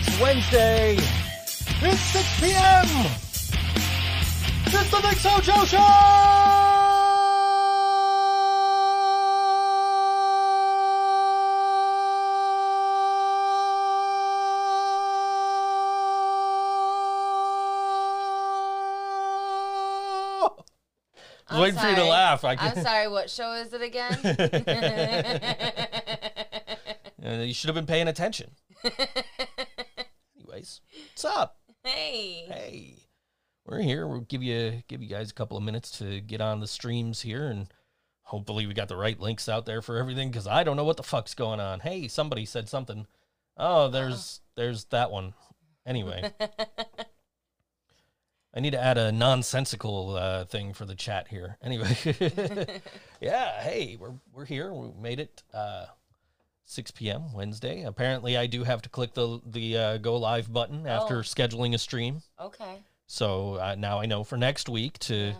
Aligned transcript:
It's 0.00 0.20
Wednesday. 0.20 0.94
It's 0.94 2.00
6 2.00 2.40
p.m. 2.40 2.86
It's 4.66 4.90
the 4.92 5.00
Nick 5.00 5.18
Sojo 5.18 5.66
Show. 5.66 5.78
I'm 21.50 21.60
Waiting 21.60 21.80
for 21.80 21.88
you 21.88 21.94
to 21.96 22.00
sorry. 22.02 22.10
laugh. 22.10 22.44
I 22.44 22.54
I'm 22.56 22.82
sorry, 22.82 23.08
what 23.08 23.30
show 23.30 23.52
is 23.54 23.72
it 23.72 23.82
again? 23.82 24.16
You 27.48 27.52
should 27.52 27.68
have 27.68 27.74
been 27.74 27.84
paying 27.86 28.08
attention. 28.08 28.52
What's 31.20 31.36
up? 31.36 31.56
hey. 31.82 32.44
Hey, 32.46 32.94
we're 33.66 33.80
here. 33.80 34.06
We'll 34.06 34.20
give 34.20 34.40
you 34.40 34.84
give 34.86 35.02
you 35.02 35.08
guys 35.08 35.32
a 35.32 35.34
couple 35.34 35.56
of 35.56 35.64
minutes 35.64 35.98
to 35.98 36.20
get 36.20 36.40
on 36.40 36.60
the 36.60 36.68
streams 36.68 37.22
here, 37.22 37.48
and 37.48 37.66
hopefully 38.22 38.68
we 38.68 38.72
got 38.72 38.86
the 38.86 38.96
right 38.96 39.18
links 39.18 39.48
out 39.48 39.66
there 39.66 39.82
for 39.82 39.96
everything. 39.96 40.30
Because 40.30 40.46
I 40.46 40.62
don't 40.62 40.76
know 40.76 40.84
what 40.84 40.96
the 40.96 41.02
fuck's 41.02 41.34
going 41.34 41.58
on. 41.58 41.80
Hey, 41.80 42.06
somebody 42.06 42.44
said 42.44 42.68
something. 42.68 43.08
Oh, 43.56 43.88
there's 43.88 44.42
there's 44.54 44.84
that 44.90 45.10
one. 45.10 45.34
Anyway, 45.84 46.32
I 48.54 48.60
need 48.60 48.70
to 48.70 48.80
add 48.80 48.96
a 48.96 49.10
nonsensical 49.10 50.14
uh, 50.14 50.44
thing 50.44 50.72
for 50.72 50.84
the 50.84 50.94
chat 50.94 51.26
here. 51.26 51.58
Anyway, 51.60 51.96
yeah. 53.20 53.60
Hey, 53.60 53.96
we're 53.98 54.14
we're 54.32 54.44
here. 54.44 54.72
We 54.72 54.92
made 54.96 55.18
it. 55.18 55.42
Uh, 55.52 55.86
6 56.70 56.90
p.m. 56.90 57.32
Wednesday. 57.32 57.82
Apparently, 57.82 58.36
I 58.36 58.46
do 58.46 58.62
have 58.64 58.82
to 58.82 58.88
click 58.88 59.14
the 59.14 59.40
the 59.44 59.76
uh, 59.78 59.96
go 59.98 60.16
live 60.16 60.52
button 60.52 60.86
after 60.86 61.18
Oh. 61.18 61.22
scheduling 61.22 61.74
a 61.74 61.78
stream. 61.78 62.22
Okay. 62.38 62.82
So 63.06 63.54
uh, 63.54 63.74
now 63.76 64.00
I 64.00 64.06
know 64.06 64.22
for 64.22 64.36
next 64.36 64.68
week 64.68 64.98
to 65.00 65.14
Yeah. 65.14 65.32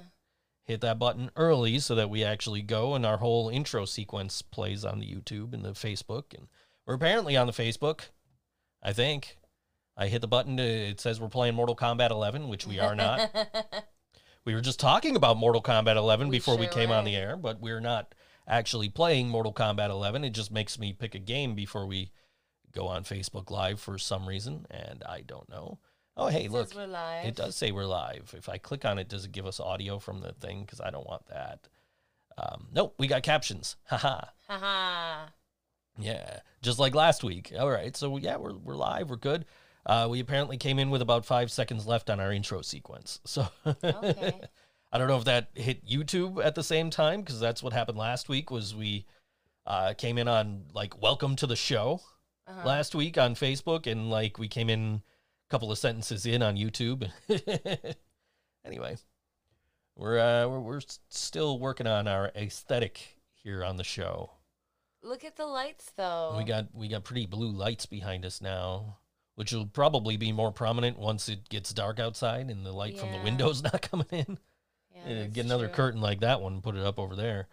hit 0.64 0.80
that 0.80 0.98
button 0.98 1.30
early 1.36 1.78
so 1.80 1.94
that 1.96 2.08
we 2.08 2.24
actually 2.24 2.62
go 2.62 2.94
and 2.94 3.04
our 3.04 3.18
whole 3.18 3.50
intro 3.50 3.84
sequence 3.84 4.40
plays 4.40 4.84
on 4.86 5.00
the 5.00 5.06
YouTube 5.06 5.52
and 5.52 5.62
the 5.64 5.72
Facebook. 5.72 6.32
And 6.34 6.48
we're 6.86 6.94
apparently 6.94 7.36
on 7.36 7.46
the 7.46 7.52
Facebook, 7.52 8.08
I 8.82 8.94
think. 8.94 9.36
I 9.98 10.06
hit 10.08 10.20
the 10.22 10.28
button 10.28 10.56
to, 10.56 10.62
it 10.62 11.00
says 11.00 11.20
we're 11.20 11.28
playing 11.28 11.56
Mortal 11.56 11.74
Kombat 11.76 12.10
11, 12.10 12.48
which 12.48 12.66
we 12.66 12.78
are 12.78 12.94
not. 12.94 13.30
we 14.46 14.54
were 14.54 14.60
just 14.60 14.78
talking 14.80 15.16
about 15.16 15.36
Mortal 15.36 15.60
Kombat 15.60 15.96
11 15.96 16.28
We 16.28 16.36
before 16.38 16.56
we 16.56 16.66
sure 16.66 16.72
came 16.72 16.90
on 16.92 17.04
were. 17.04 17.10
the 17.10 17.16
air, 17.16 17.36
but 17.36 17.60
we're 17.60 17.80
not 17.80 18.14
actually 18.48 18.88
playing 18.88 19.28
Mortal 19.28 19.52
Kombat 19.52 19.90
11. 19.90 20.24
It 20.24 20.30
just 20.30 20.50
makes 20.50 20.78
me 20.78 20.92
pick 20.92 21.14
a 21.14 21.18
game 21.20 21.54
before 21.54 21.86
we 21.86 22.10
go 22.72 22.86
on 22.88 23.04
Facebook 23.04 23.50
Live 23.50 23.78
for 23.80 23.98
some 23.98 24.26
reason, 24.26 24.66
and 24.70 25.02
I 25.08 25.20
don't 25.20 25.48
know. 25.48 25.78
Oh, 26.16 26.26
hey, 26.26 26.46
It 26.46 26.50
look. 26.50 26.68
says 26.68 26.76
we're 26.76 26.86
live. 26.86 27.26
It 27.26 27.36
does 27.36 27.54
say 27.54 27.70
we're 27.70 27.84
live. 27.86 28.34
If 28.36 28.48
I 28.48 28.58
click 28.58 28.84
on 28.84 28.98
it, 28.98 29.08
does 29.08 29.24
it 29.24 29.30
give 29.32 29.46
us 29.46 29.60
audio 29.60 29.98
from 30.00 30.20
the 30.20 30.32
thing? 30.32 30.62
Because 30.62 30.80
I 30.80 30.90
don't 30.90 31.06
want 31.06 31.26
that. 31.28 31.68
Um, 32.36 32.66
nope, 32.72 32.94
we 32.98 33.06
got 33.06 33.22
captions. 33.22 33.76
Haha. 33.84 34.22
Haha. 34.48 35.26
Yeah, 36.00 36.40
just 36.62 36.78
like 36.78 36.94
last 36.94 37.22
week. 37.24 37.52
All 37.58 37.70
right, 37.70 37.96
so 37.96 38.16
yeah, 38.16 38.36
we're 38.36 38.54
we're 38.54 38.76
live. 38.76 39.10
We're 39.10 39.16
good. 39.16 39.44
Uh, 39.86 40.06
we 40.10 40.20
apparently 40.20 40.56
came 40.56 40.78
in 40.78 40.90
with 40.90 41.02
about 41.02 41.24
five 41.24 41.50
seconds 41.50 41.86
left 41.86 42.10
on 42.10 42.20
our 42.20 42.32
intro 42.32 42.62
sequence. 42.62 43.20
So 43.24 43.48
Okay. 43.84 44.40
I 44.90 44.98
don't 44.98 45.08
know 45.08 45.18
if 45.18 45.24
that 45.24 45.50
hit 45.54 45.84
YouTube 45.86 46.44
at 46.44 46.54
the 46.54 46.62
same 46.62 46.90
time 46.90 47.20
because 47.20 47.38
that's 47.40 47.62
what 47.62 47.72
happened 47.72 47.98
last 47.98 48.28
week. 48.28 48.50
Was 48.50 48.74
we 48.74 49.04
uh, 49.66 49.94
came 49.94 50.18
in 50.18 50.28
on 50.28 50.64
like 50.72 51.00
"Welcome 51.02 51.36
to 51.36 51.46
the 51.46 51.56
show" 51.56 52.00
Uh-huh. 52.46 52.66
last 52.66 52.94
week 52.94 53.18
on 53.18 53.34
Facebook, 53.34 53.86
and 53.86 54.08
like 54.08 54.38
we 54.38 54.48
came 54.48 54.70
in 54.70 55.02
a 55.48 55.50
couple 55.50 55.70
of 55.70 55.78
sentences 55.78 56.24
in 56.24 56.42
on 56.42 56.56
YouTube. 56.56 57.10
anyway, 58.64 58.96
we're 59.96 60.18
uh, 60.18 60.48
we're 60.48 60.60
we're 60.60 60.80
still 61.10 61.58
working 61.58 61.86
on 61.86 62.08
our 62.08 62.30
aesthetic 62.34 63.18
here 63.42 63.62
on 63.62 63.76
the 63.76 63.84
show. 63.84 64.30
Look 65.02 65.24
at 65.24 65.36
the 65.36 65.46
lights, 65.46 65.92
though. 65.96 66.34
We 66.38 66.44
got 66.44 66.74
we 66.74 66.88
got 66.88 67.04
pretty 67.04 67.26
blue 67.26 67.50
lights 67.50 67.84
behind 67.86 68.24
us 68.24 68.40
now, 68.40 68.96
which 69.34 69.52
will 69.52 69.66
probably 69.66 70.16
be 70.16 70.32
more 70.32 70.50
prominent 70.50 70.98
once 70.98 71.28
it 71.28 71.48
gets 71.50 71.72
dark 71.74 72.00
outside 72.00 72.50
and 72.50 72.64
the 72.64 72.72
light 72.72 72.98
from 72.98 73.12
the 73.12 73.18
windows 73.22 73.62
not 73.62 73.82
coming 73.82 74.06
in. 74.10 74.38
Yeah, 75.06 75.22
Uh, 75.22 75.26
get 75.26 75.44
another 75.44 75.66
true. 75.66 75.74
curtain 75.74 76.00
like 76.00 76.20
that 76.20 76.40
one, 76.40 76.60
put 76.60 76.74
it 76.76 76.84
up 76.84 76.98
over 76.98 77.14
there. 77.16 77.48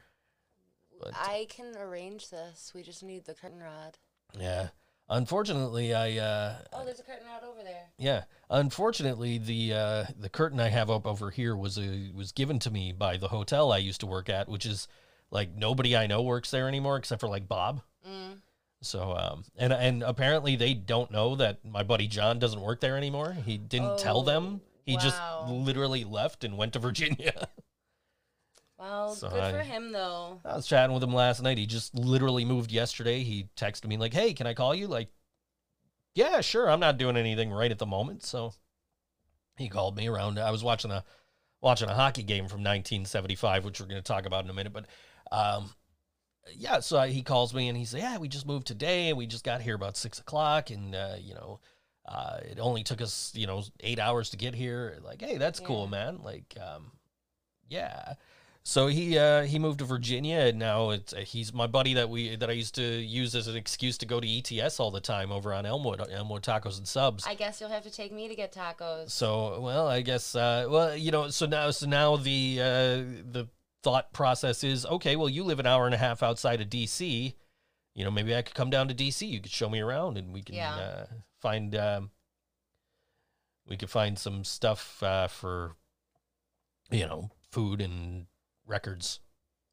But 1.00 1.14
I 1.16 1.48
can 1.50 1.76
arrange 1.78 2.30
this. 2.30 2.72
We 2.74 2.82
just 2.84 3.04
need 3.04 3.26
the 3.26 3.34
curtain 3.34 3.60
rod. 3.62 3.98
yeah, 4.40 4.70
unfortunately, 5.10 5.94
I 5.94 6.18
uh, 6.18 6.56
Oh, 6.74 6.86
there's 6.86 7.00
a 7.00 7.04
curtain 7.04 7.28
rod 7.28 7.44
over 7.44 7.64
there. 7.64 7.90
yeah, 7.98 8.24
unfortunately, 8.50 9.38
the 9.38 9.74
uh, 9.74 10.06
the 10.18 10.30
curtain 10.30 10.60
I 10.60 10.70
have 10.70 10.90
up 10.90 11.06
over 11.06 11.32
here 11.32 11.56
was 11.56 11.78
uh, 11.78 12.10
was 12.14 12.32
given 12.32 12.60
to 12.60 12.72
me 12.72 12.92
by 12.94 13.18
the 13.18 13.28
hotel 13.28 13.72
I 13.72 13.78
used 13.80 14.00
to 14.02 14.08
work 14.08 14.30
at, 14.30 14.48
which 14.48 14.66
is 14.66 14.88
like 15.32 15.54
nobody 15.56 15.96
I 15.98 16.08
know 16.08 16.22
works 16.22 16.52
there 16.52 16.68
anymore 16.68 16.98
except 16.98 17.20
for 17.22 17.28
like 17.28 17.48
Bob. 17.48 17.82
Mm. 18.08 18.42
So 18.82 19.14
um 19.18 19.44
and 19.58 19.74
and 19.74 20.04
apparently 20.04 20.56
they 20.56 20.74
don't 20.74 21.12
know 21.12 21.36
that 21.36 21.66
my 21.66 21.84
buddy 21.84 22.08
John 22.08 22.40
doesn't 22.40 22.62
work 22.62 22.80
there 22.80 22.96
anymore. 22.98 23.34
He 23.46 23.58
didn't 23.58 23.98
tell 24.00 24.22
them. 24.24 24.62
He 24.86 24.98
just 24.98 25.20
literally 25.48 26.04
left 26.04 26.44
and 26.44 26.58
went 26.58 26.74
to 26.74 26.80
Virginia. 26.80 27.48
Well, 28.78 29.16
So 29.16 29.30
good 29.30 29.42
I- 29.42 29.52
for 29.54 29.62
him, 29.62 29.94
though. 29.94 30.42
I 30.44 30.56
was 30.58 30.68
chatting 30.68 30.94
with 30.94 31.02
him 31.02 31.14
last 31.14 31.42
night. 31.42 31.58
He 31.58 31.66
just 31.66 31.96
literally 31.96 32.44
moved 32.44 32.72
yesterday. 32.74 33.24
He 33.24 33.48
texted 33.56 33.88
me 33.88 33.96
like, 33.96 34.14
"Hey, 34.14 34.34
can 34.34 34.48
I 34.48 34.54
call 34.54 34.76
you?" 34.76 34.88
Like, 34.88 35.08
"Yeah, 36.14 36.42
sure. 36.42 36.70
I'm 36.70 36.82
not 36.82 36.98
doing 36.98 37.16
anything 37.16 37.52
right 37.52 37.72
at 37.72 37.80
the 37.80 37.86
moment." 37.86 38.24
So 38.26 38.54
he 39.58 39.70
called 39.70 39.96
me 39.96 40.08
around. 40.08 40.38
I 40.38 40.52
was 40.52 40.62
watching 40.62 40.92
a 40.92 41.06
watching 41.62 41.88
a 41.90 41.94
hockey 41.96 42.24
game 42.24 42.50
from 42.50 42.60
1975, 42.64 43.64
which 43.64 43.80
we're 43.80 43.88
going 43.88 43.96
to 43.96 44.04
talk 44.04 44.26
about 44.26 44.44
in 44.44 44.50
a 44.50 44.54
minute. 44.54 44.74
But 44.74 44.88
um, 45.32 45.74
yeah, 46.54 46.82
so 46.82 46.98
I, 46.98 47.08
he 47.08 47.24
calls 47.24 47.54
me 47.54 47.70
and 47.70 47.78
he 47.78 47.86
says, 47.86 48.02
"Yeah, 48.02 48.18
we 48.18 48.28
just 48.28 48.46
moved 48.46 48.68
today, 48.68 49.08
and 49.08 49.18
we 49.18 49.26
just 49.26 49.46
got 49.46 49.62
here 49.62 49.76
about 49.76 49.96
six 49.96 50.20
o'clock, 50.20 50.70
and 50.70 50.94
uh, 50.94 51.16
you 51.18 51.34
know." 51.34 51.62
Uh, 52.08 52.38
it 52.44 52.60
only 52.60 52.84
took 52.84 53.02
us, 53.02 53.32
you 53.36 53.48
know, 53.48 53.64
eight 53.80 54.00
hours 54.00 54.30
to 54.30 54.38
get 54.38 54.54
here. 54.54 55.00
Like, 55.04 55.22
hey, 55.22 55.38
that's 55.38 55.60
cool, 55.60 55.88
man. 55.88 56.20
Like, 56.24 56.56
um, 56.62 56.92
yeah. 57.68 58.14
So 58.68 58.88
he 58.88 59.18
uh, 59.18 59.44
he 59.44 59.60
moved 59.60 59.78
to 59.80 59.86
Virginia, 59.86 60.38
and 60.38 60.58
now 60.58 60.90
it's 60.90 61.14
uh, 61.14 61.18
he's 61.18 61.54
my 61.54 61.68
buddy 61.68 61.94
that 61.94 62.10
we 62.10 62.36
that 62.36 62.50
I 62.50 62.54
used 62.54 62.74
to 62.76 62.84
use 62.84 63.36
as 63.36 63.48
an 63.48 63.56
excuse 63.56 63.96
to 64.00 64.08
go 64.08 64.20
to 64.20 64.28
ETS 64.28 64.80
all 64.80 64.90
the 64.90 65.00
time 65.00 65.32
over 65.32 65.54
on 65.54 65.68
Elmwood 65.68 66.02
Elmwood 66.12 66.42
Tacos 66.42 66.80
and 66.80 66.88
Subs. 66.88 67.28
I 67.28 67.36
guess 67.36 67.62
you'll 67.62 67.70
have 67.70 67.84
to 67.84 67.92
take 67.92 68.12
me 68.12 68.28
to 68.28 68.36
get 68.36 68.52
tacos. 68.52 69.12
so 69.12 69.60
well, 69.62 69.88
I 69.88 70.02
guess 70.02 70.36
uh, 70.36 70.66
well 70.68 70.96
you 70.98 71.12
know 71.12 71.30
so 71.30 71.46
now 71.46 71.70
so 71.70 71.86
now 71.86 72.18
the 72.18 72.58
uh, 72.60 72.66
the 73.32 73.48
thought 73.84 74.12
process 74.14 74.64
is 74.64 74.84
okay. 74.88 75.16
Well, 75.16 75.30
you 75.30 75.44
live 75.44 75.60
an 75.60 75.68
hour 75.68 75.86
and 75.86 75.94
a 75.94 76.00
half 76.00 76.24
outside 76.24 76.60
of 76.60 76.68
DC. 76.68 77.36
You 77.96 78.04
know, 78.04 78.12
maybe 78.12 78.36
I 78.36 78.42
could 78.42 78.54
come 78.56 78.70
down 78.70 78.88
to 78.90 78.94
DC. 78.94 79.26
You 79.28 79.40
could 79.40 79.52
show 79.52 79.70
me 79.70 79.80
around, 79.80 80.18
and 80.18 80.34
we 80.34 80.42
can 80.44 80.56
Yeah. 80.56 80.76
uh, 80.76 81.06
find 81.40 81.74
um, 81.76 82.12
we 83.68 83.78
could 83.78 83.90
find 83.90 84.20
some 84.20 84.44
stuff 84.44 85.02
uh, 85.02 85.28
for 85.28 85.76
you 86.92 87.06
know 87.08 87.32
food 87.52 87.82
and 87.82 88.28
records 88.66 89.20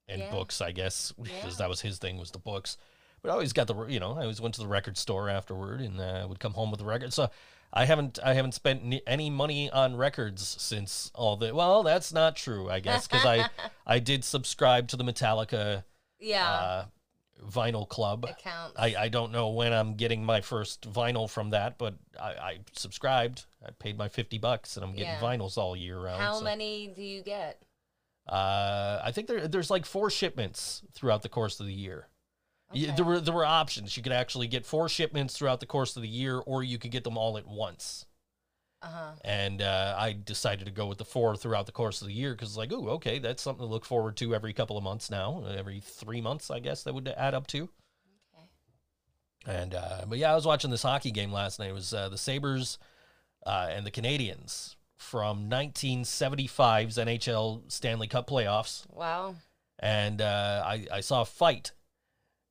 and 0.09 0.23
Yeah. 0.23 0.31
books. 0.31 0.61
I 0.61 0.73
guess 0.73 1.13
because 1.13 1.43
Yeah. 1.45 1.51
that 1.59 1.69
was 1.69 1.81
his 1.81 1.99
thing 1.99 2.17
was 2.19 2.31
the 2.31 2.39
books. 2.39 2.77
But 3.23 3.31
I 3.31 3.33
always 3.35 3.53
got 3.53 3.67
the 3.67 3.87
you 3.87 4.01
know 4.01 4.13
I 4.17 4.23
always 4.23 4.41
went 4.41 4.55
to 4.55 4.61
the 4.61 4.69
record 4.69 4.97
store 4.97 5.29
afterward 5.29 5.81
and 5.81 6.01
uh, 6.01 6.25
would 6.29 6.41
come 6.41 6.55
home 6.55 6.71
with 6.71 6.79
the 6.81 6.87
record. 6.87 7.13
So 7.13 7.31
I 7.73 7.85
haven't 7.87 8.19
I 8.23 8.35
haven't 8.35 8.53
spent 8.53 8.85
ni- 8.85 9.03
any 9.07 9.31
money 9.31 9.71
on 9.71 9.97
records 9.97 10.47
since 10.47 11.11
all 11.15 11.37
the 11.37 11.55
well 11.55 11.83
that's 11.83 12.13
not 12.13 12.37
true 12.37 12.71
I 12.71 12.81
guess 12.81 13.07
because 13.07 13.25
I 13.27 13.49
I 13.87 13.99
did 13.99 14.25
subscribe 14.25 14.89
to 14.89 14.97
the 14.97 15.05
Metallica 15.05 15.85
yeah, 16.19 16.49
uh, 16.51 16.85
vinyl 17.51 17.89
club. 17.89 18.25
it 18.29 18.37
counts. 18.39 18.75
I, 18.79 18.95
I 18.99 19.09
don't 19.09 19.33
know 19.33 19.49
when 19.51 19.73
I'm 19.73 19.95
getting 19.95 20.25
my 20.25 20.41
first 20.41 20.91
vinyl 20.91 21.29
from 21.29 21.51
that, 21.51 21.79
but 21.79 21.95
I, 22.21 22.29
I 22.31 22.59
subscribed. 22.73 23.45
I 23.67 23.71
paid 23.79 23.97
my 23.99 24.09
fifty 24.09 24.39
bucks, 24.39 24.77
and 24.77 24.85
I'm 24.85 24.93
getting 24.93 25.07
Yeah. 25.15 25.21
vinyls 25.21 25.57
all 25.59 25.77
year 25.77 25.99
round. 26.01 26.21
How 26.23 26.35
so- 26.39 26.45
many 26.45 26.89
do 26.95 27.03
you 27.03 27.23
get? 27.23 27.61
Uh, 28.29 29.01
I 29.03 29.11
think 29.13 29.27
there 29.27 29.49
there's 29.49 29.71
like 29.71 29.85
four 29.85 30.09
shipments 30.11 30.83
throughout 30.95 31.23
the 31.23 31.29
course 31.29 31.59
of 31.59 31.67
the 31.67 31.75
year. 31.75 32.09
Y- 32.73 32.83
Okay. 32.85 32.93
There 32.97 33.05
were 33.05 33.21
there 33.21 33.35
were 33.35 33.45
options. 33.45 33.97
You 33.97 34.03
could 34.03 34.13
actually 34.13 34.47
get 34.47 34.65
four 34.65 34.89
shipments 34.89 35.37
throughout 35.37 35.61
the 35.61 35.67
course 35.67 35.97
of 35.97 36.03
the 36.03 36.09
year, 36.09 36.39
or 36.39 36.63
you 36.63 36.79
could 36.79 36.91
get 36.93 37.05
them 37.05 37.19
all 37.19 37.37
at 37.37 37.47
once. 37.47 38.07
Uh 38.83 38.89
huh. 38.89 39.11
And 39.25 39.63
uh, 39.63 39.95
I 39.97 40.13
decided 40.13 40.65
to 40.65 40.73
go 40.73 40.87
with 40.87 40.99
the 40.99 41.05
four 41.05 41.37
throughout 41.37 41.67
the 41.67 41.73
course 41.73 42.03
of 42.03 42.09
the 42.09 42.15
year 42.15 42.33
because, 42.33 42.57
like, 42.57 42.73
oh, 42.73 42.89
okay, 42.91 43.19
that's 43.21 43.41
something 43.43 43.65
to 43.65 43.71
look 43.71 43.85
forward 43.85 44.17
to 44.17 44.35
every 44.35 44.53
couple 44.53 44.77
of 44.77 44.83
months 44.83 45.09
now. 45.11 45.45
Every 45.57 45.81
three 45.81 46.21
months, 46.21 46.51
I 46.51 46.59
guess 46.59 46.83
that 46.83 46.93
would 46.95 47.07
add 47.09 47.33
up 47.35 47.47
to. 47.49 47.69
Okay. 48.35 48.49
And 49.47 49.75
uh, 49.75 50.05
but 50.09 50.19
yeah, 50.19 50.33
I 50.33 50.35
was 50.35 50.47
watching 50.47 50.71
this 50.71 50.83
hockey 50.83 51.11
game 51.13 51.33
last 51.33 51.59
night. 51.61 51.71
It 51.71 51.75
was 51.75 51.95
uh, 51.95 52.09
the 52.09 52.19
Sabres 52.19 52.79
uh, 53.47 53.69
and 53.71 53.87
the 53.87 53.91
Canadiens 53.93 54.75
from 54.97 55.49
1975's 55.51 56.97
NHL 56.97 57.63
Stanley 57.71 58.07
Cup 58.09 58.29
playoffs, 58.29 58.85
Wow. 58.93 59.37
and 59.79 60.21
uh, 60.21 60.63
I 60.65 60.87
I 60.93 61.01
saw 61.01 61.23
a 61.23 61.25
fight, 61.25 61.73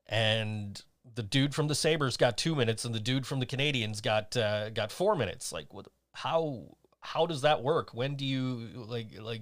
and 0.07 0.81
the 1.15 1.23
dude 1.23 1.53
from 1.55 1.67
the 1.67 1.75
Sabres 1.75 2.17
got 2.17 2.37
two 2.37 2.55
minutes, 2.55 2.85
and 2.85 2.93
the 2.95 2.99
dude 2.99 3.25
from 3.27 3.39
the 3.39 3.45
Canadiens 3.45 4.01
got 4.01 4.35
uh, 4.37 4.69
got 4.69 4.91
four 4.91 5.15
minutes. 5.15 5.51
Like, 5.51 5.73
what? 5.73 5.87
How 6.13 6.75
how 7.01 7.25
does 7.25 7.41
that 7.41 7.63
work? 7.63 7.93
When 7.93 8.15
do 8.15 8.25
you 8.25 8.69
like 8.75 9.19
like? 9.19 9.41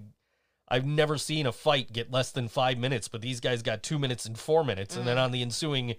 I've 0.71 0.86
never 0.86 1.18
seen 1.18 1.48
a 1.48 1.51
fight 1.51 1.92
get 1.92 2.12
less 2.12 2.31
than 2.31 2.48
five 2.48 2.77
minutes, 2.77 3.07
but 3.07 3.21
these 3.21 3.39
guys 3.39 3.63
got 3.63 3.81
two 3.81 3.98
minutes 3.98 4.25
and 4.25 4.38
four 4.38 4.63
minutes, 4.63 4.95
and 4.95 5.07
then 5.07 5.18
on 5.18 5.31
the 5.31 5.42
ensuing 5.42 5.95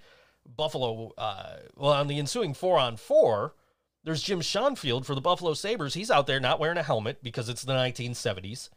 Buffalo, 0.46 1.12
uh, 1.18 1.56
well, 1.76 1.92
on 1.92 2.06
the 2.06 2.18
ensuing 2.18 2.54
four 2.54 2.78
on 2.78 2.96
four, 2.96 3.54
there's 4.04 4.22
Jim 4.22 4.40
Schoenfeld 4.40 5.06
for 5.06 5.14
the 5.14 5.20
Buffalo 5.20 5.54
Sabres. 5.54 5.94
He's 5.94 6.10
out 6.10 6.26
there 6.26 6.40
not 6.40 6.60
wearing 6.60 6.78
a 6.78 6.82
helmet 6.82 7.22
because 7.22 7.48
it's 7.48 7.62
the 7.62 7.72
1970s, 7.72 8.70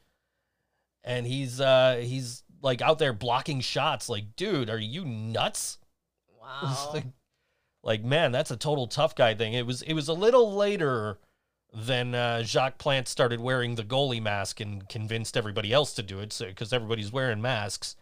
and 1.04 1.28
he's 1.28 1.62
uh, 1.62 2.01
he's 2.04 2.44
like 2.62 2.81
out 2.81 3.00
there 3.00 3.13
blocking 3.13 3.62
shots. 3.62 4.10
Like, 4.10 4.36
dude, 4.36 4.69
are 4.69 4.80
you 4.80 5.06
nuts? 5.06 5.78
Wow. 6.44 6.92
like, 6.94 7.06
like, 7.84 8.04
man, 8.04 8.34
that's 8.34 8.51
a 8.51 8.57
total 8.57 8.86
tough 8.86 9.16
guy 9.16 9.34
thing. 9.34 9.54
It 9.54 9.66
was 9.66 9.81
it 9.81 9.94
was 9.94 10.10
a 10.10 10.13
little 10.13 10.54
later 10.54 11.18
than 11.74 12.14
uh, 12.14 12.44
Jacques 12.44 12.78
Plante 12.78 13.08
started 13.08 13.40
wearing 13.40 13.75
the 13.75 13.84
goalie 13.84 14.22
mask 14.22 14.60
and 14.60 14.88
convinced 14.88 15.36
everybody 15.36 15.74
else 15.74 15.94
to 15.94 16.04
do 16.04 16.20
it. 16.20 16.31
So 16.31 16.46
because 16.46 16.72
everybody's 16.72 17.12
wearing 17.12 17.42
masks. 17.42 17.96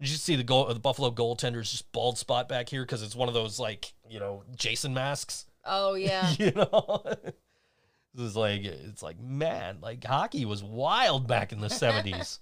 Did 0.00 0.10
you 0.10 0.16
see 0.16 0.36
the 0.36 0.42
goal 0.42 0.66
the 0.66 0.80
Buffalo 0.80 1.10
goaltender's 1.10 1.70
just 1.70 1.90
bald 1.92 2.18
spot 2.18 2.48
back 2.48 2.68
here 2.68 2.82
because 2.82 3.02
it's 3.02 3.16
one 3.16 3.28
of 3.28 3.34
those 3.34 3.58
like 3.58 3.94
you 4.08 4.20
know 4.20 4.42
Jason 4.54 4.92
masks. 4.92 5.46
oh 5.64 5.94
yeah. 5.94 6.30
you 6.38 6.50
know, 6.50 7.02
this 8.12 8.26
is 8.26 8.36
like 8.36 8.64
it's 8.64 9.02
like 9.02 9.18
man, 9.20 9.78
like 9.80 10.04
hockey 10.04 10.44
was 10.44 10.62
wild 10.62 11.26
back 11.26 11.52
in 11.52 11.60
the 11.60 11.70
seventies. 11.70 12.40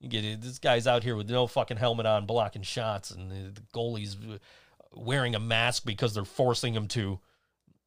you 0.00 0.08
get 0.08 0.24
it, 0.24 0.40
this 0.40 0.58
guy's 0.58 0.86
out 0.86 1.04
here 1.04 1.14
with 1.14 1.30
no 1.30 1.46
fucking 1.46 1.76
helmet 1.76 2.06
on, 2.06 2.26
blocking 2.26 2.62
shots, 2.62 3.10
and 3.12 3.30
the, 3.30 3.60
the 3.60 3.66
goalie's 3.72 4.16
wearing 4.92 5.34
a 5.36 5.40
mask 5.40 5.84
because 5.84 6.14
they're 6.14 6.24
forcing 6.24 6.74
him 6.74 6.88
to. 6.88 7.20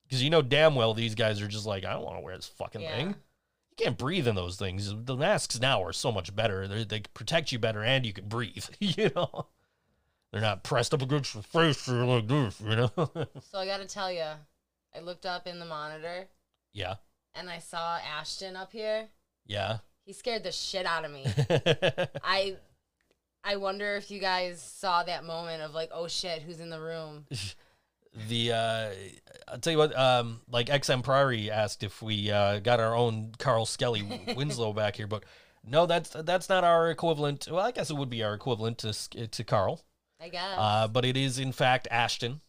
Because 0.10 0.24
you 0.24 0.32
know 0.32 0.42
damn 0.42 0.74
well 0.74 0.96
these 0.96 1.14
guys 1.14 1.40
are 1.40 1.48
just 1.48 1.68
like, 1.68 1.86
I 1.86 1.94
don't 1.94 2.04
want 2.04 2.18
to 2.18 2.22
wear 2.24 2.36
this 2.36 2.48
fucking 2.48 2.82
Yeah. 2.82 2.96
thing. 2.98 3.08
You 3.10 3.86
can't 3.86 3.98
breathe 3.98 4.28
in 4.28 4.34
those 4.36 4.56
things. 4.58 4.92
The 5.06 5.16
masks 5.16 5.60
now 5.60 5.84
are 5.84 5.94
so 5.94 6.12
much 6.12 6.36
better. 6.36 6.68
They're, 6.68 6.84
they 6.84 7.02
protect 7.14 7.52
you 7.52 7.60
better, 7.60 7.84
and 7.84 8.06
you 8.06 8.12
can 8.14 8.28
breathe. 8.28 8.66
You 8.80 9.12
know, 9.16 9.48
they're 10.32 10.42
not 10.42 10.64
pressed 10.64 10.94
up 10.94 11.02
against 11.04 11.34
your 11.36 11.44
face 11.44 11.88
like 11.88 12.28
this. 12.28 12.60
You 12.60 12.76
know. 12.76 12.92
So 13.52 13.60
I 13.60 13.66
got 13.68 13.78
to 13.78 13.86
tell 13.88 14.12
you, 14.12 14.24
I 14.96 15.00
looked 15.02 15.26
up 15.28 15.46
in 15.48 15.60
the 15.60 15.66
monitor 15.66 16.28
yeah. 16.74 16.96
and 17.36 17.50
I 17.50 17.60
saw 17.60 17.98
Ashton 18.00 18.56
up 18.56 18.72
here. 18.72 19.08
Yeah. 19.46 19.78
He 20.06 20.14
scared 20.14 20.44
the 20.44 20.52
shit 20.52 20.86
out 20.88 21.06
of 21.06 21.12
me. 21.12 21.24
I 22.24 22.56
I 23.44 23.56
wonder 23.58 23.96
if 23.96 24.10
you 24.12 24.20
guys 24.20 24.60
saw 24.62 25.04
that 25.04 25.24
moment 25.24 25.62
of 25.62 25.74
like, 25.74 25.92
oh 25.94 26.08
shit, 26.08 26.42
who's 26.42 26.60
in 26.60 26.70
the 26.72 26.80
room? 26.82 27.26
The 28.28 28.52
uh 28.52 28.90
I'll 29.48 29.60
tell 29.60 29.72
you 29.72 29.78
what, 29.80 29.98
um 29.98 30.42
like 30.50 30.68
XM 30.68 31.04
Priory 31.04 31.50
asked 31.52 31.84
if 31.84 32.02
we 32.02 32.32
uh 32.32 32.60
got 32.60 32.80
our 32.80 32.96
own 32.96 33.34
Carl 33.38 33.66
Skelly 33.66 34.04
Winslow 34.36 34.74
back 34.82 34.96
here, 34.96 35.08
but 35.08 35.24
no, 35.66 35.86
that's 35.86 36.10
that's 36.10 36.50
not 36.50 36.64
our 36.64 36.90
equivalent. 36.90 37.48
Well, 37.50 37.66
I 37.66 37.72
guess 37.72 37.90
it 37.90 37.96
would 37.96 38.10
be 38.10 38.24
our 38.24 38.34
equivalent 38.34 38.80
to 38.80 39.28
to 39.28 39.44
Carl. 39.44 39.82
I 40.20 40.30
guess. 40.30 40.56
Uh 40.58 40.88
but 40.88 41.06
it 41.06 41.16
is 41.18 41.40
in 41.40 41.52
fact 41.52 41.88
Ashton. 41.92 42.42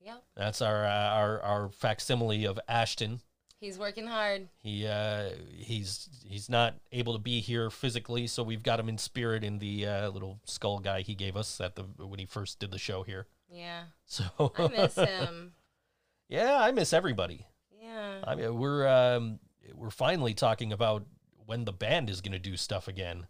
Yeah. 0.00 0.16
That's 0.36 0.60
our 0.60 0.84
uh, 0.84 0.88
our 0.88 1.40
our 1.42 1.68
facsimile 1.70 2.44
of 2.44 2.60
Ashton. 2.68 3.20
He's 3.58 3.78
working 3.78 4.06
hard. 4.06 4.48
He 4.58 4.86
uh 4.86 5.30
he's 5.56 6.08
he's 6.26 6.50
not 6.50 6.74
able 6.92 7.14
to 7.14 7.18
be 7.18 7.40
here 7.40 7.70
physically, 7.70 8.26
so 8.26 8.42
we've 8.42 8.62
got 8.62 8.78
him 8.78 8.90
in 8.90 8.98
spirit 8.98 9.42
in 9.42 9.58
the 9.58 9.86
uh, 9.86 10.10
little 10.10 10.40
skull 10.44 10.78
guy 10.80 11.00
he 11.00 11.14
gave 11.14 11.34
us 11.36 11.60
at 11.62 11.74
the 11.74 11.84
when 11.96 12.18
he 12.18 12.26
first 12.26 12.58
did 12.58 12.70
the 12.70 12.78
show 12.78 13.02
here. 13.02 13.26
Yeah. 13.54 13.82
So 14.06 14.24
I 14.58 14.68
miss 14.68 14.94
him. 14.96 15.52
yeah, 16.28 16.58
I 16.60 16.72
miss 16.72 16.92
everybody. 16.92 17.46
Yeah. 17.80 18.20
I 18.24 18.34
mean, 18.34 18.58
we're 18.58 18.86
um, 18.86 19.38
we're 19.74 19.90
finally 19.90 20.34
talking 20.34 20.72
about 20.72 21.04
when 21.46 21.64
the 21.64 21.72
band 21.72 22.10
is 22.10 22.20
going 22.20 22.32
to 22.32 22.38
do 22.38 22.56
stuff 22.56 22.88
again. 22.88 23.26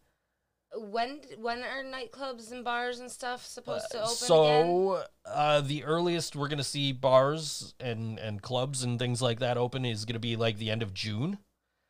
When 0.76 1.21
when 1.38 1.59
are 1.62 1.85
nightclubs 1.85 2.50
and 2.50 2.65
bars 2.65 2.99
and 2.99 3.11
stuff 3.11 3.47
supposed 3.47 3.91
to 3.93 3.99
Uh, 3.99 4.03
open 4.03 4.12
again? 4.12 4.26
so 4.26 5.05
uh, 5.26 5.61
the 5.61 5.85
earliest 5.85 6.35
we're 6.35 6.49
going 6.49 6.59
to 6.59 6.65
see 6.65 6.91
bars 6.93 7.75
and 7.79 8.19
and 8.19 8.43
clubs 8.43 8.82
and 8.82 8.99
things 8.99 9.23
like 9.23 9.38
that 9.38 9.56
open 9.56 9.85
is 9.85 10.05
going 10.05 10.15
to 10.15 10.19
be 10.21 10.35
like 10.37 10.59
the 10.59 10.71
end 10.71 10.82
of 10.82 10.93
June, 10.93 11.38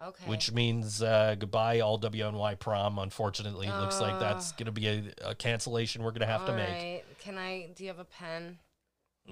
Okay. 0.03 0.25
which 0.27 0.53
means 0.53 1.01
uh, 1.03 1.35
goodbye 1.39 1.81
all 1.81 1.99
WNY 1.99 2.59
prom. 2.59 2.99
Unfortunately, 2.99 3.69
it 3.69 3.77
looks 3.79 4.01
like 4.03 4.21
that's 4.21 4.53
going 4.53 4.67
to 4.67 4.73
be 4.73 4.87
a, 4.89 5.03
a 5.31 5.35
cancellation 5.35 6.03
we're 6.03 6.11
going 6.11 6.21
to 6.21 6.27
have 6.27 6.45
to 6.45 6.53
make. 6.55 6.69
Alright. 6.69 7.05
Can 7.19 7.39
I? 7.39 7.69
Do 7.75 7.85
you 7.85 7.89
have 7.89 7.99
a 7.99 8.05
pen? 8.05 8.59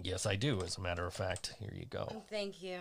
Yes, 0.02 0.24
I 0.26 0.36
do. 0.36 0.62
As 0.62 0.78
a 0.78 0.80
matter 0.80 1.06
of 1.06 1.12
fact, 1.14 1.54
here 1.58 1.72
you 1.74 1.84
go. 1.86 2.22
Thank 2.30 2.62
you. 2.62 2.78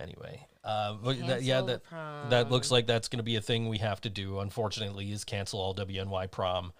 Anyway, 0.00 0.46
uh, 0.64 0.96
that, 1.26 1.42
yeah, 1.42 1.56
Cancel 1.60 1.66
the 1.66 1.82
that 1.90 2.30
that 2.30 2.50
looks 2.50 2.70
like 2.70 2.86
that's 2.86 3.08
going 3.08 3.18
to 3.18 3.22
be 3.24 3.36
a 3.36 3.40
thing 3.42 3.68
we 3.68 3.78
have 3.78 4.00
to 4.00 4.10
do. 4.10 4.40
Unfortunately, 4.40 5.12
is 5.12 5.22
cancel 5.24 5.60
all 5.60 5.74
WNY 5.74 6.30
prom. 6.30 6.72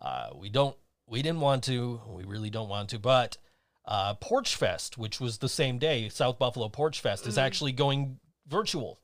Uh, 0.00 0.28
we 0.36 0.48
don't, 0.48 0.76
we 1.08 1.22
didn't 1.22 1.40
want 1.40 1.64
to, 1.64 2.00
we 2.08 2.24
really 2.24 2.50
don't 2.50 2.68
want 2.68 2.88
to, 2.90 2.98
but 3.00 3.36
uh, 3.84 4.14
Porch 4.14 4.54
Fest, 4.54 4.96
which 4.96 5.20
was 5.20 5.38
the 5.38 5.48
same 5.48 5.78
day, 5.78 6.08
South 6.08 6.38
Buffalo 6.38 6.68
Porch 6.68 7.00
Fest, 7.00 7.26
is 7.26 7.34
Mhm. 7.36 7.42
actually 7.42 7.72
going 7.72 8.20
virtual. 8.46 9.00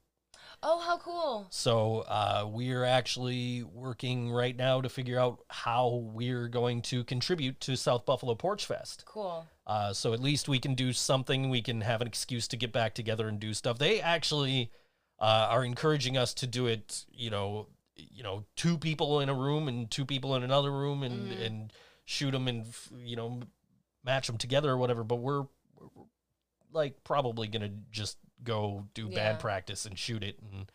Oh, 0.62 0.80
how 0.80 0.98
cool! 0.98 1.46
So 1.50 2.00
uh, 2.08 2.44
we're 2.50 2.84
actually 2.84 3.62
working 3.62 4.30
right 4.32 4.56
now 4.56 4.80
to 4.80 4.88
figure 4.88 5.18
out 5.18 5.38
how 5.48 6.02
we're 6.12 6.48
going 6.48 6.82
to 6.82 7.04
contribute 7.04 7.60
to 7.60 7.76
South 7.76 8.04
Buffalo 8.04 8.34
Porch 8.34 8.66
Fest. 8.66 9.04
Cool. 9.06 9.46
Uh, 9.66 9.92
so 9.92 10.12
at 10.12 10.20
least 10.20 10.48
we 10.48 10.58
can 10.58 10.74
do 10.74 10.92
something. 10.92 11.48
We 11.48 11.62
can 11.62 11.80
have 11.82 12.00
an 12.00 12.08
excuse 12.08 12.48
to 12.48 12.56
get 12.56 12.72
back 12.72 12.94
together 12.94 13.28
and 13.28 13.38
do 13.38 13.54
stuff. 13.54 13.78
They 13.78 14.00
actually 14.00 14.72
uh, 15.20 15.46
are 15.50 15.64
encouraging 15.64 16.16
us 16.16 16.34
to 16.34 16.46
do 16.48 16.66
it. 16.66 17.04
You 17.12 17.30
know, 17.30 17.68
you 17.94 18.24
know, 18.24 18.44
two 18.56 18.78
people 18.78 19.20
in 19.20 19.28
a 19.28 19.34
room 19.34 19.68
and 19.68 19.88
two 19.88 20.04
people 20.04 20.34
in 20.34 20.42
another 20.42 20.72
room, 20.72 21.02
and 21.04 21.30
Mhm. 21.32 21.46
and 21.46 21.72
shoot 22.04 22.32
them 22.32 22.48
and 22.48 22.66
you 22.98 23.14
know 23.14 23.40
match 24.02 24.26
them 24.26 24.38
together 24.38 24.70
or 24.70 24.76
whatever. 24.76 25.04
But 25.04 25.16
we're, 25.16 25.42
we're 25.78 26.04
like 26.72 27.04
probably 27.04 27.46
gonna 27.46 27.70
just 27.92 28.16
go 28.44 28.86
do 28.94 29.08
Yeah. 29.08 29.14
band 29.16 29.38
practice 29.40 29.84
and 29.86 29.98
shoot 29.98 30.22
it 30.22 30.38
and 30.52 30.70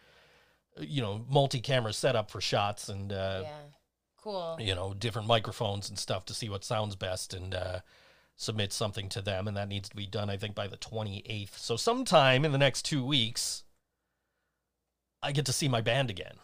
you 0.88 1.02
know 1.02 1.26
multi-camera 1.30 1.94
setup 1.94 2.30
for 2.32 2.42
shots 2.42 2.90
and 2.90 3.14
uh, 3.14 3.42
yeah. 3.44 3.52
Cool. 4.22 4.58
you 4.60 4.74
know 4.74 4.94
different 4.94 5.28
microphones 5.28 5.90
and 5.90 6.00
stuff 6.00 6.26
to 6.26 6.34
see 6.34 6.50
what 6.50 6.64
sounds 6.64 6.96
best 6.96 7.34
and 7.34 7.54
uh, 7.54 7.80
submit 8.36 8.74
something 8.74 9.10
to 9.10 9.22
them 9.22 9.48
and 9.48 9.56
that 9.58 9.68
needs 9.68 9.90
to 9.90 9.96
be 9.96 10.08
done 10.08 10.30
i 10.30 10.38
think 10.38 10.56
by 10.56 10.68
the 10.68 10.78
28th 10.78 11.58
so 11.58 11.76
sometime 11.76 12.44
in 12.46 12.52
the 12.52 12.58
next 12.58 12.84
two 12.84 13.06
weeks 13.06 13.64
i 15.22 15.32
get 15.32 15.46
to 15.46 15.54
see 15.54 15.68
my 15.68 15.82
band 15.82 16.10
again 16.10 16.36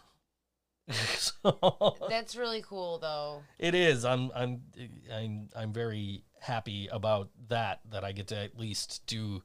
so 1.17 1.97
That's 2.09 2.35
really 2.35 2.63
cool, 2.67 2.97
though. 2.97 3.43
it 3.59 3.75
is 3.75 4.03
I'm, 4.05 4.31
I'm 4.35 4.61
i'm 5.13 5.49
i'm 5.55 5.71
very 5.73 6.23
happy 6.41 6.87
about 6.91 7.29
that 7.49 7.81
that 7.91 8.03
i 8.03 8.11
get 8.11 8.27
to 8.27 8.37
at 8.37 8.57
least 8.57 9.01
do 9.07 9.41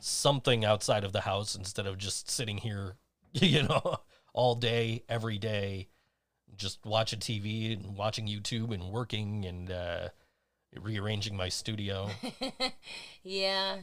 something 0.00 0.64
outside 0.64 1.04
of 1.04 1.12
the 1.12 1.22
house 1.22 1.54
instead 1.54 1.86
of 1.86 1.98
just 1.98 2.30
sitting 2.30 2.58
here 2.58 2.96
you 3.32 3.62
know 3.62 3.96
all 4.32 4.54
day 4.54 5.02
every 5.08 5.38
day 5.38 5.88
just 6.56 6.84
watching 6.84 7.18
tv 7.18 7.72
and 7.72 7.96
watching 7.96 8.26
youtube 8.26 8.72
and 8.72 8.90
working 8.90 9.44
and 9.44 9.70
uh 9.70 10.08
rearranging 10.80 11.36
my 11.36 11.48
studio. 11.48 12.10
Yeah. 13.22 13.76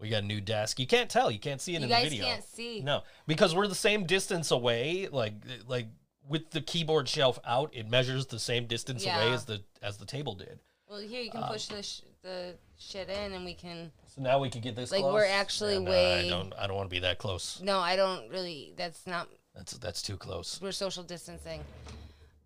we 0.00 0.08
got 0.08 0.22
a 0.22 0.26
new 0.26 0.40
desk. 0.40 0.78
You 0.78 0.86
can't 0.86 1.08
tell. 1.08 1.30
You 1.30 1.38
can't 1.38 1.60
see 1.60 1.74
it 1.76 1.78
You 1.80 1.84
in 1.84 1.90
the 1.90 1.96
video. 2.08 2.24
can't 2.24 2.44
see. 2.44 2.80
no 2.80 3.02
because 3.26 3.54
we're 3.54 3.66
the 3.68 3.74
same 3.74 4.04
distance 4.06 4.50
away 4.50 5.08
like 5.10 5.34
like 5.66 5.86
with 6.28 6.50
the 6.50 6.60
keyboard 6.60 7.08
shelf 7.08 7.38
out 7.46 7.70
it 7.72 7.88
measures 7.88 8.26
the 8.26 8.38
same 8.38 8.66
distance 8.66 9.04
away 9.04 9.32
as 9.32 9.44
the 9.44 9.62
as 9.82 9.96
the 9.98 10.06
table 10.06 10.34
did. 10.34 10.58
Well, 10.88 10.98
here 11.00 11.22
you 11.22 11.30
can 11.30 11.42
Um, 11.42 11.48
push 11.50 11.66
the 11.66 11.82
sh- 11.82 12.00
the 12.26 12.54
shit 12.78 13.08
in, 13.08 13.32
and 13.32 13.44
we 13.44 13.54
can. 13.54 13.90
So 14.14 14.20
now 14.20 14.38
we 14.38 14.50
can 14.50 14.60
get 14.60 14.76
this 14.76 14.90
Like, 14.90 15.00
close? 15.00 15.14
we're 15.14 15.24
actually 15.26 15.76
And, 15.76 15.88
way- 15.88 16.26
I 16.26 16.28
don't. 16.28 16.52
I 16.58 16.66
don't 16.66 16.76
want 16.76 16.90
to 16.90 16.94
be 16.94 17.00
that 17.00 17.18
close. 17.18 17.60
No, 17.62 17.78
I 17.78 17.96
don't 17.96 18.28
really. 18.30 18.74
That's 18.76 19.06
not. 19.06 19.28
That's 19.54 19.72
that's 19.78 20.02
too 20.02 20.16
close. 20.18 20.60
We're 20.60 20.72
social 20.72 21.02
distancing. 21.02 21.62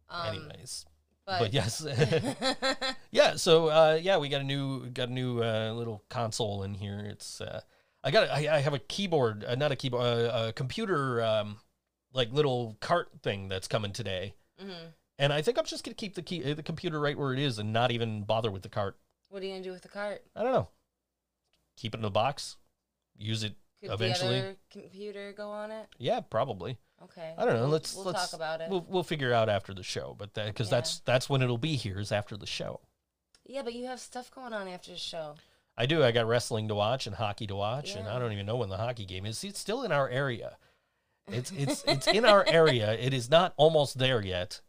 Um, 0.09 0.27
Anyways, 0.29 0.87
but, 1.27 1.39
but, 1.41 1.53
yes, 1.53 1.85
yeah. 3.11 3.37
So 3.37 3.69
uh, 3.69 3.99
yeah, 4.01 4.19
we 4.19 4.29
got 4.29 4.41
a 4.41 4.45
new 4.45 4.87
got 4.91 5.09
a 5.09 5.13
new 5.13 5.43
uh, 5.43 5.73
little 5.73 6.05
console 6.09 6.63
in 6.63 6.75
here. 6.75 6.99
It's 7.09 7.41
uh, 7.41 7.61
I 8.05 8.11
got 8.11 8.29
I, 8.31 8.57
I 8.57 8.59
have 8.61 8.75
a 8.75 8.79
keyboard, 8.79 9.45
uh, 9.45 9.55
not 9.55 9.73
a 9.73 9.77
keyboard, 9.77 10.03
uh, 10.03 10.47
a 10.49 10.53
computer 10.53 11.23
um, 11.23 11.59
like 12.13 12.33
little 12.33 12.77
cart 12.81 13.09
thing 13.23 13.49
that's 13.49 13.69
coming 13.69 13.93
today. 13.93 14.35
Mhm. 14.63 14.93
And 15.19 15.33
I 15.33 15.43
think 15.43 15.59
I'm 15.59 15.65
just 15.67 15.85
gonna 15.85 15.95
keep 15.95 16.15
the 16.15 16.23
key, 16.23 16.43
uh, 16.51 16.55
the 16.55 16.63
computer 16.63 16.99
right 17.01 17.17
where 17.19 17.33
it 17.33 17.39
is, 17.39 17.59
and 17.59 17.73
not 17.73 17.91
even 17.91 18.23
bother 18.25 18.51
with 18.51 18.63
the 18.63 18.69
cart. 18.69 18.97
What 19.31 19.43
are 19.43 19.47
you 19.47 19.53
gonna 19.53 19.65
do 19.65 19.73
with 19.73 19.83
the 19.83 19.89
cart? 19.89 20.23
I 20.37 20.43
don't 20.43 20.53
know. 20.53 20.69
Keep 21.77 21.95
it 21.95 21.99
in 21.99 22.03
the 22.03 22.11
box. 22.11 22.57
Use 23.17 23.43
it. 23.43 23.55
Could 23.81 23.93
Eventually. 23.93 24.41
the 24.41 24.47
other 24.49 24.57
computer 24.71 25.33
go 25.33 25.49
on 25.51 25.71
it? 25.71 25.87
Yeah, 25.99 26.21
probably. 26.21 26.77
Okay. 27.03 27.33
I 27.39 27.45
don't 27.47 27.55
know. 27.55 27.61
We'll- 27.63 27.71
Let's 27.71 27.95
we'll 27.95 28.05
let's 28.05 28.31
talk 28.31 28.37
about 28.37 28.61
it. 28.61 28.69
We'll 28.69 28.85
we'll 28.89 29.03
figure 29.03 29.33
out 29.33 29.49
after 29.49 29.73
the 29.73 29.83
show, 29.83 30.15
but 30.19 30.35
that 30.35 30.47
because 30.49 30.67
Yeah. 30.69 30.77
that's 30.79 31.01
that's 31.01 31.31
when 31.31 31.41
it'll 31.43 31.57
be 31.59 31.77
here 31.77 31.99
is 31.99 32.13
after 32.13 32.37
the 32.37 32.47
show. 32.47 32.81
yeah, 33.47 33.63
but 33.63 33.73
you 33.73 33.87
have 33.87 33.99
stuff 34.01 34.31
going 34.31 34.53
on 34.53 34.69
after 34.69 34.91
the 34.91 34.99
show. 34.99 35.37
I 35.79 35.87
do. 35.87 36.05
I 36.05 36.13
got 36.13 36.27
wrestling 36.27 36.69
to 36.69 36.75
watch 36.75 37.07
and 37.07 37.17
hockey 37.17 37.47
to 37.47 37.55
watch, 37.57 37.95
and 37.95 38.07
I 38.07 38.19
don't 38.19 38.33
even 38.33 38.45
know 38.45 38.57
when 38.57 38.69
the 38.69 38.77
hockey 38.77 39.07
game 39.07 39.25
is. 39.25 39.43
It's 39.45 39.59
still 39.59 39.83
in 39.83 39.93
our 39.93 40.09
area. 40.11 40.59
It's 41.29 41.51
it's 41.53 41.83
it's 41.87 42.07
in 42.07 42.25
our 42.27 42.45
area. 42.47 42.93
It 43.01 43.15
is 43.15 43.31
not 43.31 43.55
almost 43.57 43.99
there 43.99 44.21
yet. 44.21 44.61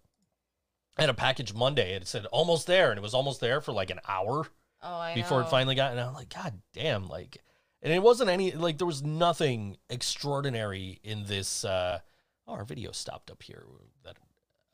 I 0.98 1.01
had 1.03 1.10
a 1.10 1.13
package 1.13 1.53
Monday. 1.53 1.93
and 1.95 2.03
It 2.03 2.07
said 2.07 2.25
almost 2.27 2.67
there, 2.67 2.89
and 2.91 2.98
it 2.98 3.01
was 3.01 3.13
almost 3.13 3.39
there 3.41 3.62
for 3.62 3.71
like 3.71 3.89
an 3.89 4.00
hour 4.07 4.48
Oh, 4.83 4.95
I 4.98 5.13
before 5.15 5.39
know. 5.41 5.45
it 5.48 5.50
finally 5.51 5.75
got. 5.75 5.91
And 5.91 6.00
I'm 6.00 6.13
like, 6.13 6.33
God 6.33 6.60
damn! 6.74 7.07
Like, 7.07 7.38
and 7.81 7.93
it 7.93 8.01
wasn't 8.01 8.29
any 8.29 8.51
like 8.51 8.77
there 8.77 8.88
was 8.88 9.03
nothing 9.03 9.77
extraordinary 9.89 11.00
in 11.03 11.25
this. 11.25 11.63
uh 11.65 12.00
Oh, 12.48 12.53
our 12.53 12.65
video 12.65 12.91
stopped 12.91 13.29
up 13.31 13.43
here. 13.43 13.63
That 14.03 14.17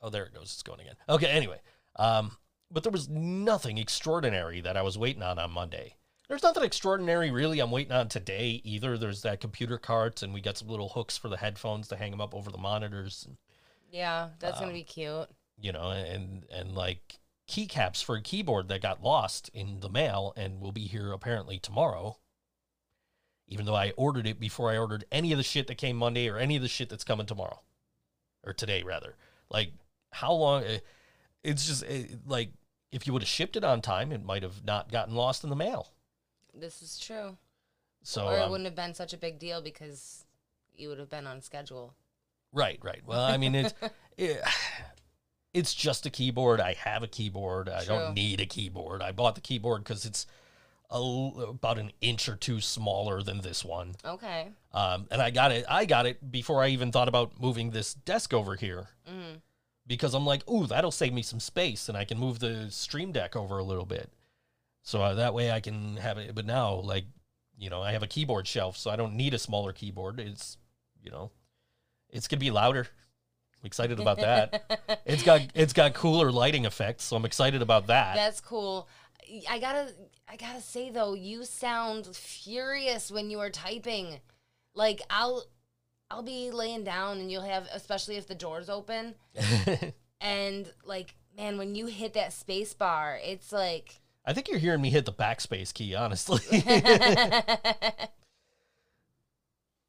oh, 0.00 0.08
there 0.10 0.24
it 0.24 0.34
goes. 0.34 0.44
It's 0.54 0.62
going 0.62 0.80
again. 0.80 0.96
Okay. 1.08 1.26
Anyway, 1.28 1.60
um, 1.96 2.36
but 2.70 2.82
there 2.82 2.90
was 2.92 3.08
nothing 3.08 3.78
extraordinary 3.78 4.60
that 4.62 4.76
I 4.76 4.82
was 4.82 4.96
waiting 4.98 5.22
on 5.22 5.38
on 5.38 5.50
Monday. 5.52 5.94
There's 6.28 6.42
nothing 6.42 6.64
extraordinary 6.64 7.30
really 7.30 7.60
I'm 7.60 7.70
waiting 7.70 7.92
on 7.92 8.08
today 8.08 8.60
either. 8.64 8.98
There's 8.98 9.22
that 9.22 9.40
computer 9.40 9.78
cart, 9.78 10.22
and 10.22 10.34
we 10.34 10.40
got 10.40 10.58
some 10.58 10.68
little 10.68 10.88
hooks 10.90 11.16
for 11.16 11.28
the 11.28 11.36
headphones 11.38 11.88
to 11.88 11.96
hang 11.96 12.10
them 12.10 12.20
up 12.20 12.34
over 12.34 12.50
the 12.50 12.58
monitors. 12.58 13.24
And, 13.26 13.36
Yeah, 13.90 14.30
that's 14.38 14.56
Um, 14.58 14.64
gonna 14.64 14.72
be 14.74 14.82
cute. 14.84 15.28
You 15.60 15.72
know, 15.72 15.90
and 15.90 16.44
and 16.50 16.74
like 16.74 17.18
keycaps 17.48 18.02
for 18.04 18.16
a 18.16 18.22
keyboard 18.22 18.68
that 18.68 18.82
got 18.82 19.02
lost 19.02 19.50
in 19.54 19.80
the 19.80 19.88
mail 19.88 20.32
and 20.36 20.60
will 20.60 20.72
be 20.72 20.86
here 20.86 21.12
apparently 21.12 21.58
tomorrow. 21.58 22.18
Even 23.46 23.64
though 23.64 23.74
I 23.74 23.92
ordered 23.96 24.26
it 24.26 24.38
before 24.38 24.70
I 24.70 24.76
ordered 24.76 25.04
any 25.10 25.32
of 25.32 25.38
the 25.38 25.42
shit 25.44 25.66
that 25.68 25.76
came 25.78 25.96
Monday 25.96 26.28
or 26.28 26.36
any 26.36 26.56
of 26.56 26.62
the 26.62 26.68
shit 26.68 26.90
that's 26.90 27.04
coming 27.04 27.24
tomorrow 27.26 27.60
or 28.44 28.52
today 28.52 28.82
rather. 28.82 29.16
Like 29.50 29.72
how 30.12 30.32
long? 30.32 30.64
eh, 30.64 30.78
It's 31.42 31.66
just 31.66 31.82
eh, 31.88 32.04
like 32.26 32.50
if 32.92 33.06
you 33.06 33.12
would 33.14 33.22
have 33.22 33.28
shipped 33.28 33.56
it 33.56 33.64
on 33.64 33.80
time, 33.80 34.12
it 34.12 34.22
might 34.24 34.42
have 34.42 34.64
not 34.64 34.92
gotten 34.92 35.14
lost 35.14 35.44
in 35.44 35.50
the 35.50 35.56
mail. 35.56 35.92
This 36.54 36.82
is 36.82 36.98
true. 36.98 37.38
So 38.02 38.26
or 38.28 38.36
it 38.38 38.42
um, 38.42 38.50
wouldn't 38.50 38.66
have 38.66 38.76
been 38.76 38.94
such 38.94 39.12
a 39.14 39.18
big 39.18 39.38
deal 39.38 39.62
because 39.62 40.24
you 40.74 40.88
would 40.90 40.98
have 40.98 41.10
been 41.10 41.26
on 41.26 41.40
schedule. 41.40 41.94
Right, 42.52 42.78
right. 42.82 43.00
Well, 43.06 43.20
I 43.20 43.36
mean, 43.38 43.54
it's 43.54 43.74
it, 44.18 44.42
it's 45.54 45.74
just 45.74 46.06
a 46.06 46.10
keyboard. 46.10 46.60
I 46.60 46.74
have 46.74 47.02
a 47.02 47.06
keyboard. 47.08 47.68
I 47.68 47.84
True. 47.84 47.96
don't 47.96 48.14
need 48.14 48.40
a 48.40 48.46
keyboard. 48.46 49.02
I 49.02 49.12
bought 49.12 49.34
the 49.34 49.40
keyboard 49.40 49.82
because 49.84 50.04
it's 50.04 50.26
a, 50.90 50.98
about 51.48 51.78
an 51.78 51.92
inch 52.00 52.28
or 52.28 52.36
two 52.36 52.60
smaller 52.60 53.22
than 53.22 53.40
this 53.40 53.64
one. 53.64 53.94
Okay. 54.04 54.48
Um, 54.72 55.06
and 55.10 55.20
I 55.20 55.30
got 55.30 55.52
it. 55.52 55.64
I 55.68 55.84
got 55.84 56.06
it 56.06 56.30
before 56.30 56.62
I 56.62 56.68
even 56.68 56.92
thought 56.92 57.08
about 57.08 57.40
moving 57.40 57.70
this 57.70 57.94
desk 57.94 58.32
over 58.34 58.56
here 58.56 58.88
Mm. 59.10 59.40
because 59.86 60.14
I'm 60.14 60.26
like, 60.26 60.48
ooh, 60.50 60.66
that'll 60.66 60.90
save 60.90 61.12
me 61.12 61.22
some 61.22 61.40
space, 61.40 61.88
and 61.88 61.96
I 61.96 62.04
can 62.04 62.18
move 62.18 62.38
the 62.40 62.66
Stream 62.70 63.12
Deck 63.12 63.34
over 63.36 63.58
a 63.58 63.64
little 63.64 63.86
bit, 63.86 64.10
so 64.82 65.02
uh, 65.02 65.14
that 65.14 65.32
way 65.34 65.50
I 65.50 65.60
can 65.60 65.96
have 65.96 66.18
it. 66.18 66.34
But 66.34 66.44
now, 66.46 66.74
like, 66.74 67.04
you 67.58 67.70
know, 67.70 67.82
I 67.82 67.92
have 67.92 68.02
a 68.02 68.06
keyboard 68.06 68.46
shelf, 68.46 68.76
so 68.76 68.90
I 68.90 68.96
don't 68.96 69.14
need 69.14 69.32
a 69.34 69.38
smaller 69.38 69.72
keyboard. 69.72 70.20
It's, 70.20 70.58
you 71.02 71.10
know, 71.10 71.30
it's 72.10 72.28
gonna 72.28 72.40
be 72.40 72.50
louder. 72.50 72.88
I'm 73.62 73.66
excited 73.66 73.98
about 74.00 74.18
that. 74.18 74.64
It's 75.04 75.22
got 75.22 75.40
it's 75.54 75.72
got 75.72 75.94
cooler 75.94 76.30
lighting 76.30 76.66
effects, 76.66 77.04
so 77.04 77.16
I'm 77.16 77.24
excited 77.24 77.62
about 77.62 77.86
that. 77.86 78.14
That's 78.14 78.40
cool. 78.40 78.88
I 79.48 79.58
gotta, 79.58 79.92
I 80.28 80.36
gotta 80.36 80.60
say 80.60 80.90
though, 80.90 81.14
you 81.14 81.44
sound 81.44 82.06
furious 82.14 83.10
when 83.10 83.30
you 83.30 83.38
are 83.40 83.48
typing. 83.50 84.20
Like 84.74 85.00
I'll, 85.08 85.44
I'll 86.10 86.22
be 86.22 86.50
laying 86.50 86.84
down 86.84 87.18
and 87.18 87.30
you'll 87.32 87.42
have, 87.42 87.68
especially 87.72 88.16
if 88.16 88.26
the 88.26 88.34
door's 88.34 88.68
open, 88.68 89.14
and 90.20 90.70
like, 90.84 91.14
man, 91.36 91.56
when 91.56 91.74
you 91.74 91.86
hit 91.86 92.12
that 92.14 92.32
space 92.34 92.74
bar, 92.74 93.18
it's 93.24 93.50
like. 93.50 94.00
I 94.26 94.34
think 94.34 94.48
you're 94.48 94.58
hearing 94.58 94.82
me 94.82 94.90
hit 94.90 95.06
the 95.06 95.12
backspace 95.12 95.72
key, 95.72 95.94
honestly. 95.94 96.42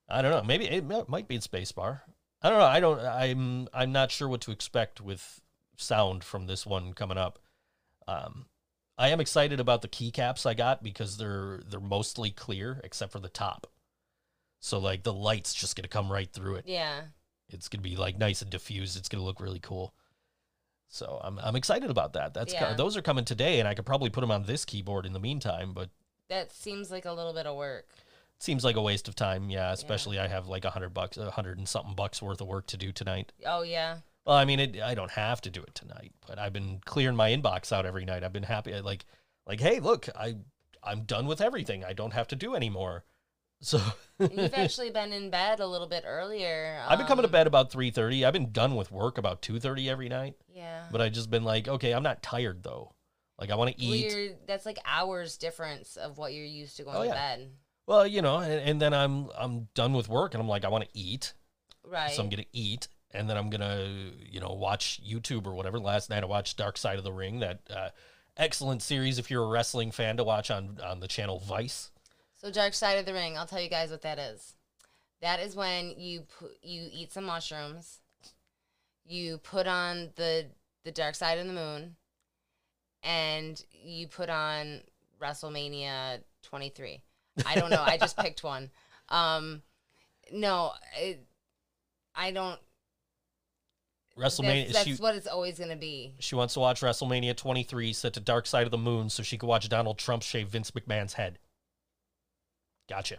I 0.09 0.21
don't 0.21 0.31
know. 0.31 0.43
Maybe 0.43 0.65
it 0.65 0.85
might 1.09 1.27
be 1.27 1.35
in 1.35 1.41
spacebar. 1.41 2.01
I 2.41 2.49
don't 2.49 2.59
know. 2.59 2.65
I 2.65 2.79
don't. 2.79 2.99
I'm. 3.01 3.67
I'm 3.73 3.91
not 3.91 4.11
sure 4.11 4.27
what 4.27 4.41
to 4.41 4.51
expect 4.51 5.01
with 5.01 5.41
sound 5.77 6.23
from 6.23 6.47
this 6.47 6.65
one 6.65 6.93
coming 6.93 7.17
up. 7.17 7.39
Um, 8.07 8.45
I 8.97 9.09
am 9.09 9.19
excited 9.19 9.59
about 9.59 9.81
the 9.81 9.87
keycaps 9.87 10.45
I 10.45 10.53
got 10.53 10.81
because 10.83 11.17
they're 11.17 11.59
they're 11.69 11.79
mostly 11.79 12.31
clear 12.31 12.79
except 12.83 13.11
for 13.11 13.19
the 13.19 13.29
top. 13.29 13.67
So 14.61 14.77
like 14.79 15.03
the 15.03 15.13
light's 15.13 15.53
just 15.53 15.75
gonna 15.75 15.87
come 15.87 16.11
right 16.11 16.31
through 16.31 16.55
it. 16.55 16.65
yeah. 16.67 17.01
It's 17.51 17.67
gonna 17.67 17.81
be 17.81 17.95
like 17.95 18.17
nice 18.17 18.41
and 18.41 18.51
diffused. 18.51 18.95
It's 18.97 19.09
gonna 19.09 19.23
look 19.23 19.39
really 19.41 19.59
cool. 19.59 19.93
So 20.87 21.19
I'm 21.23 21.39
I'm 21.39 21.55
excited 21.55 21.89
about 21.89 22.13
that. 22.13 22.33
That's 22.33 22.53
co- 22.53 22.59
Yeah. 22.59 22.73
those 22.73 22.95
are 22.97 23.01
coming 23.01 23.25
today, 23.25 23.59
and 23.59 23.67
I 23.67 23.73
could 23.73 23.85
probably 23.85 24.09
put 24.09 24.21
them 24.21 24.31
on 24.31 24.43
this 24.43 24.65
keyboard 24.65 25.05
in 25.05 25.13
the 25.13 25.19
meantime. 25.19 25.73
But 25.73 25.89
That 26.29 26.51
seems 26.51 26.89
like 26.91 27.05
a 27.05 27.11
little 27.13 27.33
bit 27.33 27.45
of 27.47 27.55
work. 27.57 27.87
Seems 28.39 28.63
like 28.63 28.75
a 28.75 28.81
waste 28.81 29.07
of 29.07 29.15
time. 29.15 29.49
Yeah, 29.49 29.71
especially 29.71 30.19
I 30.19 30.27
have 30.27 30.47
like 30.47 30.65
a 30.65 30.69
hundred 30.69 30.93
bucks, 30.93 31.17
a 31.17 31.31
hundred 31.31 31.57
and 31.57 31.67
something 31.67 31.95
bucks 31.95 32.21
worth 32.21 32.41
of 32.41 32.47
work 32.47 32.67
to 32.67 32.77
do 32.77 32.91
tonight. 32.91 33.31
Oh 33.45 33.61
yeah. 33.63 33.99
Well, 34.25 34.35
I 34.37 34.45
mean, 34.45 34.59
it, 34.59 34.81
I 34.81 34.95
don't 34.95 35.11
have 35.11 35.41
to 35.41 35.49
do 35.49 35.61
it 35.61 35.73
tonight, 35.73 36.13
but 36.27 36.37
I've 36.37 36.53
been 36.53 36.81
clearing 36.85 37.15
my 37.15 37.31
inbox 37.31 37.71
out 37.71 37.85
every 37.85 38.05
night. 38.05 38.23
I've 38.23 38.33
been 38.33 38.43
happy. 38.43 38.73
Like, 38.81 39.05
like, 39.47 39.59
hey, 39.59 39.79
look, 39.79 40.07
I 40.15 40.35
I'm 40.83 41.03
done 41.03 41.25
with 41.27 41.41
everything. 41.41 41.83
I 41.83 41.93
don't 41.93 42.13
have 42.13 42.27
to 42.29 42.35
do 42.35 42.55
anymore. 42.55 43.03
So 43.61 43.81
You've 44.19 44.53
actually 44.57 44.89
been 44.89 45.11
in 45.11 45.29
bed 45.31 45.59
a 45.59 45.67
little 45.67 45.87
bit 45.89 46.05
earlier. 46.07 46.81
I've 46.87 46.97
been 46.97 47.07
coming 47.07 47.23
to 47.23 47.27
um, 47.27 47.31
bed 47.33 47.45
about 47.45 47.73
three 47.73 47.91
thirty. 47.91 48.23
I've 48.23 48.31
been 48.31 48.53
done 48.53 48.77
with 48.77 48.89
work 48.89 49.17
about 49.17 49.41
two 49.41 49.59
thirty 49.59 49.89
every 49.89 50.07
night. 50.07 50.35
Yeah. 50.47 50.85
But 50.89 51.01
I 51.01 51.09
just 51.09 51.29
been 51.29 51.43
like, 51.43 51.67
okay, 51.67 51.91
I'm 51.91 52.01
not 52.03 52.23
tired 52.23 52.63
though. 52.63 52.93
Like 53.37 53.51
I 53.51 53.55
want 53.55 53.75
to 53.75 53.81
eat. 53.83 54.13
you're- 54.13 54.35
that's 54.47 54.65
like 54.65 54.79
hours 54.85 55.35
difference 55.35 55.97
of 55.97 56.17
what 56.17 56.31
you're 56.31 56.45
used 56.45 56.77
to 56.77 56.83
going 56.83 56.95
Oh, 56.99 57.03
to 57.03 57.09
bed. 57.09 57.49
Well, 57.89 58.05
you 58.05 58.21
know, 58.21 58.37
and, 58.37 58.53
and 58.69 58.79
then 58.79 58.93
I'm 58.93 59.29
I'm 59.35 59.67
done 59.73 59.93
with 59.93 60.07
work, 60.07 60.35
and 60.35 60.41
I'm 60.43 60.47
like, 60.47 60.63
I 60.63 60.67
want 60.67 60.83
to 60.83 60.89
eat, 60.93 61.33
Right. 61.83 62.11
so 62.11 62.21
I'm 62.21 62.29
gonna 62.29 62.45
eat, 62.53 62.87
and 63.09 63.27
then 63.27 63.35
I'm 63.35 63.49
gonna 63.49 64.11
you 64.29 64.39
know 64.39 64.53
watch 64.53 65.01
YouTube 65.03 65.47
or 65.47 65.55
whatever. 65.55 65.79
Last 65.79 66.07
night 66.11 66.21
I 66.21 66.27
watched 66.27 66.55
Dark 66.55 66.77
Side 66.77 66.99
of 66.99 67.03
the 67.03 67.11
Ring, 67.11 67.39
that 67.39 67.61
uh, 67.75 67.89
excellent 68.37 68.83
series 68.83 69.17
if 69.17 69.31
you're 69.31 69.43
a 69.43 69.47
wrestling 69.47 69.89
fan 69.89 70.17
to 70.17 70.23
watch 70.23 70.51
on 70.51 70.77
on 70.85 70.99
the 70.99 71.07
channel 71.07 71.39
Vice. 71.39 71.89
So 72.35 72.51
Dark 72.51 72.75
Side 72.75 72.99
of 72.99 73.07
the 73.07 73.13
Ring, 73.13 73.39
I'll 73.39 73.47
tell 73.47 73.59
you 73.59 73.71
guys 73.71 73.89
what 73.89 74.03
that 74.03 74.19
is. 74.19 74.53
That 75.23 75.39
is 75.39 75.55
when 75.55 75.95
you 75.97 76.27
pu- 76.37 76.51
you 76.61 76.89
eat 76.93 77.11
some 77.11 77.23
mushrooms, 77.23 78.01
you 79.03 79.39
put 79.39 79.65
on 79.65 80.11
the 80.15 80.45
the 80.83 80.91
Dark 80.91 81.15
Side 81.15 81.39
of 81.39 81.47
the 81.47 81.53
Moon, 81.53 81.95
and 83.01 83.65
you 83.71 84.07
put 84.07 84.29
on 84.29 84.81
WrestleMania 85.19 86.21
23. 86.43 87.01
I 87.45 87.55
don't 87.55 87.69
know. 87.69 87.83
I 87.85 87.97
just 87.97 88.17
picked 88.17 88.43
one. 88.43 88.69
Um, 89.09 89.61
no, 90.31 90.71
it, 90.97 91.25
I 92.15 92.31
don't. 92.31 92.59
WrestleMania. 94.17 94.65
That's, 94.65 94.85
that's 94.85 94.97
she 94.97 95.01
what 95.01 95.15
it's 95.15 95.27
always 95.27 95.57
gonna 95.59 95.75
be. 95.77 96.13
she 96.19 96.35
wants 96.35 96.53
to 96.55 96.59
watch 96.59 96.81
WrestleMania 96.81 97.35
23 97.35 97.93
set 97.93 98.13
to 98.13 98.19
Dark 98.19 98.45
Side 98.45 98.65
of 98.65 98.71
the 98.71 98.77
Moon, 98.77 99.09
so 99.09 99.23
she 99.23 99.37
could 99.37 99.47
watch 99.47 99.69
Donald 99.69 99.97
Trump 99.97 100.23
shave 100.23 100.49
Vince 100.49 100.71
McMahon's 100.71 101.13
head. 101.13 101.39
Gotcha. 102.89 103.17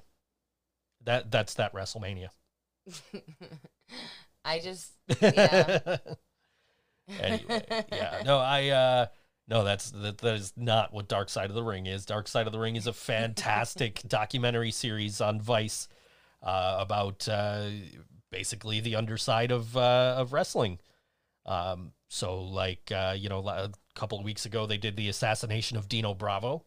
That 1.04 1.30
that's 1.30 1.54
that 1.54 1.72
WrestleMania. 1.72 2.28
I 4.44 4.58
just 4.58 4.92
yeah. 5.20 5.96
anyway, 7.20 7.64
yeah. 7.92 8.22
No, 8.24 8.38
I 8.38 8.68
uh 8.68 9.06
no, 9.50 9.64
that's 9.64 9.90
that, 9.90 10.18
that 10.18 10.34
is 10.34 10.52
not 10.56 10.94
what 10.94 11.08
Dark 11.08 11.28
Side 11.28 11.50
of 11.50 11.56
the 11.56 11.62
Ring 11.62 11.86
is. 11.86 12.06
Dark 12.06 12.28
Side 12.28 12.46
of 12.46 12.52
the 12.52 12.58
Ring 12.60 12.76
is 12.76 12.86
a 12.86 12.92
fantastic 12.92 14.00
documentary 14.08 14.70
series 14.70 15.20
on 15.20 15.40
Vice 15.40 15.88
uh, 16.42 16.76
about 16.78 17.28
uh, 17.28 17.66
basically 18.30 18.78
the 18.78 18.94
underside 18.94 19.50
of 19.50 19.76
uh, 19.76 20.14
of 20.16 20.32
wrestling. 20.32 20.78
Um, 21.46 21.92
so, 22.08 22.40
like 22.40 22.92
uh, 22.94 23.14
you 23.18 23.28
know, 23.28 23.46
a 23.48 23.72
couple 23.94 24.18
of 24.18 24.24
weeks 24.24 24.46
ago, 24.46 24.66
they 24.66 24.78
did 24.78 24.96
the 24.96 25.08
assassination 25.08 25.76
of 25.76 25.88
Dino 25.88 26.14
Bravo, 26.14 26.64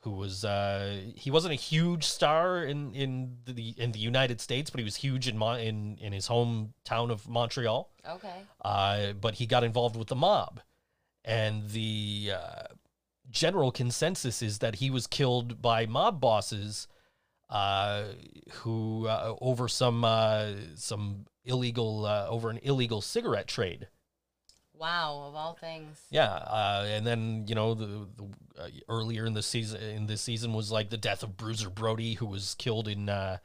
who 0.00 0.12
was 0.12 0.42
uh, 0.42 1.02
he 1.14 1.30
wasn't 1.30 1.52
a 1.52 1.56
huge 1.56 2.04
star 2.04 2.64
in 2.64 2.94
in 2.94 3.36
the 3.44 3.74
in 3.76 3.92
the 3.92 3.98
United 3.98 4.40
States, 4.40 4.70
but 4.70 4.78
he 4.78 4.84
was 4.84 4.96
huge 4.96 5.28
in 5.28 5.36
Mon- 5.36 5.60
in 5.60 5.98
in 6.00 6.14
his 6.14 6.28
hometown 6.28 7.10
of 7.10 7.28
Montreal 7.28 7.90
okay. 8.08 8.42
uh, 8.64 9.12
but 9.12 9.34
he 9.34 9.46
got 9.46 9.64
involved 9.64 9.96
with 9.96 10.08
the 10.08 10.16
mob. 10.16 10.60
And 11.26 11.68
the 11.70 12.32
uh, 12.34 12.62
general 13.30 13.72
consensus 13.72 14.40
is 14.40 14.60
that 14.60 14.76
he 14.76 14.90
was 14.90 15.06
killed 15.06 15.60
by 15.60 15.84
mob 15.84 16.20
bosses 16.20 16.86
uh, 17.50 18.04
who 18.52 19.06
uh, 19.06 19.34
over 19.40 19.68
some 19.68 20.04
uh, 20.04 20.52
some 20.76 21.26
illegal 21.44 22.06
uh, 22.06 22.26
over 22.28 22.50
an 22.50 22.58
illegal 22.62 23.00
cigarette 23.00 23.48
trade. 23.48 23.88
Wow, 24.78 25.24
of 25.28 25.34
all 25.34 25.54
things. 25.54 26.02
Yeah, 26.10 26.32
uh, 26.32 26.84
and 26.88 27.06
then 27.06 27.44
you 27.46 27.54
know 27.54 27.74
the, 27.74 28.06
the 28.16 28.62
uh, 28.62 28.68
earlier 28.88 29.26
in 29.26 29.32
the 29.32 29.42
season 29.42 29.80
in 29.80 30.06
this 30.06 30.20
season 30.20 30.52
was 30.52 30.70
like 30.70 30.90
the 30.90 30.96
death 30.98 31.22
of 31.22 31.36
Bruiser 31.36 31.70
Brody, 31.70 32.14
who 32.14 32.26
was 32.26 32.54
killed 32.58 32.86
in 32.86 33.08
uh, 33.08 33.38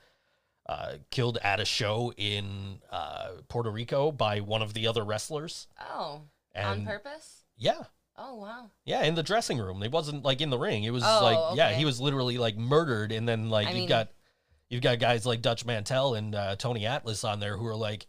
uh, 0.67 0.93
killed 1.09 1.37
at 1.43 1.59
a 1.59 1.65
show 1.65 2.13
in 2.17 2.81
uh, 2.91 3.29
Puerto 3.47 3.69
Rico 3.71 4.11
by 4.11 4.39
one 4.39 4.61
of 4.61 4.73
the 4.73 4.87
other 4.87 5.03
wrestlers. 5.03 5.67
Oh, 5.79 6.21
And 6.53 6.67
on 6.67 6.85
purpose? 6.85 7.40
Yeah, 7.61 7.83
Oh 8.17 8.35
wow. 8.35 8.71
Yeah, 8.85 9.03
in 9.03 9.15
the 9.15 9.23
dressing 9.23 9.57
room. 9.59 9.83
It 9.83 9.91
wasn't 9.91 10.23
like 10.25 10.41
in 10.41 10.49
the 10.49 10.57
ring. 10.57 10.83
It 10.83 10.89
was 10.91 11.03
Oh, 11.05 11.19
like 11.23 11.57
yeah, 11.57 11.71
he 11.71 11.85
was 11.85 12.01
literally 12.01 12.37
like 12.37 12.57
murdered, 12.57 13.11
and 13.11 13.27
then 13.29 13.49
like 13.49 13.67
I 13.67 13.69
you've 13.69 13.79
mean- 13.81 13.89
got 13.89 14.09
you've 14.69 14.81
got 14.81 14.99
guys 14.99 15.25
like 15.25 15.41
Dutch 15.41 15.63
Mantell 15.65 16.15
and 16.15 16.33
uh, 16.35 16.55
Tony 16.55 16.85
Atlas 16.85 17.23
on 17.23 17.39
there 17.39 17.57
who 17.57 17.67
are 17.67 17.75
like, 17.75 18.07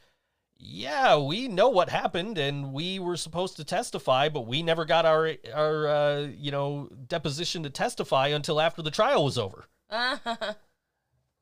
yeah, 0.57 1.19
we 1.19 1.49
know 1.49 1.69
what 1.71 1.89
happened, 1.91 2.39
and 2.39 2.73
we 2.73 2.99
were 2.99 3.17
supposed 3.17 3.57
to 3.59 3.65
testify, 3.65 4.29
but 4.29 4.47
we 4.47 4.63
never 4.63 4.85
got 4.85 5.05
our 5.05 5.33
our 5.55 5.89
uh, 5.89 6.21
you 6.37 6.51
know 6.51 6.89
deposition 7.09 7.63
to 7.65 7.71
testify 7.71 8.29
until 8.29 8.61
after 8.61 8.81
the 8.81 8.91
trial 8.91 9.25
was 9.25 9.37
over. 9.39 9.67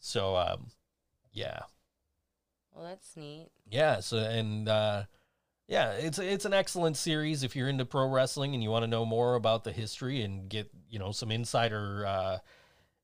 So 0.01 0.35
um, 0.37 0.69
yeah, 1.33 1.61
Well, 2.75 2.85
that's 2.87 3.17
neat. 3.17 3.51
Yeah, 3.71 4.01
so 4.01 4.17
and 4.19 4.69
uh 4.69 5.05
yeah, 5.71 5.93
it's 5.93 6.19
it's 6.19 6.45
an 6.45 6.53
excellent 6.53 6.97
series 6.97 7.45
if 7.45 7.55
you're 7.55 7.69
into 7.69 7.85
pro 7.85 8.09
wrestling 8.09 8.55
and 8.55 8.63
you 8.63 8.71
want 8.71 8.83
to 8.83 8.89
know 8.89 9.05
more 9.05 9.37
about 9.37 9.63
the 9.63 9.71
history 9.71 10.23
and 10.23 10.49
get, 10.49 10.69
you 10.91 10.99
know, 10.99 11.13
some 11.13 11.31
insider 11.31 12.05
uh 12.05 12.39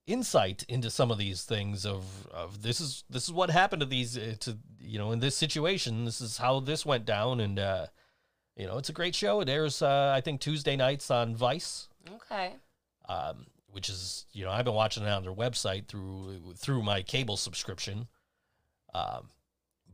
insight 0.09 0.65
into 0.69 0.91
some 0.91 1.13
of 1.13 1.17
these 1.17 1.45
things 1.45 1.87
of 1.87 2.27
of 2.27 2.63
this 2.63 2.81
is 2.81 3.05
this 3.09 3.23
is 3.23 3.33
what 3.33 3.51
happened 3.51 3.81
to 3.81 3.87
these 3.87 4.19
uh, 4.19 4.35
to 4.41 4.59
you 4.81 4.99
know, 4.99 5.13
in 5.13 5.21
this 5.21 5.37
situation, 5.37 6.05
this 6.05 6.21
is 6.21 6.39
how 6.39 6.59
this 6.59 6.85
went 6.85 7.05
down 7.05 7.39
and 7.39 7.61
uh 7.61 7.87
you 8.57 8.67
know, 8.67 8.79
it's 8.79 8.89
a 8.89 8.93
great 8.93 9.15
show. 9.15 9.41
It 9.41 9.49
airs 9.49 9.81
uh 9.81 10.13
I 10.13 10.21
think 10.21 10.41
Tuesday 10.41 10.75
nights 10.75 11.09
on 11.09 11.37
Vice. 11.37 11.89
Okay. 12.17 12.57
Um 13.09 13.47
which 13.69 13.89
is, 13.89 14.27
you 14.33 14.45
know, 14.45 14.51
I've 14.51 14.65
been 14.65 14.75
watching 14.75 15.05
it 15.05 15.09
on 15.09 15.23
their 15.23 15.33
website 15.33 15.87
through 15.87 16.55
through 16.57 16.83
my 16.83 17.03
cable 17.03 17.37
subscription. 17.37 18.09
Um 18.93 19.29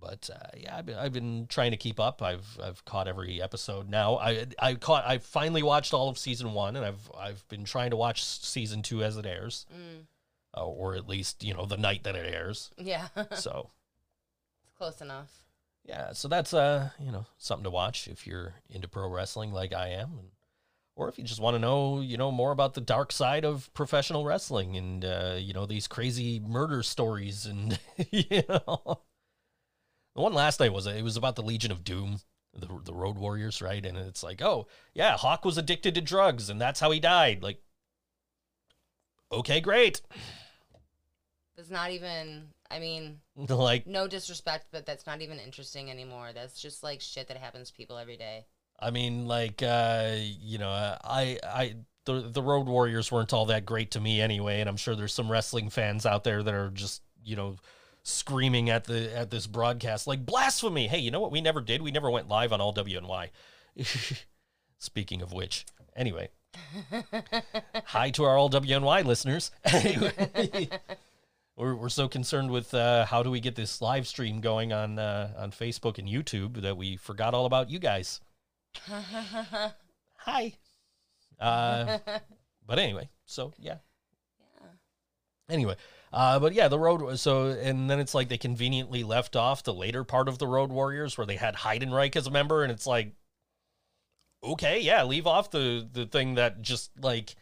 but 0.02 0.28
uh, 0.34 0.48
yeah, 0.58 0.76
I've 0.76 0.86
been, 0.86 0.96
I've 0.98 1.12
been 1.12 1.46
trying 1.48 1.70
to 1.70 1.76
keep 1.76 2.00
up. 2.00 2.20
I've 2.22 2.58
I've 2.62 2.84
caught 2.84 3.06
every 3.08 3.40
episode 3.40 3.88
now. 3.88 4.16
I 4.16 4.46
I 4.58 4.74
caught 4.74 5.06
I 5.06 5.18
finally 5.18 5.62
watched 5.62 5.94
all 5.94 6.08
of 6.08 6.18
season 6.18 6.52
one, 6.52 6.74
and 6.76 6.84
I've 6.84 7.10
I've 7.18 7.46
been 7.48 7.64
trying 7.64 7.90
to 7.90 7.96
watch 7.96 8.24
season 8.24 8.82
two 8.82 9.02
as 9.04 9.16
it 9.16 9.24
airs, 9.26 9.64
Mm. 9.72 10.06
uh, 10.56 10.66
or 10.66 10.96
at 10.96 11.08
least 11.08 11.44
you 11.44 11.54
know 11.54 11.64
the 11.66 11.76
night 11.76 12.02
that 12.04 12.16
it 12.16 12.34
airs. 12.34 12.70
Yeah. 12.76 13.06
So. 13.36 13.70
It's 14.64 14.76
close 14.76 15.00
enough. 15.00 15.30
yeah, 15.84 16.12
so 16.12 16.26
that's 16.28 16.52
uh 16.52 16.90
you 16.98 17.12
know 17.12 17.26
something 17.38 17.64
to 17.64 17.70
watch 17.70 18.08
if 18.08 18.26
you're 18.26 18.54
into 18.68 18.88
pro 18.88 19.08
wrestling 19.08 19.52
like 19.52 19.72
I 19.72 19.88
am, 19.90 20.10
and, 20.18 20.28
or 20.96 21.08
if 21.08 21.18
you 21.18 21.24
just 21.24 21.40
want 21.40 21.54
to 21.54 21.58
know 21.60 22.00
you 22.00 22.16
know 22.16 22.30
more 22.32 22.50
about 22.52 22.74
the 22.74 22.80
dark 22.80 23.12
side 23.12 23.44
of 23.44 23.72
professional 23.74 24.24
wrestling 24.24 24.76
and 24.76 25.04
uh, 25.04 25.36
you 25.38 25.52
know 25.52 25.66
these 25.66 25.86
crazy 25.86 26.40
murder 26.40 26.82
stories 26.82 27.46
and 27.46 27.78
you 28.10 28.42
know 28.48 29.00
the 30.14 30.22
one 30.22 30.34
last 30.34 30.60
night 30.60 30.72
was 30.72 30.86
it 30.86 31.02
was 31.02 31.16
about 31.16 31.36
the 31.36 31.42
Legion 31.42 31.72
of 31.72 31.84
Doom. 31.84 32.20
The, 32.54 32.68
the 32.84 32.92
Road 32.92 33.16
Warriors, 33.16 33.62
right? 33.62 33.84
And 33.84 33.96
it's 33.96 34.22
like, 34.22 34.42
oh, 34.42 34.66
yeah, 34.92 35.16
Hawk 35.16 35.42
was 35.42 35.56
addicted 35.56 35.94
to 35.94 36.02
drugs 36.02 36.50
and 36.50 36.60
that's 36.60 36.80
how 36.80 36.90
he 36.90 37.00
died. 37.00 37.42
Like, 37.42 37.62
okay, 39.32 39.58
great. 39.60 40.02
It's 41.56 41.70
not 41.70 41.90
even. 41.90 42.48
I 42.70 42.78
mean, 42.78 43.20
like, 43.36 43.86
no 43.86 44.06
disrespect, 44.06 44.66
but 44.70 44.86
that's 44.86 45.06
not 45.06 45.22
even 45.22 45.38
interesting 45.38 45.90
anymore. 45.90 46.30
That's 46.34 46.60
just 46.60 46.82
like 46.82 47.00
shit 47.00 47.28
that 47.28 47.36
happens 47.36 47.70
to 47.70 47.76
people 47.76 47.96
every 47.96 48.16
day. 48.16 48.46
I 48.80 48.90
mean, 48.90 49.26
like, 49.26 49.62
uh, 49.62 50.16
you 50.18 50.58
know, 50.58 50.70
uh, 50.70 50.98
I, 51.04 51.38
I, 51.44 51.76
the 52.04 52.28
the 52.32 52.42
Road 52.42 52.66
Warriors 52.66 53.12
weren't 53.12 53.32
all 53.32 53.46
that 53.46 53.64
great 53.64 53.92
to 53.92 54.00
me 54.00 54.20
anyway, 54.20 54.60
and 54.60 54.68
I'm 54.68 54.76
sure 54.76 54.96
there's 54.96 55.14
some 55.14 55.30
wrestling 55.30 55.70
fans 55.70 56.04
out 56.04 56.24
there 56.24 56.42
that 56.42 56.54
are 56.54 56.70
just, 56.70 57.02
you 57.22 57.36
know, 57.36 57.56
screaming 58.02 58.68
at 58.70 58.84
the 58.84 59.16
at 59.16 59.30
this 59.30 59.46
broadcast 59.46 60.06
like 60.06 60.24
blasphemy. 60.24 60.88
Hey, 60.88 60.98
you 60.98 61.10
know 61.10 61.20
what? 61.20 61.32
We 61.32 61.40
never 61.40 61.60
did. 61.60 61.82
We 61.82 61.90
never 61.90 62.10
went 62.10 62.28
live 62.28 62.52
on 62.52 62.60
all 62.60 62.74
WNY. 62.74 63.30
Speaking 64.78 65.22
of 65.22 65.32
which, 65.32 65.64
anyway, 65.94 66.30
hi 67.84 68.10
to 68.10 68.24
our 68.24 68.36
all 68.36 68.50
WNY 68.50 69.04
listeners. 69.04 69.50
We're 71.54 71.74
we're 71.74 71.90
so 71.90 72.08
concerned 72.08 72.50
with 72.50 72.72
uh, 72.72 73.04
how 73.04 73.22
do 73.22 73.30
we 73.30 73.38
get 73.38 73.56
this 73.56 73.82
live 73.82 74.08
stream 74.08 74.40
going 74.40 74.72
on 74.72 74.98
uh, 74.98 75.34
on 75.36 75.50
Facebook 75.52 75.98
and 75.98 76.08
YouTube 76.08 76.62
that 76.62 76.78
we 76.78 76.96
forgot 76.96 77.34
all 77.34 77.44
about 77.44 77.68
you 77.68 77.78
guys 77.78 78.20
hi. 80.16 80.52
Uh, 81.38 81.98
but 82.66 82.78
anyway, 82.78 83.08
so 83.26 83.52
yeah. 83.58 83.76
yeah. 84.60 84.68
Anyway, 85.48 85.76
uh, 86.12 86.38
but 86.38 86.52
yeah, 86.52 86.68
the 86.68 86.78
road. 86.78 87.18
So 87.18 87.46
and 87.46 87.88
then 87.88 87.98
it's 87.98 88.14
like 88.14 88.28
they 88.28 88.38
conveniently 88.38 89.02
left 89.02 89.34
off 89.34 89.62
the 89.62 89.72
later 89.72 90.04
part 90.04 90.28
of 90.28 90.38
the 90.38 90.46
Road 90.46 90.70
Warriors 90.70 91.16
where 91.16 91.26
they 91.26 91.36
had 91.36 91.56
Heidenreich 91.56 92.16
as 92.16 92.26
a 92.26 92.30
member, 92.30 92.62
and 92.62 92.70
it's 92.70 92.86
like, 92.86 93.14
okay, 94.44 94.80
yeah, 94.80 95.04
leave 95.04 95.26
off 95.26 95.50
the 95.50 95.88
the 95.90 96.06
thing 96.06 96.34
that 96.34 96.60
just 96.60 96.90
like 97.00 97.34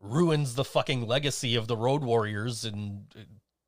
ruins 0.00 0.54
the 0.54 0.64
fucking 0.64 1.06
legacy 1.06 1.54
of 1.56 1.66
the 1.66 1.76
Road 1.76 2.04
Warriors 2.04 2.64
and 2.64 3.06
uh, 3.16 3.22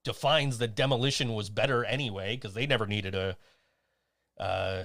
defines 0.04 0.58
that 0.58 0.76
demolition 0.76 1.34
was 1.34 1.50
better 1.50 1.84
anyway 1.84 2.36
because 2.36 2.54
they 2.54 2.66
never 2.66 2.86
needed 2.86 3.14
a, 3.14 3.36
uh, 4.38 4.82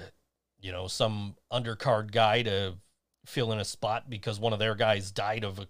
you 0.60 0.72
know, 0.72 0.86
some 0.88 1.36
undercard 1.52 2.10
guy 2.10 2.42
to 2.42 2.74
fill 3.26 3.52
in 3.52 3.58
a 3.58 3.64
spot 3.64 4.08
because 4.08 4.40
one 4.40 4.52
of 4.52 4.58
their 4.58 4.74
guys 4.74 5.10
died 5.10 5.44
of 5.44 5.58
a 5.58 5.68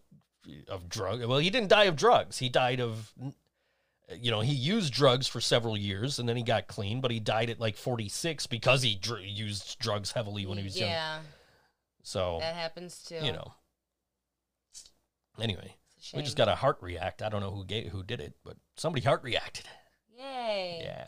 of 0.69 0.89
drug. 0.89 1.25
Well, 1.25 1.39
he 1.39 1.51
didn't 1.51 1.71
die 1.71 1.85
of 1.85 1.97
drugs. 1.97 2.39
He 2.39 2.49
died 2.49 2.81
of, 2.81 3.13
you 4.21 4.31
know, 4.31 4.41
he 4.41 4.53
used 4.55 4.93
drugs 4.93 5.27
for 5.27 5.41
several 5.41 5.77
years 5.77 6.19
and 6.19 6.29
then 6.29 6.37
he 6.37 6.43
got 6.43 6.67
clean, 6.69 7.01
but 7.01 7.11
he 7.11 7.19
died 7.21 7.51
at 7.51 7.59
like 7.61 7.77
46 7.77 8.47
because 8.47 8.83
he 8.83 8.95
dr- 8.95 9.25
used 9.25 9.79
drugs 9.79 10.13
heavily 10.13 10.47
when 10.47 10.59
he 10.59 10.65
was 10.65 10.79
young. 10.79 10.91
yeah, 10.91 11.19
So, 12.03 12.39
that 12.41 12.55
happens 12.55 13.03
too. 13.03 13.19
you 13.23 13.33
know. 13.33 13.53
Anyway, 15.41 15.77
we 16.15 16.23
just 16.23 16.37
got 16.37 16.49
a 16.49 16.55
heart 16.55 16.79
react. 16.81 17.21
I 17.23 17.29
don't 17.29 17.41
know 17.41 17.51
who 17.51 17.65
gave, 17.65 17.89
who 17.89 18.03
did 18.03 18.21
it, 18.21 18.35
but 18.45 18.57
somebody 18.77 19.05
heart 19.05 19.23
reacted. 19.23 19.67
Yay. 20.19 20.81
Yeah. 20.85 21.07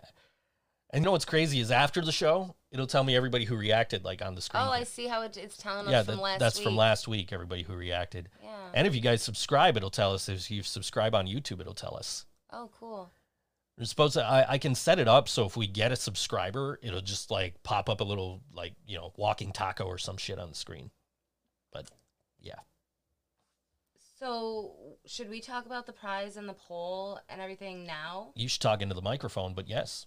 And 0.90 1.02
you 1.02 1.06
know 1.06 1.12
what's 1.12 1.24
crazy 1.24 1.61
is 1.61 1.70
after 1.70 2.00
the 2.02 2.12
show, 2.12 2.54
it'll 2.70 2.87
tell 2.87 3.04
me 3.04 3.14
everybody 3.14 3.44
who 3.44 3.56
reacted 3.56 4.04
like 4.04 4.22
on 4.22 4.34
the 4.34 4.40
screen. 4.42 4.62
Oh, 4.66 4.70
I 4.70 4.84
see 4.84 5.06
how 5.06 5.22
it, 5.22 5.37
it's 5.37 5.56
telling 5.56 5.87
us 5.87 5.92
yeah, 5.92 6.02
from 6.02 6.16
that- 6.16 6.22
last 6.22 6.38
that's 6.40 6.58
week. 6.58 6.64
from 6.64 6.76
last 6.76 7.08
week. 7.08 7.32
Everybody 7.32 7.62
who 7.62 7.74
reacted, 7.74 8.28
Yeah. 8.42 8.50
and 8.74 8.87
if 8.87 8.94
you 8.94 9.00
guys 9.00 9.22
subscribe, 9.22 9.76
it'll 9.76 9.90
tell 9.90 10.12
us. 10.14 10.28
If 10.28 10.50
you 10.50 10.62
subscribe 10.62 11.14
on 11.14 11.26
YouTube, 11.26 11.61
it'll 11.61 11.74
tell 11.74 11.96
us. 11.96 12.24
Oh, 12.52 12.70
cool. 12.78 13.11
We're 13.78 13.84
supposed 13.84 14.14
to. 14.14 14.24
I, 14.24 14.52
I 14.54 14.58
can 14.58 14.74
set 14.74 14.98
it 14.98 15.06
up 15.06 15.28
so 15.28 15.46
if 15.46 15.56
we 15.56 15.66
get 15.68 15.92
a 15.92 15.96
subscriber, 15.96 16.80
it'll 16.82 17.00
just 17.00 17.30
like 17.30 17.62
pop 17.62 17.88
up 17.88 18.00
a 18.00 18.04
little 18.04 18.40
like 18.52 18.72
you 18.87 18.96
know 18.96 19.12
walking 19.16 19.52
taco 19.52 19.84
or 19.84 19.98
some 19.98 20.16
shit 20.16 20.38
on 20.38 20.48
the 20.48 20.56
screen. 20.56 20.90
But 21.72 21.88
yeah, 22.40 22.58
So, 24.18 24.72
should 25.06 25.30
we 25.30 25.40
talk 25.40 25.66
about 25.66 25.87
the 25.87 25.92
prize 25.92 26.37
and 26.37 26.48
the 26.48 26.54
poll 26.54 27.20
and 27.28 27.40
everything 27.40 27.87
now? 27.87 28.32
you 28.34 28.48
should 28.48 28.61
talk 28.62 28.82
into 28.82 28.94
the 28.94 29.02
microphone. 29.02 29.54
But 29.54 29.68
yes, 29.68 30.06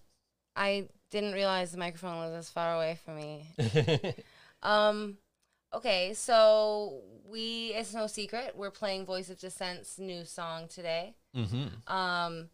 I 0.54 0.88
didn't 1.10 1.32
realize 1.32 1.72
the 1.72 1.78
microphone 1.78 2.18
was 2.18 2.32
this 2.32 2.50
far 2.50 2.74
away 2.74 2.98
from 3.04 3.16
me. 3.16 3.46
Um, 4.64 5.16
okay, 5.74 6.12
so 6.14 7.00
we, 7.28 7.72
it's 7.74 7.94
no 7.94 8.06
secret, 8.06 8.54
we're 8.56 8.70
playing 8.70 9.06
Voice 9.06 9.30
of 9.30 9.38
Dissent's 9.38 9.98
new 9.98 10.24
song 10.24 10.68
today. 10.68 11.14
mm-hmm. 11.34 11.92
Um, 11.92 12.50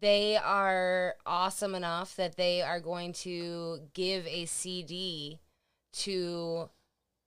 they 0.00 0.36
are 0.36 1.14
awesome 1.26 1.74
enough 1.74 2.16
that 2.16 2.36
they 2.36 2.62
are 2.62 2.80
going 2.80 3.12
to 3.12 3.80
give 3.92 4.26
a 4.26 4.46
CD 4.46 5.40
to 5.92 6.70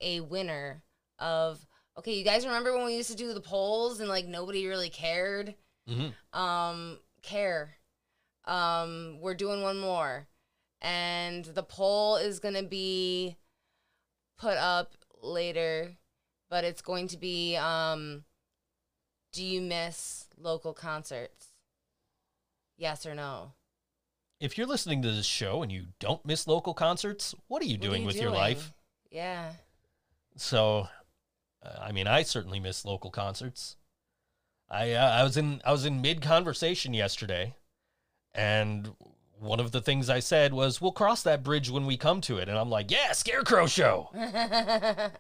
a 0.01 0.21
winner 0.21 0.81
of. 1.19 1.65
Okay, 1.99 2.15
you 2.15 2.25
guys 2.25 2.43
remember 2.43 2.75
when 2.75 2.85
we 2.85 2.95
used 2.95 3.11
to 3.11 3.15
do 3.15 3.35
the 3.35 3.39
polls 3.39 3.99
and 3.99 4.09
like 4.09 4.25
nobody 4.25 4.65
really 4.65 4.89
cared? 4.89 5.53
Mm-hmm. 5.89 6.39
um 6.39 6.97
care 7.23 7.71
um 8.45 9.17
we're 9.19 9.33
doing 9.33 9.61
one 9.61 9.77
more 9.77 10.29
and 10.81 11.43
the 11.43 11.61
poll 11.61 12.15
is 12.15 12.39
going 12.39 12.53
to 12.53 12.63
be 12.63 13.35
put 14.37 14.57
up 14.57 14.93
later 15.21 15.95
but 16.49 16.63
it's 16.63 16.81
going 16.81 17.07
to 17.07 17.17
be 17.17 17.55
um 17.55 18.23
do 19.31 19.43
you 19.43 19.61
miss 19.61 20.27
local 20.37 20.73
concerts 20.73 21.47
yes 22.77 23.05
or 23.05 23.15
no 23.15 23.53
If 24.39 24.57
you're 24.57 24.67
listening 24.67 25.01
to 25.03 25.11
this 25.11 25.25
show 25.25 25.63
and 25.63 25.71
you 25.71 25.87
don't 25.99 26.25
miss 26.25 26.47
local 26.47 26.73
concerts, 26.73 27.33
what 27.47 27.61
are 27.61 27.65
you 27.65 27.77
What 27.77 27.85
are 27.85 27.89
doing 27.89 28.01
you 28.01 28.07
with 28.07 28.15
your 28.17 28.31
life? 28.31 28.73
yeah 29.09 29.53
So, 30.35 30.87
uh, 31.63 31.77
I 31.79 31.91
mean, 31.93 32.07
I 32.07 32.23
certainly 32.23 32.59
miss 32.59 32.83
local 32.83 33.09
concerts. 33.11 33.77
I 34.69 34.91
uh, 34.93 35.09
I 35.19 35.23
was 35.23 35.37
in 35.37 35.61
I 35.63 35.71
was 35.71 35.85
in 35.85 36.01
mid 36.01 36.21
conversation 36.21 36.93
yesterday, 36.93 37.55
and 38.33 38.93
one 39.43 39.59
of 39.59 39.71
the 39.71 39.81
things 39.81 40.09
I 40.09 40.19
said 40.19 40.53
was, 40.53 40.81
"We'll 40.81 40.91
cross 40.91 41.23
that 41.23 41.43
bridge 41.43 41.69
when 41.69 41.85
we 41.85 41.97
come 41.97 42.21
to 42.21 42.37
it," 42.37 42.49
and 42.49 42.57
I'm 42.57 42.69
like, 42.69 42.89
"Yeah, 42.91 43.11
Scarecrow 43.11 43.67
show," 43.67 44.09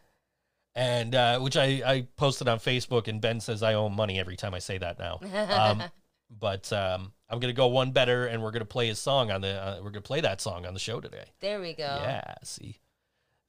and 0.75 1.15
uh, 1.15 1.39
which 1.39 1.57
I 1.57 1.81
I 1.85 2.07
posted 2.17 2.47
on 2.47 2.59
Facebook, 2.59 3.07
and 3.07 3.21
Ben 3.21 3.39
says 3.39 3.61
I 3.63 3.73
owe 3.73 3.89
money 3.89 4.19
every 4.19 4.35
time 4.35 4.53
I 4.53 4.59
say 4.59 4.77
that 4.77 4.99
now. 4.99 5.19
Um, 5.49 5.83
but 6.39 6.71
um, 6.73 7.13
I'm 7.29 7.39
gonna 7.39 7.53
go 7.53 7.67
one 7.67 7.91
better, 7.91 8.25
and 8.27 8.41
we're 8.41 8.51
gonna 8.51 8.65
play 8.65 8.87
his 8.87 8.99
song 8.99 9.31
on 9.31 9.41
the 9.41 9.61
uh, 9.61 9.79
we're 9.83 9.91
gonna 9.91 10.01
play 10.01 10.21
that 10.21 10.41
song 10.41 10.65
on 10.65 10.73
the 10.73 10.79
show 10.79 10.99
today. 10.99 11.25
there 11.39 11.59
we 11.59 11.73
go 11.73 11.83
Yeah, 11.83 12.35
see, 12.43 12.79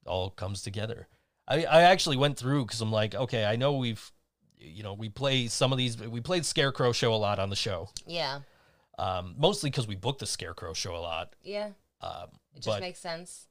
it 0.04 0.08
all 0.08 0.30
comes 0.30 0.62
together. 0.62 1.08
I, 1.46 1.64
I 1.64 1.82
actually 1.82 2.16
went 2.16 2.38
through 2.38 2.64
because 2.64 2.80
I'm 2.80 2.92
like, 2.92 3.14
okay, 3.14 3.44
I 3.44 3.56
know 3.56 3.74
we've, 3.74 4.10
you 4.56 4.82
know, 4.82 4.94
we 4.94 5.10
play 5.10 5.46
some 5.48 5.72
of 5.72 5.78
these. 5.78 5.98
We 5.98 6.20
played 6.20 6.46
Scarecrow 6.46 6.92
Show 6.92 7.12
a 7.12 7.16
lot 7.16 7.38
on 7.38 7.50
the 7.50 7.56
show, 7.56 7.90
Yeah. 8.06 8.40
Um, 8.98 9.34
mostly 9.38 9.70
because 9.70 9.88
we 9.88 9.96
booked 9.96 10.20
the 10.20 10.26
Scarecrow 10.26 10.72
Show 10.72 10.94
a 10.94 10.98
lot. 10.98 11.34
Yeah. 11.42 11.70
Um, 12.00 12.28
It 12.54 12.56
just 12.56 12.66
but 12.66 12.80
makes 12.80 12.98
sense. 13.00 13.46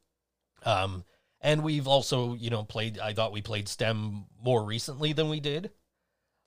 um, 0.63 1.03
and 1.41 1.63
we've 1.63 1.87
also, 1.87 2.35
you 2.35 2.49
know, 2.49 2.63
played. 2.63 2.99
I 2.99 3.13
thought 3.13 3.33
we 3.33 3.41
played 3.41 3.65
STEMM 3.67 4.25
more 4.41 4.63
recently 4.63 5.11
than 5.11 5.27
we 5.29 5.39
did. 5.41 5.71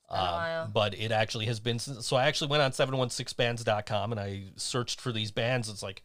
Um, 0.09 0.71
but 0.73 0.93
it 0.97 1.11
actually 1.11 1.45
has 1.47 1.59
been. 1.59 1.77
So 1.79 2.15
I 2.15 2.25
actually 2.27 2.47
went 2.47 2.63
on 2.63 2.71
716bands.com 2.71 4.11
and 4.11 4.19
I 4.19 4.43
searched 4.55 5.01
for 5.01 5.11
these 5.11 5.31
bands. 5.31 5.69
It's 5.69 5.83
like, 5.83 6.01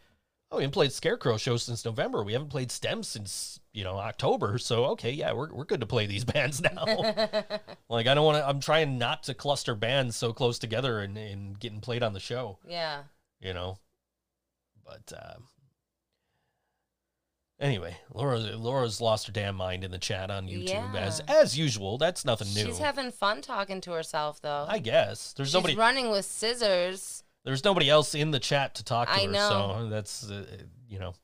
oh, 0.50 0.57
we 0.59 0.64
haven't 0.64 0.74
played 0.74 0.92
Scarecrow 0.92 1.37
Show 1.37 1.57
since 1.57 1.85
November. 1.85 2.22
We 2.22 2.33
haven't 2.33 2.48
played 2.50 2.68
STEMM 2.70 3.05
since, 3.05 3.61
you 3.72 3.85
know, 3.85 3.96
October. 3.96 4.58
So, 4.58 4.85
okay, 4.87 5.11
yeah, 5.11 5.32
we're, 5.32 5.52
we're 5.52 5.64
good 5.64 5.80
to 5.80 5.87
play 5.87 6.06
these 6.06 6.24
bands 6.26 6.61
now. 6.61 6.85
like, 7.88 8.06
I 8.06 8.14
don't 8.14 8.24
want 8.24 8.38
to, 8.38 8.48
I'm 8.48 8.61
trying 8.61 8.98
not 8.98 9.22
to 9.24 9.35
cluster 9.35 9.74
bands 9.74 10.16
so 10.16 10.32
close 10.32 10.58
together 10.58 11.00
and, 11.00 11.16
and 11.16 11.58
getting 11.58 11.80
played 11.80 12.02
on 12.02 12.12
the 12.12 12.20
show, 12.20 12.58
yeah. 12.68 13.02
you 13.40 13.54
know? 13.54 13.78
But, 14.85 15.12
um, 15.16 15.44
Anyway, 17.61 17.96
Laura 18.12 18.38
Laura's 18.38 19.00
lost 19.00 19.28
her 19.28 19.32
damn 19.32 19.54
mind 19.54 19.85
in 19.85 19.92
the 19.92 19.98
chat 19.98 20.32
on 20.32 20.48
YouTube 20.48 20.96
as 20.96 21.22
Yeah. 21.28 21.35
as 21.40 21.56
usual. 21.56 21.96
That's 21.96 22.24
nothing 22.24 22.48
new. 22.54 22.64
She's 22.64 22.78
having 22.78 23.12
fun 23.12 23.40
talking 23.40 23.80
to 23.82 23.92
herself 23.92 24.40
though. 24.42 24.66
I 24.68 24.80
guess 24.80 25.32
there's 25.35 25.50
She's 25.50 25.54
nobody 25.54 25.76
running 25.76 26.11
with 26.11 26.24
scissors. 26.24 27.22
there's 27.44 27.62
nobody 27.62 27.88
else 27.88 28.16
in 28.16 28.32
the 28.32 28.40
chat 28.40 28.74
to 28.76 28.85
talk 28.85 29.06
to 29.06 29.14
I 29.14 29.26
her, 29.26 29.30
know. 29.30 29.76
so 29.80 29.88
that's 29.88 30.28
uh, 30.28 30.44
you 30.88 30.98
know 30.98 31.14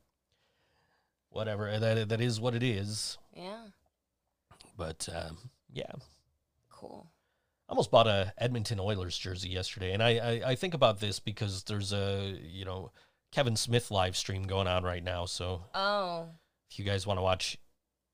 whatever 1.29 1.77
that 1.79 2.09
that 2.09 2.21
is 2.21 2.39
what 2.39 2.55
it 2.55 2.63
is. 2.63 3.17
Yeah. 3.35 3.65
But 4.77 5.07
um, 5.13 5.37
yeah, 5.71 5.91
Cool. 6.69 7.11
I 7.67 7.71
almost 7.71 7.91
bought 7.91 8.07
a 8.07 8.33
Edmonton 8.37 8.79
Oilers 8.79 9.17
jersey 9.17 9.49
yesterday, 9.49 9.91
and 9.93 10.01
I, 10.01 10.09
I 10.17 10.41
I 10.51 10.55
think 10.55 10.73
about 10.73 10.99
this 10.99 11.19
because 11.19 11.63
there's 11.63 11.91
a 11.93 12.37
you 12.43 12.65
know 12.65 12.91
Kevin 13.31 13.55
Smith 13.55 13.91
live 13.91 14.15
stream 14.17 14.43
going 14.43 14.67
on 14.67 14.83
right 14.83 15.03
now. 15.03 15.25
So 15.25 15.63
Oh. 15.75 16.29
if 16.71 16.79
you 16.79 16.85
guys 16.85 17.05
want 17.05 17.17
to 17.19 17.21
watch 17.23 17.57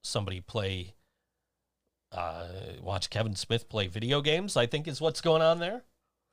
somebody 0.04 0.41
play, 0.41 0.93
uh, 2.12 2.47
watch 2.82 3.10
Kevin 3.10 3.36
Smith 3.36 3.69
play 3.69 3.88
video 3.88 4.21
games, 4.21 4.58
I 4.58 4.65
think 4.65 4.88
is 4.88 4.99
what's 5.01 5.21
going 5.21 5.41
on 5.41 5.60
there. 5.60 5.84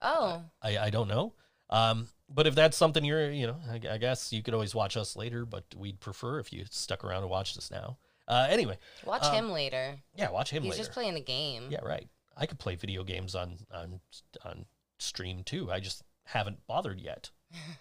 Oh. 0.00 0.42
I, 0.60 0.78
I 0.78 0.90
don't 0.90 1.08
know. 1.08 1.34
Um, 1.72 2.08
but 2.28 2.46
if 2.46 2.54
that's 2.54 2.76
something 2.76 3.04
you're, 3.04 3.30
you 3.30 3.46
know, 3.46 3.56
I, 3.70 3.94
I 3.94 3.98
guess 3.98 4.32
you 4.32 4.42
could 4.42 4.54
always 4.54 4.74
watch 4.74 4.96
us 4.96 5.16
later, 5.16 5.44
but 5.44 5.64
we'd 5.76 6.00
prefer 6.00 6.38
if 6.38 6.52
you 6.52 6.64
stuck 6.70 7.02
around 7.04 7.22
and 7.22 7.30
watched 7.30 7.56
us 7.58 7.70
now. 7.70 7.96
Uh, 8.28 8.46
anyway, 8.48 8.78
Watch 9.04 9.24
Um, 9.24 9.34
him 9.34 9.50
later. 9.52 9.96
yeah, 10.14 10.30
watch 10.30 10.50
him 10.50 10.62
He's 10.62 10.70
later. 10.72 10.82
just 10.84 10.92
playing 10.92 11.14
the 11.14 11.20
game. 11.20 11.68
yeah, 11.70 11.80
right. 11.82 12.08
I 12.36 12.46
could 12.46 12.58
play 12.58 12.76
video 12.76 13.04
games 13.04 13.34
on 13.34 13.58
on 13.74 14.00
on 14.44 14.64
stream 14.98 15.42
too. 15.44 15.70
I 15.70 15.80
just 15.80 16.02
haven't 16.24 16.66
bothered 16.66 17.00
yet. 17.00 17.30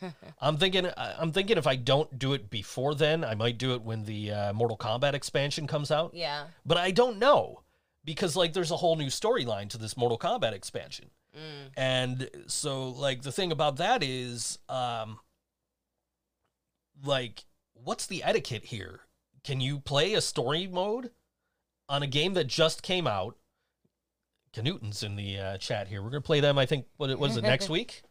I'm 0.41 0.58
thinking. 0.58 0.89
I'm 0.97 1.32
thinking 1.32 1.58
if 1.58 1.67
I 1.67 1.75
don't 1.77 2.19
do 2.19 2.34
it 2.34 2.49
before 2.49 2.93
then, 2.95 3.23
I 3.23 3.36
might 3.36 3.58
do 3.58 3.73
it 3.75 3.82
when 3.84 4.04
the 4.04 4.32
uh, 4.32 4.54
Mortal 4.54 4.77
Kombat 4.77 5.13
expansion 5.13 5.67
comes 5.67 5.91
out. 5.91 6.13
yeah. 6.13 6.45
But 6.65 6.77
I 6.77 6.91
don't 6.91 7.19
know 7.19 7.62
because 8.04 8.36
like 8.36 8.51
there's 8.51 8.71
a 8.71 8.77
whole 8.77 8.95
new 8.97 9.08
storyline 9.08 9.69
to 9.69 9.77
this 9.77 9.95
Mortal 9.95 10.17
Kombat 10.17 10.51
expansion. 10.51 11.12
Mm. 11.35 11.71
And 11.77 12.29
so 12.47 12.89
like 12.89 13.21
the 13.21 13.31
thing 13.31 13.51
about 13.51 13.77
that 13.77 14.03
is 14.03 14.59
um 14.69 15.19
like 17.03 17.45
what's 17.73 18.05
the 18.05 18.23
etiquette 18.23 18.65
here? 18.65 19.01
Can 19.43 19.61
you 19.61 19.79
play 19.79 20.13
a 20.13 20.21
story 20.21 20.67
mode 20.67 21.11
on 21.89 22.03
a 22.03 22.07
game 22.07 22.33
that 22.33 22.47
just 22.47 22.83
came 22.83 23.07
out? 23.07 23.37
Canuton's 24.53 25.01
in 25.03 25.15
the 25.15 25.37
uh, 25.37 25.57
chat 25.57 25.87
here. 25.87 26.03
We're 26.03 26.09
gonna 26.09 26.21
play 26.21 26.41
them. 26.41 26.57
I 26.57 26.65
think 26.65 26.85
what 26.97 27.17
was 27.17 27.37
it 27.37 27.43
next 27.43 27.69
week 27.77 28.03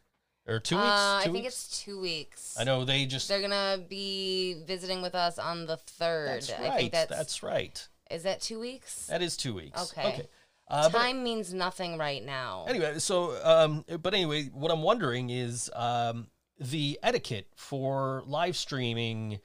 or 0.47 0.59
two 0.59 0.77
weeks? 0.77 0.87
Uh, 0.89 1.21
two 1.23 1.31
I 1.31 1.33
think 1.33 1.45
weeks? 1.45 1.47
it's 1.47 1.83
two 1.83 2.01
weeks. 2.01 2.57
I 2.59 2.65
know 2.65 2.85
they 2.85 3.05
just. 3.07 3.29
They're 3.29 3.43
gonna 3.43 3.79
be 3.89 4.63
visiting 4.67 5.03
with 5.03 5.15
us 5.15 5.39
on 5.39 5.67
the 5.67 5.77
third. 5.77 6.29
That's 6.29 6.51
I 6.51 6.69
right. 6.69 6.79
think 6.79 6.93
that's, 6.93 7.11
that's 7.11 7.43
right. 7.43 7.87
is 8.11 8.23
that 8.23 8.41
two 8.41 8.59
weeks? 8.59 9.07
That 9.07 9.23
is 9.23 9.37
two 9.37 9.55
weeks. 9.55 9.93
Okay. 9.93 10.09
Okay. 10.09 10.29
Uh, 10.71 10.89
but- 10.89 10.99
Time 10.99 11.25
means 11.25 11.53
nothing 11.53 11.99
right 11.99 12.25
now. 12.25 12.65
Anyway, 12.69 12.99
so 13.01 13.37
um, 13.45 13.85
but 14.03 14.15
anyway, 14.15 14.45
what 14.53 14.71
I'm 14.71 14.83
wondering 14.83 15.29
is 15.31 15.69
um, 15.75 16.29
the 16.59 16.99
etiquette 17.03 17.49
for 17.57 18.23
live 18.27 18.57
streaming 18.57 19.41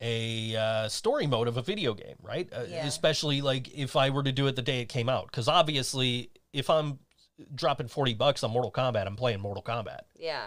a 0.00 0.54
uh, 0.56 0.88
story 0.88 1.26
mode 1.26 1.48
of 1.48 1.56
a 1.56 1.62
video 1.62 1.94
game, 1.94 2.16
right? 2.22 2.48
Uh, 2.52 2.64
Yeah. 2.68 2.86
Especially 2.86 3.40
like 3.42 3.72
if 3.76 3.96
I 3.96 4.10
were 4.10 4.22
to 4.22 4.32
do 4.32 4.46
it 4.46 4.56
the 4.56 4.62
day 4.62 4.80
it 4.80 4.86
came 4.88 5.08
out, 5.08 5.26
because 5.26 5.48
obviously, 5.48 6.30
if 6.52 6.68
I'm 6.70 6.98
dropping 7.54 7.88
forty 7.88 8.14
bucks 8.14 8.42
on 8.42 8.50
Mortal 8.50 8.72
Kombat, 8.72 9.06
I'm 9.06 9.16
playing 9.16 9.40
Mortal 9.40 9.62
Kombat, 9.62 10.00
Yeah. 10.18 10.46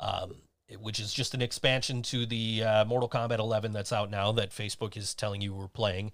um, 0.00 0.34
which 0.80 0.98
is 0.98 1.12
just 1.14 1.34
an 1.34 1.42
expansion 1.42 2.02
to 2.02 2.26
the 2.26 2.62
uh, 2.64 2.84
Mortal 2.86 3.08
Kombat 3.08 3.38
11 3.38 3.72
that's 3.72 3.92
out 3.92 4.10
now 4.10 4.32
that 4.32 4.50
Facebook 4.50 4.96
is 4.96 5.14
telling 5.14 5.40
you 5.40 5.54
we're 5.54 5.68
playing, 5.68 6.10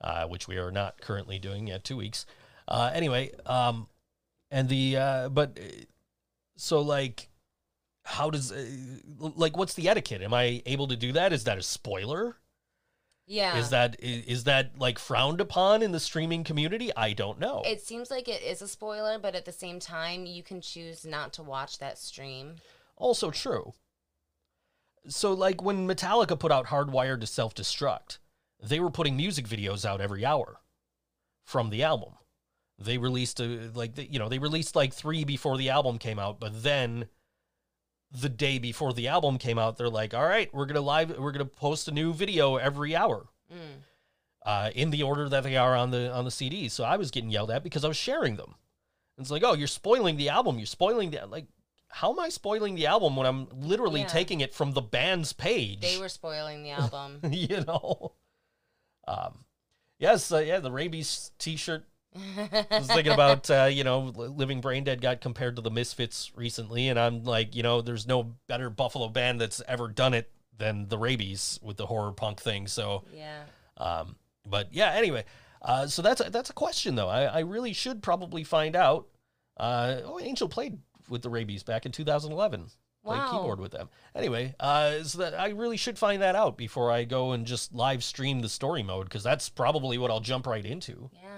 uh, 0.00 0.26
which 0.26 0.48
we 0.48 0.56
are 0.56 0.72
not 0.72 1.00
currently 1.00 1.38
doing 1.38 1.68
yet. 1.68 1.84
Two 1.84 1.96
weeks. 1.96 2.24
Uh, 2.68 2.90
anyway, 2.94 3.30
um, 3.46 3.88
and 4.50 4.68
the 4.68 4.96
uh, 4.96 5.28
but 5.28 5.58
uh, 5.60 5.84
so 6.56 6.80
like, 6.80 7.28
how 8.04 8.30
does 8.30 8.52
uh, 8.52 8.64
like 9.18 9.56
what's 9.56 9.74
the 9.74 9.88
etiquette? 9.88 10.22
Am 10.22 10.34
I 10.34 10.62
able 10.66 10.88
to 10.88 10.96
do 10.96 11.12
that? 11.12 11.32
Is 11.32 11.44
that 11.44 11.58
a 11.58 11.62
spoiler? 11.62 12.36
Yeah. 13.26 13.56
Is 13.56 13.70
that 13.70 13.96
is, 14.00 14.24
is 14.26 14.44
that 14.44 14.78
like 14.78 14.98
frowned 14.98 15.40
upon 15.40 15.82
in 15.82 15.92
the 15.92 16.00
streaming 16.00 16.44
community? 16.44 16.90
I 16.96 17.12
don't 17.12 17.38
know. 17.38 17.62
it 17.64 17.80
seems 17.80 18.10
like 18.10 18.28
it 18.28 18.42
is 18.42 18.62
a 18.62 18.68
spoiler, 18.68 19.18
but 19.18 19.34
at 19.34 19.44
the 19.44 19.52
same 19.52 19.78
time, 19.78 20.26
you 20.26 20.42
can 20.42 20.60
choose 20.60 21.04
not 21.04 21.32
to 21.34 21.42
watch 21.42 21.78
that 21.78 21.98
stream. 21.98 22.56
also 22.96 23.30
true. 23.30 23.72
So, 25.08 25.32
like 25.32 25.62
when 25.62 25.88
Metallica 25.88 26.38
put 26.38 26.52
out 26.52 26.66
Hardwired 26.66 27.20
to 27.20 27.26
Self 27.26 27.54
Destruct, 27.54 28.18
they 28.62 28.78
were 28.78 28.90
putting 28.90 29.16
music 29.16 29.48
videos 29.48 29.84
out 29.84 30.00
every 30.00 30.24
hour 30.24 30.60
from 31.44 31.70
the 31.70 31.82
album. 31.82 32.14
They 32.84 32.98
released 32.98 33.40
a 33.40 33.70
like 33.74 33.94
the, 33.94 34.04
you 34.10 34.18
know 34.18 34.28
they 34.28 34.38
released 34.38 34.74
like 34.76 34.92
three 34.92 35.24
before 35.24 35.56
the 35.56 35.70
album 35.70 35.98
came 35.98 36.18
out, 36.18 36.40
but 36.40 36.62
then 36.62 37.08
the 38.10 38.28
day 38.28 38.58
before 38.58 38.92
the 38.92 39.08
album 39.08 39.38
came 39.38 39.58
out, 39.58 39.78
they're 39.78 39.88
like, 39.88 40.12
"All 40.14 40.26
right, 40.26 40.52
we're 40.54 40.66
gonna 40.66 40.80
live, 40.80 41.18
we're 41.18 41.32
gonna 41.32 41.44
post 41.46 41.88
a 41.88 41.92
new 41.92 42.12
video 42.12 42.56
every 42.56 42.94
hour." 42.94 43.26
Mm. 43.52 43.82
uh, 44.46 44.70
in 44.74 44.90
the 44.90 45.02
order 45.02 45.28
that 45.28 45.44
they 45.44 45.56
are 45.56 45.76
on 45.76 45.90
the 45.90 46.10
on 46.12 46.24
the 46.24 46.30
CDs. 46.30 46.72
So 46.72 46.84
I 46.84 46.96
was 46.96 47.10
getting 47.10 47.30
yelled 47.30 47.50
at 47.50 47.62
because 47.62 47.84
I 47.84 47.88
was 47.88 47.96
sharing 47.96 48.36
them. 48.36 48.54
and 49.16 49.24
It's 49.24 49.30
like, 49.30 49.42
oh, 49.44 49.52
you're 49.54 49.66
spoiling 49.68 50.16
the 50.16 50.30
album. 50.30 50.58
You're 50.58 50.66
spoiling 50.66 51.10
the 51.10 51.26
like. 51.26 51.46
How 51.88 52.10
am 52.10 52.18
I 52.18 52.30
spoiling 52.30 52.74
the 52.74 52.86
album 52.86 53.14
when 53.16 53.26
I'm 53.26 53.46
literally 53.52 54.00
Yeah. 54.00 54.06
taking 54.08 54.40
it 54.40 54.54
from 54.54 54.72
the 54.72 54.80
band's 54.80 55.32
page? 55.34 55.80
They 55.82 55.98
were 55.98 56.08
spoiling 56.08 56.62
the 56.62 56.70
album. 56.70 57.20
you 57.30 57.62
know. 57.66 58.14
Um, 59.06 59.44
yes, 59.98 60.32
uh, 60.32 60.38
yeah, 60.38 60.58
the 60.60 60.72
rabies 60.72 61.30
T-shirt. 61.38 61.84
I 62.14 62.66
was 62.78 62.88
thinking 62.88 63.12
about 63.12 63.50
uh, 63.50 63.64
you 63.64 63.84
know, 63.84 64.00
Living 64.00 64.60
Brain 64.60 64.84
Dead 64.84 65.00
got 65.00 65.20
compared 65.20 65.56
to 65.56 65.62
the 65.62 65.70
Misfits 65.70 66.30
recently, 66.36 66.88
and 66.88 66.98
I'm 66.98 67.24
like, 67.24 67.54
you 67.54 67.62
know, 67.62 67.80
there's 67.80 68.06
no 68.06 68.34
better 68.48 68.70
Buffalo 68.70 69.08
band 69.08 69.40
that's 69.40 69.62
ever 69.66 69.88
done 69.88 70.14
it 70.14 70.30
than 70.58 70.88
the 70.88 70.98
Rabies 70.98 71.58
with 71.62 71.76
the 71.76 71.86
horror 71.86 72.12
punk 72.12 72.40
thing. 72.40 72.66
So 72.66 73.04
yeah. 73.16 73.44
um, 73.78 74.16
but 74.46 74.68
yeah, 74.72 74.92
anyway, 74.92 75.24
uh, 75.62 75.86
so 75.86 76.02
that's 76.02 76.20
a, 76.20 76.30
that's 76.30 76.50
a 76.50 76.54
question 76.54 76.94
though. 76.94 77.08
I, 77.08 77.24
I 77.24 77.40
really 77.40 77.72
should 77.72 78.02
probably 78.02 78.44
find 78.44 78.76
out. 78.76 79.08
Uh, 79.56 79.96
oh, 80.04 80.20
Angel 80.20 80.48
played 80.48 80.78
with 81.08 81.22
the 81.22 81.30
Rabies 81.30 81.62
back 81.62 81.86
in 81.86 81.92
2011. 81.92 82.66
Played 83.04 83.18
Wow. 83.18 83.30
keyboard 83.32 83.58
with 83.60 83.72
them. 83.72 83.88
Anyway, 84.14 84.54
uh, 84.60 85.02
so 85.02 85.18
that 85.18 85.34
I 85.34 85.48
really 85.48 85.76
should 85.76 85.98
find 85.98 86.22
that 86.22 86.36
out 86.36 86.56
before 86.56 86.92
I 86.92 87.02
go 87.02 87.32
and 87.32 87.44
just 87.44 87.74
live 87.74 88.04
stream 88.04 88.40
the 88.40 88.48
story 88.48 88.84
mode 88.84 89.06
because 89.06 89.24
that's 89.24 89.48
probably 89.48 89.98
what 89.98 90.10
I'll 90.12 90.20
jump 90.20 90.46
right 90.46 90.64
into. 90.64 91.10
Yeah. 91.12 91.28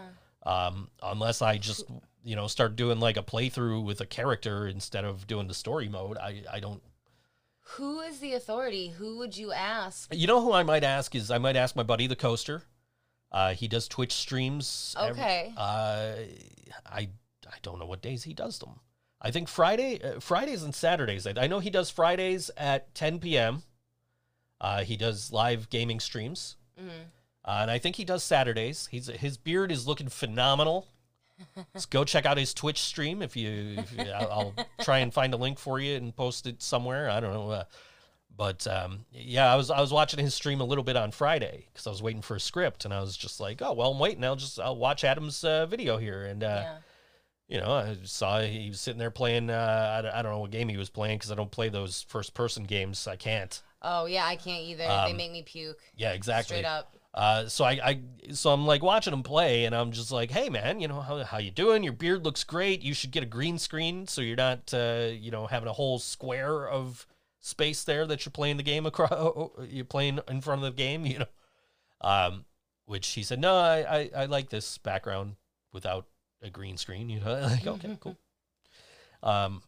Um, 0.46 0.90
unless 1.02 1.40
I 1.42 1.56
just 1.58 1.84
you 2.22 2.36
know 2.36 2.46
start 2.46 2.76
doing 2.76 3.00
like 3.00 3.16
a 3.16 3.22
playthrough 3.22 3.84
with 3.84 4.00
a 4.00 4.06
character 4.06 4.66
instead 4.66 5.04
of 5.04 5.26
doing 5.26 5.48
the 5.48 5.54
story 5.54 5.88
mode. 5.88 6.18
I 6.18 6.42
I 6.52 6.60
don't. 6.60 6.82
Who 7.78 8.00
is 8.00 8.18
the 8.18 8.34
authority? 8.34 8.88
Who 8.88 9.16
would 9.18 9.36
you 9.36 9.52
ask? 9.52 10.12
You 10.14 10.26
know 10.26 10.42
who 10.42 10.52
I 10.52 10.62
might 10.62 10.84
ask 10.84 11.14
is 11.14 11.30
I 11.30 11.38
might 11.38 11.56
ask 11.56 11.74
my 11.74 11.82
buddy 11.82 12.06
the 12.06 12.16
coaster. 12.16 12.62
Uh, 13.32 13.54
he 13.54 13.66
does 13.68 13.88
Twitch 13.88 14.12
streams. 14.12 14.94
Okay. 15.00 15.52
uh, 15.56 16.12
I 16.86 17.08
I 17.46 17.56
don't 17.62 17.78
know 17.78 17.86
what 17.86 18.02
days 18.02 18.22
he 18.24 18.34
does 18.34 18.58
them. 18.58 18.80
I 19.20 19.30
think 19.30 19.48
Friday, 19.48 20.00
uh, 20.02 20.20
Fridays 20.20 20.62
and 20.62 20.74
Saturdays. 20.74 21.26
I, 21.26 21.32
I 21.38 21.46
know 21.46 21.58
he 21.58 21.70
does 21.70 21.88
Fridays 21.88 22.50
at 22.58 22.94
10 22.94 23.18
p.m. 23.20 23.62
Uh, 24.60 24.82
he 24.84 24.96
does 24.98 25.32
live 25.32 25.70
gaming 25.70 25.98
streams, 26.00 26.56
Mhm. 26.78 27.06
Uh, 27.44 27.58
and 27.62 27.70
I 27.70 27.78
think 27.78 27.96
he 27.96 28.04
does 28.04 28.22
Saturdays. 28.22 28.88
He's 28.90 29.06
his 29.06 29.36
beard 29.36 29.70
is 29.72 29.86
looking 29.86 30.08
phenomenal. 30.08 30.86
Let's 31.74 31.86
go 31.96 32.04
check 32.04 32.26
out 32.26 32.36
his 32.38 32.54
Twitch 32.54 32.80
stream 32.80 33.20
if 33.22 33.36
you. 33.36 33.76
If 33.78 33.92
you 33.92 34.10
I'll, 34.10 34.54
try 34.82 34.98
and 34.98 35.12
find 35.12 35.34
a 35.34 35.36
link 35.36 35.58
for 35.58 35.80
you 35.80 35.96
and 35.96 36.14
post 36.14 36.46
it 36.46 36.62
somewhere. 36.62 37.10
I 37.10 37.20
don't 37.20 37.32
know, 37.32 37.50
uh, 37.50 37.64
but 38.36 38.66
um, 38.66 39.04
yeah, 39.12 39.52
I 39.52 39.56
was 39.56 39.70
I 39.70 39.80
was 39.80 39.92
watching 39.92 40.20
his 40.20 40.34
stream 40.34 40.60
a 40.60 40.64
little 40.64 40.84
bit 40.84 40.96
on 40.96 41.10
Friday 41.10 41.66
because 41.72 41.86
I 41.86 41.90
was 41.90 42.02
waiting 42.02 42.22
for 42.22 42.36
a 42.36 42.40
script, 42.40 42.84
and 42.84 42.94
I 42.94 43.00
was 43.00 43.16
just 43.16 43.40
like, 43.40 43.60
oh 43.62 43.72
well, 43.72 43.92
I'm 43.92 43.98
waiting. 43.98 44.24
I'll 44.24 44.36
just 44.36 44.58
I'll 44.60 44.76
watch 44.76 45.04
Adam's 45.04 45.42
uh, 45.44 45.66
video 45.66 45.96
here, 45.98 46.24
and 46.24 46.42
uh, 46.44 46.62
yeah. 46.62 46.76
you 47.48 47.60
know, 47.60 47.72
I 47.72 47.96
saw 48.04 48.40
he 48.40 48.68
was 48.70 48.80
sitting 48.80 48.98
there 48.98 49.10
playing. 49.10 49.50
Uh, 49.50 49.96
I, 49.98 50.02
don't- 50.02 50.14
I 50.14 50.22
don't 50.22 50.32
know 50.32 50.38
what 50.40 50.50
game 50.50 50.68
he 50.68 50.76
was 50.76 50.88
playing 50.90 51.18
because 51.18 51.30
I 51.32 51.34
don't 51.34 51.50
play 51.50 51.68
those 51.68 52.02
first 52.08 52.32
person 52.34 52.64
games. 52.64 53.06
I 53.06 53.16
can't. 53.16 53.60
Oh 53.82 54.06
yeah, 54.06 54.24
I 54.24 54.36
can't 54.36 54.62
either. 54.62 54.84
they 54.84 54.88
Um, 54.88 55.16
make 55.16 55.32
me 55.32 55.42
puke. 55.42 55.78
Yeah, 55.96 56.12
exactly. 56.12 56.56
Straight 56.56 56.64
up. 56.64 56.94
Uh, 57.14 57.46
so 57.46 57.64
I, 57.64 57.78
I, 57.82 58.00
so 58.32 58.50
I'm 58.50 58.66
like 58.66 58.82
watching 58.82 59.12
him 59.12 59.22
play, 59.22 59.66
and 59.66 59.74
I'm 59.74 59.92
just 59.92 60.10
like, 60.10 60.32
hey 60.32 60.50
man, 60.50 60.80
you 60.80 60.88
know 60.88 61.00
how 61.00 61.22
how 61.22 61.38
you 61.38 61.52
doing? 61.52 61.84
Your 61.84 61.92
beard 61.92 62.24
looks 62.24 62.42
great. 62.42 62.82
You 62.82 62.92
should 62.92 63.12
get 63.12 63.22
a 63.22 63.26
green 63.26 63.56
screen 63.56 64.08
so 64.08 64.20
you're 64.20 64.36
not, 64.36 64.74
uh, 64.74 65.10
you 65.12 65.30
know, 65.30 65.46
having 65.46 65.68
a 65.68 65.72
whole 65.72 66.00
square 66.00 66.68
of 66.68 67.06
space 67.38 67.84
there 67.84 68.04
that 68.06 68.24
you're 68.24 68.32
playing 68.32 68.56
the 68.56 68.64
game 68.64 68.84
across. 68.84 69.50
You're 69.68 69.84
playing 69.84 70.18
in 70.28 70.40
front 70.40 70.64
of 70.64 70.74
the 70.74 70.76
game, 70.76 71.06
you 71.06 71.20
know. 71.20 71.26
Um, 72.00 72.46
which 72.86 73.06
he 73.08 73.22
said, 73.22 73.38
no, 73.38 73.56
I, 73.56 73.78
I, 73.98 74.10
I 74.16 74.24
like 74.26 74.50
this 74.50 74.76
background 74.78 75.36
without 75.72 76.06
a 76.42 76.50
green 76.50 76.76
screen. 76.76 77.08
You 77.14 77.20
know, 77.20 77.32
like 77.32 77.66
okay, 77.66 77.96
cool. 78.00 78.16
Um, 79.22 79.62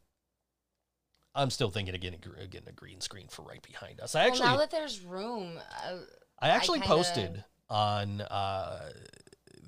I'm 1.35 1.51
still 1.51 1.71
thinking 1.71 1.95
of 1.95 2.01
getting, 2.01 2.21
a- 2.43 2.47
getting 2.47 2.69
a 2.69 2.73
green 2.73 3.01
screen 3.01 3.29
for 3.29 3.43
right 3.43 3.63
behind 3.63 4.01
us. 4.01 4.15
I 4.15 4.21
well, 4.21 4.29
actually, 4.29 4.47
now 4.49 4.57
that 4.57 4.71
there's 4.71 5.01
room, 5.01 5.59
uh, 5.85 5.99
I 6.39 6.51
actually 6.51 6.81
kinda- 6.81 6.95
posted 6.95 7.45
on 7.69 8.21
uh, 8.21 8.91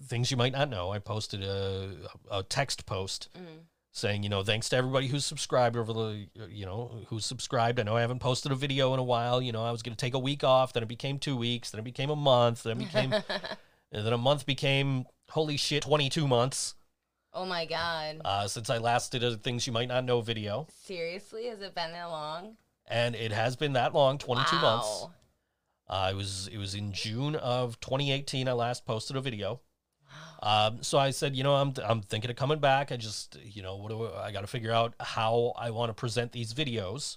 things 0.06 0.30
you 0.30 0.36
might 0.36 0.52
not 0.52 0.68
know. 0.68 0.90
I 0.90 0.98
posted 0.98 1.42
a, 1.42 1.90
a 2.30 2.42
text 2.42 2.86
post 2.86 3.28
mm, 3.36 3.64
saying, 3.92 4.22
you 4.22 4.28
know, 4.28 4.42
thanks 4.42 4.68
to 4.70 4.76
everybody 4.76 5.08
who's 5.08 5.24
subscribed 5.24 5.76
over 5.76 5.92
the, 5.92 6.26
you 6.48 6.66
know, 6.66 7.04
who's 7.08 7.26
subscribed. 7.26 7.80
I 7.80 7.82
know 7.82 7.96
I 7.96 8.00
haven't 8.00 8.20
posted 8.20 8.52
a 8.52 8.54
video 8.54 8.94
in 8.94 9.00
a 9.00 9.04
while. 9.04 9.42
You 9.42 9.52
know, 9.52 9.64
I 9.64 9.70
was 9.70 9.82
going 9.82 9.94
to 9.94 10.00
take 10.00 10.14
a 10.14 10.18
week 10.18 10.44
off, 10.44 10.72
then 10.72 10.82
it 10.82 10.88
became 10.88 11.18
two 11.18 11.36
weeks, 11.36 11.70
then 11.70 11.80
it 11.80 11.84
became 11.84 12.10
a 12.10 12.16
month, 12.16 12.62
then 12.62 12.80
it 12.80 12.84
became, 12.86 13.12
and 13.92 14.06
then 14.06 14.12
a 14.12 14.18
month 14.18 14.46
became, 14.46 15.06
holy 15.30 15.56
shit, 15.56 15.82
22 15.82 16.26
months 16.28 16.74
oh 17.34 17.44
my 17.44 17.64
god. 17.66 18.20
uh, 18.24 18.48
since 18.48 18.70
I 18.70 18.78
last 18.78 19.12
did 19.12 19.22
a 19.22 19.36
things 19.36 19.66
you 19.66 19.72
might 19.72 19.88
not 19.88 20.04
know 20.04 20.20
video. 20.20 20.66
Seriously, 20.84 21.46
has 21.46 21.60
it 21.60 21.74
been 21.74 21.92
that 21.92 22.06
long? 22.06 22.56
And 22.86 23.14
it 23.14 23.32
has 23.32 23.54
been 23.56 23.74
that 23.74 23.94
long, 23.94 24.16
22 24.18 24.56
months. 24.56 25.06
Uh, 25.88 26.08
it 26.12 26.16
was 26.16 26.48
it 26.52 26.58
was 26.58 26.74
in 26.74 26.92
June 26.92 27.36
of 27.36 27.80
2018. 27.80 28.48
I 28.48 28.52
last 28.52 28.84
posted 28.86 29.16
a 29.16 29.20
video. 29.20 29.60
Um, 30.42 30.82
so 30.82 30.98
I 30.98 31.10
said, 31.10 31.34
you 31.34 31.42
know, 31.42 31.54
I'm 31.54 31.72
I'm 31.84 32.02
thinking 32.02 32.30
of 32.30 32.36
coming 32.36 32.58
back. 32.58 32.92
I 32.92 32.96
just, 32.96 33.36
you 33.42 33.62
know, 33.62 33.76
what 33.76 33.90
do 33.90 34.04
I, 34.04 34.26
I 34.26 34.32
got 34.32 34.42
to 34.42 34.46
figure 34.46 34.72
out 34.72 34.94
how 35.00 35.52
I 35.56 35.70
want 35.70 35.90
to 35.90 35.94
present 35.94 36.32
these 36.32 36.54
videos 36.54 37.16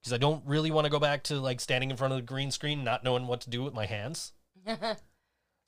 because 0.00 0.12
I 0.12 0.18
don't 0.18 0.44
really 0.46 0.70
want 0.70 0.84
to 0.84 0.90
go 0.90 0.98
back 0.98 1.22
to 1.24 1.40
like 1.40 1.60
standing 1.60 1.90
in 1.90 1.96
front 1.96 2.12
of 2.12 2.18
the 2.18 2.22
green 2.22 2.50
screen, 2.50 2.84
not 2.84 3.04
knowing 3.04 3.26
what 3.26 3.40
to 3.42 3.50
do 3.50 3.62
with 3.62 3.74
my 3.74 3.86
hands. 3.86 4.32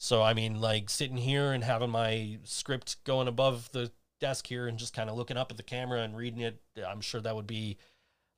So 0.03 0.23
I 0.23 0.33
mean, 0.33 0.63
like 0.63 0.89
sitting 0.89 1.19
here 1.19 1.53
and 1.53 1.63
having 1.63 1.91
my 1.91 2.39
script 2.45 3.05
going 3.05 3.29
above 3.29 3.71
the 3.73 3.93
desk 4.19 4.47
here 4.47 4.67
and 4.67 4.79
just 4.79 4.95
kind 4.95 5.11
of 5.11 5.17
looking 5.17 5.37
up 5.37 5.51
at 5.51 5.59
the 5.59 5.63
camera 5.63 6.01
and 6.01 6.17
reading 6.17 6.41
it. 6.41 6.59
I'm 6.89 7.03
sure 7.03 7.21
that 7.21 7.37
would 7.37 7.47
be 7.47 7.77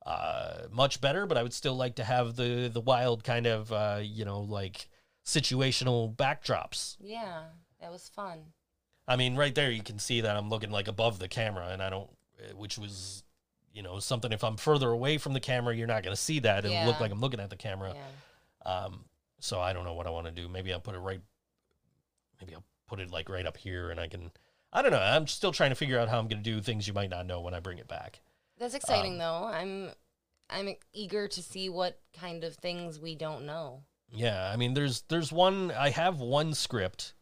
uh, 0.05 0.63
much 0.71 0.99
better, 1.01 1.25
but 1.25 1.37
I 1.37 1.43
would 1.43 1.53
still 1.53 1.75
like 1.75 1.95
to 1.95 2.03
have 2.03 2.35
the 2.35 2.69
the 2.71 2.81
wild 2.81 3.23
kind 3.23 3.45
of 3.47 3.71
uh, 3.71 3.99
you 4.01 4.25
know 4.25 4.41
like 4.41 4.89
situational 5.25 6.13
backdrops. 6.15 6.97
yeah, 6.99 7.43
that 7.79 7.91
was 7.91 8.09
fun. 8.09 8.39
I 9.07 9.15
mean, 9.15 9.35
right 9.35 9.53
there 9.53 9.71
you 9.71 9.83
can 9.83 9.99
see 9.99 10.21
that 10.21 10.35
I'm 10.35 10.49
looking 10.49 10.71
like 10.71 10.87
above 10.87 11.19
the 11.19 11.27
camera, 11.27 11.67
and 11.69 11.81
I 11.81 11.89
don't, 11.89 12.09
uh, 12.39 12.55
which 12.55 12.77
was 12.77 13.23
you 13.73 13.81
know 13.81 13.99
something. 13.99 14.31
If 14.31 14.43
I'm 14.43 14.57
further 14.57 14.89
away 14.89 15.17
from 15.17 15.33
the 15.33 15.39
camera, 15.39 15.75
you're 15.75 15.87
not 15.87 16.03
going 16.03 16.15
to 16.15 16.21
see 16.21 16.39
that. 16.39 16.65
It'll 16.65 16.85
look 16.85 16.99
like 16.99 17.11
I'm 17.11 17.21
looking 17.21 17.39
at 17.39 17.49
the 17.49 17.55
camera. 17.55 17.93
Yeah. 17.95 18.71
Um, 18.71 19.05
so 19.39 19.59
I 19.59 19.73
don't 19.73 19.83
know 19.83 19.93
what 19.93 20.07
I 20.07 20.09
want 20.09 20.25
to 20.27 20.31
do. 20.31 20.47
Maybe 20.47 20.71
I'll 20.71 20.79
put 20.79 20.95
it 20.95 20.99
right. 20.99 21.21
Maybe 22.39 22.55
I'll 22.55 22.63
put 22.87 22.99
it 22.99 23.11
like 23.11 23.29
right 23.29 23.45
up 23.45 23.57
here, 23.57 23.89
and 23.89 23.99
I 23.99 24.07
can. 24.07 24.31
I 24.71 24.81
don't 24.81 24.91
know. 24.91 24.99
I'm 24.99 25.27
still 25.27 25.51
trying 25.51 25.69
to 25.69 25.75
figure 25.75 25.99
out 25.99 26.09
how 26.09 26.17
I'm 26.17 26.27
going 26.27 26.41
to 26.41 26.49
do 26.49 26.59
things 26.61 26.87
you 26.87 26.93
might 26.93 27.09
not 27.09 27.25
know 27.27 27.41
when 27.41 27.53
I 27.53 27.59
bring 27.59 27.77
it 27.77 27.87
back. 27.87 28.21
That's 28.57 28.73
exciting 28.75 29.13
Um, 29.13 29.17
though. 29.19 29.43
I'm 29.45 29.91
I'm 30.49 30.75
eager 30.93 31.27
to 31.27 31.41
see 31.41 31.69
what 31.69 31.99
kind 32.13 32.43
of 32.43 32.55
things 32.55 32.99
we 32.99 33.15
don't 33.15 33.45
know. 33.45 33.83
Yeah, 34.11 34.49
I 34.51 34.55
mean, 34.57 34.73
there's 34.73 35.01
there's 35.09 35.31
one. 35.31 35.71
I 35.71 35.89
have 35.89 36.19
one 36.19 36.53
script 36.53 37.13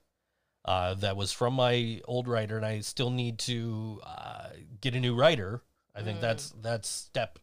uh, 0.65 0.95
that 0.95 1.15
was 1.15 1.31
from 1.31 1.53
my 1.53 2.01
old 2.05 2.27
writer, 2.27 2.57
and 2.57 2.65
I 2.65 2.81
still 2.81 3.09
need 3.09 3.39
to 3.39 4.01
uh, 4.05 4.49
get 4.81 4.95
a 4.95 4.99
new 4.99 5.15
writer. 5.15 5.63
I 5.95 6.01
think 6.03 6.17
Mm. 6.17 6.21
that's 6.21 6.49
that's 6.61 6.89
step 6.89 7.39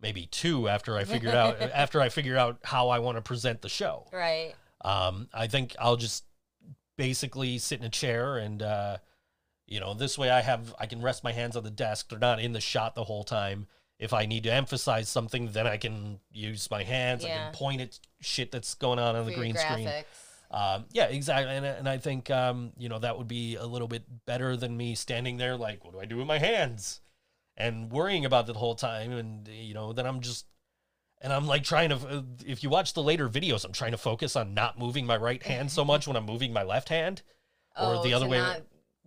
maybe 0.00 0.26
two 0.26 0.68
after 0.68 0.96
I 0.96 1.04
figure 1.04 1.30
out 1.36 1.60
after 1.60 2.00
I 2.00 2.08
figure 2.08 2.36
out 2.38 2.58
how 2.64 2.88
I 2.88 2.98
want 3.00 3.16
to 3.18 3.22
present 3.22 3.60
the 3.62 3.68
show. 3.68 4.06
Right. 4.12 4.54
Um, 4.82 5.28
I 5.32 5.46
think 5.46 5.74
I'll 5.78 5.96
just 5.96 6.24
basically 6.96 7.58
sit 7.58 7.80
in 7.80 7.84
a 7.86 7.90
chair 7.90 8.36
and 8.38 8.62
uh, 8.62 8.98
you 9.66 9.80
know 9.80 9.94
this 9.94 10.16
way 10.18 10.30
I 10.30 10.40
have 10.42 10.74
I 10.78 10.86
can 10.86 11.00
rest 11.02 11.24
my 11.24 11.32
hands 11.32 11.56
on 11.56 11.62
the 11.64 11.70
desk. 11.70 12.08
They're 12.10 12.18
not 12.18 12.40
in 12.40 12.52
the 12.52 12.60
shot 12.60 12.94
the 12.94 13.04
whole 13.04 13.24
time. 13.24 13.66
If 13.98 14.12
I 14.12 14.26
need 14.26 14.42
to 14.44 14.52
emphasize 14.52 15.08
something, 15.08 15.52
then 15.52 15.66
I 15.66 15.76
can 15.76 16.18
use 16.32 16.70
my 16.70 16.82
hands. 16.82 17.24
I 17.24 17.28
can 17.46 17.52
point 17.54 17.80
at 17.80 17.98
shit 18.20 18.50
that's 18.52 18.74
going 18.74 18.98
on 18.98 19.14
on 19.16 19.24
For 19.24 19.30
the 19.30 19.36
green 19.36 19.54
screen. 19.56 19.86
Um, 20.50 20.84
yeah, 20.90 21.04
exactly. 21.06 21.54
And, 21.54 21.64
and 21.64 21.88
I 21.88 21.98
think 21.98 22.30
um, 22.30 22.72
you 22.76 22.88
know 22.88 22.98
that 22.98 23.16
would 23.18 23.28
be 23.28 23.56
a 23.56 23.64
little 23.66 23.88
bit 23.88 24.02
better 24.26 24.56
than 24.56 24.76
me 24.76 24.94
standing 24.94 25.36
there 25.36 25.56
like, 25.56 25.84
what 25.84 25.92
do 25.94 26.00
I 26.00 26.04
do 26.04 26.16
with 26.16 26.26
my 26.26 26.38
hands, 26.38 27.00
and 27.56 27.90
worrying 27.90 28.24
about 28.24 28.48
it 28.48 28.52
the 28.52 28.58
whole 28.58 28.74
time. 28.74 29.12
And 29.12 29.48
you 29.48 29.74
know, 29.74 29.92
then 29.92 30.06
I'm 30.06 30.20
just 30.20 30.46
and 31.22 31.32
I'm 31.32 31.46
like 31.46 31.64
trying 31.64 31.88
to. 31.90 31.96
uh, 31.96 32.22
If 32.44 32.62
you 32.62 32.68
watch 32.70 32.92
the 32.94 33.02
later 33.02 33.28
videos, 33.28 33.64
I'm 33.64 33.72
trying 33.72 33.92
to 33.92 33.96
focus 33.98 34.36
on 34.36 34.54
not 34.54 34.78
moving 34.78 35.06
my 35.06 35.16
right 35.16 35.42
hand 35.42 35.70
so 35.70 35.84
much 35.92 36.06
when 36.06 36.16
I'm 36.16 36.26
moving 36.26 36.52
my 36.52 36.62
left 36.64 36.88
hand, 36.88 37.22
or 37.80 37.94
Oh, 37.96 38.02
the 38.02 38.12
other 38.12 38.26
way 38.28 38.38
not- 38.38 38.62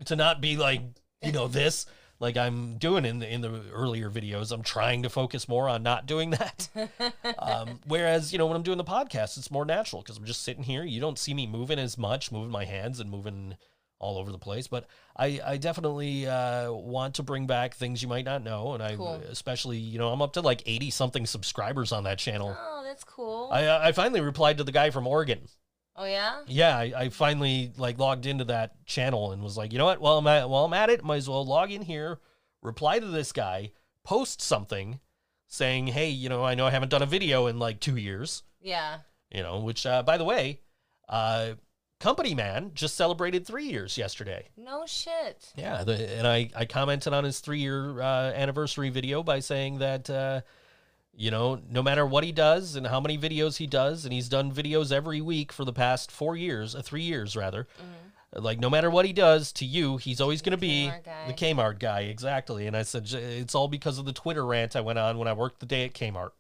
to 0.06 0.16
not 0.16 0.42
be 0.42 0.58
like 0.58 0.82
you 1.22 1.32
know 1.32 1.48
this 1.48 1.86
like 2.20 2.36
I'm 2.38 2.78
doing 2.78 3.06
in 3.06 3.20
the 3.20 3.32
in 3.32 3.42
the 3.42 3.62
earlier 3.72 4.10
videos. 4.10 4.52
I'm 4.52 4.64
trying 4.64 5.04
to 5.04 5.10
focus 5.10 5.48
more 5.48 5.70
on 5.70 5.84
not 5.84 6.06
doing 6.06 6.32
that. 6.32 6.70
um, 7.40 7.80
whereas 7.88 8.32
you 8.32 8.40
know 8.40 8.48
when 8.48 8.56
I'm 8.56 8.64
doing 8.64 8.78
the 8.78 8.84
podcast, 8.84 9.38
it's 9.38 9.52
more 9.52 9.66
natural 9.66 10.02
because 10.02 10.18
I'm 10.18 10.26
just 10.26 10.42
sitting 10.44 10.64
here. 10.64 10.84
You 10.84 11.00
don't 11.00 11.20
see 11.20 11.34
me 11.34 11.46
moving 11.46 11.80
as 11.80 11.98
much, 11.98 12.32
moving 12.32 12.52
my 12.52 12.66
hands 12.66 13.00
and 13.00 13.10
moving 13.12 13.56
all 14.00 14.18
over 14.18 14.32
the 14.32 14.40
place. 14.40 14.68
But 14.68 14.88
I 15.16 15.40
I 15.46 15.58
definitely 15.58 16.26
uh, 16.28 16.72
want 16.72 17.16
to 17.16 17.24
bring 17.24 17.46
back 17.46 17.76
things 17.76 18.02
you 18.02 18.08
might 18.08 18.26
not 18.26 18.44
know, 18.44 18.74
and 18.74 18.82
I 18.82 18.96
Cool. 18.96 19.22
especially 19.30 19.78
you 19.78 20.00
know 20.00 20.10
I'm 20.10 20.22
up 20.22 20.34
to 20.34 20.42
like 20.42 20.64
80 20.66 20.90
something 20.90 21.26
subscribers 21.28 21.92
on 21.92 22.04
that 22.06 22.18
channel. 22.18 22.56
Oh, 22.60 22.84
that's 22.84 23.04
cool. 23.04 23.50
I 23.52 23.90
I 23.90 23.92
finally 23.92 24.22
replied 24.22 24.58
to 24.58 24.64
the 24.64 24.72
guy 24.72 24.90
from 24.90 25.06
Oregon. 25.06 25.42
Oh 25.98 26.06
yeah. 26.06 26.42
Yeah, 26.48 26.78
I, 26.78 26.94
I 26.96 27.10
finally 27.10 27.72
like 27.78 27.98
logged 28.00 28.26
into 28.26 28.44
that 28.46 28.86
channel 28.86 29.32
and 29.32 29.42
was 29.44 29.58
like, 29.58 29.72
you 29.72 29.78
know 29.78 29.86
what? 29.86 30.00
While 30.02 30.18
I'm 30.18 30.28
at 30.28 30.50
while 30.50 30.66
I'm 30.66 30.74
at 30.74 30.90
it, 30.90 31.04
might 31.04 31.18
as 31.18 31.30
well 31.30 31.46
log 31.46 31.72
in 31.72 31.82
here, 31.82 32.20
reply 32.62 33.00
to 33.00 33.06
this 33.08 33.32
guy, 33.32 33.72
post 34.04 34.42
something, 34.42 35.00
saying, 35.48 35.88
hey, 35.88 36.10
you 36.10 36.30
know, 36.30 36.44
I 36.44 36.56
know 36.56 36.66
I 36.68 36.72
haven't 36.72 36.90
done 36.90 37.02
a 37.02 37.06
video 37.08 37.48
in 37.48 37.60
like 37.60 37.80
two 37.80 37.98
years, 37.98 38.44
Yeah. 38.62 39.00
you 39.32 39.42
know, 39.44 39.60
which 39.60 39.86
uh, 39.86 40.04
by 40.04 40.18
the 40.18 40.24
way, 40.26 40.62
uh, 41.10 41.54
Company 42.00 42.36
Man 42.36 42.72
just 42.76 42.96
celebrated 42.96 43.48
three 43.48 43.66
years 43.66 43.98
yesterday. 43.98 44.50
No 44.56 44.86
shit. 44.86 45.52
Yeah, 45.56 45.84
the, 45.84 46.18
and 46.18 46.28
I 46.28 46.50
I 46.56 46.66
commented 46.66 47.12
on 47.14 47.24
his 47.24 47.40
three 47.40 47.60
year 47.60 48.02
uh, 48.02 48.32
anniversary 48.34 48.90
video 48.90 49.24
by 49.24 49.40
saying 49.40 49.80
that. 49.80 50.10
You 51.20 51.32
know, 51.32 51.60
no 51.68 51.82
matter 51.82 52.06
what 52.06 52.24
he 52.24 52.32
does 52.32 52.76
and 52.76 52.86
how 52.86 53.00
many 53.00 53.18
videos 53.18 53.58
he 53.58 53.66
does, 53.66 54.06
and 54.06 54.14
he's 54.14 54.30
done 54.30 54.52
videos 54.52 54.92
every 54.92 55.20
week 55.20 55.52
for 55.52 55.66
the 55.66 55.74
past 55.74 56.12
four 56.12 56.38
years, 56.38 56.76
uh, 56.76 56.84
three 56.84 57.02
years 57.02 57.36
rather. 57.36 57.68
Mhm. 57.80 58.44
Like, 58.44 58.60
no 58.60 58.70
matter 58.70 58.92
what 58.92 59.04
he 59.06 59.14
does 59.14 59.52
to 59.54 59.66
you, 59.66 59.98
he's 59.98 60.22
always 60.22 60.44
going 60.44 60.52
to 60.52 60.58
be 60.58 60.88
guy. 60.90 61.26
the 61.26 61.34
Kmart 61.34 61.80
guy. 61.80 62.02
Exactly. 62.02 62.68
And 62.68 62.78
I 62.78 62.84
said, 62.84 63.12
it's 63.12 63.56
all 63.56 63.68
because 63.68 63.98
of 63.98 64.06
the 64.06 64.14
Twitter 64.14 64.46
rant 64.46 64.76
I 64.76 64.82
went 64.82 65.00
on 65.00 65.18
when 65.18 65.28
I 65.28 65.34
worked 65.34 65.60
the 65.60 65.66
day 65.66 65.86
at 65.86 65.94
Kmart 65.94 66.32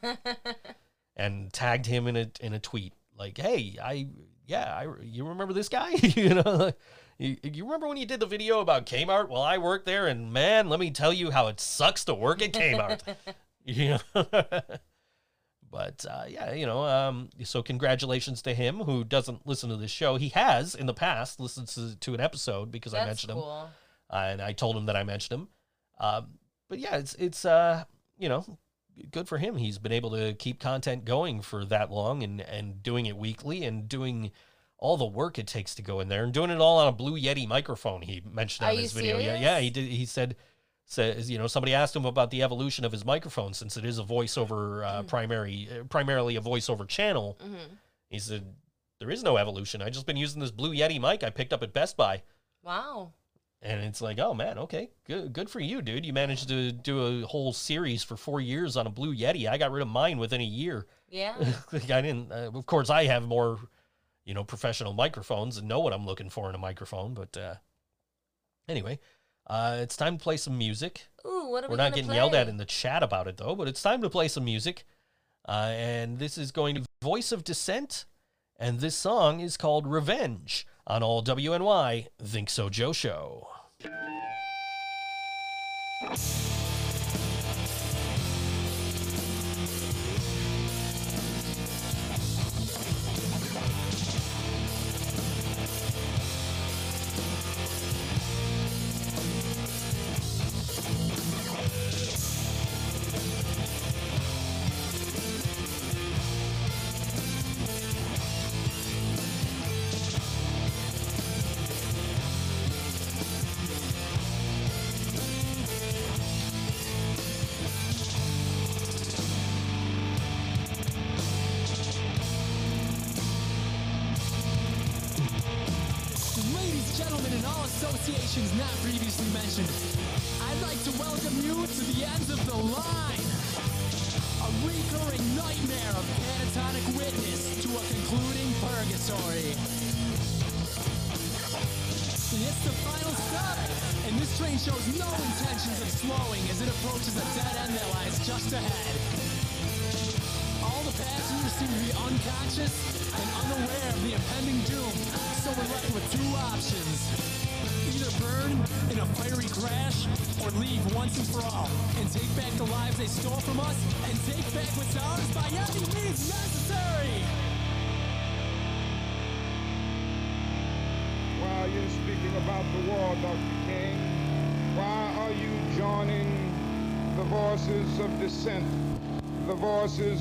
and 1.16 1.52
tagged 1.52 1.86
him 1.86 2.06
in 2.06 2.16
a, 2.16 2.30
in 2.40 2.52
a 2.52 2.60
tweet. 2.60 2.92
Like, 3.18 3.36
hey, 3.36 3.76
I, 3.82 4.06
yeah, 4.46 4.72
I, 4.72 4.86
you 5.02 5.26
remember 5.26 5.54
this 5.54 5.68
guy? 5.68 5.90
you 6.02 6.34
know, 6.34 6.72
you, 7.18 7.36
you 7.42 7.64
remember 7.64 7.88
when 7.88 7.96
you 7.96 8.06
did 8.06 8.20
the 8.20 8.26
video 8.26 8.60
about 8.60 8.86
Kmart? 8.86 9.28
Well, 9.28 9.42
I 9.42 9.58
worked 9.58 9.86
there, 9.86 10.06
and 10.06 10.32
man, 10.32 10.68
let 10.68 10.78
me 10.78 10.92
tell 10.92 11.12
you 11.12 11.32
how 11.32 11.48
it 11.48 11.58
sucks 11.58 12.04
to 12.04 12.14
work 12.14 12.42
at 12.42 12.52
Kmart. 12.52 13.00
you 13.70 13.98
know? 14.14 14.22
but 15.70 16.04
uh, 16.08 16.24
yeah, 16.28 16.52
you 16.52 16.66
know, 16.66 16.84
um, 16.84 17.30
so 17.44 17.62
congratulations 17.62 18.42
to 18.42 18.54
him 18.54 18.78
who 18.80 19.04
doesn't 19.04 19.46
listen 19.46 19.70
to 19.70 19.76
this 19.76 19.90
show. 19.90 20.16
He 20.16 20.30
has 20.30 20.74
in 20.74 20.86
the 20.86 20.94
past 20.94 21.40
listened 21.40 21.68
to, 21.68 21.96
to 21.96 22.14
an 22.14 22.20
episode 22.20 22.70
because 22.70 22.94
I 22.94 22.98
That's 22.98 23.26
mentioned 23.26 23.32
him, 23.32 23.38
uh, 23.38 23.68
and 24.10 24.42
I 24.42 24.52
told 24.52 24.76
him 24.76 24.86
that 24.86 24.96
I 24.96 25.04
mentioned 25.04 25.40
him. 25.40 25.48
Um, 25.98 26.38
but 26.68 26.78
yeah, 26.78 26.96
it's 26.96 27.14
it's 27.14 27.44
uh, 27.44 27.84
you 28.18 28.28
know, 28.28 28.58
good 29.10 29.28
for 29.28 29.38
him. 29.38 29.56
He's 29.56 29.78
been 29.78 29.92
able 29.92 30.10
to 30.10 30.34
keep 30.34 30.60
content 30.60 31.04
going 31.04 31.40
for 31.42 31.64
that 31.66 31.90
long 31.90 32.22
and 32.22 32.40
and 32.40 32.82
doing 32.82 33.06
it 33.06 33.16
weekly 33.16 33.64
and 33.64 33.88
doing 33.88 34.32
all 34.78 34.96
the 34.96 35.04
work 35.04 35.38
it 35.38 35.46
takes 35.46 35.74
to 35.74 35.82
go 35.82 36.00
in 36.00 36.08
there 36.08 36.24
and 36.24 36.32
doing 36.32 36.50
it 36.50 36.58
all 36.58 36.78
on 36.78 36.88
a 36.88 36.92
Blue 36.92 37.20
Yeti 37.20 37.46
microphone. 37.46 38.02
He 38.02 38.22
mentioned 38.24 38.68
on 38.68 38.76
his 38.76 38.92
video. 38.92 39.18
Yeah, 39.18 39.38
yeah, 39.38 39.60
he 39.60 39.70
did. 39.70 39.88
He 39.88 40.06
said 40.06 40.36
says 40.90 41.30
you 41.30 41.38
know 41.38 41.46
somebody 41.46 41.72
asked 41.72 41.94
him 41.94 42.04
about 42.04 42.30
the 42.30 42.42
evolution 42.42 42.84
of 42.84 42.90
his 42.90 43.04
microphone 43.04 43.54
since 43.54 43.76
it 43.76 43.84
is 43.84 43.98
a 43.98 44.02
voiceover 44.02 44.84
uh, 44.84 44.98
mm-hmm. 44.98 45.06
primary 45.06 45.68
uh, 45.70 45.84
primarily 45.84 46.36
a 46.36 46.40
voiceover 46.40 46.86
channel. 46.86 47.38
Mm-hmm. 47.40 47.74
he 48.08 48.18
said 48.18 48.44
there 48.98 49.10
is 49.10 49.22
no 49.22 49.36
evolution. 49.36 49.80
I 49.80 49.88
just 49.88 50.04
been 50.04 50.16
using 50.16 50.40
this 50.40 50.50
blue 50.50 50.74
yeti 50.74 51.00
mic 51.00 51.22
i 51.22 51.30
picked 51.30 51.52
up 51.52 51.62
at 51.62 51.72
best 51.72 51.96
buy. 51.96 52.22
Wow. 52.62 53.12
And 53.62 53.80
it's 53.82 54.00
like 54.00 54.18
oh 54.18 54.34
man 54.34 54.58
okay. 54.58 54.90
Good, 55.06 55.32
good 55.32 55.48
for 55.48 55.60
you 55.60 55.80
dude. 55.80 56.04
You 56.04 56.12
managed 56.12 56.48
to 56.48 56.72
do 56.72 57.22
a 57.22 57.26
whole 57.26 57.52
series 57.52 58.02
for 58.02 58.16
four 58.16 58.40
years 58.40 58.76
on 58.76 58.88
a 58.88 58.90
blue 58.90 59.14
yeti. 59.14 59.48
I 59.48 59.58
got 59.58 59.70
rid 59.70 59.82
of 59.82 59.88
mine 59.88 60.18
within 60.18 60.40
a 60.40 60.44
year. 60.44 60.86
Yeah. 61.08 61.36
Like 61.72 61.90
i 61.90 62.00
didn't 62.00 62.32
uh, 62.32 62.50
of 62.52 62.66
course 62.66 62.90
i 62.90 63.04
have 63.04 63.22
more 63.22 63.58
you 64.24 64.34
know 64.34 64.42
professional 64.42 64.92
microphones 64.92 65.56
and 65.56 65.68
know 65.68 65.78
what 65.78 65.92
i'm 65.92 66.04
looking 66.04 66.30
for 66.30 66.48
in 66.48 66.54
a 66.56 66.58
microphone 66.58 67.14
but 67.14 67.36
uh 67.36 67.54
anyway 68.68 68.98
uh, 69.50 69.78
it's 69.80 69.96
time 69.96 70.16
to 70.16 70.22
play 70.22 70.36
some 70.36 70.56
music. 70.56 71.08
Ooh, 71.26 71.48
what 71.50 71.64
are 71.64 71.66
We're 71.66 71.72
we 71.72 71.76
not 71.78 71.92
getting 71.92 72.06
play? 72.06 72.14
yelled 72.14 72.36
at 72.36 72.48
in 72.48 72.56
the 72.56 72.64
chat 72.64 73.02
about 73.02 73.26
it 73.26 73.36
though, 73.36 73.56
but 73.56 73.66
it's 73.66 73.82
time 73.82 74.00
to 74.02 74.08
play 74.08 74.28
some 74.28 74.44
music. 74.44 74.84
Uh, 75.48 75.72
and 75.74 76.20
this 76.20 76.38
is 76.38 76.52
going 76.52 76.76
to 76.76 76.84
Voice 77.02 77.32
of 77.32 77.42
Dissent, 77.42 78.04
and 78.60 78.78
this 78.78 78.94
song 78.94 79.40
is 79.40 79.56
called 79.56 79.88
Revenge 79.88 80.68
on 80.86 81.02
all 81.02 81.20
WNY 81.20 82.06
Think 82.22 82.48
So 82.48 82.68
Joe 82.68 82.92
Show. 82.92 83.48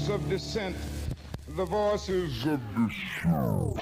of 0.09 0.27
dissent, 0.29 0.75
the 1.55 1.65
voices 1.65 2.45
of 2.45 2.59
dissent. 2.75 3.78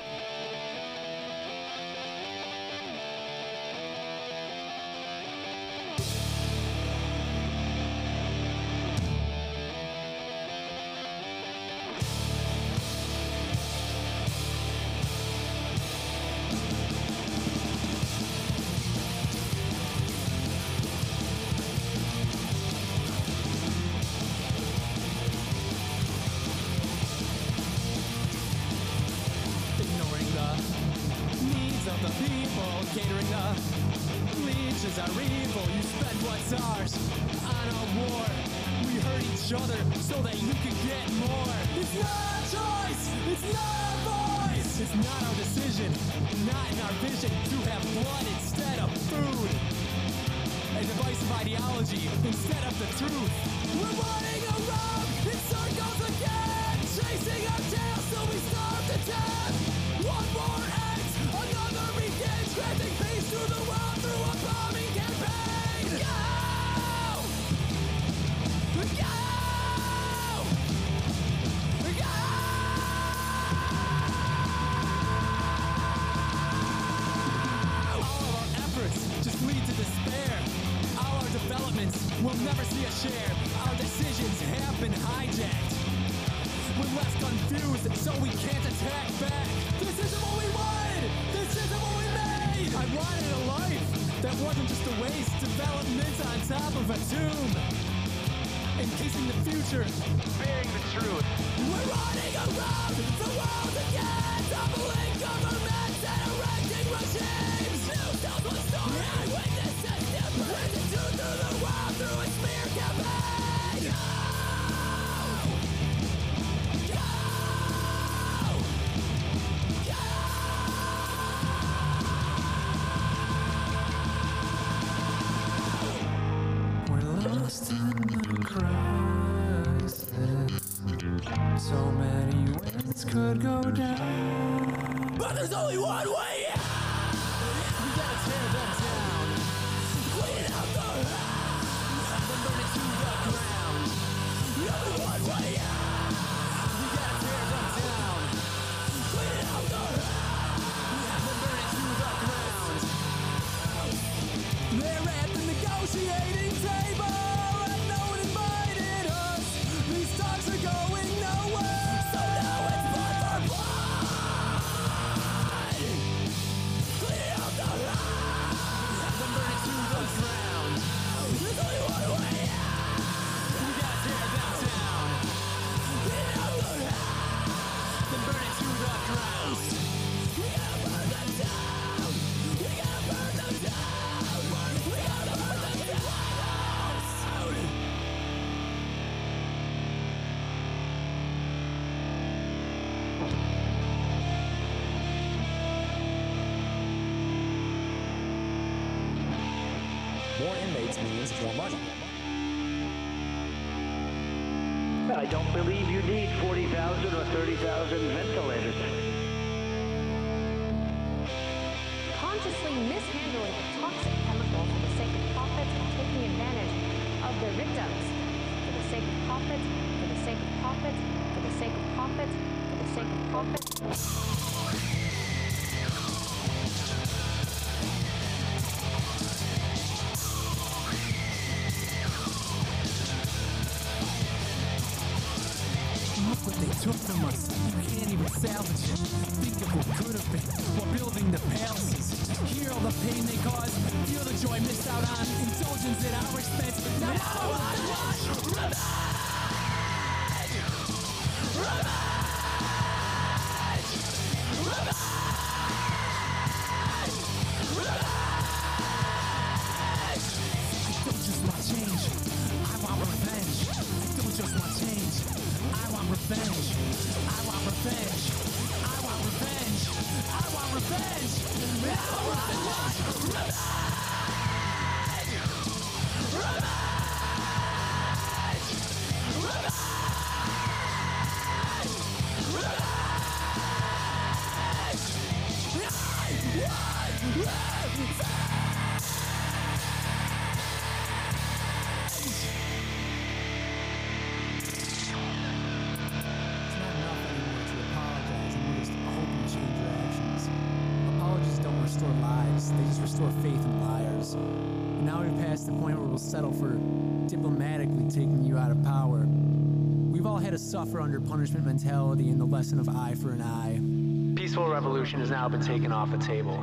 Suffer 310.68 311.00
under 311.00 311.22
punishment 311.22 311.66
mentality 311.66 312.30
and 312.30 312.42
the 312.42 312.46
lesson 312.46 312.78
of 312.80 312.90
eye 312.90 313.16
for 313.16 313.30
an 313.30 313.42
eye. 313.42 314.38
Peaceful 314.38 314.68
revolution 314.68 315.20
has 315.22 315.30
now 315.30 315.48
been 315.48 315.62
taken 315.62 315.94
off 315.94 316.12
the 316.12 316.18
table. 316.18 316.62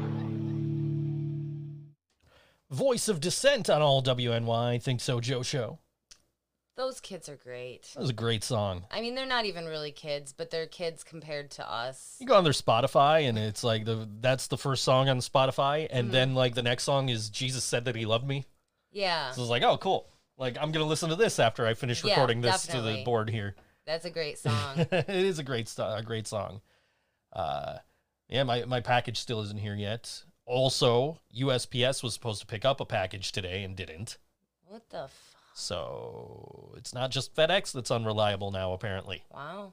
Voice 2.71 3.09
of 3.09 3.21
dissent 3.21 3.71
on 3.71 3.81
all 3.81 4.03
WNY. 4.03 4.75
I 4.75 4.79
Think 4.79 5.01
so, 5.01 5.21
Joe 5.21 5.43
Show. 5.43 5.79
Those 6.77 7.01
kids 7.01 7.29
are 7.29 7.37
great. 7.37 7.89
That 7.95 8.01
was 8.01 8.11
a 8.11 8.15
great 8.15 8.43
song. 8.45 8.85
I 8.91 9.01
mean, 9.01 9.15
they're 9.15 9.27
not 9.27 9.47
even 9.47 9.65
really 9.65 9.93
kids, 9.93 10.35
but 10.37 10.51
they're 10.51 10.67
kids 10.67 11.05
compared 11.05 11.53
to 11.53 11.73
us. 11.73 12.17
You 12.19 12.27
go 12.27 12.35
on 12.35 12.45
their 12.45 12.53
Spotify 12.53 13.29
and 13.29 13.39
it's 13.39 13.63
like 13.63 13.85
the 13.85 14.09
that's 14.21 14.49
the 14.49 14.59
first 14.59 14.83
song 14.83 15.09
on 15.09 15.21
Spotify, 15.21 15.87
and 15.89 16.11
then 16.11 16.29
mm-hmm. 16.29 16.37
like 16.37 16.55
the 16.55 16.65
next 16.65 16.83
song 16.83 17.09
is 17.09 17.31
Jesus 17.31 17.63
said 17.63 17.85
that 17.85 17.95
he 17.95 18.07
loved 18.07 18.27
me. 18.27 18.45
Yeah, 18.91 19.31
So 19.31 19.43
it's 19.43 19.51
like, 19.51 19.63
oh, 19.63 19.79
cool. 19.79 20.09
Like 20.37 20.59
I'm 20.61 20.73
gonna 20.73 20.85
listen 20.85 21.11
to 21.11 21.17
this 21.17 21.39
after 21.39 21.65
I 21.65 21.75
finish 21.75 22.03
Yeah, 22.03 22.11
recording 22.11 22.41
this 22.41 22.67
to 22.67 22.81
the 22.81 23.03
board 23.05 23.31
here. 23.31 23.55
That's 23.87 24.05
a 24.05 24.11
great 24.11 24.39
song. 24.47 24.79
it 24.91 25.09
is 25.09 25.39
a 25.39 25.43
great 25.45 25.69
sto- 25.69 25.95
a 25.97 26.03
great 26.03 26.27
song. 26.27 26.61
Uh, 27.33 27.79
yeah, 28.29 28.43
my 28.43 28.65
my 28.65 28.81
package 28.81 29.19
still 29.19 29.41
isn't 29.43 29.61
here 29.61 29.75
yet. 29.75 30.23
Also, 30.47 31.19
USPS 31.37 32.03
was 32.03 32.13
supposed 32.15 32.41
to 32.41 32.47
pick 32.47 32.65
up 32.65 32.81
a 32.81 32.85
package 32.87 33.33
today 33.33 33.63
and 33.65 33.75
didn't. 33.77 34.19
what 34.67 34.89
the 34.91 35.05
f- 35.05 35.35
So 35.55 36.75
it's 36.77 36.93
not 36.93 37.11
just 37.11 37.35
FedEx 37.35 37.73
that's 37.73 37.91
unreliable 37.91 38.51
now. 38.51 38.73
Apparently, 38.73 39.23
Wow. 39.31 39.73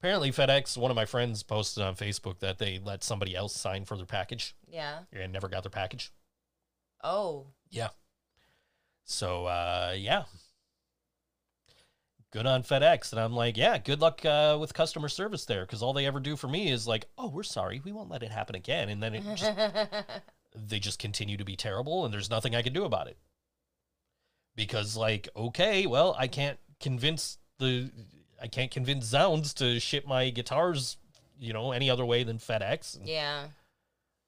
apparently 0.00 0.30
FedEx. 0.32 0.76
One 0.76 0.90
of 0.90 0.96
my 0.96 1.04
friends 1.04 1.42
posted 1.44 1.82
on 1.84 1.94
Facebook 1.94 2.40
that 2.40 2.58
they 2.58 2.80
let 2.82 3.04
somebody 3.04 3.36
else 3.36 3.54
sign 3.54 3.84
for 3.84 3.96
their 3.96 4.06
package 4.06 4.56
Yeah. 4.68 5.00
and 5.12 5.32
never 5.32 5.48
got 5.48 5.62
their 5.62 5.70
package. 5.70 6.10
Oh. 7.04 7.46
Yeah. 7.70 7.90
So 9.04 9.46
uh, 9.46 9.94
yeah, 9.96 10.24
good 12.32 12.46
on 12.46 12.62
FedEx, 12.62 13.12
and 13.12 13.20
I'm 13.20 13.32
like, 13.34 13.56
yeah, 13.56 13.78
good 13.78 14.00
luck 14.00 14.24
uh, 14.24 14.56
with 14.60 14.74
customer 14.74 15.08
service 15.08 15.44
there, 15.44 15.62
because 15.66 15.82
all 15.82 15.92
they 15.92 16.06
ever 16.06 16.18
do 16.18 16.34
for 16.36 16.48
me 16.48 16.70
is 16.70 16.86
like, 16.88 17.06
oh, 17.18 17.28
we're 17.28 17.42
sorry, 17.42 17.80
we 17.84 17.92
won't 17.92 18.10
let 18.10 18.22
it 18.22 18.30
happen 18.32 18.54
again, 18.56 18.88
and 18.88 19.02
then 19.02 19.14
it 19.14 19.22
just, 19.36 19.52
they 20.68 20.78
just 20.78 20.98
continue 20.98 21.36
to 21.36 21.44
be 21.44 21.56
terrible, 21.56 22.04
and 22.04 22.12
there's 22.12 22.30
nothing 22.30 22.54
I 22.54 22.62
can 22.62 22.72
do 22.72 22.84
about 22.84 23.06
it. 23.06 23.16
Because 24.56 24.96
like, 24.96 25.28
okay, 25.36 25.86
well, 25.86 26.14
I 26.18 26.26
can't 26.26 26.58
convince 26.80 27.38
the, 27.58 27.90
I 28.40 28.48
can't 28.48 28.70
convince 28.70 29.04
Zounds 29.06 29.54
to 29.54 29.78
ship 29.80 30.06
my 30.06 30.30
guitars, 30.30 30.96
you 31.38 31.52
know, 31.52 31.72
any 31.72 31.88
other 31.88 32.04
way 32.04 32.24
than 32.24 32.38
FedEx. 32.38 32.96
and- 32.96 33.08
yeah. 33.08 33.44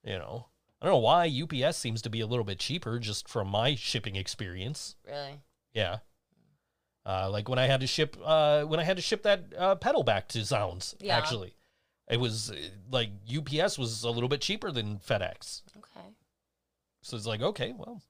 you 0.05 0.18
know 0.18 0.46
i 0.82 0.86
don't 0.86 0.94
know 0.94 0.98
why 0.98 1.26
ups 1.28 1.78
seems 1.78 2.02
to 2.02 2.11
be 2.11 2.20
a 2.20 2.26
little 2.26 2.44
bit 2.44 2.59
cheaper 2.59 2.98
just 2.98 3.26
from 3.28 3.48
my 3.48 3.74
shipping 3.74 4.16
experience 4.16 4.96
Really. 5.07 5.40
yeah 5.72 5.98
uh, 7.07 7.28
like 7.30 7.48
when 7.48 7.59
i 7.59 7.66
had 7.66 7.80
to 7.80 7.86
ship 7.86 8.16
uh, 8.24 8.62
when 8.64 8.80
i 8.80 8.84
had 8.84 8.96
to 8.96 9.02
ship 9.02 9.22
that 9.22 9.44
uh, 9.59 9.74
pedal 9.74 10.02
back 10.02 10.28
to 10.28 10.42
zounds 10.44 10.94
Yeah. 11.00 11.16
actually 11.16 11.55
it 12.11 12.18
was 12.20 12.50
uh, 12.50 12.57
like 12.90 13.11
ups 13.36 13.78
was 13.78 14.05
a 14.05 14.11
little 14.11 14.28
bit 14.28 14.40
cheaper 14.40 14.70
than 14.70 14.98
fedex 14.98 15.62
Okay. 15.76 16.07
so 17.02 17.16
it's 17.16 17.26
like 17.26 17.42
okay 17.42 17.72
well 17.76 18.02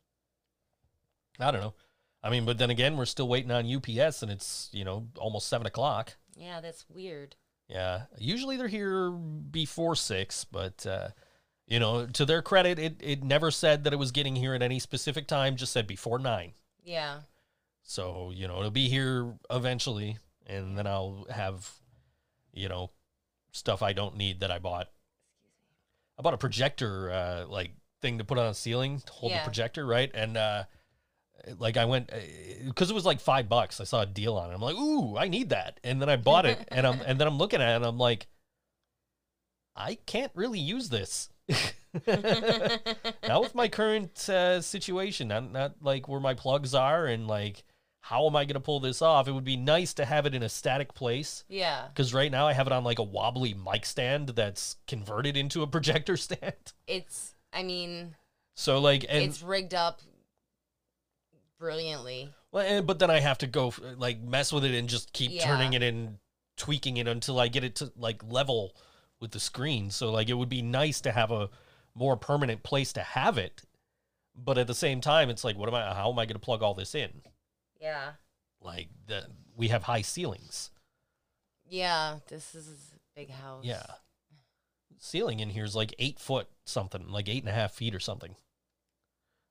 i 1.40 1.50
don't 1.50 1.60
know 1.60 1.74
i 2.22 2.30
mean 2.30 2.44
but 2.44 2.58
then 2.58 2.70
again 2.70 2.96
we're 2.96 3.04
still 3.06 3.28
waiting 3.28 3.50
on 3.50 3.66
ups 3.74 4.22
and 4.22 4.30
it's 4.30 4.68
you 4.72 4.84
know 4.84 5.06
almost 5.18 5.48
seven 5.48 5.66
o'clock 5.66 6.16
Yeah, 6.36 6.60
that's 6.60 6.84
weird. 6.88 7.36
Yeah, 7.68 8.02
usually 8.18 8.56
they're 8.58 8.68
here 8.68 9.10
before 9.10 9.96
six, 9.96 10.44
but 10.44 10.84
uh, 10.86 11.08
you 11.66 11.78
know, 11.80 12.04
to 12.06 12.26
their 12.26 12.42
credit, 12.42 12.78
it 12.78 12.96
it 13.00 13.22
never 13.24 13.50
said 13.50 13.84
that 13.84 13.92
it 13.94 13.98
was 13.98 14.10
getting 14.10 14.36
here 14.36 14.52
at 14.54 14.60
any 14.62 14.78
specific 14.78 15.26
time. 15.26 15.56
Just 15.56 15.72
said 15.72 15.86
before 15.86 16.18
nine. 16.18 16.52
Yeah. 16.82 17.20
So 17.84 18.32
you 18.34 18.48
know, 18.48 18.58
it'll 18.58 18.70
be 18.70 18.88
here 18.88 19.34
eventually, 19.50 20.18
and 20.46 20.76
then 20.76 20.86
I'll 20.86 21.26
have, 21.30 21.70
you 22.52 22.68
know, 22.68 22.90
stuff 23.52 23.82
I 23.82 23.92
don't 23.92 24.16
need 24.16 24.40
that 24.40 24.50
I 24.50 24.58
bought. 24.58 24.88
I 26.18 26.22
bought 26.22 26.34
a 26.34 26.38
projector, 26.38 27.10
uh, 27.10 27.46
like 27.46 27.72
thing 28.00 28.18
to 28.18 28.24
put 28.24 28.38
on 28.38 28.46
a 28.46 28.54
ceiling 28.54 29.00
to 29.00 29.12
hold 29.12 29.32
Yeah. 29.32 29.38
the 29.40 29.44
projector, 29.44 29.84
right? 29.86 30.10
And 30.14 30.36
uh, 30.36 30.64
like 31.58 31.76
I 31.76 31.84
went 31.84 32.10
because 32.64 32.90
it 32.90 32.94
was 32.94 33.04
like 33.04 33.20
five 33.20 33.48
bucks. 33.48 33.80
I 33.80 33.84
saw 33.84 34.00
a 34.00 34.06
deal 34.06 34.36
on 34.36 34.50
it. 34.50 34.54
I'm 34.54 34.60
like, 34.62 34.76
ooh, 34.76 35.16
I 35.18 35.28
need 35.28 35.50
that, 35.50 35.78
and 35.84 36.00
then 36.00 36.08
I 36.08 36.16
bought 36.16 36.46
it, 36.46 36.66
and 36.68 36.86
I'm 36.86 37.00
and 37.06 37.20
then 37.20 37.26
I'm 37.28 37.36
looking 37.36 37.60
at 37.60 37.72
it, 37.72 37.76
and 37.76 37.84
I'm 37.84 37.98
like, 37.98 38.28
I 39.76 39.96
can't 40.06 40.32
really 40.34 40.58
use 40.60 40.88
this. 40.88 41.28
not 42.06 43.42
with 43.42 43.54
my 43.54 43.68
current 43.68 44.26
uh, 44.28 44.60
situation. 44.62 45.28
Not 45.28 45.52
not 45.52 45.74
like 45.82 46.08
where 46.08 46.20
my 46.20 46.32
plugs 46.34 46.74
are, 46.74 47.06
and 47.06 47.28
like 47.28 47.62
how 48.08 48.26
am 48.26 48.36
I 48.36 48.44
going 48.44 48.52
to 48.52 48.60
pull 48.60 48.80
this 48.80 49.00
off? 49.00 49.28
It 49.28 49.32
would 49.32 49.44
be 49.44 49.56
nice 49.56 49.94
to 49.94 50.04
have 50.04 50.26
it 50.26 50.34
in 50.34 50.42
a 50.42 50.48
static 50.50 50.92
place. 50.92 51.42
Yeah. 51.48 51.86
Because 51.88 52.12
right 52.12 52.30
now 52.30 52.46
I 52.46 52.52
have 52.52 52.66
it 52.66 52.72
on 52.74 52.84
like 52.84 52.98
a 52.98 53.02
wobbly 53.02 53.54
mic 53.54 53.86
stand 53.86 54.28
that's 54.28 54.76
converted 54.86 55.38
into 55.38 55.62
a 55.62 55.66
projector 55.74 56.18
stand. 56.18 56.74
It's. 56.86 57.34
I 57.50 57.62
mean, 57.62 58.14
So 58.56 58.78
like, 58.78 59.06
and 59.08 59.22
it's 59.24 59.40
rigged 59.42 59.72
up 59.72 60.02
brilliantly. 61.58 62.28
Well, 62.52 62.66
and, 62.66 62.86
but 62.86 62.98
then 62.98 63.10
I 63.10 63.20
have 63.20 63.38
to 63.38 63.46
go 63.46 63.72
like 63.96 64.20
mess 64.20 64.52
with 64.52 64.66
it 64.66 64.74
and 64.74 64.86
just 64.86 65.14
keep 65.14 65.30
Yeah. 65.32 65.46
turning 65.46 65.72
it 65.72 65.82
and 65.82 66.18
tweaking 66.58 66.98
it 66.98 67.08
until 67.08 67.40
I 67.40 67.48
get 67.48 67.64
it 67.64 67.76
to 67.76 67.90
like 67.96 68.22
level 68.22 68.76
with 69.18 69.30
the 69.30 69.40
screen. 69.40 69.90
So 69.90 70.12
like 70.12 70.28
it 70.28 70.34
would 70.34 70.50
be 70.50 70.60
nice 70.60 71.00
to 71.02 71.12
have 71.12 71.30
a 71.30 71.48
more 71.94 72.18
permanent 72.18 72.62
place 72.64 72.92
to 72.92 73.00
have 73.02 73.38
it. 73.38 73.62
But 74.36 74.58
at 74.58 74.66
the 74.66 74.74
same 74.74 75.00
time, 75.00 75.30
it's 75.30 75.42
like, 75.44 75.56
what 75.56 75.68
am 75.70 75.74
I? 75.74 75.94
How 75.94 76.12
am 76.12 76.18
I 76.18 76.26
going 76.26 76.34
to 76.34 76.38
plug 76.40 76.62
all 76.62 76.74
this 76.74 76.94
in? 76.94 77.22
Yeah. 77.84 78.12
Like 78.60 78.88
the, 79.06 79.26
we 79.54 79.68
have 79.68 79.82
high 79.82 80.02
ceilings. 80.02 80.70
Yeah. 81.68 82.16
This 82.28 82.54
is 82.54 82.68
a 82.68 82.98
big 83.14 83.30
house. 83.30 83.64
Yeah, 83.64 83.84
ceiling 85.04 85.40
in 85.40 85.50
here 85.50 85.64
is 85.64 85.76
like 85.76 85.94
eight 85.98 86.18
foot 86.18 86.48
something, 86.64 87.08
like 87.08 87.28
eight 87.28 87.42
and 87.42 87.48
a 87.48 87.54
half 87.54 87.72
feet 87.72 87.94
or 87.94 88.00
something. 88.00 88.34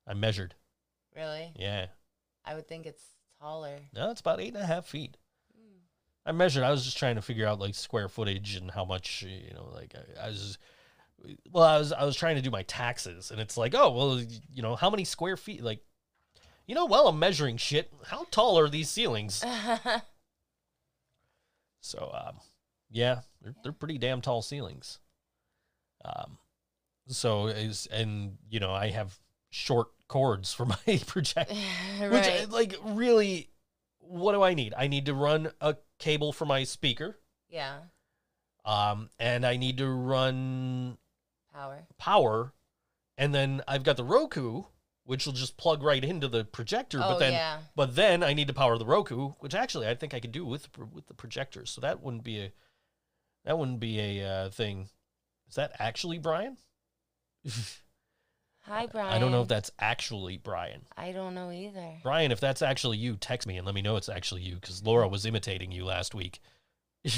I 0.06 0.14
measured. 0.14 0.54
Really? 1.16 1.52
Yeah. 1.56 1.86
I 2.44 2.54
would 2.54 2.68
think 2.68 2.86
it's 2.86 3.04
taller. 3.40 3.78
No, 3.94 4.10
it's 4.10 4.20
about 4.20 4.40
eight 4.40 4.54
and 4.54 4.62
a 4.62 4.66
half 4.66 4.86
feet. 4.86 5.16
Hmm. 5.56 5.78
I 6.26 6.32
measured. 6.32 6.64
I 6.64 6.70
was 6.70 6.84
just 6.84 6.98
trying 6.98 7.14
to 7.14 7.22
figure 7.22 7.46
out 7.46 7.60
like 7.60 7.74
square 7.74 8.08
footage 8.08 8.56
and 8.56 8.70
how 8.70 8.84
much 8.84 9.22
you 9.22 9.54
know. 9.54 9.70
Like 9.72 9.94
I, 9.94 10.26
I 10.26 10.28
was, 10.28 10.58
well, 11.50 11.64
I 11.64 11.78
was 11.78 11.92
I 11.92 12.04
was 12.04 12.16
trying 12.16 12.36
to 12.36 12.42
do 12.42 12.50
my 12.50 12.62
taxes, 12.64 13.30
and 13.30 13.40
it's 13.40 13.56
like, 13.56 13.74
oh 13.74 13.90
well, 13.92 14.20
you 14.52 14.62
know, 14.62 14.76
how 14.76 14.90
many 14.90 15.04
square 15.04 15.36
feet? 15.36 15.62
Like, 15.62 15.80
you 16.66 16.74
know, 16.74 16.86
while 16.86 17.08
I'm 17.08 17.18
measuring 17.18 17.56
shit, 17.56 17.92
how 18.06 18.26
tall 18.30 18.58
are 18.58 18.68
these 18.68 18.90
ceilings? 18.90 19.44
So, 21.84 22.10
um, 22.14 22.36
yeah, 22.90 23.20
they're, 23.42 23.54
they're 23.62 23.72
pretty 23.72 23.98
damn 23.98 24.22
tall 24.22 24.40
ceilings. 24.40 25.00
Um, 26.02 26.38
so 27.06 27.48
is 27.48 27.86
and 27.92 28.38
you 28.48 28.58
know 28.58 28.72
I 28.72 28.88
have 28.88 29.18
short 29.50 29.88
cords 30.08 30.54
for 30.54 30.64
my 30.86 31.00
projector, 31.06 31.54
which 32.00 32.26
right. 32.26 32.48
like 32.48 32.76
really, 32.82 33.50
what 33.98 34.32
do 34.32 34.42
I 34.42 34.54
need? 34.54 34.72
I 34.76 34.86
need 34.86 35.04
to 35.06 35.14
run 35.14 35.50
a 35.60 35.76
cable 35.98 36.32
for 36.32 36.46
my 36.46 36.64
speaker, 36.64 37.18
yeah. 37.50 37.76
um, 38.64 39.10
and 39.18 39.44
I 39.44 39.58
need 39.58 39.76
to 39.78 39.88
run 39.88 40.96
Power. 41.52 41.86
power, 41.98 42.52
and 43.18 43.34
then 43.34 43.60
I've 43.68 43.84
got 43.84 43.98
the 43.98 44.04
Roku, 44.04 44.62
which 45.04 45.26
will 45.26 45.32
just 45.32 45.56
plug 45.56 45.82
right 45.82 46.04
into 46.04 46.28
the 46.28 46.44
projector. 46.44 46.98
Oh, 47.02 47.12
but 47.12 47.18
then, 47.18 47.32
yeah. 47.32 47.58
but 47.76 47.94
then 47.96 48.22
I 48.22 48.32
need 48.32 48.48
to 48.48 48.54
power 48.54 48.78
the 48.78 48.86
Roku, 48.86 49.30
which 49.40 49.54
actually 49.54 49.86
I 49.88 49.94
think 49.94 50.14
I 50.14 50.20
could 50.20 50.32
do 50.32 50.44
with 50.44 50.68
with 50.92 51.06
the 51.06 51.14
projector. 51.14 51.66
So 51.66 51.80
that 51.80 52.02
wouldn't 52.02 52.24
be 52.24 52.40
a 52.40 52.52
that 53.44 53.58
wouldn't 53.58 53.80
be 53.80 54.00
a 54.00 54.28
uh, 54.28 54.50
thing. 54.50 54.88
Is 55.48 55.54
that 55.56 55.72
actually 55.78 56.18
Brian? 56.18 56.56
Hi, 58.62 58.86
Brian. 58.86 59.12
I 59.12 59.18
don't 59.18 59.30
know 59.30 59.42
if 59.42 59.48
that's 59.48 59.70
actually 59.78 60.38
Brian. 60.38 60.86
I 60.96 61.12
don't 61.12 61.34
know 61.34 61.52
either. 61.52 61.98
Brian, 62.02 62.32
if 62.32 62.40
that's 62.40 62.62
actually 62.62 62.96
you, 62.96 63.16
text 63.16 63.46
me 63.46 63.58
and 63.58 63.66
let 63.66 63.74
me 63.74 63.82
know 63.82 63.96
it's 63.96 64.08
actually 64.08 64.40
you 64.40 64.54
because 64.54 64.82
Laura 64.82 65.06
was 65.06 65.26
imitating 65.26 65.70
you 65.70 65.84
last 65.84 66.14
week. 66.14 66.40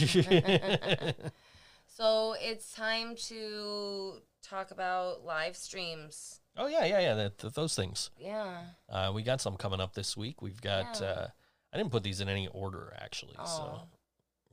So 1.97 2.35
it's 2.39 2.73
time 2.73 3.17
to 3.29 4.21
talk 4.43 4.71
about 4.71 5.25
live 5.25 5.57
streams. 5.57 6.41
Oh 6.57 6.67
yeah, 6.67 6.85
yeah, 6.85 7.01
yeah. 7.01 7.15
That, 7.15 7.39
th- 7.39 7.55
those 7.55 7.75
things. 7.75 8.11
Yeah. 8.19 8.59
Uh, 8.89 9.13
we 9.15 9.23
got 9.23 9.41
some 9.41 9.57
coming 9.57 9.81
up 9.81 9.95
this 9.95 10.17
week. 10.17 10.43
We've 10.43 10.61
got. 10.61 10.99
Yeah. 11.01 11.07
Uh, 11.07 11.27
I 11.73 11.77
didn't 11.79 11.91
put 11.93 12.03
these 12.03 12.21
in 12.21 12.29
any 12.29 12.49
order 12.49 12.95
actually, 13.01 13.35
so 13.35 13.43
Oh. 13.45 13.83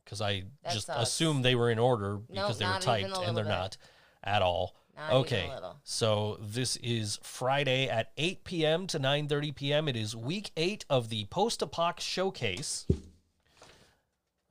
because 0.03 0.19
I 0.21 0.43
just 0.71 0.87
sucks. 0.87 1.01
assumed 1.09 1.45
they 1.45 1.55
were 1.55 1.69
in 1.71 1.79
order 1.79 2.17
because 2.17 2.57
they 2.59 2.65
were 2.65 2.71
not 2.71 2.83
even 2.99 3.11
a 3.11 3.13
typed, 3.13 3.27
and 3.27 3.37
they're 3.37 3.43
bit. 3.45 3.49
not 3.49 3.77
at 4.23 4.41
all. 4.41 4.75
Not 4.97 5.13
okay, 5.13 5.49
so 5.83 6.37
this 6.39 6.75
is 6.77 7.17
Friday 7.23 7.87
at 7.89 8.11
8 8.17 8.43
p.m. 8.43 8.85
to 8.87 8.99
9:30 8.99 9.55
p.m. 9.55 9.87
It 9.87 9.95
is 9.95 10.15
week 10.15 10.51
eight 10.55 10.85
of 10.89 11.09
the 11.09 11.25
Post 11.25 11.61
Apoc 11.61 11.99
Showcase. 11.99 12.85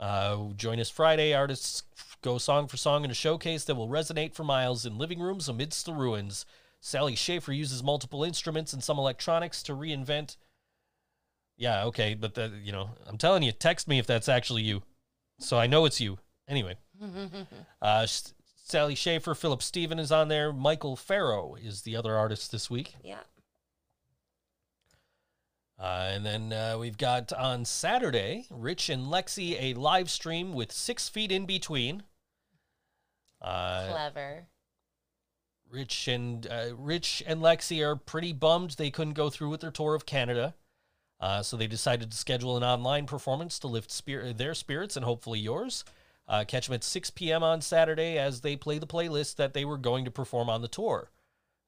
Uh, 0.01 0.49
join 0.57 0.81
us 0.81 0.91
Friday. 0.91 1.33
Artists 1.33 1.85
go 2.23 2.39
song 2.39 2.67
for 2.67 2.77
song 2.77 3.05
in 3.05 3.11
a 3.11 3.15
showcase 3.15 3.65
that 3.65 3.75
will 3.77 3.89
resonate 3.89 4.35
for 4.35 4.43
miles 4.45 4.85
in 4.85 4.99
living 4.99 5.21
rooms 5.21 5.49
amidst 5.49 5.87
the 5.87 5.93
ruins. 5.93 6.45
Sally 6.85 7.15
Schaefer 7.15 7.53
uses 7.53 7.81
multiple 7.81 8.25
instruments 8.25 8.73
and 8.73 8.83
some 8.83 8.99
electronics 8.99 9.63
to 9.63 9.73
reinvent. 9.73 10.37
Yeah, 11.57 11.85
okay, 11.85 12.15
but 12.15 12.35
that 12.35 12.51
you 12.61 12.73
know, 12.73 12.91
I'm 13.07 13.17
telling 13.17 13.45
you, 13.45 13.53
text 13.53 13.87
me 13.87 14.01
if 14.01 14.07
that's 14.07 14.29
actually 14.29 14.63
you, 14.63 14.83
so 15.39 15.57
I 15.57 15.69
know 15.69 15.85
it's 15.85 16.01
you. 16.01 16.19
Anyway, 16.49 16.77
uh, 17.83 18.07
Sally 18.07 18.97
Schaefer, 18.97 19.37
Philip 19.37 19.63
Steven 19.63 20.01
is 20.01 20.11
on 20.11 20.27
there. 20.27 20.53
Michael 20.53 20.97
Farrow 20.97 21.55
is 21.55 21.83
the 21.83 21.95
other 21.95 22.17
artist 22.17 22.51
this 22.51 22.69
week. 22.69 22.97
Yeah. 23.05 23.21
Uh, 25.79 26.11
and 26.13 26.27
then 26.27 26.53
uh, 26.53 26.77
we've 26.79 26.99
got 26.99 27.33
on 27.33 27.65
Saturday, 27.65 28.47
Rich 28.51 28.89
and 28.89 29.05
Lexxi, 29.07 29.57
a 29.61 29.75
live 29.75 30.11
stream 30.11 30.53
with 30.53 30.73
six 30.73 31.09
feet 31.09 31.31
in 31.31 31.47
between. 31.47 32.03
Uh, 33.41 33.89
Clever. 33.89 34.47
Rich 35.73 36.07
and 36.07 36.47
uh, 36.47 36.77
Rich 36.77 37.23
and 37.27 37.41
Lexxi 37.41 37.83
are 37.83 37.97
pretty 37.97 38.35
bummed 38.35 38.73
they 38.73 38.91
couldn't 38.91 39.15
go 39.15 39.31
through 39.31 39.49
with 39.49 39.63
their 39.63 39.71
tour 39.71 39.95
of 39.95 40.05
Canada, 40.05 40.55
uh, 41.19 41.43
so 41.43 41.57
they 41.57 41.67
decided 41.67 42.11
to 42.11 42.17
schedule 42.17 42.59
an 42.59 42.63
online 42.63 43.07
performance 43.07 43.59
to 43.61 43.69
lift 43.69 43.91
spir- 43.91 44.35
their 44.35 44.53
spirits 44.53 44.97
and 44.97 45.05
hopefully 45.05 45.39
yours. 45.39 45.85
Uh, 46.29 46.45
catch 46.47 46.67
them 46.67 46.75
at 46.75 46.85
6 46.85 47.11
p.m. 47.11 47.43
on 47.43 47.61
Saturday 47.63 48.19
as 48.19 48.43
they 48.43 48.55
play 48.55 48.79
the 48.79 48.87
playlist 48.87 49.37
that 49.37 49.55
they 49.55 49.65
were 49.65 49.79
going 49.79 50.05
to 50.05 50.11
perform 50.11 50.49
on 50.49 50.61
the 50.61 50.69
tour. 50.69 51.11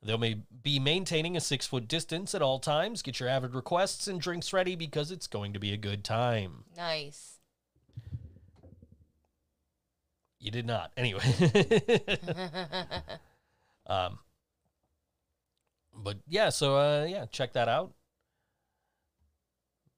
They'll 0.02 0.18
may 0.18 0.36
be 0.62 0.78
maintaining 0.78 1.34
a 1.34 1.40
six 1.40 1.66
foot 1.66 1.88
distance 1.88 2.34
at 2.34 2.42
all 2.42 2.58
times. 2.58 3.00
Get 3.00 3.20
your 3.20 3.28
avid 3.30 3.54
requests 3.54 4.06
and 4.06 4.20
drinks 4.20 4.52
ready 4.52 4.76
because 4.76 5.10
it's 5.10 5.26
going 5.26 5.54
to 5.54 5.58
be 5.58 5.72
a 5.72 5.78
good 5.78 6.04
time. 6.04 6.64
Nice. 6.76 7.38
You 10.38 10.50
did 10.50 10.66
not. 10.66 10.92
Anyway. 10.98 11.22
um, 13.86 14.18
but 15.96 16.18
yeah, 16.26 16.48
so 16.48 16.76
uh, 16.76 17.06
yeah, 17.08 17.26
check 17.26 17.52
that 17.54 17.68
out. 17.68 17.92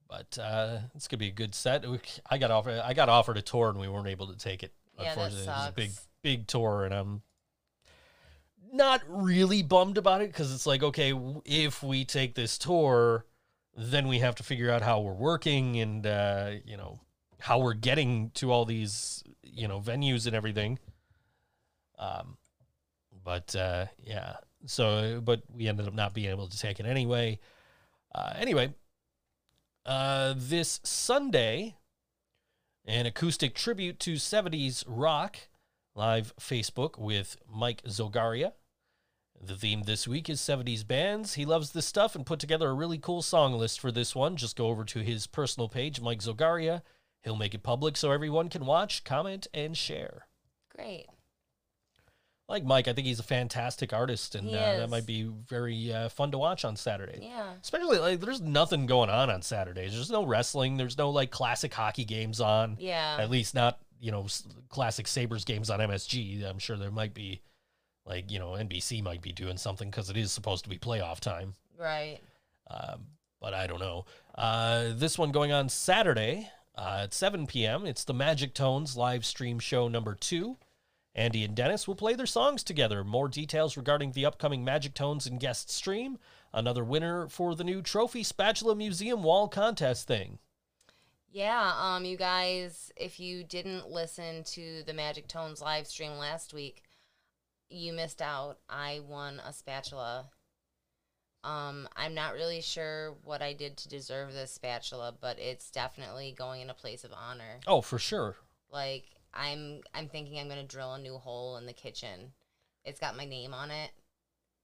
But 0.08 0.38
uh, 0.40 0.78
it's 0.94 1.08
gonna 1.08 1.18
be 1.18 1.28
a 1.28 1.32
good 1.32 1.54
set. 1.54 1.88
We- 1.88 2.00
I 2.30 2.38
got 2.38 2.50
offered. 2.50 2.78
I 2.80 2.94
got 2.94 3.08
offered 3.08 3.38
a 3.38 3.42
tour 3.42 3.70
and 3.70 3.78
we 3.78 3.88
weren't 3.88 4.06
able 4.08 4.28
to 4.28 4.36
take 4.36 4.62
it. 4.62 4.72
Yeah, 4.98 5.04
that 5.04 5.10
Unfortunately, 5.10 5.44
it 5.44 5.56
was 5.56 5.68
a 5.68 5.72
big, 5.72 5.90
big 6.22 6.46
tour, 6.46 6.84
and 6.84 6.94
I'm 6.94 7.22
not 8.72 9.02
really 9.08 9.62
bummed 9.62 9.98
about 9.98 10.22
it 10.22 10.28
because 10.28 10.52
it's 10.52 10.66
like, 10.66 10.82
okay, 10.82 11.12
if 11.44 11.82
we 11.82 12.04
take 12.04 12.34
this 12.34 12.56
tour, 12.58 13.24
then 13.76 14.08
we 14.08 14.20
have 14.20 14.34
to 14.36 14.42
figure 14.42 14.70
out 14.70 14.82
how 14.82 15.00
we're 15.00 15.12
working 15.12 15.76
and 15.80 16.06
uh, 16.06 16.52
you 16.64 16.76
know 16.76 17.00
how 17.40 17.58
we're 17.58 17.74
getting 17.74 18.30
to 18.34 18.50
all 18.50 18.64
these 18.64 19.22
you 19.42 19.66
know 19.68 19.80
venues 19.80 20.26
and 20.26 20.34
everything. 20.36 20.78
Um, 21.98 22.36
but 23.26 23.56
uh, 23.56 23.86
yeah, 23.98 24.36
so 24.66 25.20
but 25.22 25.42
we 25.52 25.66
ended 25.66 25.88
up 25.88 25.94
not 25.94 26.14
being 26.14 26.30
able 26.30 26.46
to 26.46 26.58
take 26.58 26.78
it 26.78 26.86
anyway. 26.86 27.40
Uh, 28.14 28.32
anyway, 28.36 28.72
uh, 29.84 30.32
this 30.36 30.80
Sunday, 30.84 31.74
an 32.86 33.04
acoustic 33.04 33.56
tribute 33.56 33.98
to 33.98 34.14
70s 34.14 34.84
rock 34.86 35.38
live 35.96 36.32
Facebook 36.40 36.98
with 36.98 37.36
Mike 37.52 37.82
Zogaria. 37.82 38.52
The 39.42 39.56
theme 39.56 39.82
this 39.82 40.06
week 40.06 40.30
is 40.30 40.40
70s 40.40 40.86
bands. 40.86 41.34
He 41.34 41.44
loves 41.44 41.72
this 41.72 41.84
stuff 41.84 42.14
and 42.14 42.24
put 42.24 42.38
together 42.38 42.70
a 42.70 42.74
really 42.74 42.96
cool 42.96 43.22
song 43.22 43.54
list 43.54 43.80
for 43.80 43.90
this 43.90 44.14
one. 44.14 44.36
Just 44.36 44.56
go 44.56 44.68
over 44.68 44.84
to 44.84 45.00
his 45.00 45.26
personal 45.26 45.68
page, 45.68 46.00
Mike 46.00 46.20
Zogaria. 46.20 46.82
He'll 47.22 47.36
make 47.36 47.54
it 47.54 47.64
public 47.64 47.96
so 47.96 48.12
everyone 48.12 48.48
can 48.48 48.64
watch, 48.64 49.02
comment, 49.02 49.48
and 49.52 49.76
share. 49.76 50.28
Great. 50.74 51.06
Like 52.48 52.64
Mike, 52.64 52.86
I 52.86 52.92
think 52.92 53.08
he's 53.08 53.18
a 53.18 53.24
fantastic 53.24 53.92
artist, 53.92 54.36
and 54.36 54.48
uh, 54.48 54.76
that 54.76 54.88
might 54.88 55.04
be 55.04 55.28
very 55.48 55.92
uh, 55.92 56.08
fun 56.08 56.30
to 56.30 56.38
watch 56.38 56.64
on 56.64 56.76
Saturday. 56.76 57.18
Yeah. 57.22 57.54
Especially 57.60 57.98
like 57.98 58.20
there's 58.20 58.40
nothing 58.40 58.86
going 58.86 59.10
on 59.10 59.30
on 59.30 59.42
Saturdays. 59.42 59.92
There's 59.92 60.12
no 60.12 60.24
wrestling. 60.24 60.76
There's 60.76 60.96
no 60.96 61.10
like 61.10 61.32
classic 61.32 61.74
hockey 61.74 62.04
games 62.04 62.40
on. 62.40 62.76
Yeah. 62.78 63.16
At 63.18 63.30
least 63.30 63.54
not 63.54 63.80
you 64.00 64.12
know 64.12 64.26
classic 64.68 65.08
Sabres 65.08 65.44
games 65.44 65.70
on 65.70 65.80
MSG. 65.80 66.48
I'm 66.48 66.60
sure 66.60 66.76
there 66.76 66.92
might 66.92 67.14
be 67.14 67.40
like 68.04 68.30
you 68.30 68.38
know 68.38 68.50
NBC 68.50 69.02
might 69.02 69.22
be 69.22 69.32
doing 69.32 69.56
something 69.56 69.90
because 69.90 70.08
it 70.08 70.16
is 70.16 70.30
supposed 70.30 70.62
to 70.64 70.70
be 70.70 70.78
playoff 70.78 71.18
time. 71.18 71.54
Right. 71.76 72.20
Um, 72.70 73.06
but 73.40 73.54
I 73.54 73.66
don't 73.66 73.80
know. 73.80 74.04
Uh, 74.36 74.90
this 74.94 75.18
one 75.18 75.32
going 75.32 75.50
on 75.50 75.68
Saturday 75.68 76.50
uh, 76.76 77.00
at 77.02 77.14
7 77.14 77.46
p.m. 77.46 77.86
It's 77.86 78.04
the 78.04 78.14
Magic 78.14 78.54
Tones 78.54 78.96
live 78.96 79.24
stream 79.24 79.58
show 79.58 79.88
number 79.88 80.14
two. 80.14 80.56
Andy 81.16 81.44
and 81.44 81.56
Dennis 81.56 81.88
will 81.88 81.94
play 81.94 82.14
their 82.14 82.26
songs 82.26 82.62
together. 82.62 83.02
More 83.02 83.26
details 83.26 83.76
regarding 83.78 84.12
the 84.12 84.26
upcoming 84.26 84.62
Magic 84.62 84.92
Tones 84.92 85.26
and 85.26 85.40
guest 85.40 85.70
stream. 85.70 86.18
Another 86.52 86.84
winner 86.84 87.26
for 87.26 87.54
the 87.54 87.64
new 87.64 87.80
Trophy 87.80 88.22
Spatula 88.22 88.76
Museum 88.76 89.22
Wall 89.22 89.48
Contest 89.48 90.06
thing. 90.06 90.38
Yeah, 91.32 91.72
um, 91.78 92.04
you 92.04 92.18
guys, 92.18 92.92
if 92.96 93.18
you 93.18 93.44
didn't 93.44 93.88
listen 93.88 94.44
to 94.44 94.82
the 94.84 94.92
Magic 94.92 95.26
Tones 95.26 95.62
live 95.62 95.86
stream 95.86 96.18
last 96.18 96.52
week, 96.52 96.82
you 97.70 97.94
missed 97.94 98.20
out. 98.20 98.58
I 98.68 99.00
won 99.06 99.40
a 99.40 99.54
spatula. 99.54 100.26
Um, 101.44 101.88
I'm 101.96 102.14
not 102.14 102.34
really 102.34 102.60
sure 102.60 103.14
what 103.24 103.40
I 103.40 103.54
did 103.54 103.78
to 103.78 103.88
deserve 103.88 104.34
this 104.34 104.52
spatula, 104.52 105.14
but 105.18 105.38
it's 105.38 105.70
definitely 105.70 106.34
going 106.36 106.60
in 106.60 106.70
a 106.70 106.74
place 106.74 107.04
of 107.04 107.12
honor. 107.12 107.60
Oh, 107.66 107.80
for 107.80 107.98
sure. 107.98 108.36
Like 108.70 109.04
I'm, 109.36 109.80
I'm 109.94 110.08
thinking 110.08 110.38
I'm 110.38 110.48
gonna 110.48 110.64
drill 110.64 110.94
a 110.94 110.98
new 110.98 111.18
hole 111.18 111.56
in 111.56 111.66
the 111.66 111.72
kitchen. 111.72 112.32
It's 112.84 113.00
got 113.00 113.16
my 113.16 113.24
name 113.24 113.52
on 113.52 113.70
it. 113.70 113.90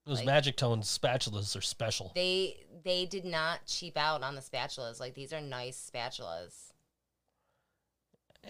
Those 0.04 0.18
Like- 0.18 0.26
Magic 0.26 0.56
Tones 0.56 0.98
spatulas 0.98 1.56
are 1.56 1.60
special. 1.60 2.12
They, 2.14 2.64
they 2.84 3.06
did 3.06 3.24
not 3.24 3.66
cheap 3.66 3.96
out 3.96 4.22
on 4.22 4.34
the 4.34 4.40
spatulas. 4.40 4.98
Like 4.98 5.14
these 5.14 5.32
are 5.32 5.40
nice 5.40 5.90
spatulas. 5.94 6.72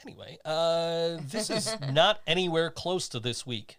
Anyway, 0.06 0.38
uh, 0.44 1.18
this 1.28 1.50
is 1.50 1.76
not 1.92 2.20
anywhere 2.26 2.70
close 2.70 3.08
to 3.10 3.20
this 3.20 3.46
week. 3.46 3.78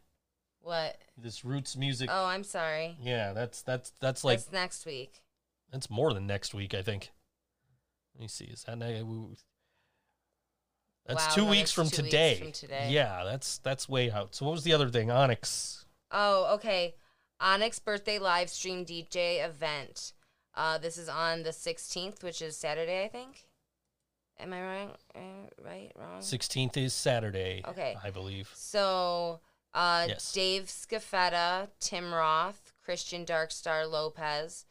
What? 0.62 0.98
This 1.18 1.44
Roots 1.44 1.76
music. 1.76 2.10
Oh, 2.12 2.26
I'm 2.26 2.44
sorry. 2.44 2.98
Yeah, 3.02 3.34
that's 3.34 3.62
that's 3.64 3.94
that's 4.00 4.24
like 4.24 4.38
That's 4.40 4.52
next 4.52 4.86
week. 4.86 5.22
That's 5.72 5.90
more 5.90 6.14
than 6.14 6.28
next 6.28 6.54
week, 6.54 6.74
I 6.74 6.82
think. 6.84 7.10
Let 8.16 8.22
me 8.22 8.28
see. 8.28 8.46
Is 8.46 8.64
that? 8.64 8.78
That's 11.06 11.28
Wow, 11.28 11.34
two 11.36 11.46
no, 11.46 11.52
weeks 11.52 11.72
from 11.72 11.90
two 11.90 12.04
weeks 12.04 12.12
today. 12.12 12.36
from 12.40 12.52
today. 12.54 12.88
Yeah, 12.92 13.24
that's 13.26 13.58
that's 13.60 13.90
way 13.90 14.10
out. 14.12 14.36
So 14.36 14.46
what 14.46 14.54
was 14.54 14.64
the 14.64 14.74
other 14.74 14.90
thing? 14.90 15.12
Onyx. 15.12 15.86
Oh, 16.12 16.54
okay. 16.56 16.96
Onyx 17.40 17.80
birthday 17.80 18.20
live 18.20 18.50
stream 18.50 18.86
DJ 18.86 19.44
event. 19.46 20.14
Uh, 20.56 20.78
this 20.78 20.98
is 20.98 21.10
on 21.10 21.42
the 21.44 21.50
16th, 21.50 22.22
which 22.24 22.40
is 22.42 22.56
Saturday, 22.56 23.04
I 23.04 23.08
think. 23.08 23.48
Am 24.40 24.54
I 24.54 24.62
wrong? 24.62 24.92
Uh, 25.16 25.20
right? 25.66 25.92
Wrong? 25.96 26.22
Sixteenth 26.22 26.78
is 26.78 26.94
Saturday. 26.94 27.64
Okay. 27.68 27.96
I 28.04 28.10
believe. 28.12 28.50
So, 28.54 29.40
uh, 29.74 30.06
Yes. 30.08 30.32
Dave 30.32 30.66
Scafetta, 30.66 31.70
Tim 31.80 32.14
Roth, 32.14 32.72
Christian 32.84 33.26
Darkstar 33.26 33.90
Lopez, 33.90 34.66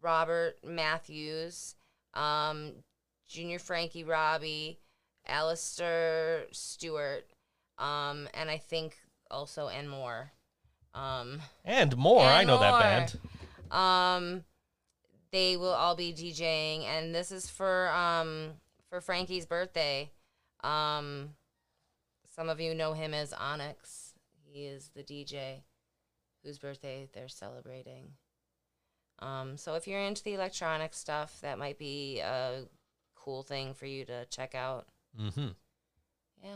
Robert 0.00 0.56
Matthews, 0.64 1.74
um, 2.14 2.72
Junior 3.28 3.58
Frankie 3.58 4.04
Robbie, 4.04 4.78
Alistair 5.26 6.44
Stewart, 6.52 7.26
um, 7.78 8.28
and 8.34 8.50
I 8.50 8.58
think 8.58 8.96
also 9.30 9.68
and 9.68 9.88
more. 9.88 10.32
Um, 10.94 11.40
And 11.64 11.96
more. 11.96 12.22
I 12.24 12.40
And 12.40 12.48
know 12.48 12.58
that 12.60 12.80
band. 12.80 13.20
um, 13.72 14.44
they 15.32 15.56
will 15.56 15.72
all 15.72 15.96
be 15.96 16.12
DJing, 16.12 16.84
and 16.84 17.14
this 17.14 17.32
is 17.32 17.48
for 17.50 17.88
um 17.90 18.52
for 18.90 19.00
Frankie's 19.00 19.46
birthday. 19.46 20.10
Um, 20.62 21.30
some 22.34 22.48
of 22.48 22.60
you 22.60 22.74
know 22.74 22.92
him 22.92 23.12
as 23.14 23.32
Onyx. 23.32 24.14
He 24.44 24.66
is 24.66 24.90
the 24.94 25.02
DJ 25.02 25.62
whose 26.44 26.58
birthday 26.58 27.08
they're 27.12 27.28
celebrating. 27.28 28.12
Um, 29.20 29.56
so 29.56 29.74
if 29.74 29.88
you're 29.88 30.00
into 30.00 30.22
the 30.22 30.34
electronic 30.34 30.94
stuff, 30.94 31.40
that 31.40 31.58
might 31.58 31.78
be 31.78 32.20
a 32.20 32.64
cool 33.16 33.42
thing 33.42 33.74
for 33.74 33.86
you 33.86 34.04
to 34.04 34.26
check 34.26 34.54
out. 34.54 34.86
Mm-hmm. 35.20 35.48
Yeah. 36.42 36.50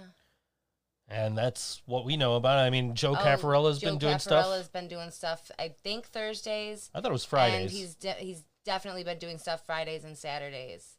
And 1.11 1.39
that's 1.39 1.81
what 1.87 2.05
we 2.05 2.17
know 2.19 2.37
about. 2.37 2.59
it. 2.59 2.63
I 2.67 2.71
mean, 2.71 2.95
Joe 2.95 3.13
Oh, 3.19 3.23
Caffarella's 3.23 3.79
Joe 3.79 3.91
been 3.91 3.99
doing 3.99 4.19
stuff. 4.19 4.45
Caffarella's 4.45 4.69
been 4.69 4.89
doing 4.89 5.11
stuff. 5.11 5.51
I 5.59 5.69
think 5.83 6.07
Thursdays. 6.07 6.91
I 6.95 7.01
thought 7.01 7.09
it 7.11 7.13
was 7.13 7.25
And 7.25 7.31
Fridays. 7.31 7.73
he's 7.73 7.95
de- 7.95 8.13
he's 8.13 8.45
definitely 8.65 9.05
been 9.05 9.19
doing 9.19 9.39
stuff 9.39 9.65
Fridays 9.65 10.05
and 10.05 10.17
Saturdays. 10.19 10.99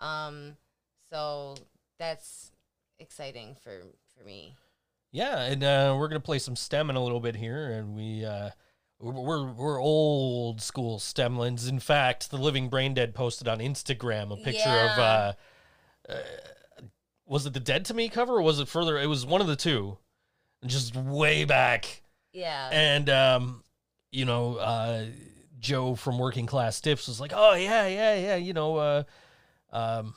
Um, 0.00 0.56
so 1.10 1.56
that's 1.98 2.52
exciting 2.98 3.54
for 3.62 3.82
for 4.16 4.24
me. 4.24 4.54
Yeah, 5.12 5.40
and 5.42 5.62
uh, 5.62 5.94
we're 5.98 6.08
gonna 6.08 6.20
play 6.20 6.38
some 6.38 6.54
STEMM 6.54 6.88
in 6.88 6.96
a 6.96 7.02
little 7.02 7.20
bit 7.20 7.36
here, 7.36 7.70
and 7.72 7.94
we 7.94 8.24
uh, 8.24 8.50
we're 8.98 9.12
we're, 9.12 9.52
we're 9.52 9.82
old 9.82 10.62
school 10.62 10.98
STEMlins. 10.98 11.68
In 11.68 11.80
fact, 11.80 12.30
the 12.30 12.38
Living 12.38 12.70
Brain 12.70 12.94
Dead 12.94 13.14
posted 13.14 13.46
on 13.48 13.58
Instagram 13.58 14.32
a 14.32 14.36
picture 14.42 14.68
of 14.70 14.98
uh, 14.98 15.32
uh, 16.08 16.14
was 17.30 17.46
it 17.46 17.52
the 17.54 17.60
Dead 17.60 17.84
to 17.86 17.94
Me 17.94 18.08
cover 18.08 18.34
or 18.34 18.42
was 18.42 18.58
it 18.58 18.66
further? 18.66 18.98
It 18.98 19.06
was 19.06 19.24
one 19.24 19.40
of 19.40 19.46
the 19.46 19.54
two, 19.56 19.96
just 20.66 20.96
way 20.96 21.44
back, 21.44 22.02
Yeah. 22.32 22.68
and 22.72 23.08
um, 23.08 23.62
you 24.10 24.24
know, 24.24 24.56
uh, 24.56 25.04
Joe 25.60 25.94
from 25.94 26.18
Working 26.18 26.46
Class 26.46 26.74
Stiffs 26.76 27.06
was 27.06 27.20
like, 27.20 27.32
"Oh 27.34 27.54
yeah, 27.54 27.86
yeah, 27.86 28.14
yeah," 28.16 28.36
you 28.36 28.52
know, 28.52 28.76
uh, 28.76 29.02
um, 29.72 30.14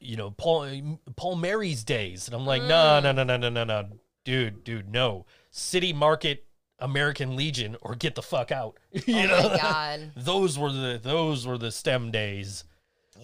you 0.00 0.16
know, 0.16 0.30
Paul 0.30 0.98
Paul 1.16 1.36
Mary's 1.36 1.84
days, 1.84 2.26
and 2.26 2.34
I'm 2.34 2.46
like, 2.46 2.62
no, 2.62 3.00
no, 3.00 3.12
no, 3.12 3.22
no, 3.22 3.36
no, 3.36 3.48
no, 3.50 3.64
no, 3.64 3.88
dude, 4.24 4.64
dude, 4.64 4.88
no, 4.90 5.26
City 5.50 5.92
Market 5.92 6.46
American 6.78 7.36
Legion, 7.36 7.76
or 7.82 7.94
get 7.94 8.14
the 8.14 8.22
fuck 8.22 8.50
out. 8.50 8.78
you 8.92 9.02
oh 9.18 9.26
know, 9.26 9.48
my 9.50 9.56
god. 9.58 10.12
those 10.16 10.58
were 10.58 10.72
the 10.72 10.98
those 11.02 11.46
were 11.46 11.58
the 11.58 11.66
STEMM 11.68 12.10
days. 12.12 12.64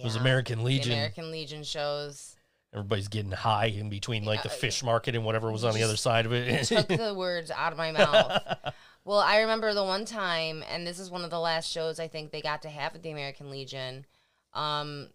Those 0.03 0.13
Yeah. 0.15 0.21
American 0.21 0.59
The 0.59 0.65
Legion. 0.65 0.93
American 0.93 1.31
Legion 1.31 1.63
shows 1.63 2.35
Everybody's 2.73 3.07
getting 3.07 3.31
high 3.31 3.67
in 3.67 3.89
between 3.89 4.25
like 4.25 4.43
the 4.43 4.49
fish 4.49 4.83
market 4.83 5.15
and 5.15 5.23
whatever 5.23 5.51
was 5.51 5.63
on 5.63 5.73
the 5.73 5.83
other 5.83 5.95
side 5.95 6.25
of 6.25 6.33
it. 6.33 6.65
took 6.65 6.87
the 6.87 7.13
words 7.17 7.49
out 7.49 7.71
of 7.71 7.77
my 7.77 7.91
mouth. 7.91 8.73
Well, 9.05 9.19
I 9.19 9.39
remember 9.39 9.73
the 9.73 9.85
one 9.85 10.03
time, 10.03 10.63
and 10.69 10.85
this 10.85 10.99
is 10.99 11.09
one 11.09 11.23
of 11.23 11.29
the 11.29 11.39
last 11.39 11.71
shows 11.71 11.97
I 11.97 12.09
think 12.09 12.31
they 12.31 12.41
got 12.41 12.63
to 12.63 12.69
have 12.69 12.93
at 12.93 13.03
the 13.03 13.11
American 13.11 13.49
Legion. 13.49 14.05
Um, 14.53 15.07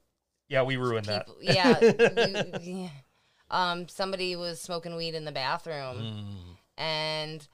yeah, 0.48 0.62
we 0.62 0.76
ruined 0.76 1.06
that. 1.06 1.28
yeah, 1.40 1.78
yeah. 2.62 2.88
Um, 3.50 3.86
somebody 3.88 4.34
was 4.34 4.60
smoking 4.60 4.96
weed 4.96 5.14
in 5.14 5.26
the 5.26 5.32
bathroom. 5.32 5.98
Mm. 5.98 6.56
and 6.78 7.46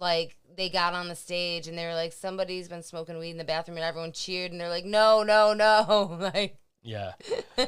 like 0.00 0.36
they 0.56 0.68
got 0.68 0.94
on 0.94 1.08
the 1.08 1.16
stage 1.16 1.68
and 1.68 1.76
they 1.78 1.86
were 1.86 1.94
like 1.94 2.12
somebody's 2.12 2.68
been 2.68 2.82
smoking 2.82 3.18
weed 3.18 3.30
in 3.30 3.38
the 3.38 3.44
bathroom 3.44 3.76
and 3.76 3.84
everyone 3.84 4.12
cheered 4.12 4.52
and 4.52 4.60
they're 4.60 4.68
like 4.68 4.84
no 4.84 5.22
no 5.22 5.54
no 5.54 6.16
like 6.20 6.58
Yeah. 6.86 7.12
you 7.58 7.66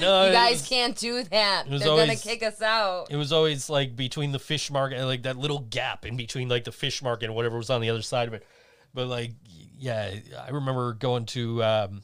No, 0.00 0.24
it 0.26 0.32
guys 0.32 0.52
was- 0.60 0.68
can't 0.68 0.96
do 0.96 1.22
that 1.24 1.64
they're 1.68 1.78
gonna 1.80 2.16
kick 2.16 2.42
us 2.42 2.62
out 2.62 3.10
It 3.10 3.16
was 3.16 3.32
always 3.32 3.68
like 3.68 3.96
between 3.96 4.32
the 4.32 4.38
fish 4.38 4.70
market, 4.70 5.04
like 5.04 5.24
that 5.24 5.36
little 5.36 5.58
gap 5.60 6.06
in 6.06 6.16
between 6.16 6.48
like 6.48 6.64
the 6.64 6.72
fish 6.72 7.02
market 7.02 7.26
and 7.26 7.34
whatever 7.34 7.56
was 7.56 7.70
on 7.70 7.80
the 7.80 7.90
other 7.90 8.02
side 8.02 8.28
of 8.28 8.34
it. 8.34 8.46
But 8.94 9.08
like, 9.08 9.32
yeah, 9.76 10.14
I 10.46 10.50
remember 10.50 10.92
going 10.92 11.26
to 11.26 11.62
um, 11.64 12.02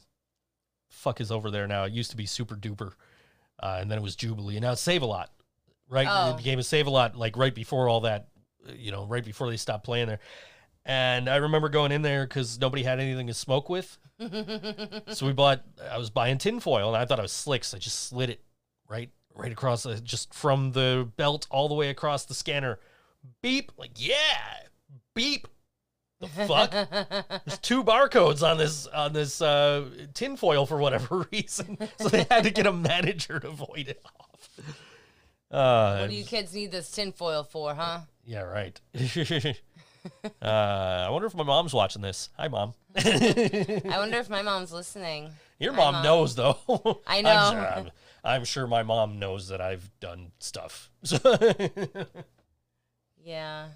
fuck 0.89 1.21
is 1.21 1.31
over 1.31 1.49
there 1.49 1.67
now. 1.67 1.85
It 1.85 1.93
used 1.93 2.11
to 2.11 2.17
be 2.17 2.25
Super 2.25 2.55
Duper, 2.55 2.91
uh, 3.63 3.77
and 3.79 3.89
then 3.89 3.97
it 3.97 4.01
was 4.01 4.15
Jubilee, 4.17 4.57
and 4.57 4.63
now 4.63 4.73
it's 4.73 4.81
Save 4.81 5.01
a 5.01 5.05
Lot. 5.05 5.31
Right, 5.89 6.07
Oh. 6.09 6.31
it 6.31 6.37
became 6.37 6.59
a 6.59 6.63
Save 6.63 6.87
a 6.87 6.89
Lot 6.89 7.15
like 7.15 7.37
right 7.37 7.55
before 7.55 7.87
all 7.89 8.01
that, 8.01 8.27
you 8.75 8.91
know, 8.91 9.05
right 9.05 9.23
before 9.23 9.49
they 9.49 9.57
stopped 9.57 9.85
playing 9.85 10.07
there. 10.07 10.19
And 10.85 11.29
I 11.29 11.35
remember 11.37 11.69
going 11.69 11.91
in 11.91 12.01
there 12.01 12.25
because 12.25 12.59
nobody 12.59 12.83
had 12.83 12.99
anything 12.99 13.27
to 13.27 13.33
smoke 13.33 13.69
with. 13.69 13.97
so 15.07 15.25
we 15.25 15.33
bought. 15.33 15.63
I 15.89 15.97
was 15.97 16.09
buying 16.09 16.37
tinfoil, 16.37 16.87
and 16.87 16.97
I 16.97 17.05
thought 17.05 17.19
I 17.19 17.23
was 17.23 17.31
slick, 17.31 17.63
so 17.63 17.77
I 17.77 17.79
just 17.79 18.07
slid 18.07 18.29
it 18.31 18.41
right, 18.89 19.09
right 19.35 19.51
across, 19.51 19.83
the, 19.83 19.99
just 20.01 20.33
from 20.33 20.71
the 20.71 21.07
belt 21.17 21.47
all 21.51 21.67
the 21.67 21.75
way 21.75 21.89
across 21.89 22.25
the 22.25 22.33
scanner. 22.33 22.79
Beep, 23.43 23.71
like 23.77 23.91
yeah, 23.95 24.15
beep. 25.13 25.47
The 26.19 26.27
fuck? 26.27 26.71
There's 26.71 27.59
two 27.61 27.83
barcodes 27.83 28.47
on 28.47 28.57
this 28.57 28.87
on 28.87 29.13
this 29.13 29.41
uh, 29.41 29.85
tinfoil 30.13 30.65
for 30.65 30.77
whatever 30.77 31.27
reason, 31.31 31.77
so 31.99 32.09
they 32.09 32.25
had 32.29 32.43
to 32.43 32.51
get 32.51 32.65
a 32.65 32.73
manager 32.73 33.39
to 33.39 33.49
void 33.49 33.87
it 33.87 34.03
off. 34.05 34.49
Uh, 35.51 35.99
what 35.99 36.09
do 36.09 36.15
you 36.15 36.23
kids 36.23 36.53
need 36.53 36.71
this 36.71 36.89
tinfoil 36.89 37.43
for 37.43 37.73
huh 37.73 38.01
yeah, 38.25 38.41
right. 38.41 38.79
uh, 40.41 40.45
I 40.45 41.09
wonder 41.09 41.27
if 41.27 41.35
my 41.35 41.43
mom's 41.43 41.73
watching 41.73 42.01
this. 42.01 42.29
Hi, 42.37 42.47
mom. 42.47 42.73
i 42.95 43.81
wonder 43.97 44.17
if 44.17 44.29
my 44.29 44.41
mom's 44.41 44.71
listening 44.73 45.31
Your 45.59 45.73
mom, 45.73 45.93
Mom. 45.95 46.03
knows 46.03 46.35
though. 46.35 46.57
I 47.07 47.17
I'm 47.19 47.23
know. 47.23 47.51
sure, 47.51 47.67
I'm, 47.67 47.91
I'm 48.23 48.43
sure 48.45 48.67
my 48.67 48.83
mom 48.83 49.17
knows 49.19 49.47
that 49.49 49.61
I've 49.61 49.89
done 49.99 50.31
stuff. 50.39 50.89
yeah 53.23 53.67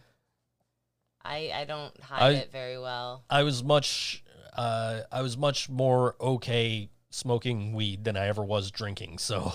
i 1.23 1.51
i 1.55 1.65
don't 1.65 1.99
hide 2.01 2.21
I- 2.23 2.31
it 2.39 2.51
very 2.51 2.79
well 2.79 3.23
I 3.29 3.43
was 3.43 3.63
much, 3.63 4.23
uh, 4.57 5.01
I 5.11 5.21
was 5.21 5.37
much 5.37 5.69
more 5.69 6.15
okay 6.19 6.89
smoking 7.09 7.73
weed 7.73 8.03
than 8.03 8.17
I 8.17 8.27
ever 8.27 8.43
was 8.43 8.71
drinking. 8.71 9.19
So, 9.19 9.53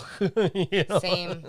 you 0.54 0.84
know, 0.88 0.98
same 1.00 1.44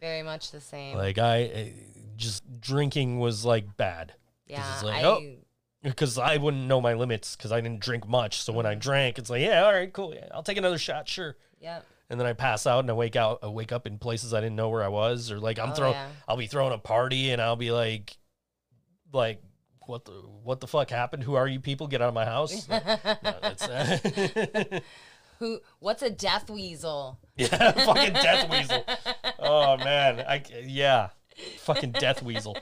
very 0.00 0.22
much 0.22 0.50
the 0.50 0.60
same 0.60 0.96
like 0.96 1.18
I 1.18 1.72
just 2.16 2.60
drinking 2.60 3.18
was 3.20 3.44
like 3.44 3.76
bad 3.76 4.12
yeah 4.48 4.80
like, 4.82 5.04
i 5.04 5.04
oh. 5.04 5.36
because 5.82 6.18
I 6.18 6.38
wouldn't 6.38 6.66
know 6.66 6.80
my 6.80 6.94
limits 6.94 7.36
because 7.36 7.52
I 7.52 7.60
didn't 7.60 7.80
drink 7.80 8.08
much. 8.08 8.42
So 8.42 8.52
when 8.52 8.64
Mm-hmm. 8.66 8.72
I 8.72 8.76
drank, 8.76 9.18
it's 9.18 9.30
like, 9.30 9.42
yeah, 9.42 9.64
all 9.64 9.72
right, 9.72 9.92
cool, 9.92 10.12
yeah, 10.14 10.26
I'll 10.34 10.42
take 10.42 10.56
another 10.58 10.78
shot, 10.78 11.08
sure. 11.08 11.36
yep 11.60 11.84
and 12.10 12.18
then 12.18 12.26
I 12.26 12.32
pass 12.32 12.66
out 12.66 12.78
and 12.80 12.88
I 12.90 12.94
wake 12.94 13.16
out, 13.16 13.40
I 13.42 13.48
wake 13.48 13.70
up 13.70 13.86
in 13.86 13.98
places 13.98 14.32
I 14.32 14.40
didn't 14.40 14.56
know 14.56 14.70
where 14.70 14.82
I 14.82 14.88
was, 14.88 15.30
or 15.30 15.38
like 15.38 15.58
I'm 15.58 15.72
Oh, 15.72 15.74
throwing, 15.74 15.92
yeah. 15.92 16.08
I'll 16.26 16.38
be 16.38 16.46
throwing 16.46 16.72
a 16.72 16.78
party 16.78 17.30
and 17.30 17.40
I'll 17.42 17.54
be 17.56 17.70
like, 17.70 18.16
like, 19.12 19.42
what 19.86 20.04
the 20.06 20.12
what 20.12 20.60
the 20.60 20.66
fuck 20.66 20.88
happened? 20.90 21.22
Who 21.24 21.34
are 21.34 21.46
you 21.46 21.60
people? 21.60 21.86
Get 21.86 22.00
out 22.02 22.08
of 22.08 22.14
my 22.14 22.24
house! 22.24 22.66
No, 22.78 22.80
who 25.38 25.60
what's 25.78 26.02
a 26.02 26.10
death 26.10 26.50
weasel 26.50 27.18
yeah, 27.36 27.70
fucking 27.72 28.12
death 28.14 28.50
weasel. 28.50 28.84
Oh 29.38 29.76
man, 29.76 30.20
I 30.20 30.42
yeah, 30.64 31.10
fucking 31.58 31.92
death 31.92 32.22
weasel. 32.22 32.56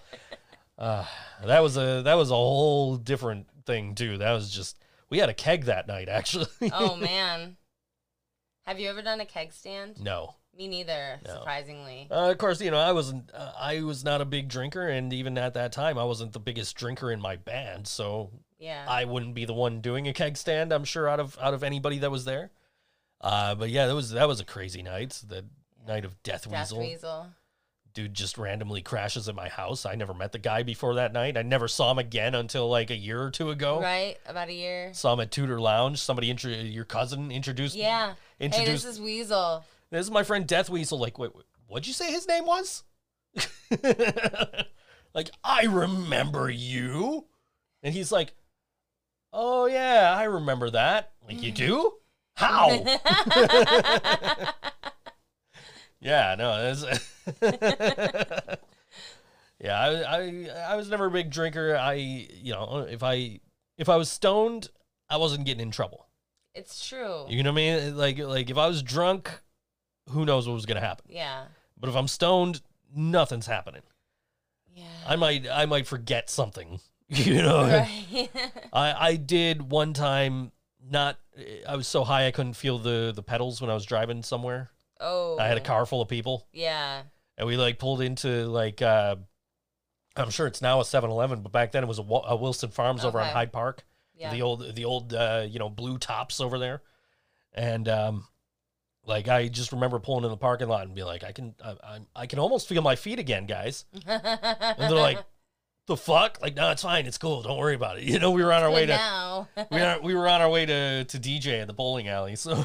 Uh, 0.78 1.04
that 1.44 1.62
was 1.62 1.76
a 1.76 2.02
that 2.04 2.14
was 2.14 2.30
a 2.30 2.34
whole 2.34 2.96
different 2.96 3.46
thing 3.64 3.94
too. 3.94 4.18
That 4.18 4.32
was 4.32 4.50
just 4.50 4.78
we 5.10 5.18
had 5.18 5.28
a 5.28 5.34
keg 5.34 5.64
that 5.64 5.86
night 5.86 6.08
actually. 6.10 6.46
oh 6.72 6.96
man. 6.96 7.56
Have 8.66 8.80
you 8.80 8.88
ever 8.90 9.00
done 9.02 9.20
a 9.20 9.26
keg 9.26 9.52
stand? 9.52 10.00
no. 10.00 10.34
Me 10.56 10.68
neither, 10.68 11.20
No. 11.26 11.34
surprisingly. 11.34 12.08
Uh, 12.10 12.30
of 12.30 12.38
course, 12.38 12.62
you 12.62 12.70
know 12.70 12.78
I 12.78 12.92
wasn't. 12.92 13.30
Uh, 13.34 13.52
I 13.58 13.82
was 13.82 14.02
not 14.04 14.22
a 14.22 14.24
big 14.24 14.48
drinker, 14.48 14.88
and 14.88 15.12
even 15.12 15.36
at 15.36 15.52
that 15.52 15.70
time, 15.70 15.98
I 15.98 16.04
wasn't 16.04 16.32
the 16.32 16.40
biggest 16.40 16.74
drinker 16.76 17.12
in 17.12 17.20
my 17.20 17.36
band. 17.36 17.86
So 17.86 18.30
Yeah. 18.58 18.86
I 18.88 19.04
wouldn't 19.04 19.34
be 19.34 19.44
the 19.44 19.52
one 19.52 19.82
doing 19.82 20.08
a 20.08 20.14
keg 20.14 20.38
stand. 20.38 20.72
I'm 20.72 20.84
sure 20.84 21.08
out 21.10 21.20
of 21.20 21.38
out 21.42 21.52
of 21.52 21.62
anybody 21.62 21.98
that 21.98 22.10
was 22.10 22.24
there. 22.24 22.52
Uh, 23.20 23.54
but 23.54 23.68
yeah, 23.68 23.86
that 23.86 23.94
was 23.94 24.12
that 24.12 24.26
was 24.28 24.40
a 24.40 24.46
crazy 24.46 24.82
night. 24.82 25.20
The 25.28 25.44
night 25.86 26.06
of 26.06 26.20
Death, 26.22 26.48
Death 26.48 26.72
Weasel. 26.72 26.78
weasel. 26.78 27.26
Dude 27.96 28.14
just 28.14 28.36
randomly 28.36 28.82
crashes 28.82 29.28
at 29.28 29.34
my 29.34 29.48
house. 29.48 29.86
I 29.86 29.94
never 29.94 30.12
met 30.14 30.30
the 30.30 30.38
guy 30.38 30.62
before 30.62 30.96
that 30.96 31.12
night. 31.14 31.36
I 31.36 31.42
never 31.42 31.66
saw 31.66 31.90
him 31.90 31.98
again 31.98 32.34
until 32.34 32.68
like 32.68 32.90
a 32.90 32.96
year 32.96 33.20
or 33.20 33.30
two 33.30 33.50
ago. 33.50 33.80
Right? 33.80 34.18
About 34.26 34.48
a 34.48 34.52
year. 34.52 34.92
Saw 34.92 35.14
him 35.14 35.20
at 35.20 35.30
Tudor 35.32 35.58
Lounge. 35.58 35.98
Somebody, 35.98 36.30
intro- 36.30 36.50
your 36.50 36.84
cousin, 36.84 37.32
introduced. 37.32 37.74
Yeah. 37.74 38.14
Hey, 38.38 38.44
Introduced. 38.44 38.84
this 38.84 38.94
is 38.96 39.00
Weasel. 39.00 39.64
This 39.90 40.04
is 40.04 40.10
my 40.10 40.22
friend 40.22 40.46
Death 40.46 40.68
Weasel. 40.68 40.98
Like, 40.98 41.18
wait, 41.18 41.34
wait, 41.34 41.46
what'd 41.66 41.86
you 41.86 41.94
say 41.94 42.12
his 42.12 42.28
name 42.28 42.44
was? 42.44 42.84
like, 45.14 45.30
I 45.42 45.64
remember 45.64 46.50
you. 46.50 47.24
And 47.82 47.94
he's 47.94 48.12
like, 48.12 48.34
oh, 49.32 49.64
yeah, 49.64 50.14
I 50.16 50.24
remember 50.24 50.68
that. 50.70 51.12
Like, 51.26 51.42
you 51.42 51.50
mm. 51.50 51.56
do? 51.56 51.92
How? 52.34 52.68
yeah, 56.00 56.34
no, 56.36 56.74
that's. 56.74 57.10
yeah, 59.60 59.78
I, 59.80 60.02
I, 60.02 60.48
I 60.70 60.76
was 60.76 60.88
never 60.90 61.06
a 61.06 61.10
big 61.10 61.30
drinker. 61.30 61.76
I, 61.76 61.94
you 61.94 62.52
know, 62.52 62.86
if 62.88 63.02
I, 63.02 63.40
if 63.78 63.88
I 63.88 63.96
was 63.96 64.10
stoned, 64.10 64.68
I 65.08 65.16
wasn't 65.16 65.46
getting 65.46 65.62
in 65.62 65.70
trouble. 65.70 66.06
it's 66.54 66.86
true. 66.86 67.24
You 67.28 67.42
know 67.42 67.52
what 67.52 67.60
I 67.60 67.80
mean? 67.80 67.96
Like, 67.96 68.18
like 68.18 68.50
if 68.50 68.58
I 68.58 68.66
was 68.66 68.82
drunk, 68.82 69.30
who 70.10 70.24
knows 70.24 70.46
what 70.46 70.54
was 70.54 70.66
gonna 70.66 70.80
happen? 70.80 71.06
yeah. 71.08 71.44
But 71.78 71.90
if 71.90 71.96
I'm 71.96 72.08
stoned, 72.08 72.62
nothing's 72.94 73.46
happening. 73.46 73.82
Yeah. 74.74 74.84
I 75.06 75.16
might, 75.16 75.46
I 75.46 75.66
might 75.66 75.86
forget 75.86 76.30
something. 76.30 76.80
You 77.08 77.40
know, 77.40 77.62
Right. 77.62 78.28
I, 78.72 79.10
I 79.10 79.14
did 79.16 79.70
one 79.70 79.92
time. 79.92 80.50
Not, 80.90 81.18
I 81.68 81.76
was 81.76 81.86
so 81.86 82.02
high 82.02 82.26
I 82.26 82.32
couldn't 82.32 82.54
feel 82.54 82.78
the 82.78 83.12
the 83.14 83.22
pedals 83.22 83.60
when 83.60 83.70
I 83.70 83.74
was 83.74 83.84
driving 83.84 84.24
somewhere. 84.24 84.70
Oh. 85.00 85.38
I 85.38 85.46
had 85.48 85.56
a 85.56 85.60
car 85.62 85.86
full 85.86 86.00
of 86.02 86.08
people, 86.08 86.46
Yeah. 86.52 87.02
and 87.38 87.46
we 87.46 87.56
like 87.56 87.78
pulled 87.78 88.00
into 88.00 88.46
like, 88.46 88.82
uh 88.82 89.16
I'm 90.18 90.30
sure 90.30 90.46
it's 90.46 90.62
now 90.62 90.80
a 90.80 90.82
7-Eleven, 90.82 91.42
but 91.42 91.52
back 91.52 91.72
then 91.72 91.82
it 91.84 91.86
was 91.86 91.98
a, 91.98 92.02
a 92.02 92.36
Wilson 92.36 92.70
Farms 92.70 93.04
over 93.04 93.20
on 93.20 93.28
Hyde 93.28 93.52
Park. 93.52 93.84
Yeah. 94.18 94.30
the 94.32 94.40
old 94.40 94.74
the 94.74 94.86
old 94.86 95.12
uh, 95.12 95.44
you 95.46 95.58
know 95.58 95.68
blue 95.68 95.98
tops 95.98 96.40
over 96.40 96.58
there, 96.58 96.80
and 97.52 97.86
um, 97.86 98.26
like 99.04 99.28
I 99.28 99.48
just 99.48 99.72
remember 99.72 99.98
pulling 99.98 100.24
in 100.24 100.30
the 100.30 100.38
parking 100.38 100.68
lot 100.68 100.86
and 100.86 100.94
be 100.94 101.02
like, 101.02 101.22
I 101.22 101.32
can 101.32 101.54
I, 101.62 101.76
I, 101.84 101.98
I 102.22 102.26
can 102.26 102.38
almost 102.38 102.66
feel 102.66 102.80
my 102.80 102.96
feet 102.96 103.18
again, 103.18 103.44
guys. 103.44 103.84
And 104.06 104.78
they're 104.78 104.90
like, 104.92 105.18
the 105.86 105.98
fuck? 105.98 106.38
Like, 106.40 106.56
no, 106.56 106.70
it's 106.70 106.80
fine, 106.82 107.04
it's 107.04 107.18
cool, 107.18 107.42
don't 107.42 107.58
worry 107.58 107.74
about 107.74 107.98
it. 107.98 108.04
You 108.10 108.18
know, 108.18 108.30
we 108.30 108.42
were 108.42 108.54
on 108.54 108.62
our 108.62 108.70
way 108.70 108.86
Good 108.86 108.92
to 108.94 108.96
now. 108.96 109.48
we 109.70 109.80
were 109.80 109.98
we 110.02 110.14
were 110.14 110.28
on 110.28 110.40
our 110.40 110.48
way 110.48 110.64
to 110.64 111.04
to 111.04 111.18
DJ 111.18 111.60
at 111.60 111.66
the 111.66 111.74
bowling 111.74 112.08
alley, 112.08 112.36
so. 112.36 112.64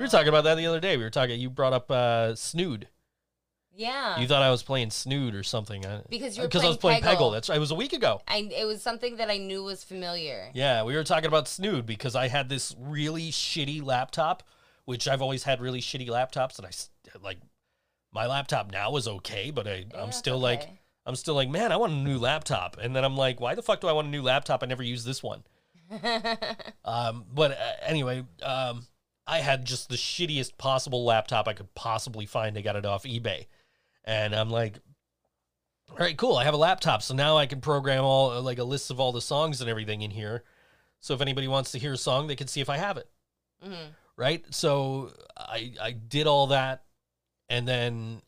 We 0.00 0.06
were 0.06 0.10
talking 0.10 0.28
about 0.28 0.44
that 0.44 0.54
the 0.54 0.64
other 0.64 0.80
day. 0.80 0.96
We 0.96 1.02
were 1.02 1.10
talking. 1.10 1.38
You 1.38 1.50
brought 1.50 1.74
up 1.74 1.90
uh, 1.90 2.34
Snood. 2.34 2.88
yeah. 3.76 4.18
You 4.18 4.26
thought 4.26 4.40
I 4.40 4.50
was 4.50 4.62
playing 4.62 4.88
Snood 4.92 5.34
or 5.34 5.42
something. 5.42 5.84
Because 6.08 6.38
you 6.38 6.42
were 6.42 6.48
because 6.48 6.64
I 6.64 6.68
was 6.68 6.78
playing 6.78 7.02
Peggle. 7.02 7.16
Peggle. 7.18 7.32
That's 7.34 7.50
right. 7.50 7.56
It 7.56 7.60
was 7.60 7.70
a 7.70 7.74
week 7.74 7.92
ago. 7.92 8.22
I, 8.26 8.48
it 8.50 8.64
was 8.64 8.80
something 8.80 9.16
that 9.16 9.28
I 9.28 9.36
knew 9.36 9.62
was 9.62 9.84
familiar. 9.84 10.48
Yeah, 10.54 10.84
we 10.84 10.96
were 10.96 11.04
talking 11.04 11.26
about 11.26 11.48
Snood 11.48 11.84
because 11.84 12.16
I 12.16 12.28
had 12.28 12.48
this 12.48 12.74
really 12.80 13.30
shitty 13.30 13.84
laptop, 13.84 14.42
which 14.86 15.06
I've 15.06 15.20
always 15.20 15.42
had 15.42 15.60
really 15.60 15.82
shitty 15.82 16.08
laptops, 16.08 16.56
and 16.56 16.66
I 16.66 16.70
like 17.22 17.36
my 18.10 18.26
laptop 18.26 18.72
now 18.72 18.96
is 18.96 19.06
okay, 19.06 19.50
but 19.50 19.68
I, 19.68 19.84
Yeah, 19.92 20.02
I'm 20.02 20.12
still 20.12 20.38
like. 20.38 20.66
I'm 21.04 21.16
still 21.16 21.34
like, 21.34 21.48
man, 21.50 21.72
I 21.72 21.76
want 21.76 21.92
a 21.92 21.96
new 21.96 22.18
laptop, 22.18 22.78
and 22.80 22.96
then 22.96 23.04
I'm 23.04 23.16
like, 23.16 23.38
why 23.38 23.54
the 23.54 23.62
fuck 23.62 23.80
do 23.80 23.88
I 23.88 23.92
want 23.92 24.08
a 24.08 24.10
new 24.10 24.22
laptop? 24.22 24.62
I 24.62 24.66
never 24.66 24.82
use 24.82 25.04
this 25.04 25.22
one. 25.22 25.42
um, 26.84 27.24
but 27.34 27.52
uh, 27.52 27.72
anyway, 27.82 28.24
um, 28.42 28.86
I 29.30 29.38
had 29.38 29.64
just 29.64 29.88
the 29.88 29.94
shittiest 29.96 30.58
possible 30.58 31.04
laptop 31.04 31.46
I 31.46 31.52
could 31.52 31.72
possibly 31.76 32.26
find. 32.26 32.58
I 32.58 32.62
got 32.62 32.74
it 32.74 32.84
off 32.84 33.04
eBay, 33.04 33.46
and 34.04 34.34
I'm 34.34 34.50
like, 34.50 34.80
all 35.88 35.98
right, 35.98 36.16
cool. 36.16 36.36
I 36.36 36.42
have 36.44 36.54
a 36.54 36.58
laptop, 36.58 37.00
so 37.00 37.14
now 37.14 37.36
I 37.36 37.46
can 37.46 37.60
program 37.60 38.02
all 38.02 38.42
like 38.42 38.58
a 38.58 38.64
list 38.64 38.90
of 38.90 38.98
all 38.98 39.12
the 39.12 39.20
songs 39.20 39.60
and 39.60 39.70
everything 39.70 40.02
in 40.02 40.10
here. 40.10 40.42
So 40.98 41.14
if 41.14 41.20
anybody 41.20 41.46
wants 41.46 41.70
to 41.72 41.78
hear 41.78 41.92
a 41.92 41.96
song, 41.96 42.26
they 42.26 42.34
can 42.34 42.48
see 42.48 42.60
if 42.60 42.68
I 42.68 42.76
have 42.76 42.96
it. 42.96 43.08
Mhm. 43.64 43.94
Right. 44.16 44.44
So 44.52 45.12
I 45.36 45.74
I 45.80 45.92
did 45.92 46.26
all 46.26 46.48
that, 46.48 46.84
and 47.48 47.68
then 47.68 48.22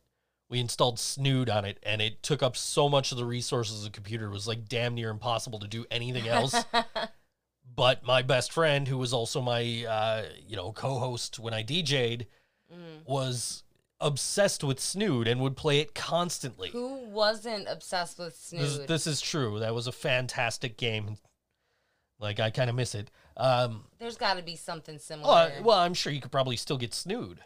we 0.48 0.60
installed 0.60 1.00
Snood 1.00 1.50
on 1.50 1.64
it, 1.64 1.78
and 1.82 2.00
it 2.00 2.22
took 2.22 2.44
up 2.44 2.56
so 2.56 2.88
much 2.88 3.10
of 3.10 3.18
the 3.18 3.24
resources 3.24 3.78
of 3.78 3.84
the 3.84 3.90
computer. 3.90 4.26
It 4.26 4.30
was 4.30 4.46
like 4.46 4.68
damn 4.68 4.94
near 4.94 5.10
impossible 5.10 5.58
to 5.58 5.66
do 5.66 5.84
anything 5.90 6.28
else. 6.28 6.54
but 7.74 8.04
my 8.04 8.22
best 8.22 8.52
friend, 8.52 8.86
who 8.88 8.98
was 8.98 9.12
also 9.12 9.40
my 9.40 9.84
uh, 9.84 10.24
you 10.46 10.56
know 10.56 10.72
co-host 10.72 11.38
when 11.38 11.54
I 11.54 11.62
DJ'd, 11.62 12.26
Mhm. 12.72 13.04
was 13.06 13.62
obsessed 14.00 14.64
with 14.64 14.80
Snood 14.80 15.28
and 15.28 15.40
would 15.40 15.56
play 15.56 15.78
it 15.80 15.94
constantly. 15.94 16.70
Who 16.70 17.04
wasn't 17.08 17.68
obsessed 17.68 18.18
with 18.18 18.34
Snood? 18.36 18.88
this 18.88 19.06
is 19.06 19.20
true. 19.20 19.60
That 19.60 19.74
was 19.74 19.86
a 19.86 19.92
fantastic 19.92 20.76
game. 20.76 21.18
Like 22.18 22.40
I 22.40 22.50
kind 22.50 22.70
of 22.70 22.76
miss 22.76 22.94
it. 22.94 23.10
Um, 23.36 23.84
There's 23.98 24.16
got 24.16 24.36
to 24.36 24.42
be 24.42 24.56
something 24.56 24.98
similar. 24.98 25.52
well, 25.62 25.78
I'm 25.78 25.94
sure 25.94 26.12
you 26.12 26.20
could 26.20 26.32
probably 26.32 26.56
still 26.56 26.78
get 26.78 26.94
Snood. 26.94 27.40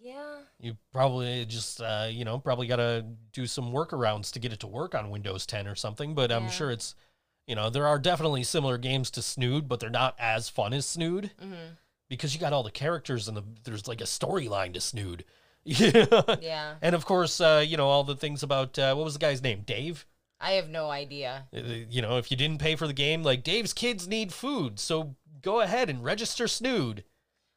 yeah. 0.00 0.40
You 0.60 0.76
probably 0.92 1.44
just 1.44 1.80
uh, 1.80 2.08
you 2.10 2.24
know 2.24 2.38
probably 2.38 2.66
got 2.66 2.76
to 2.76 3.04
do 3.32 3.46
some 3.46 3.72
workarounds 3.72 4.32
to 4.32 4.38
get 4.40 4.52
it 4.52 4.60
to 4.60 4.66
work 4.66 4.94
on 4.94 5.10
Windows 5.10 5.46
10 5.46 5.66
or 5.68 5.74
something. 5.76 6.14
But 6.14 6.32
I'm 6.32 6.48
sure 6.50 6.70
it's 6.70 6.94
you 7.48 7.56
know 7.56 7.68
there 7.70 7.86
are 7.88 7.98
definitely 7.98 8.44
similar 8.44 8.78
games 8.78 9.10
to 9.12 9.22
Snood, 9.22 9.66
but 9.68 9.80
they're 9.80 9.90
not 9.90 10.14
as 10.20 10.48
fun 10.48 10.72
as 10.72 10.86
Snood 10.86 11.32
hmm 11.40 11.54
because 12.08 12.32
you 12.32 12.40
got 12.40 12.54
all 12.54 12.62
the 12.62 12.70
characters 12.70 13.28
and 13.28 13.36
the 13.36 13.42
there's 13.64 13.86
like 13.88 14.00
a 14.00 14.04
storyline 14.04 14.72
to 14.74 14.80
Snood. 14.80 15.24
Yeah. 15.64 16.74
And 16.80 16.94
of 16.94 17.04
course, 17.04 17.40
uh, 17.40 17.62
you 17.66 17.76
know 17.76 17.88
all 17.88 18.04
the 18.04 18.16
things 18.16 18.42
about 18.42 18.78
uh, 18.78 18.94
what 18.94 19.04
was 19.04 19.14
the 19.14 19.18
guy's 19.20 19.42
name? 19.42 19.62
Dave. 19.66 20.06
I 20.40 20.52
have 20.52 20.68
no 20.68 20.88
idea. 20.90 21.48
Uh, 21.54 21.60
You 21.90 22.00
know, 22.00 22.16
if 22.16 22.30
you 22.30 22.36
didn't 22.36 22.60
pay 22.60 22.76
for 22.76 22.86
the 22.86 22.92
game, 22.92 23.22
like 23.22 23.42
Dave's 23.42 23.72
kids 23.74 24.06
need 24.06 24.32
food, 24.32 24.78
so 24.78 25.16
go 25.42 25.60
ahead 25.60 25.90
and 25.90 26.02
register 26.04 26.46
Snood. 26.48 27.04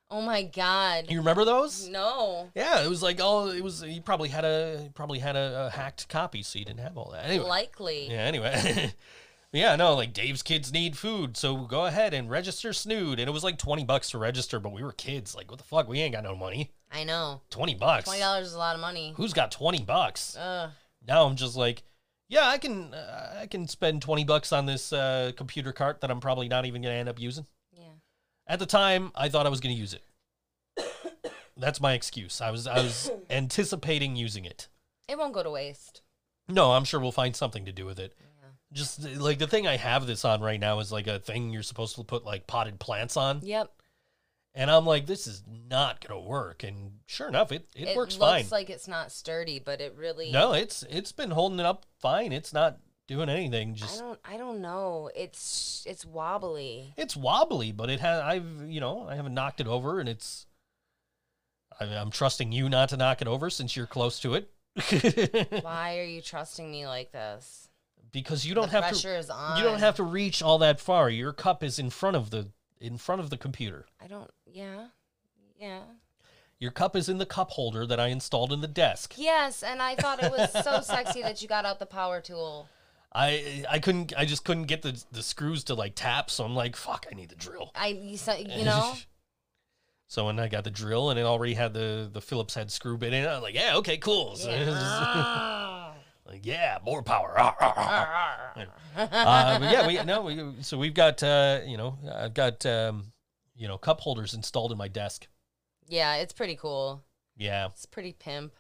Oh 0.10 0.22
my 0.22 0.44
god. 0.44 1.06
You 1.10 1.20
remember 1.20 1.46
those? 1.46 1.88
No. 1.88 2.50
Yeah, 2.54 2.84
it 2.84 2.90
was 2.90 3.02
like 3.02 3.22
all 3.22 3.50
it 3.50 3.64
was. 3.64 3.82
You 3.84 4.02
probably 4.02 4.28
had 4.30 4.44
a 4.44 4.90
probably 4.94 5.20
had 5.20 5.38
a, 5.38 5.68
a 5.68 5.70
hacked 5.70 6.10
copy, 6.10 6.44
so 6.44 6.60
you 6.60 6.66
didn't 6.66 6.82
have 6.82 6.98
all 6.98 7.12
that. 7.12 7.24
Anyway, 7.26 7.46
Likely. 7.46 8.12
yeah. 8.12 8.24
Anyway, 8.24 8.94
yeah, 9.54 9.76
no, 9.76 9.96
like 9.96 10.14
Dave's 10.14 10.44
kids 10.44 10.72
need 10.72 10.98
food, 10.98 11.36
so 11.36 11.58
go 11.58 11.86
ahead 11.86 12.14
and 12.14 12.30
register 12.30 12.72
Snood, 12.72 13.20
and 13.20 13.28
it 13.28 13.32
was 13.32 13.44
like 13.44 13.58
twenty 13.58 13.84
bucks 13.84 14.12
to 14.12 14.18
register, 14.18 14.60
but 14.60 14.72
we 14.72 14.84
were 14.84 14.94
kids. 14.94 15.36
Like, 15.36 15.52
what 15.52 15.58
the 15.58 15.66
fuck? 15.66 15.88
We 15.90 16.00
ain't 16.00 16.14
got 16.14 16.24
no 16.24 16.36
money. 16.36 16.72
I 16.92 17.04
know. 17.04 17.42
Twenty 17.50 17.76
bucks. 17.76 18.06
Twenty 18.06 18.22
dollars 18.22 18.48
is 18.48 18.54
a 18.54 18.58
lot 18.60 18.76
of 18.76 18.82
money. 18.82 19.14
Who's 19.18 19.34
got 19.34 19.52
twenty 19.52 19.84
bucks? 19.84 20.38
Ugh. 20.40 20.70
now 21.06 21.26
I'm 21.26 21.36
just 21.36 21.58
like, 21.58 21.84
yeah, 22.30 22.48
I 22.48 22.58
can 22.58 22.94
uh, 22.94 23.40
I 23.42 23.48
can 23.48 23.68
spend 23.68 24.02
twenty 24.02 24.24
bucks 24.24 24.54
on 24.54 24.66
this 24.66 24.94
uh, 24.94 25.32
computer 25.36 25.74
cart 25.74 26.00
that 26.02 26.12
I'm 26.12 26.22
probably 26.22 26.48
not 26.48 26.66
even 26.66 26.82
gonna 26.82 26.96
end 26.96 27.10
up 27.10 27.20
using. 27.20 27.46
Yeah. 27.74 27.84
At 28.48 28.60
the 28.60 28.66
time, 28.66 29.12
I 29.16 29.28
thought 29.28 29.46
I 29.46 29.50
was 29.50 29.60
gonna 29.60 29.76
use 29.76 29.94
it. 29.94 30.04
That's 31.58 31.82
my 31.82 31.94
excuse. 31.94 32.40
I 32.40 32.52
was 32.52 32.68
I 32.68 32.82
was 32.82 33.12
anticipating 33.30 34.16
using 34.16 34.46
it. 34.46 34.70
It 35.10 35.18
won't 35.18 35.34
go 35.34 35.44
to 35.44 35.52
waste. 35.52 36.02
No, 36.48 36.72
I'm 36.72 36.86
sure 36.86 37.02
we'll 37.02 37.12
find 37.12 37.36
something 37.36 37.66
to 37.66 37.72
do 37.74 37.86
with 37.86 38.00
it. 38.00 38.14
Just 38.74 39.04
like 39.18 39.38
the 39.40 39.48
thing 39.48 39.68
I 39.68 39.76
have 39.78 40.08
this 40.08 40.24
on 40.24 40.42
right 40.42 40.60
now 40.60 40.80
is 40.80 40.92
like 40.92 41.08
a 41.08 41.20
thing 41.20 41.50
you're 41.50 41.64
supposed 41.64 41.96
to 41.96 42.04
put 42.04 42.24
like 42.24 42.48
potted 42.48 42.80
plants 42.80 43.18
on, 43.18 43.42
Yep. 43.44 43.70
and 44.56 44.72
I'm 44.72 44.86
like, 44.86 45.06
this 45.06 45.28
is 45.28 45.44
not 45.70 46.00
gonna 46.06 46.22
work. 46.22 46.64
And 46.64 46.94
sure 47.06 47.28
enough, 47.28 47.52
it 47.52 47.68
it, 47.76 47.96
works 47.98 48.18
looks 48.18 48.32
fine. 48.44 48.46
like 48.52 48.70
it's 48.70 48.88
not 48.88 49.12
sturdy, 49.12 49.60
but 49.60 49.82
it 49.82 49.94
really. 49.98 50.32
no, 50.32 50.54
it's 50.54 50.84
it's 50.90 51.12
been 51.12 51.32
holding 51.32 51.60
it 51.60 51.66
up 51.66 51.86
fine. 52.00 52.32
It's 52.32 52.54
not 52.54 52.78
doing 53.08 53.28
anything. 53.28 53.76
Just 53.76 53.98
I 54.02 54.06
don't. 54.06 54.20
I 54.24 54.38
don't 54.38 54.62
know. 54.62 55.10
It's 55.16 55.84
it's 55.86 56.06
wobbly. 56.06 56.94
it's 56.96 57.18
wobbly, 57.18 57.74
but 57.74 57.90
it 57.90 58.00
has. 58.00 58.22
I've 58.22 58.64
you 58.70 58.80
know 58.80 59.06
I 59.10 59.16
haven't 59.16 59.34
knocked 59.34 59.60
it 59.60 59.68
over, 59.68 60.00
and 60.00 60.08
it's. 60.08 60.46
I, 61.78 61.86
I'm 61.86 62.12
trusting 62.12 62.54
you 62.54 62.70
not 62.70 62.88
to 62.90 62.98
knock 62.98 63.22
it 63.22 63.28
over 63.28 63.50
since 63.50 63.76
you're 63.76 63.86
close 63.88 64.20
to 64.22 64.36
it. 64.36 64.50
Why 65.64 65.98
are 66.00 66.06
you 66.06 66.22
trusting 66.22 66.72
me 66.72 66.88
like 66.88 67.12
this? 67.12 67.61
Because 68.12 68.46
you 68.46 68.54
don't 68.54 68.72
the 68.72 68.82
have 68.82 68.94
to. 68.94 69.08
You 69.08 69.64
don't 69.64 69.80
have 69.80 69.96
to 69.96 70.04
reach 70.04 70.42
all 70.42 70.58
that 70.60 70.80
far. 70.80 71.10
Your 71.10 71.34
cup 71.34 71.64
is 71.64 71.80
in 71.80 71.90
front 71.90 72.16
of 72.16 72.30
the 72.30 72.50
in 72.80 72.98
front 72.98 73.22
of 73.22 73.30
the 73.30 73.38
computer. 73.38 73.86
I 74.02 74.08
don't. 74.08 74.30
Yeah. 74.46 74.88
Yeah. 75.60 75.82
Your 76.60 76.72
cup 76.72 76.96
is 76.96 77.10
in 77.10 77.18
the 77.18 77.26
cup 77.26 77.52
holder 77.52 77.86
that 77.88 78.00
I 78.00 78.08
installed 78.08 78.54
in 78.54 78.62
the 78.62 78.68
desk. 78.68 79.16
Yes, 79.18 79.64
and 79.64 79.82
I 79.82 79.96
thought 79.96 80.24
it 80.24 80.32
was 80.32 80.52
so 80.64 80.82
sexy 80.84 81.22
that 81.24 81.42
you 81.42 81.48
got 81.48 81.66
out 81.66 81.80
the 81.80 81.86
power 81.88 82.22
tool. 82.22 82.68
I 83.14 83.66
I 83.70 83.80
couldn't. 83.80 84.14
I 84.18 84.26
just 84.26 84.46
couldn't 84.46 84.66
get 84.66 84.82
the 84.84 85.02
the 85.12 85.24
screws 85.24 85.64
to 85.66 85.76
like 85.76 85.94
tap. 85.96 86.30
So 86.30 86.44
I'm 86.46 86.56
like, 86.56 86.76
fuck. 86.76 87.08
I 87.12 87.16
need 87.16 87.30
the 87.30 87.36
drill. 87.36 87.72
I 87.76 87.88
you, 87.88 88.18
so- 88.18 88.34
you 88.34 88.66
know 88.66 88.94
So 90.08 90.26
when 90.26 90.40
I 90.40 90.50
got 90.50 90.66
the 90.66 90.70
drill 90.72 91.10
and 91.10 91.18
it 91.18 91.24
already 91.24 91.54
had 91.54 91.74
the 91.74 92.10
the 92.12 92.20
Phillips 92.22 92.54
head 92.54 92.70
screw 92.70 92.98
bit 92.98 93.14
in 93.14 93.24
it, 93.24 93.28
I'm 93.28 93.42
like, 93.42 93.56
yeah, 93.56 93.78
okay, 93.78 93.98
cool. 93.98 94.36
So 94.36 94.50
just- 94.66 94.68
like, 96.32 96.46
yeah, 96.46 96.78
more 96.86 97.04
power. 97.04 97.34
Ah, 97.38 97.56
ah, 97.60 98.52
ah. 98.96 99.56
uh, 99.56 99.60
but 99.60 99.72
yeah, 99.72 99.88
we 99.88 100.04
no, 100.04 100.22
we, 100.22 100.62
so 100.62 100.78
we've 100.78 100.94
got 100.94 101.22
uh, 101.24 101.60
you 101.66 101.78
know, 101.78 101.98
I've 102.14 102.34
got 102.34 102.66
um, 102.66 103.12
you 103.56 103.68
know, 103.68 103.78
cup 103.78 104.02
holders 104.02 104.34
installed 104.34 104.72
in 104.72 104.78
my 104.78 104.88
desk. 104.88 105.28
yeah, 105.88 106.16
it's 106.16 106.34
pretty 106.34 106.56
cool. 106.56 107.04
Yeah, 107.38 107.68
It's 107.68 107.86
pretty 107.86 108.14
pimp. 108.14 108.54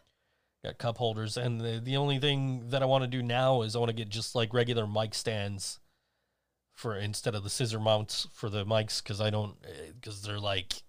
got 0.64 0.78
cup 0.78 0.98
holders, 0.98 1.38
and 1.38 1.62
the 1.62 1.80
the 1.84 1.98
only 1.98 2.20
thing 2.20 2.70
that 2.70 2.82
I 2.82 2.86
want 2.86 3.04
to 3.04 3.08
do 3.08 3.22
now 3.22 3.62
is 3.62 3.76
I 3.76 3.80
want 3.80 3.90
to 3.90 3.96
get 3.96 4.10
just 4.10 4.34
like 4.36 4.54
regular 4.54 4.88
mic 4.88 5.14
stands 5.14 5.80
for 6.74 6.96
instead 6.96 7.36
of 7.36 7.44
the 7.44 7.50
scissor 7.50 7.80
mounts 7.80 8.28
for 8.34 8.50
the 8.50 8.66
mics 8.66 9.04
because 9.04 9.22
I 9.22 9.30
don't 9.30 9.56
because 10.00 10.22
they're 10.24 10.40
like 10.40 10.84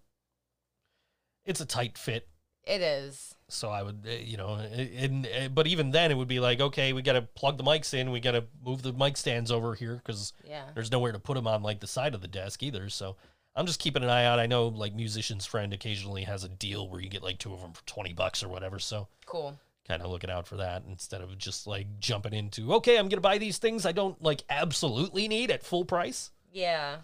it's 1.44 1.60
a 1.60 1.66
tight 1.66 1.98
fit. 1.98 2.28
It 2.64 2.80
is. 2.80 3.34
So 3.52 3.68
I 3.70 3.82
would, 3.82 4.06
uh, 4.06 4.10
you 4.12 4.36
know, 4.36 4.54
and, 4.54 5.26
and 5.26 5.54
but 5.54 5.66
even 5.66 5.90
then 5.90 6.10
it 6.10 6.16
would 6.16 6.28
be 6.28 6.40
like, 6.40 6.60
okay, 6.60 6.92
we 6.92 7.02
got 7.02 7.12
to 7.14 7.22
plug 7.22 7.58
the 7.58 7.64
mics 7.64 7.92
in, 7.94 8.10
we 8.10 8.20
got 8.20 8.32
to 8.32 8.44
move 8.64 8.82
the 8.82 8.92
mic 8.92 9.16
stands 9.16 9.50
over 9.50 9.74
here 9.74 9.96
because 9.96 10.32
Yeah. 10.48 10.64
there's 10.74 10.90
nowhere 10.90 11.12
to 11.12 11.18
put 11.18 11.34
them 11.34 11.46
on 11.46 11.62
like 11.62 11.80
the 11.80 11.86
side 11.86 12.14
of 12.14 12.20
the 12.22 12.28
desk 12.28 12.62
either. 12.62 12.88
So 12.88 13.16
I'm 13.54 13.66
just 13.66 13.80
keeping 13.80 14.02
an 14.02 14.08
eye 14.08 14.24
out. 14.24 14.38
I 14.38 14.46
know 14.46 14.68
like 14.68 14.94
musician's 14.94 15.44
friend 15.46 15.72
occasionally 15.72 16.22
has 16.24 16.44
a 16.44 16.48
deal 16.48 16.88
where 16.88 17.00
you 17.00 17.08
get 17.08 17.22
like 17.22 17.38
two 17.38 17.52
of 17.52 17.60
them 17.60 17.72
for 17.72 17.84
20 17.86 18.12
bucks 18.14 18.42
or 18.42 18.48
whatever. 18.48 18.78
So 18.78 19.08
Cool. 19.26 19.58
kind 19.86 20.00
of 20.02 20.10
looking 20.10 20.30
out 20.30 20.46
for 20.48 20.56
that 20.56 20.84
instead 20.88 21.20
of 21.20 21.36
just 21.36 21.66
like 21.66 21.98
jumping 22.00 22.32
into, 22.32 22.72
okay, 22.74 22.96
I'm 22.98 23.04
going 23.10 23.18
to 23.18 23.20
buy 23.20 23.38
these 23.38 23.58
things 23.58 23.84
I 23.84 23.92
don't 23.92 24.20
like 24.22 24.44
absolutely 24.48 25.28
need 25.28 25.50
at 25.50 25.62
full 25.62 25.84
price. 25.84 26.30
Yeah. 26.50 26.96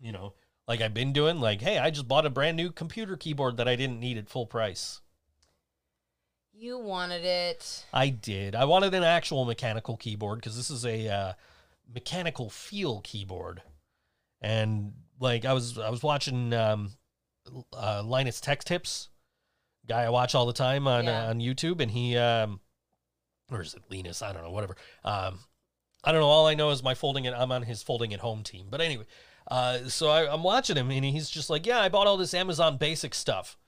You 0.00 0.12
know, 0.12 0.34
like 0.68 0.80
I've 0.80 0.94
been 0.94 1.12
doing 1.12 1.40
like, 1.40 1.60
hey, 1.60 1.78
I 1.78 1.90
just 1.90 2.08
bought 2.08 2.26
a 2.26 2.30
brand 2.30 2.56
new 2.56 2.70
computer 2.70 3.16
keyboard 3.16 3.56
that 3.58 3.68
I 3.68 3.76
didn't 3.76 4.00
need 4.00 4.18
at 4.18 4.28
full 4.28 4.46
price. 4.46 5.00
You 6.58 6.78
wanted 6.78 7.24
it. 7.24 7.84
I 7.92 8.08
did. 8.08 8.54
I 8.54 8.64
wanted 8.64 8.94
an 8.94 9.02
actual 9.04 9.44
mechanical 9.44 9.96
keyboard 9.96 10.38
because 10.38 10.56
this 10.56 10.70
is 10.70 10.86
a 10.86 11.08
uh, 11.08 11.32
mechanical 11.92 12.48
feel 12.48 13.00
keyboard, 13.02 13.62
and 14.40 14.94
like 15.20 15.44
I 15.44 15.52
was 15.52 15.76
I 15.78 15.90
was 15.90 16.02
watching 16.02 16.54
um, 16.54 16.92
uh, 17.74 18.02
Linus 18.02 18.40
Tech 18.40 18.64
Tips, 18.64 19.08
guy 19.86 20.04
I 20.04 20.08
watch 20.08 20.34
all 20.34 20.46
the 20.46 20.54
time 20.54 20.88
on 20.88 21.04
Yeah. 21.04 21.26
uh, 21.26 21.30
on 21.30 21.40
YouTube, 21.40 21.80
and 21.80 21.90
he 21.90 22.16
um, 22.16 22.60
or 23.50 23.60
is 23.60 23.74
it 23.74 23.82
Linus? 23.90 24.22
I 24.22 24.32
don't 24.32 24.42
know. 24.42 24.50
Whatever. 24.50 24.76
Um, 25.04 25.40
I 26.04 26.12
don't 26.12 26.20
know. 26.22 26.26
All 26.28 26.46
I 26.46 26.54
know 26.54 26.70
is 26.70 26.82
my 26.82 26.94
folding 26.94 27.26
it. 27.26 27.34
I'm 27.34 27.52
on 27.52 27.62
his 27.64 27.82
folding 27.82 28.14
at 28.14 28.20
home 28.20 28.42
team. 28.42 28.68
But 28.70 28.80
anyway, 28.80 29.04
uh, 29.50 29.88
so 29.88 30.08
I, 30.08 30.32
I'm 30.32 30.42
watching 30.42 30.76
him, 30.76 30.90
and 30.90 31.04
he's 31.04 31.28
just 31.28 31.50
like, 31.50 31.66
"Yeah, 31.66 31.80
I 31.80 31.90
bought 31.90 32.06
all 32.06 32.16
this 32.16 32.32
Amazon 32.32 32.78
Basic 32.78 33.12
stuff." 33.14 33.58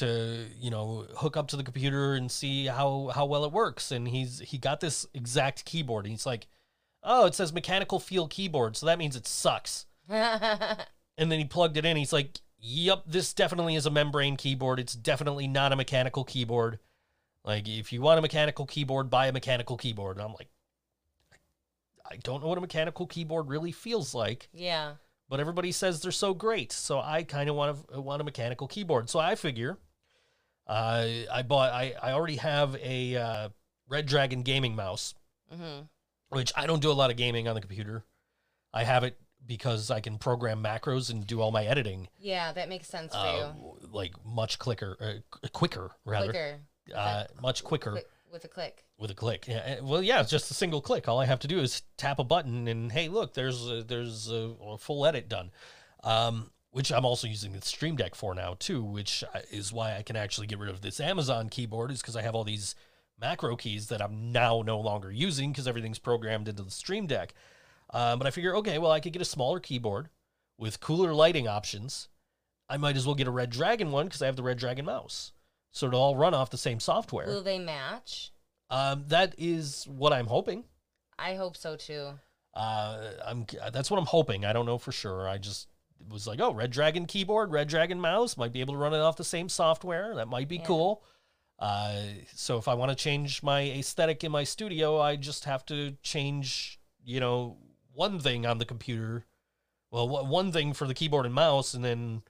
To 0.00 0.46
you 0.58 0.70
know 0.70 1.06
hook 1.16 1.36
up 1.36 1.48
to 1.48 1.56
the 1.56 1.62
computer 1.62 2.14
and 2.14 2.30
see 2.30 2.66
how 2.66 3.10
how 3.14 3.24
well 3.24 3.44
it 3.44 3.52
works. 3.52 3.90
And 3.92 4.06
he's 4.08 4.40
he 4.40 4.58
got 4.58 4.80
this 4.80 5.06
exact 5.14 5.64
keyboard. 5.64 6.04
And 6.04 6.12
he's 6.12 6.26
like 6.26 6.46
oh 7.02 7.24
it 7.26 7.34
says 7.34 7.52
mechanical 7.52 7.98
feel 7.98 8.28
keyboard 8.28 8.76
so 8.76 8.84
that 8.86 8.98
means 8.98 9.16
it 9.16 9.26
sucks. 9.26 9.86
And 10.10 11.30
then 11.30 11.38
he 11.38 11.44
plugged 11.44 11.76
it 11.76 11.84
in. 11.84 11.96
He's 11.96 12.12
like 12.12 12.40
yep 12.58 13.04
this 13.06 13.32
definitely 13.32 13.74
is 13.74 13.86
a 13.86 13.90
membrane 13.90 14.36
keyboard. 14.36 14.80
It's 14.80 14.94
definitely 14.94 15.46
not 15.46 15.72
a 15.72 15.76
mechanical 15.76 16.24
keyboard. 16.24 16.78
Like 17.44 17.68
if 17.68 17.92
you 17.92 18.00
want 18.02 18.18
a 18.18 18.22
mechanical 18.22 18.66
keyboard 18.66 19.08
buy 19.10 19.26
a 19.28 19.32
mechanical 19.32 19.76
keyboard. 19.76 20.16
And 20.16 20.24
i'm 20.26 20.32
like 20.34 20.48
i 22.10 22.16
don't 22.16 22.42
know 22.42 22.48
what 22.48 22.58
a 22.58 22.60
mechanical 22.60 23.06
keyboard 23.06 23.48
really 23.48 23.72
feels 23.72 24.14
like. 24.14 24.48
Yeah. 24.52 24.94
but 25.28 25.38
everybody 25.40 25.70
says 25.72 26.02
they're 26.02 26.10
so 26.10 26.34
great. 26.34 26.72
So 26.72 27.00
I 27.00 27.22
kind 27.22 27.48
of 27.48 27.54
want 27.56 27.78
a 27.92 28.00
want 28.00 28.20
a 28.20 28.24
mechanical 28.24 28.66
keyboard. 28.66 29.08
So 29.08 29.18
I 29.20 29.36
figure, 29.36 29.78
uh, 30.70 31.06
I 31.32 31.42
bought. 31.42 31.72
I 31.72 31.94
I 32.02 32.12
already 32.12 32.36
have 32.36 32.76
a 32.76 33.16
uh, 33.16 33.48
Redragon 33.90 34.44
gaming 34.44 34.76
mouse, 34.76 35.14
hmm 35.52 35.80
which 36.28 36.52
I 36.56 36.66
don't 36.66 36.80
do 36.80 36.92
a 36.92 36.94
lot 36.94 37.10
of 37.10 37.16
gaming 37.16 37.48
on 37.48 37.56
the 37.56 37.60
computer. 37.60 38.04
I 38.72 38.84
have 38.84 39.02
it 39.02 39.18
because 39.44 39.90
I 39.90 39.98
can 39.98 40.16
program 40.16 40.62
macros 40.62 41.10
and 41.10 41.26
do 41.26 41.40
all 41.40 41.50
my 41.50 41.64
editing, 41.64 42.06
Yeah, 42.20 42.52
that 42.52 42.68
makes 42.68 42.86
sense 42.86 43.12
for 43.12 43.18
uh, 43.18 43.52
you. 43.56 43.88
like 43.90 44.12
much 44.24 44.60
quicker, 44.60 44.96
uh, 45.00 45.48
quicker 45.48 45.90
rather, 46.04 46.26
Quicker. 46.30 46.58
uh, 46.94 47.24
much 47.42 47.64
quicker 47.64 47.90
Click, 47.92 48.08
with 48.30 48.44
a 48.44 48.48
click. 48.48 48.84
with 48.96 49.10
a 49.10 49.14
click. 49.14 49.46
Yeah, 49.48 49.78
uh, 49.80 49.84
well, 49.84 50.02
yeah, 50.04 50.20
it's 50.20 50.30
just 50.30 50.50
a 50.52 50.54
single 50.54 50.80
click. 50.80 51.08
All 51.08 51.18
I 51.18 51.24
have 51.26 51.40
to 51.40 51.48
do 51.48 51.58
is 51.58 51.82
tap 51.96 52.20
a 52.20 52.24
button, 52.24 52.68
and 52.68 52.92
hey, 52.92 53.08
look, 53.08 53.34
there's 53.34 53.68
a, 53.68 53.82
there's 53.82 54.30
a, 54.30 54.52
a 54.64 54.78
full 54.78 55.04
edit 55.04 55.28
done. 55.28 55.50
Um, 56.04 56.52
which 56.72 56.92
I'm 56.92 57.04
also 57.04 57.26
using 57.26 57.52
the 57.52 57.60
Stream 57.62 57.96
Deck 57.96 58.14
for 58.14 58.34
now 58.34 58.56
too, 58.58 58.82
which 58.82 59.24
is 59.50 59.72
why 59.72 59.96
I 59.96 60.02
can 60.02 60.16
actually 60.16 60.46
get 60.46 60.58
rid 60.58 60.70
of 60.70 60.80
this 60.80 61.00
Amazon 61.00 61.48
keyboard, 61.48 61.90
is 61.90 62.00
because 62.00 62.16
I 62.16 62.22
have 62.22 62.34
all 62.34 62.44
these 62.44 62.74
macro 63.20 63.56
keys 63.56 63.88
that 63.88 64.00
I'm 64.00 64.32
now 64.32 64.62
no 64.64 64.80
longer 64.80 65.10
using 65.10 65.52
because 65.52 65.68
everything's 65.68 65.98
programmed 65.98 66.48
into 66.48 66.62
the 66.62 66.70
Stream 66.70 67.06
Deck. 67.06 67.34
Um, 67.92 68.18
but 68.18 68.26
I 68.26 68.30
figure, 68.30 68.56
okay, 68.56 68.78
well, 68.78 68.92
I 68.92 69.00
could 69.00 69.12
get 69.12 69.22
a 69.22 69.26
smaller 69.26 69.60
keyboard 69.60 70.08
with 70.56 70.80
cooler 70.80 71.12
lighting 71.12 71.48
options. 71.48 72.08
I 72.68 72.76
might 72.76 72.96
as 72.96 73.04
well 73.04 73.16
get 73.16 73.26
a 73.26 73.32
Redragon 73.32 73.90
one 73.90 74.06
because 74.06 74.22
I 74.22 74.26
have 74.26 74.36
the 74.36 74.42
Redragon 74.42 74.84
mouse, 74.84 75.32
so 75.72 75.88
it'll 75.88 76.00
all 76.00 76.16
run 76.16 76.34
off 76.34 76.50
the 76.50 76.58
same 76.58 76.78
software. 76.78 77.26
Will 77.26 77.42
they 77.42 77.58
match? 77.58 78.32
Um, 78.70 79.04
that 79.08 79.34
is 79.36 79.84
what 79.88 80.12
I'm 80.12 80.28
hoping. 80.28 80.64
I 81.18 81.34
hope 81.34 81.56
so 81.56 81.74
too. 81.74 82.10
Uh, 82.54 83.10
I'm 83.26 83.46
that's 83.72 83.90
what 83.90 83.98
I'm 83.98 84.06
hoping. 84.06 84.44
I 84.44 84.52
don't 84.52 84.66
know 84.66 84.78
for 84.78 84.92
sure. 84.92 85.28
I 85.28 85.38
just 85.38 85.66
was 86.08 86.26
like, 86.26 86.40
oh, 86.40 86.52
Redragon 86.54 87.06
keyboard, 87.06 87.50
Redragon 87.50 87.98
mouse, 87.98 88.36
might 88.36 88.52
be 88.52 88.60
able 88.60 88.74
to 88.74 88.78
run 88.78 88.94
it 88.94 88.98
off 88.98 89.16
the 89.16 89.24
same 89.24 89.48
software. 89.48 90.14
That 90.14 90.28
might 90.28 90.48
be 90.48 90.56
Yeah. 90.56 90.64
cool. 90.64 91.04
Uh, 91.58 92.02
so 92.34 92.56
if 92.56 92.68
I 92.68 92.74
want 92.74 92.90
to 92.90 92.94
change 92.96 93.42
my 93.42 93.62
aesthetic 93.62 94.24
in 94.24 94.32
my 94.32 94.44
studio, 94.44 94.98
I 94.98 95.16
just 95.16 95.44
have 95.44 95.64
to 95.66 95.92
change, 96.02 96.80
you 97.04 97.20
know, 97.20 97.58
one 97.92 98.18
thing 98.18 98.46
on 98.46 98.58
the 98.58 98.64
computer. 98.64 99.26
Well, 99.90 100.08
one 100.08 100.52
thing 100.52 100.72
for 100.72 100.86
the 100.86 100.94
keyboard 100.94 101.26
and 101.26 101.34
mouse, 101.34 101.74
and 101.74 101.84
then, 101.84 102.22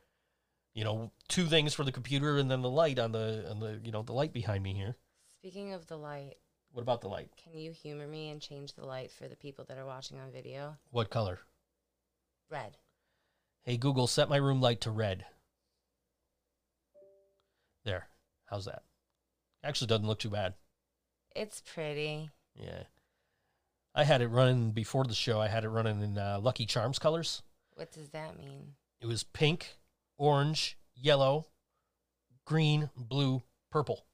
you 0.74 0.82
know, 0.82 1.12
two 1.28 1.46
things 1.46 1.74
for 1.74 1.84
the 1.84 1.92
computer, 1.92 2.38
and 2.38 2.50
then 2.50 2.62
the 2.62 2.70
light 2.70 2.98
on 2.98 3.12
the 3.12 3.48
on 3.50 3.60
the 3.60 3.80
you 3.84 3.92
know 3.92 4.02
the 4.02 4.12
light 4.14 4.32
behind 4.32 4.62
me 4.64 4.72
here. 4.74 4.96
Speaking 5.38 5.72
of 5.74 5.86
the 5.86 5.96
light, 5.98 6.36
What 6.72 6.82
about 6.82 7.00
the 7.02 7.08
light? 7.08 7.30
can 7.36 7.52
you 7.58 7.70
humor 7.72 8.06
me 8.06 8.30
and 8.30 8.40
change 8.40 8.72
the 8.74 8.84
light 8.86 9.10
for 9.12 9.28
the 9.28 9.36
people 9.36 9.64
that 9.66 9.78
are 9.78 9.84
watching 9.86 10.18
on 10.18 10.32
video? 10.32 10.76
What 10.90 11.10
color? 11.10 11.38
Red. 12.48 12.78
Hey 13.64 13.76
Google, 13.76 14.06
set 14.06 14.28
my 14.28 14.36
room 14.36 14.60
light 14.60 14.80
to 14.82 14.90
red. 14.90 15.26
There. 17.84 18.08
How's 18.46 18.64
that? 18.64 18.82
Actually 19.62 19.88
doesn't 19.88 20.06
look 20.06 20.18
too 20.18 20.30
bad. 20.30 20.54
It's 21.36 21.60
pretty. 21.60 22.30
Yeah. 22.54 22.84
I 23.94 24.04
had 24.04 24.22
it 24.22 24.28
running 24.28 24.70
before 24.70 25.04
the 25.04 25.14
show. 25.14 25.40
I 25.40 25.48
had 25.48 25.64
it 25.64 25.68
running 25.68 26.02
in 26.02 26.18
uh, 26.18 26.38
Lucky 26.40 26.64
Charms 26.64 26.98
colors. 26.98 27.42
What 27.74 27.92
does 27.92 28.10
that 28.10 28.38
mean? 28.38 28.74
It 29.00 29.06
was 29.06 29.24
pink, 29.24 29.76
orange, 30.18 30.78
yellow, 30.94 31.46
green, 32.46 32.90
blue, 32.96 33.42
purple. 33.70 34.04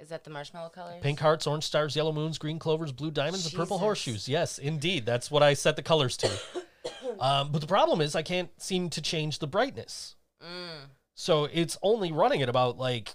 Is 0.00 0.08
that 0.08 0.24
the 0.24 0.30
marshmallow 0.30 0.70
colors? 0.70 1.00
Pink 1.02 1.20
hearts, 1.20 1.46
orange 1.46 1.64
stars, 1.64 1.94
yellow 1.94 2.12
moons, 2.12 2.38
green 2.38 2.58
clovers, 2.58 2.92
blue 2.92 3.10
diamonds, 3.10 3.46
and 3.46 3.54
purple 3.54 3.78
horseshoes. 3.78 4.28
Yes, 4.28 4.58
indeed. 4.58 5.06
That's 5.06 5.30
what 5.30 5.42
I 5.42 5.54
set 5.54 5.76
the 5.76 5.82
colors 5.82 6.16
to. 6.18 6.30
um, 7.20 7.52
but 7.52 7.60
the 7.60 7.66
problem 7.66 8.00
is 8.00 8.14
I 8.14 8.22
can't 8.22 8.50
seem 8.60 8.90
to 8.90 9.00
change 9.02 9.38
the 9.38 9.46
brightness. 9.46 10.16
Mm. 10.42 10.88
So 11.14 11.44
it's 11.52 11.76
only 11.82 12.12
running 12.12 12.42
at 12.42 12.48
about 12.48 12.76
like 12.78 13.14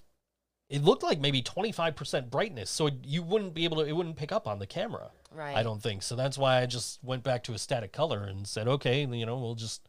it 0.70 0.84
looked 0.84 1.02
like 1.04 1.20
maybe 1.20 1.42
25% 1.42 2.30
brightness. 2.30 2.70
So 2.70 2.88
it, 2.88 2.94
you 3.04 3.24
wouldn't 3.24 3.54
be 3.54 3.64
able 3.66 3.78
to 3.78 3.84
it 3.84 3.92
wouldn't 3.94 4.16
pick 4.18 4.32
up 4.32 4.48
on 4.48 4.60
the 4.60 4.68
camera. 4.68 5.12
Right. 5.32 5.56
I 5.56 5.64
don't 5.64 5.82
think. 5.82 6.04
So 6.04 6.16
that's 6.16 6.38
why 6.38 6.62
I 6.62 6.66
just 6.66 7.04
went 7.04 7.24
back 7.24 7.44
to 7.46 7.54
a 7.54 7.58
static 7.58 7.92
color 7.92 8.24
and 8.24 8.48
said, 8.48 8.68
"Okay, 8.68 9.06
you 9.06 9.26
know, 9.26 9.38
we'll 9.38 9.56
just 9.56 9.88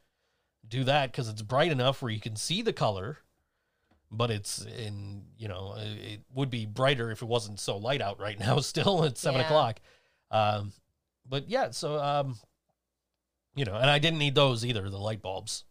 do 0.66 0.84
that 0.84 1.12
cuz 1.12 1.28
it's 1.28 1.42
bright 1.42 1.72
enough 1.72 2.02
where 2.02 2.10
you 2.10 2.20
can 2.20 2.36
see 2.36 2.62
the 2.62 2.72
color, 2.72 3.18
but 4.10 4.30
it's 4.30 4.62
in, 4.64 5.24
you 5.38 5.48
know, 5.48 5.74
it 5.76 6.12
it 6.12 6.20
would 6.34 6.50
be 6.50 6.66
brighter 6.66 7.10
if 7.10 7.22
it 7.22 7.26
wasn't 7.28 7.60
so 7.60 7.76
light 7.76 8.02
out 8.02 8.18
right 8.20 8.38
now 8.46 8.58
still 8.60 9.04
at 9.04 9.16
7 9.18 9.40
Yeah. 9.40 9.46
o'clock. 9.46 9.80
Um 10.30 10.72
but 11.26 11.48
yeah, 11.48 11.70
so 11.70 11.98
um 11.98 12.38
you 13.60 13.66
know, 13.66 13.74
and 13.76 13.90
I 13.90 13.98
didn't 13.98 14.18
need 14.18 14.34
those 14.34 14.64
either, 14.64 14.88
the 14.88 14.96
light 14.98 15.20
bulbs. 15.20 15.64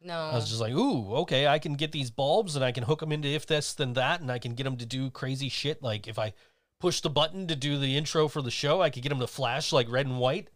No. 0.00 0.14
I 0.16 0.36
was 0.36 0.48
just 0.48 0.60
like, 0.60 0.72
ooh, 0.72 1.12
okay, 1.22 1.48
I 1.48 1.58
can 1.58 1.74
get 1.74 1.90
these 1.90 2.12
bulbs 2.12 2.54
and 2.54 2.64
I 2.64 2.70
can 2.70 2.84
hook 2.84 3.00
them 3.00 3.10
into 3.10 3.26
if 3.28 3.46
this 3.46 3.74
then 3.74 3.94
that, 3.94 4.20
and 4.20 4.30
I 4.30 4.38
can 4.38 4.54
get 4.54 4.62
them 4.62 4.76
to 4.76 4.86
do 4.86 5.10
crazy 5.10 5.48
shit. 5.48 5.82
Like 5.82 6.06
if 6.06 6.20
I 6.20 6.34
push 6.78 7.00
the 7.00 7.10
button 7.10 7.48
to 7.48 7.56
do 7.56 7.78
the 7.78 7.96
intro 7.96 8.28
for 8.28 8.42
the 8.42 8.50
show, 8.52 8.80
I 8.80 8.90
could 8.90 9.02
get 9.02 9.08
them 9.08 9.18
to 9.18 9.26
flash 9.26 9.72
like 9.72 9.90
red 9.90 10.06
and 10.06 10.20
white, 10.20 10.50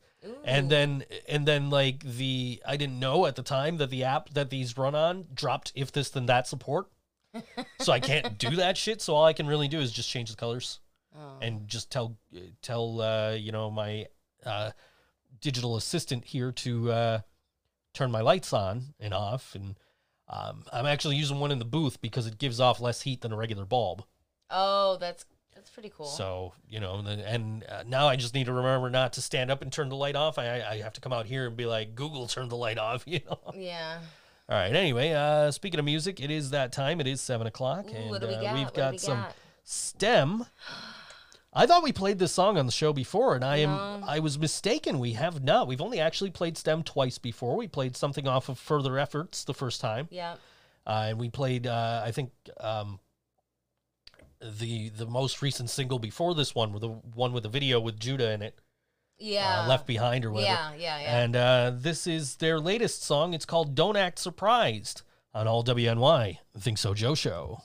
and 0.44 0.70
then 0.70 1.04
and 1.28 1.44
then 1.48 1.70
like 1.70 2.04
the 2.04 2.62
I 2.64 2.76
didn't 2.76 3.00
know 3.00 3.26
at 3.26 3.34
the 3.34 3.42
time 3.42 3.78
that 3.78 3.90
the 3.90 4.04
app 4.04 4.30
that 4.34 4.50
these 4.50 4.78
run 4.78 4.94
on 4.94 5.26
dropped 5.34 5.72
if 5.74 5.90
this 5.90 6.10
then 6.10 6.26
that 6.26 6.46
support, 6.46 6.86
so 7.80 7.92
I 7.92 7.98
can't 7.98 8.38
do 8.38 8.54
that 8.56 8.76
shit. 8.76 9.02
So 9.02 9.16
all 9.16 9.24
I 9.24 9.32
can 9.32 9.48
really 9.48 9.66
do 9.66 9.80
is 9.80 9.90
just 9.90 10.08
change 10.10 10.30
the 10.30 10.36
colors 10.36 10.78
Oh. 11.16 11.38
and 11.42 11.66
just 11.66 11.90
tell 11.90 12.16
tell 12.62 13.00
uh, 13.00 13.32
you 13.32 13.50
know 13.50 13.68
my 13.68 14.06
uh, 14.46 14.70
digital 15.40 15.76
assistant 15.76 16.24
here 16.26 16.52
to 16.52 16.92
uh, 16.92 17.20
turn 17.94 18.10
my 18.10 18.20
lights 18.20 18.52
on 18.52 18.94
and 19.00 19.12
off, 19.14 19.54
and 19.54 19.78
um, 20.28 20.64
I'm 20.72 20.86
actually 20.86 21.16
using 21.16 21.40
one 21.40 21.50
in 21.50 21.58
the 21.58 21.64
booth 21.64 22.00
because 22.00 22.26
it 22.26 22.38
gives 22.38 22.60
off 22.60 22.80
less 22.80 23.02
heat 23.02 23.20
than 23.20 23.32
a 23.32 23.36
regular 23.36 23.64
bulb. 23.64 24.04
oh, 24.50 24.96
that's 25.00 25.24
that's 25.54 25.70
pretty 25.70 25.90
cool. 25.94 26.06
So 26.06 26.52
you 26.68 26.80
know, 26.80 26.96
and, 27.06 27.20
and 27.20 27.64
uh, 27.68 27.82
now 27.86 28.08
I 28.08 28.16
just 28.16 28.34
need 28.34 28.46
to 28.46 28.52
remember 28.52 28.88
not 28.90 29.12
to 29.14 29.22
stand 29.22 29.50
up 29.50 29.60
and 29.62 29.72
turn 29.72 29.88
the 29.88 29.96
light 29.96 30.16
off. 30.16 30.38
I, 30.38 30.62
I 30.62 30.76
have 30.82 30.92
to 30.94 31.00
come 31.00 31.12
out 31.12 31.26
here 31.26 31.46
and 31.46 31.56
be 31.56 31.66
like, 31.66 31.94
Google, 31.94 32.26
turn 32.26 32.48
the 32.48 32.56
light 32.56 32.78
off. 32.78 33.04
You 33.06 33.20
know. 33.28 33.38
yeah. 33.54 33.98
All 34.48 34.56
right. 34.56 34.74
Anyway, 34.74 35.12
uh, 35.12 35.50
speaking 35.50 35.78
of 35.78 35.84
music, 35.84 36.20
it 36.20 36.30
is 36.30 36.50
that 36.50 36.72
time. 36.72 37.00
It 37.00 37.06
is 37.06 37.20
seven 37.20 37.46
o'clock, 37.46 37.86
Ooh, 37.90 37.96
and 37.96 38.10
we 38.10 38.16
uh, 38.16 38.40
got? 38.40 38.54
we've 38.54 38.64
What 38.64 38.74
do 38.74 38.80
got 38.80 38.92
we 38.92 38.98
some 38.98 39.18
got? 39.18 39.34
STEMM. 39.66 40.46
I 41.52 41.66
thought 41.66 41.82
we 41.82 41.92
played 41.92 42.18
this 42.20 42.32
song 42.32 42.56
on 42.58 42.66
the 42.66 42.72
show 42.72 42.92
before, 42.92 43.34
and 43.34 43.44
I 43.44 43.56
am 43.56 43.70
No. 43.70 44.06
I 44.06 44.20
was 44.20 44.38
mistaken. 44.38 44.98
We 45.00 45.14
have 45.14 45.42
not. 45.42 45.66
We've 45.66 45.80
only 45.80 45.98
actually 45.98 46.30
played 46.30 46.54
STEMM 46.54 46.84
twice 46.84 47.18
before. 47.18 47.56
We 47.56 47.66
played 47.66 47.96
something 47.96 48.28
off 48.28 48.48
of 48.48 48.58
Further 48.58 48.98
Efforts 48.98 49.42
the 49.44 49.54
first 49.54 49.80
time, 49.80 50.06
Yeah. 50.12 50.36
uh, 50.86 51.06
and 51.08 51.18
we 51.18 51.28
played 51.28 51.66
uh, 51.66 52.02
I 52.04 52.12
think 52.12 52.30
um, 52.60 53.00
the 54.40 54.90
the 54.90 55.06
most 55.06 55.42
recent 55.42 55.70
single 55.70 55.98
before 55.98 56.34
this 56.34 56.54
one, 56.54 56.72
the 56.78 56.88
one 56.88 57.32
with 57.32 57.42
the 57.42 57.48
video 57.48 57.80
with 57.80 57.98
Judah 57.98 58.30
in 58.32 58.42
it, 58.42 58.58
Yeah. 59.18 59.62
uh, 59.64 59.68
Left 59.68 59.86
Behind 59.86 60.24
or 60.24 60.30
whatever. 60.30 60.52
Yeah, 60.52 60.72
yeah, 60.74 61.00
yeah. 61.00 61.18
And 61.22 61.36
uh, 61.36 61.72
this 61.74 62.06
is 62.06 62.36
their 62.36 62.60
latest 62.60 63.02
song. 63.02 63.34
It's 63.34 63.44
called 63.44 63.74
"Don't 63.74 63.96
Act 63.96 64.18
Surprised" 64.20 65.02
on 65.34 65.46
All 65.48 65.62
WNY. 65.64 66.38
Think 66.58 66.78
So 66.78 66.94
Joe 66.94 67.14
Show. 67.14 67.62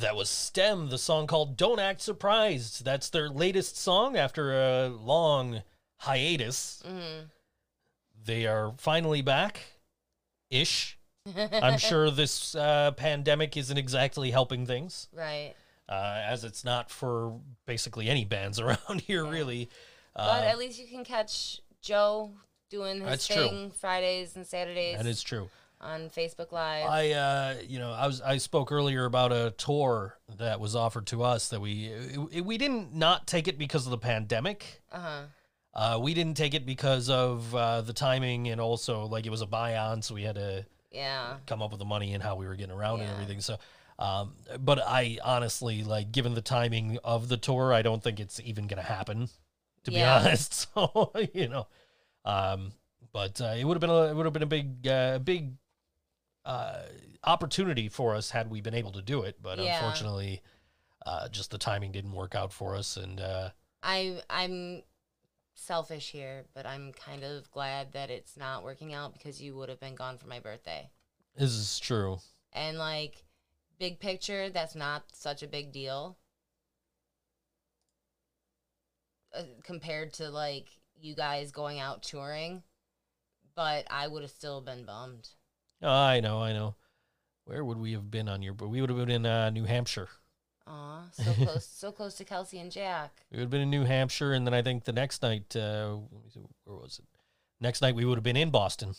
That 0.00 0.16
was 0.16 0.28
STEMM, 0.30 0.88
the 0.90 0.98
song 0.98 1.26
called 1.26 1.56
Don't 1.56 1.78
Act 1.78 2.00
Surprised. 2.00 2.84
That's 2.84 3.10
their 3.10 3.28
latest 3.28 3.76
song 3.76 4.16
after 4.16 4.52
a 4.58 4.88
long 4.88 5.62
hiatus. 5.98 6.82
Mm-hmm. 6.86 7.26
They 8.24 8.46
are 8.46 8.72
finally 8.78 9.20
back 9.20 9.60
ish. 10.48 10.98
I'm 11.36 11.78
sure 11.78 12.10
this 12.10 12.54
uh, 12.54 12.92
pandemic 12.92 13.56
isn't 13.56 13.76
exactly 13.76 14.30
helping 14.30 14.64
things, 14.64 15.08
Right. 15.12 15.52
uh, 15.88 16.22
as 16.24 16.44
it's 16.44 16.64
not 16.64 16.90
for 16.90 17.38
basically 17.66 18.08
any 18.08 18.24
bands 18.24 18.58
around 18.60 19.02
here, 19.06 19.24
really. 19.26 19.68
But 20.16 20.22
Uh, 20.44 20.46
at 20.46 20.58
least 20.58 20.78
you 20.78 20.86
can 20.86 21.04
catch 21.04 21.60
Joe 21.82 22.32
doing 22.70 23.00
his 23.00 23.08
That's 23.08 23.26
true. 23.28 23.48
thing 23.48 23.70
Fridays 23.70 24.34
and 24.36 24.46
Saturdays. 24.46 24.96
that 24.96 25.06
is 25.06 25.22
true. 25.22 25.50
On 25.80 26.10
Facebook 26.10 26.52
Live. 26.52 26.86
I, 26.88 27.10
uh, 27.12 27.54
you 27.66 27.78
know, 27.78 27.92
I 27.92 28.06
was 28.06 28.20
I 28.20 28.36
spoke 28.38 28.70
earlier 28.72 29.04
about 29.04 29.32
a 29.32 29.52
tour 29.56 30.18
that 30.38 30.60
was 30.60 30.76
offered 30.76 31.06
to 31.08 31.22
us 31.22 31.48
that 31.48 31.60
we 31.60 31.86
it- 32.32 32.44
we 32.44 32.58
didn't 32.58 32.94
not 32.94 33.26
take 33.26 33.48
it 33.48 33.58
because 33.58 33.86
of 33.86 33.90
the 33.90 33.98
pandemic. 33.98 34.82
uh 34.92 34.98
huh. 35.00 35.22
Uh, 35.72 35.98
we 36.02 36.14
didn't 36.14 36.36
take 36.36 36.52
it 36.52 36.66
because 36.66 37.08
of 37.08 37.54
uh, 37.54 37.80
the 37.80 37.92
timing 37.92 38.48
and 38.48 38.60
also 38.60 39.04
like 39.04 39.24
it 39.24 39.30
was 39.30 39.40
a 39.40 39.46
buy 39.46 39.76
on, 39.76 40.02
so 40.02 40.14
we 40.16 40.24
had 40.24 40.34
to 40.34 40.66
Yeah. 40.90 41.36
come 41.46 41.62
up 41.62 41.70
with 41.70 41.78
the 41.78 41.84
money 41.84 42.12
and 42.12 42.20
how 42.22 42.34
we 42.34 42.44
were 42.46 42.56
getting 42.56 42.74
around 42.74 43.00
and 43.02 43.08
everything. 43.08 43.40
So, 43.40 43.56
um, 43.96 44.34
but 44.58 44.80
I 44.84 45.18
honestly 45.22 45.84
like, 45.84 46.10
given 46.10 46.34
the 46.34 46.42
timing 46.42 46.98
of 47.04 47.28
the 47.28 47.36
tour, 47.36 47.72
I 47.72 47.82
don't 47.82 48.02
think 48.02 48.18
it's 48.18 48.40
even 48.40 48.66
gonna 48.66 48.82
happen. 48.82 49.28
To 49.84 49.92
Yeah. 49.92 49.98
be 50.22 50.26
honest, 50.26 50.54
so 50.74 51.12
you 51.32 51.48
know, 51.48 51.68
um, 52.24 52.72
but 53.12 53.40
uh, 53.40 53.54
it 53.56 53.62
would 53.64 53.74
have 53.74 53.80
been 53.80 53.90
a 53.90 54.06
it 54.10 54.16
would 54.16 54.26
have 54.26 54.32
been 54.32 54.42
a 54.42 54.46
big 54.46 54.86
uh, 54.88 55.18
big 55.20 55.52
uh, 56.44 56.82
opportunity 57.24 57.88
for 57.88 58.14
us 58.14 58.30
had 58.30 58.50
we 58.50 58.60
been 58.60 58.74
able 58.74 58.92
to 58.92 59.02
do 59.02 59.22
it. 59.22 59.36
But 59.42 59.58
Yeah. 59.58 59.74
unfortunately, 59.74 60.42
uh, 61.06 61.28
just 61.28 61.50
the 61.50 61.58
timing 61.58 61.92
didn't 61.92 62.12
work 62.12 62.34
out 62.34 62.52
for 62.52 62.74
us, 62.74 62.96
and 62.96 63.20
uh, 63.20 63.50
I 63.82 64.22
I'm 64.28 64.82
selfish 65.54 66.10
here, 66.10 66.46
but 66.54 66.66
I'm 66.66 66.92
kind 66.92 67.22
of 67.22 67.50
glad 67.50 67.92
that 67.92 68.10
it's 68.10 68.36
not 68.36 68.62
working 68.64 68.94
out 68.94 69.12
because 69.12 69.40
you 69.40 69.54
would 69.56 69.68
have 69.68 69.80
been 69.80 69.94
gone 69.94 70.16
for 70.18 70.26
my 70.26 70.40
birthday. 70.40 70.90
this 71.36 71.52
is 71.52 71.78
true. 71.78 72.18
And 72.52 72.78
like 72.78 73.24
big 73.78 74.00
picture, 74.00 74.50
that's 74.50 74.74
not 74.74 75.04
such 75.12 75.42
a 75.42 75.46
big 75.46 75.72
deal. 75.72 76.18
Uh, 79.32 79.44
compared 79.62 80.12
to 80.14 80.28
like 80.28 80.68
you 81.00 81.14
guys 81.14 81.52
going 81.52 81.78
out 81.78 82.02
touring, 82.02 82.62
but 83.54 83.86
I 83.88 84.08
would 84.08 84.22
have 84.22 84.30
still 84.32 84.60
been 84.60 84.84
bummed. 84.84 85.28
I 85.82 86.20
know, 86.20 86.42
I 86.42 86.52
know. 86.52 86.74
Where 87.44 87.64
would 87.64 87.78
we 87.78 87.92
have 87.92 88.10
been 88.10 88.28
on 88.28 88.42
your? 88.42 88.54
But 88.54 88.68
We 88.68 88.80
would 88.80 88.90
have 88.90 88.98
been 88.98 89.10
in 89.10 89.26
uh, 89.26 89.50
New 89.50 89.64
Hampshire. 89.64 90.08
Aw, 90.66 91.02
so 91.12 91.32
close, 91.32 91.66
so 91.66 91.90
close 91.92 92.14
to 92.16 92.24
Kelsey 92.24 92.58
and 92.60 92.70
Jack. 92.70 93.24
We 93.30 93.38
would 93.38 93.44
have 93.44 93.50
been 93.50 93.62
in 93.62 93.70
New 93.70 93.84
Hampshire, 93.84 94.32
and 94.32 94.46
then 94.46 94.54
I 94.54 94.62
think 94.62 94.84
the 94.84 94.92
next 94.92 95.22
night, 95.22 95.56
uh, 95.56 95.96
let 96.12 96.24
me 96.24 96.30
see, 96.32 96.40
where 96.64 96.76
was 96.76 97.00
it? 97.00 97.06
Next 97.60 97.80
night 97.82 97.94
we 97.96 98.04
would 98.04 98.16
have 98.16 98.22
been 98.24 98.36
in 98.36 98.50
Boston. 98.50 98.94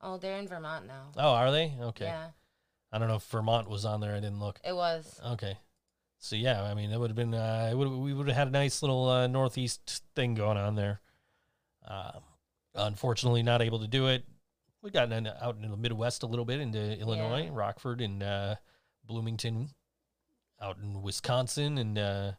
Oh, 0.00 0.16
they're 0.18 0.36
in 0.38 0.46
Vermont 0.46 0.86
now. 0.86 1.10
Oh, 1.16 1.30
are 1.32 1.50
they? 1.50 1.72
Okay. 1.80 2.04
Yeah, 2.04 2.28
I 2.92 2.98
don't 2.98 3.08
know 3.08 3.16
if 3.16 3.24
Vermont 3.24 3.68
was 3.68 3.84
on 3.84 4.00
there. 4.00 4.12
I 4.12 4.20
didn't 4.20 4.38
look. 4.38 4.60
it 4.64 4.74
was. 4.76 5.20
Okay. 5.32 5.58
So 6.18 6.36
yeah, 6.36 6.62
I 6.62 6.74
mean, 6.74 6.90
it 6.92 6.98
would 7.00 7.10
have 7.10 7.16
been. 7.16 7.34
Uh, 7.34 7.68
it 7.72 7.74
would 7.74 7.88
we 7.88 8.12
would 8.14 8.28
have 8.28 8.36
had 8.36 8.48
a 8.48 8.52
nice 8.52 8.80
little 8.82 9.08
uh, 9.08 9.26
northeast 9.26 10.02
thing 10.14 10.34
going 10.34 10.56
on 10.56 10.74
there. 10.74 11.00
Um, 11.86 12.20
unfortunately, 12.74 13.42
not 13.42 13.60
able 13.60 13.80
to 13.80 13.88
do 13.88 14.06
it. 14.06 14.24
We 14.84 14.90
got 14.90 15.10
in, 15.12 15.26
out 15.26 15.56
into 15.56 15.68
the 15.68 15.78
Midwest 15.78 16.22
a 16.24 16.26
little 16.26 16.44
bit 16.44 16.60
into 16.60 16.78
Illinois, 17.00 17.44
Yeah. 17.44 17.50
Rockford, 17.52 18.02
and 18.02 18.22
uh, 18.22 18.56
Bloomington, 19.06 19.70
out 20.60 20.76
in 20.76 21.00
Wisconsin, 21.00 21.78
and 21.78 21.96
uh, 21.98 22.32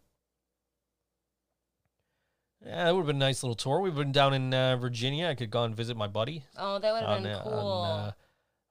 yeah, 2.64 2.88
it 2.88 2.94
would 2.94 3.00
have 3.00 3.08
been 3.08 3.16
a 3.16 3.20
nice 3.20 3.42
little 3.42 3.56
tour. 3.56 3.82
We've 3.82 3.96
been 3.96 4.12
down 4.12 4.36
in 4.36 4.54
uh, 4.54 4.78
Virginia. 4.78 5.26
I 5.28 5.34
could 5.34 5.50
go 5.50 5.64
and 5.64 5.76
visit 5.76 5.98
my 5.98 6.06
buddy 6.08 6.44
Oh, 6.56 6.78
that 6.78 6.94
would 6.94 7.02
have 7.02 7.10
on, 7.10 7.24
been 7.24 7.32
uh, 7.32 7.42
cool. 7.44 7.54
on, 7.54 7.90
uh, 8.00 8.12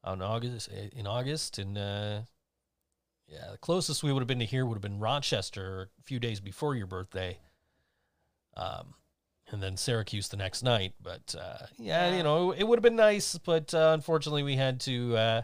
on 0.04 0.22
August 0.22 0.68
in 0.68 1.08
August, 1.08 1.58
and 1.58 1.76
uh, 1.76 2.20
yeah, 3.26 3.50
the 3.50 3.58
closest 3.58 4.04
we 4.04 4.12
would 4.12 4.20
have 4.20 4.28
been 4.28 4.38
to 4.38 4.44
here 4.44 4.64
would 4.64 4.74
have 4.76 4.82
been 4.82 5.00
Rochester 5.00 5.90
a 5.98 6.02
few 6.02 6.20
days 6.20 6.38
before 6.38 6.76
your 6.76 6.86
birthday, 6.86 7.38
um, 8.56 8.94
and 9.52 9.62
then 9.62 9.76
Syracuse 9.76 10.28
the 10.28 10.36
next 10.36 10.62
night. 10.62 10.94
But 11.02 11.34
uh, 11.38 11.66
yeah, 11.78 12.16
you 12.16 12.22
know, 12.22 12.52
it 12.52 12.64
would 12.64 12.78
have 12.78 12.82
been 12.82 12.96
nice, 12.96 13.38
but 13.38 13.72
uh, 13.74 13.90
unfortunately, 13.94 14.42
we 14.42 14.56
had 14.56 14.80
to 14.80 15.16
uh, 15.16 15.42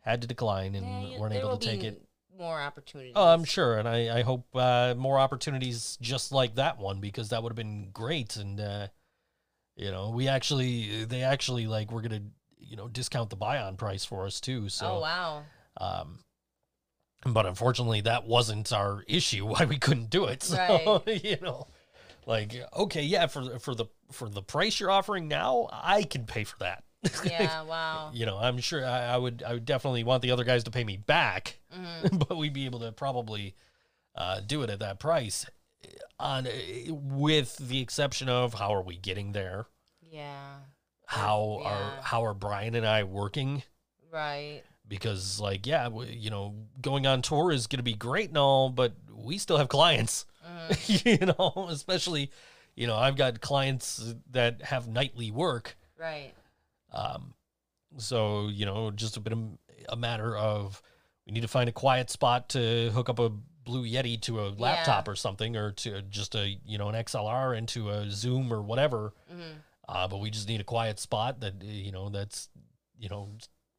had 0.00 0.20
to 0.22 0.26
decline 0.28 0.74
and 0.74 0.86
Yeah, 0.86 1.08
you- 1.14 1.20
weren't 1.20 1.34
able 1.34 1.56
to 1.56 1.66
take 1.66 1.84
it. 1.84 2.02
More 2.38 2.60
opportunities. 2.60 3.12
Oh, 3.14 3.28
I'm 3.28 3.44
sure, 3.44 3.78
and 3.78 3.86
I, 3.86 4.18
I 4.18 4.22
hope 4.22 4.46
uh, 4.56 4.94
more 4.96 5.18
opportunities 5.18 5.96
just 6.00 6.32
like 6.32 6.56
that 6.56 6.78
one 6.78 6.98
because 6.98 7.28
that 7.28 7.42
would 7.42 7.50
have 7.50 7.56
been 7.56 7.90
great. 7.92 8.36
And 8.36 8.58
uh, 8.58 8.86
you 9.76 9.90
know, 9.92 10.10
we 10.10 10.28
actually 10.28 11.04
they 11.04 11.22
actually 11.22 11.66
like 11.66 11.92
we're 11.92 12.00
gonna 12.00 12.22
you 12.58 12.76
know 12.76 12.88
discount 12.88 13.30
the 13.30 13.36
buy-on 13.36 13.76
price 13.76 14.04
for 14.04 14.26
us 14.26 14.40
too. 14.40 14.68
So, 14.70 14.86
oh 14.96 15.00
wow. 15.00 15.42
um, 15.76 16.20
but 17.24 17.46
unfortunately, 17.46 18.00
that 18.00 18.26
wasn't 18.26 18.72
our 18.72 19.04
issue 19.06 19.46
why 19.52 19.64
we 19.66 19.78
couldn't 19.78 20.10
do 20.10 20.24
it. 20.24 20.42
So 20.42 21.02
Right. 21.06 21.24
you 21.24 21.36
know, 21.42 21.68
like 22.26 22.54
okay, 22.76 23.02
yeah, 23.02 23.26
for 23.26 23.58
for 23.58 23.74
the 23.74 23.86
for 24.10 24.28
the 24.28 24.42
price 24.42 24.78
you're 24.80 24.90
offering 24.90 25.28
now, 25.28 25.68
I 25.72 26.02
can 26.04 26.24
pay 26.26 26.44
for 26.44 26.58
that. 26.58 26.84
Yeah. 27.24 27.62
Wow. 27.64 28.10
you 28.14 28.26
know, 28.26 28.38
I'm 28.38 28.58
sure 28.58 28.84
I, 28.86 29.06
I 29.14 29.16
would 29.16 29.42
I 29.46 29.54
would 29.54 29.64
definitely 29.64 30.04
want 30.04 30.22
the 30.22 30.30
other 30.30 30.44
guys 30.44 30.64
to 30.64 30.70
pay 30.70 30.84
me 30.84 30.96
back, 30.96 31.58
Mm-hmm. 31.74 32.18
but 32.28 32.36
we'd 32.36 32.52
be 32.52 32.64
able 32.66 32.78
to 32.80 32.92
probably 32.92 33.54
uh, 34.14 34.40
do 34.46 34.62
it 34.62 34.70
at 34.70 34.78
that 34.80 35.00
price. 35.00 35.46
On 36.20 36.46
with 36.88 37.56
the 37.56 37.80
exception 37.80 38.28
of 38.28 38.54
how 38.54 38.72
are 38.74 38.82
we 38.82 38.96
getting 38.96 39.32
there? 39.32 39.66
Yeah. 40.00 40.58
How 41.06 41.58
Yeah. 41.62 41.68
are 41.70 42.02
how 42.02 42.24
are 42.24 42.34
Brian 42.34 42.76
and 42.76 42.86
I 42.86 43.02
working? 43.02 43.64
Right. 44.12 44.62
Because 44.86 45.40
like 45.40 45.66
yeah, 45.66 45.88
you 46.08 46.30
know, 46.30 46.54
going 46.80 47.06
on 47.06 47.22
tour 47.22 47.50
is 47.50 47.66
going 47.66 47.78
to 47.78 47.82
be 47.82 47.94
great 47.94 48.28
and 48.28 48.38
all, 48.38 48.68
but 48.70 48.92
we 49.12 49.38
still 49.38 49.56
have 49.56 49.68
clients. 49.68 50.24
Mm-hmm. 50.70 51.08
you 51.08 51.26
know, 51.26 51.68
especially 51.68 52.30
you 52.74 52.86
know 52.86 52.96
I've 52.96 53.16
got 53.16 53.40
clients 53.40 54.14
that 54.30 54.62
have 54.62 54.88
nightly 54.88 55.30
work. 55.30 55.76
Right. 55.98 56.32
Um, 56.92 57.34
so 57.96 58.48
you 58.48 58.66
know, 58.66 58.90
just 58.90 59.16
a 59.16 59.20
bit 59.20 59.32
of 59.32 59.38
a 59.88 59.96
matter 59.96 60.36
of 60.36 60.82
we 61.26 61.32
need 61.32 61.42
to 61.42 61.48
find 61.48 61.68
a 61.68 61.72
quiet 61.72 62.10
spot 62.10 62.48
to 62.50 62.90
hook 62.90 63.08
up 63.08 63.18
a 63.18 63.30
Blue 63.64 63.84
Yeti 63.84 64.20
to 64.22 64.40
a 64.40 64.48
laptop 64.50 65.06
or 65.06 65.14
something, 65.14 65.56
or 65.56 65.70
to 65.72 66.02
just 66.02 66.34
a 66.34 66.58
you 66.66 66.78
know 66.78 66.88
an 66.88 66.94
XLR 66.94 67.56
into 67.56 67.90
a 67.90 68.10
Zoom 68.10 68.52
or 68.52 68.60
whatever. 68.62 69.14
Mm-hmm. 69.32 69.58
Uh, 69.88 70.08
but 70.08 70.18
we 70.18 70.30
just 70.30 70.48
need 70.48 70.60
a 70.60 70.64
quiet 70.64 70.98
spot 70.98 71.40
that 71.40 71.62
you 71.62 71.92
know 71.92 72.08
that's 72.08 72.48
you 72.98 73.08
know 73.08 73.28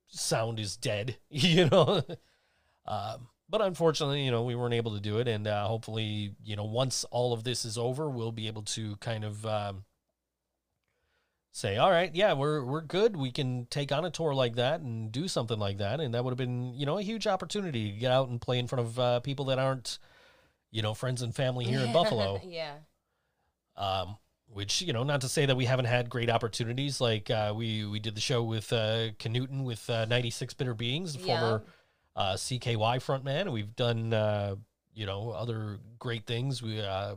sound 0.08 0.60
is 0.60 0.78
dead. 0.78 1.18
You 1.30 1.70
know. 1.70 2.02
um, 2.86 3.28
but 3.54 3.62
unfortunately, 3.62 4.26
you 4.26 4.32
know, 4.32 4.42
we 4.42 4.56
weren't 4.56 4.74
able 4.74 4.96
to 4.96 5.00
do 5.00 5.20
it, 5.20 5.28
and 5.28 5.46
uh, 5.46 5.68
hopefully, 5.68 6.34
you 6.44 6.56
know, 6.56 6.64
once 6.64 7.04
all 7.12 7.34
of 7.34 7.44
this 7.44 7.66
is 7.66 7.78
over, 7.78 8.10
we'll 8.10 8.32
be 8.32 8.48
able 8.48 8.64
to 8.64 8.96
kind 8.96 9.24
of 9.24 9.46
um, 9.46 9.84
say, 11.52 11.78
all 11.78 11.92
right, 11.92 12.16
yeah, 12.16 12.34
we're 12.34 12.66
we're 12.66 12.82
good. 12.82 13.16
We 13.16 13.32
can 13.32 13.68
take 13.70 13.92
on 13.92 14.06
a 14.06 14.10
tour 14.10 14.34
like 14.34 14.56
that 14.56 14.82
and 14.82 15.12
do 15.12 15.28
something 15.28 15.60
like 15.60 15.78
that, 15.78 16.00
and 16.00 16.16
that 16.16 16.24
would 16.24 16.32
have 16.32 16.38
been, 16.40 16.74
you 16.74 16.88
know, 16.88 16.98
a 16.98 17.04
huge 17.04 17.28
opportunity 17.28 17.92
to 17.92 18.00
get 18.00 18.12
out 18.12 18.28
and 18.28 18.42
play 18.42 18.58
in 18.58 18.66
front 18.66 18.88
of 18.88 19.00
uh, 19.00 19.20
people 19.20 19.46
that 19.46 19.60
aren't, 19.60 20.00
you 20.72 20.82
know, 20.82 20.96
friends 20.96 21.22
and 21.22 21.36
family 21.36 21.66
here 21.66 21.82
in 21.82 21.94
Buffalo. 21.94 22.42
yeah. 22.48 22.78
Um, 23.78 24.18
which 24.48 24.82
you 24.82 24.94
know, 24.94 25.04
not 25.04 25.22
to 25.22 25.30
say 25.30 25.46
that 25.46 25.56
we 25.56 25.66
haven't 25.66 25.86
had 25.86 26.10
great 26.10 26.32
opportunities. 26.32 27.00
Like 27.00 27.30
uh, 27.30 27.54
we 27.56 27.86
we 27.86 28.00
did 28.00 28.16
the 28.16 28.22
show 28.22 28.42
with 28.42 28.74
uh, 28.74 29.10
Canute 29.20 29.52
with 29.52 29.88
uh, 29.92 30.06
96 30.06 30.56
Bitter 30.56 30.74
Beings, 30.74 31.14
the 31.14 31.20
Yeah. 31.20 31.40
former 31.40 31.64
uh, 32.16 32.34
CKY 32.34 32.98
frontman. 32.98 33.52
We've 33.52 33.76
done 33.76 34.14
uh, 34.14 34.56
you 34.94 35.06
know 35.06 35.32
other 35.32 35.78
great 36.00 36.26
things. 36.26 36.62
We 36.62 36.82
uh, 36.82 37.16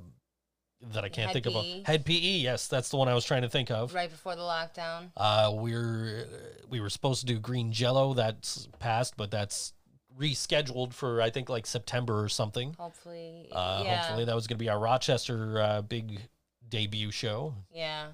that 0.92 1.04
I 1.04 1.08
can't 1.08 1.30
Head 1.30 1.44
think 1.44 1.54
of. 1.54 1.86
Head 1.86 2.04
PE, 2.04 2.14
yes, 2.14 2.68
that's 2.68 2.90
the 2.90 2.96
one 2.96 3.08
I 3.08 3.14
was 3.14 3.24
trying 3.24 3.42
to 3.42 3.48
think 3.48 3.70
of. 3.70 3.94
Right 3.94 4.10
before 4.10 4.36
the 4.36 4.42
lockdown. 4.42 5.10
Uh, 5.16 5.52
we're 5.54 6.26
we 6.68 6.80
were 6.80 6.90
supposed 6.90 7.20
to 7.20 7.26
do 7.26 7.38
Green 7.38 7.72
Jello. 7.72 8.14
That's 8.14 8.68
passed, 8.78 9.16
but 9.16 9.30
that's 9.30 9.72
rescheduled 10.18 10.92
for 10.92 11.20
I 11.20 11.30
think 11.30 11.48
like 11.48 11.66
September 11.66 12.22
or 12.22 12.28
something. 12.28 12.74
Hopefully. 12.78 13.48
Uh, 13.52 13.82
yeah. 13.84 14.02
Hopefully, 14.02 14.24
that 14.24 14.34
was 14.34 14.46
going 14.46 14.58
to 14.58 14.62
be 14.62 14.68
our 14.68 14.78
Rochester 14.78 15.60
uh, 15.60 15.82
big 15.82 16.20
debut 16.68 17.10
show. 17.10 17.54
Yeah. 17.72 18.08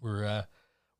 We're 0.00 0.24
uh, 0.24 0.42
we're 0.42 0.42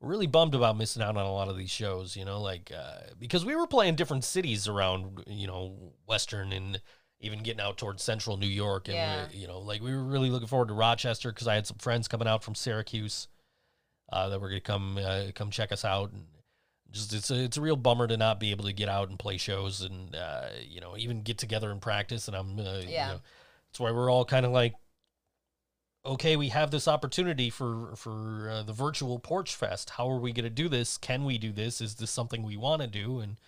really 0.03 0.27
bummed 0.27 0.55
about 0.55 0.77
missing 0.77 1.03
out 1.03 1.17
on 1.17 1.25
a 1.25 1.33
lot 1.33 1.49
of 1.49 1.57
these 1.57 1.71
shows. 1.71 2.17
You 2.17 2.25
know, 2.25 2.41
like 2.41 2.71
uh, 2.77 3.11
because 3.19 3.45
we 3.45 3.57
were 3.57 3.67
playing 3.67 3.95
different 3.97 4.25
cities 4.25 4.69
around, 4.69 5.25
you 5.27 5.47
know, 5.47 5.95
Western 6.07 6.53
and 6.53 6.81
even 7.21 7.43
getting 7.43 7.61
out 7.61 7.79
towards 7.79 8.03
Central 8.03 8.37
New 8.37 8.47
York, 8.49 8.89
and 8.89 8.97
Yeah. 8.97 9.27
you 9.33 9.47
know, 9.47 9.61
like 9.61 9.81
we 9.81 9.95
were 9.95 10.03
really 10.05 10.29
looking 10.29 10.49
forward 10.49 10.69
to 10.69 10.75
Rochester 10.75 11.31
because 11.33 11.47
I 11.49 11.55
had 11.55 11.67
some 11.67 11.79
friends 11.79 12.09
coming 12.09 12.29
out 12.29 12.43
from 12.45 12.55
Syracuse 12.55 13.29
uh, 14.13 14.29
that 14.29 14.41
were 14.41 14.49
going 14.49 14.61
to 14.61 14.67
come 14.67 14.99
uh, 14.99 15.27
come 15.35 15.51
check 15.51 15.73
us 15.73 15.85
out 15.85 16.13
and. 16.13 16.27
Just 16.91 17.15
it's 17.15 17.31
a 17.31 17.43
it's 17.45 17.57
a 17.57 17.63
real 17.63 17.77
bummer 17.77 18.07
to 18.07 18.19
not 18.19 18.39
be 18.39 18.51
able 18.51 18.67
to 18.67 18.73
get 18.75 18.87
out 18.87 19.09
and 19.09 19.19
play 19.19 19.39
shows 19.39 19.81
and 19.81 20.15
uh, 20.15 20.49
you 20.63 20.79
know 20.79 20.95
even 20.99 21.23
get 21.23 21.39
together 21.39 21.71
and 21.71 21.81
practice 21.81 22.29
and 22.29 22.37
I'm 22.37 22.59
uh, 22.59 22.81
you 22.81 22.91
Yeah. 22.91 23.07
know, 23.07 23.21
that's 23.71 23.81
why 23.81 23.93
we're 23.93 24.11
all 24.11 24.27
kind 24.27 24.45
of 24.45 24.53
like 24.53 24.75
okay, 26.05 26.37
we 26.37 26.49
have 26.49 26.71
this 26.71 26.89
opportunity 26.89 27.51
for 27.51 27.95
for 27.97 28.51
uh, 28.51 28.63
the 28.63 28.73
virtual 28.73 29.19
Porch 29.19 29.55
Fest. 29.55 29.91
How 29.91 30.11
are 30.11 30.19
we 30.19 30.33
going 30.33 30.45
to 30.45 30.51
do 30.51 30.69
this? 30.69 30.99
Can 30.99 31.25
we 31.25 31.39
do 31.39 31.53
this? 31.53 31.81
Is 31.81 31.97
this 31.97 32.11
something 32.11 32.43
we 32.43 32.57
want 32.57 32.83
to 32.83 32.89
do? 32.89 33.21
And 33.21 33.39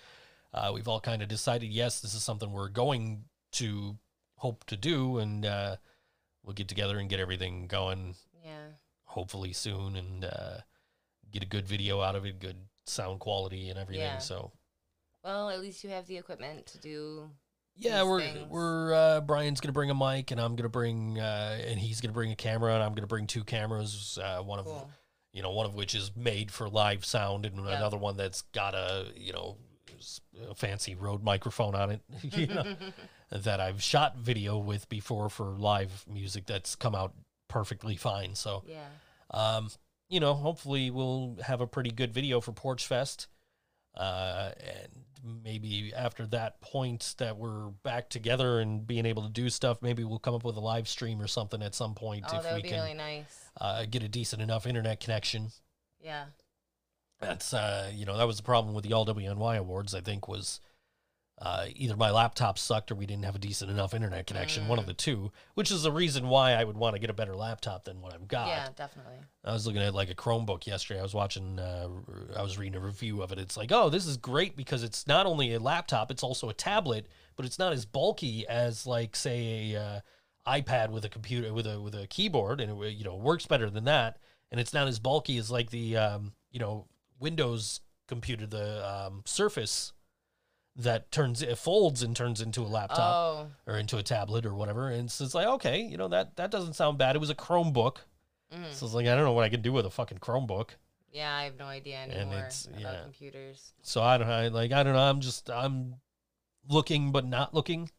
uh, 0.53 0.71
we've 0.73 0.89
all 0.89 1.01
kind 1.01 1.23
of 1.23 1.29
decided, 1.29 1.71
yes, 1.71 2.01
this 2.01 2.15
is 2.15 2.23
something 2.23 2.53
we're 2.53 2.69
going 2.69 3.25
to 3.53 3.97
hope 4.37 4.65
to 4.65 4.77
do, 4.77 5.19
and 5.19 5.45
uh, 5.45 5.77
we'll 6.45 6.55
get 6.55 6.69
together 6.69 6.99
and 6.99 7.09
get 7.09 7.21
everything 7.21 7.67
going. 7.67 8.15
Yeah. 8.45 8.69
Hopefully 9.05 9.53
soon, 9.53 9.97
and 9.97 10.25
uh, 10.25 10.59
get 11.33 11.43
a 11.43 11.47
good 11.47 11.67
video 11.67 12.01
out 12.01 12.17
of 12.17 12.25
it, 12.25 12.41
good 12.41 12.57
sound 12.87 13.21
quality 13.21 13.71
and 13.71 13.79
everything. 13.79 14.05
Yeah. 14.05 14.19
So 14.19 14.53
Well, 15.25 15.51
at 15.51 15.61
least 15.61 15.83
you 15.83 15.91
have 15.91 16.07
the 16.07 16.19
equipment 16.19 16.67
to 16.67 16.79
do. 16.79 17.31
Yeah, 17.77 18.03
we're 18.05 18.21
things. 18.21 18.49
we're 18.49 18.95
uh, 18.95 19.21
Brian's 19.21 19.61
gonna 19.61 19.73
bring 19.73 19.91
a 19.91 19.95
mic, 19.95 20.31
and 20.31 20.41
I'm 20.41 20.57
gonna 20.57 20.69
bring 20.69 21.19
uh, 21.19 21.59
and 21.67 21.79
he's 21.79 22.01
gonna 22.01 22.13
bring 22.15 22.31
a 22.33 22.37
camera, 22.37 22.75
and 22.75 22.83
I'm 22.83 22.95
gonna 22.95 23.07
bring 23.07 23.27
two 23.27 23.45
cameras. 23.45 24.19
Uh, 24.23 24.43
one 24.43 24.59
of 24.59 24.67
you 25.33 25.43
know 25.43 25.51
one 25.53 25.67
of 25.67 25.75
which 25.75 25.95
is 25.95 26.11
made 26.17 26.51
for 26.51 26.69
live 26.69 27.05
sound, 27.05 27.47
and 27.47 27.57
Yeah. 27.65 27.77
another 27.77 27.97
one 27.99 28.17
that's 28.17 28.43
got 28.43 28.75
a 28.75 29.07
you 29.17 29.33
know 29.33 29.57
a 30.49 30.55
fancy 30.55 30.95
Rode 30.95 31.23
microphone 31.23 31.75
on 31.75 31.91
it. 31.91 32.01
you 32.23 32.47
know, 32.47 32.65
that 33.31 33.61
I've 33.61 33.83
shot 33.83 34.17
video 34.17 34.59
with 34.59 34.89
before 34.89 35.29
for 35.29 35.47
live 35.57 36.05
music 36.09 36.47
that's 36.47 36.75
come 36.77 36.95
out 36.95 37.15
perfectly 37.49 37.97
fine. 37.97 38.35
So 38.35 38.65
Yeah. 38.67 38.87
um, 39.31 39.71
you 40.09 40.21
know, 40.21 40.35
hopefully 40.35 40.91
we'll 40.91 41.37
have 41.45 41.61
a 41.61 41.67
pretty 41.67 41.91
good 41.91 42.13
video 42.13 42.41
for 42.41 42.53
Porch 42.53 42.87
Fest. 42.87 43.29
Uh, 43.97 44.51
and 44.59 45.04
maybe 45.43 45.93
after 45.97 46.27
that 46.27 46.61
point 46.61 47.15
that 47.19 47.37
we're 47.39 47.69
back 47.83 48.09
together 48.11 48.61
and 48.61 48.87
being 48.87 49.07
able 49.07 49.23
to 49.23 49.29
do 49.31 49.49
stuff, 49.49 49.79
maybe 49.81 50.05
we'll 50.05 50.19
come 50.19 50.35
up 50.35 50.45
with 50.45 50.57
a 50.57 50.61
live 50.61 50.87
stream 50.89 51.21
or 51.21 51.27
something 51.27 51.63
at 51.63 51.75
some 51.75 51.95
point 51.95 52.25
Oh, 52.31 52.37
if 52.37 52.43
that 52.43 52.57
we 52.57 52.63
be 52.63 52.69
can 52.69 52.79
really 52.81 52.95
nice. 52.95 53.49
uh, 53.61 53.85
get 53.91 54.03
a 54.03 54.09
decent 54.09 54.43
enough 54.43 54.67
internet 54.67 55.01
connection. 55.01 55.51
Yeah. 56.01 56.25
That's 57.21 57.55
uh, 57.55 57.91
you 57.95 58.05
know, 58.05 58.19
that 58.19 58.27
was 58.27 58.37
the 58.37 58.43
problem 58.43 58.75
with 58.75 58.85
the 58.85 58.93
All 58.93 59.07
WNY 59.07 59.57
awards. 59.57 59.95
I 59.95 60.01
think 60.01 60.29
was 60.29 60.61
uh, 61.39 61.66
either 61.74 61.97
my 61.97 62.11
laptop 62.11 62.59
sucked 62.59 62.93
or 62.93 62.94
we 62.94 63.06
didn't 63.06 63.24
have 63.24 63.35
a 63.35 63.40
decent 63.40 63.70
enough 63.70 63.93
internet 63.93 64.27
connection. 64.27 64.69
One 64.69 64.78
of 64.78 64.85
Mm. 64.85 64.89
the 64.89 64.94
two, 64.94 65.32
which 65.55 65.70
is 65.73 65.82
the 65.82 65.90
reason 65.90 66.28
why 66.28 66.52
I 66.52 66.62
would 66.62 66.77
want 66.77 66.94
to 66.94 67.01
get 67.01 67.11
a 67.11 67.15
better 67.15 67.35
laptop 67.35 67.85
than 67.85 68.01
what 68.01 68.15
I've 68.15 68.28
got. 68.28 68.47
Yeah, 68.48 68.69
definitely. 68.77 69.16
I 69.44 69.52
was 69.52 69.66
looking 69.66 69.82
at 69.82 69.94
like 69.94 70.11
a 70.11 70.15
Chromebook 70.15 70.65
yesterday. 70.66 71.01
I 71.01 71.02
was 71.02 71.12
watching, 71.12 71.59
uh, 71.59 71.89
I 72.36 72.43
was 72.43 72.56
reading 72.56 72.77
a 72.77 72.81
review 72.85 73.20
of 73.20 73.32
it. 73.32 73.39
It's 73.39 73.56
like, 73.56 73.73
oh, 73.73 73.90
this 73.90 74.06
is 74.06 74.16
great 74.16 74.56
because 74.56 74.85
it's 74.85 75.06
not 75.09 75.27
only 75.27 75.52
a 75.55 75.59
laptop, 75.61 76.11
it's 76.12 76.23
also 76.23 76.48
a 76.48 76.55
tablet, 76.55 77.09
but 77.35 77.44
it's 77.44 77.59
not 77.59 77.73
as 77.73 77.85
bulky 77.85 78.47
as 78.47 78.86
like 78.86 79.16
say 79.16 79.73
a 79.73 79.81
uh, 79.81 80.01
iPad 80.47 80.90
with 80.90 81.05
a 81.05 81.09
computer 81.09 81.52
with 81.52 81.66
a 81.66 81.81
with 81.81 81.94
a 81.97 82.06
keyboard, 82.06 82.61
and 82.61 82.81
it 82.81 82.90
you 82.93 83.05
know 83.05 83.16
works 83.16 83.44
better 83.47 83.69
than 83.69 83.85
that. 83.85 84.19
And 84.52 84.61
it's 84.61 84.73
not 84.73 84.86
as 84.86 85.01
bulky 85.01 85.36
as 85.39 85.51
like 85.51 85.70
the 85.70 85.97
um, 85.97 86.32
you 86.52 86.61
know 86.61 86.86
Windows 87.19 87.81
computer, 88.06 88.47
the 88.47 88.86
um, 88.89 89.23
Surface 89.24 89.94
that 90.77 91.11
turns 91.13 91.41
it 91.43 91.57
folds 91.57 92.03
and 92.03 92.17
turns 92.17 92.41
into 92.41 92.63
a 92.63 92.67
laptop 92.67 92.99
Oh, 93.15 93.47
or 93.67 93.79
into 93.79 93.97
a 93.97 94.03
tablet 94.03 94.45
or 94.45 94.55
whatever. 94.55 94.89
And 94.89 95.11
so 95.11 95.25
it's 95.25 95.35
like, 95.35 95.47
okay, 95.47 95.81
you 95.83 95.97
know 95.97 96.09
that 96.09 96.37
that 96.37 96.51
doesn't 96.51 96.75
sound 96.75 96.99
bad. 96.99 97.15
It 97.15 97.21
was 97.21 97.31
a 97.31 97.35
Chromebook. 97.35 97.99
mhm. 98.53 98.73
So 98.73 98.87
it's 98.87 98.95
like 98.95 99.07
I 99.07 99.15
don't 99.15 99.25
know 99.25 99.33
what 99.33 99.45
I 99.45 99.49
can 99.49 99.63
do 99.63 99.73
with 99.73 99.87
a 99.87 99.91
fucking 99.91 100.19
Chromebook. 100.19 100.71
yeah. 101.13 101.33
I 101.35 101.45
have 101.45 101.57
no 101.59 101.67
idea 101.67 101.99
anymore 101.99 102.35
it's- 102.35 102.67
about 102.67 102.81
yeah. 102.81 103.03
computers. 103.03 103.73
So 103.83 104.03
I 104.03 104.19
don't 104.19 104.27
know. 104.29 104.49
Like 104.49 104.73
I 104.73 104.83
don't 104.83 104.95
know. 104.95 104.99
I'm 105.01 105.21
just 105.21 105.49
I'm 105.51 105.95
looking 106.69 107.13
but 107.13 107.25
not 107.27 107.55
looking. 107.55 107.91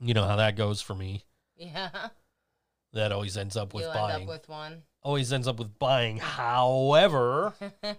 You 0.00 0.14
know 0.14 0.24
how 0.24 0.36
that 0.36 0.56
goes 0.56 0.80
for 0.82 0.94
me. 0.94 1.24
Yeah. 1.56 1.90
That 2.94 3.12
always 3.12 3.36
ends 3.36 3.54
up 3.54 3.74
with 3.74 3.84
You'll 3.84 3.92
buying. 3.92 4.14
end 4.14 4.22
up 4.22 4.28
with 4.30 4.48
one. 4.48 4.82
always 5.02 5.30
ends 5.30 5.46
up 5.46 5.58
with 5.58 5.78
buying. 5.78 6.16
However, 6.16 7.52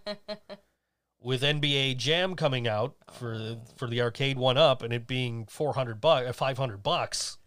with 1.22 1.42
NBA 1.42 1.98
Jam 1.98 2.36
coming 2.36 2.68
out 2.68 2.96
for 3.12 3.58
for 3.76 3.88
the 3.88 4.02
arcade 4.02 4.38
one 4.38 4.58
up 4.58 4.82
and 4.82 4.94
it 4.94 5.08
being 5.08 5.46
400 5.46 6.00
bucks, 6.00 6.36
500 6.38 6.84
bucks. 6.84 7.38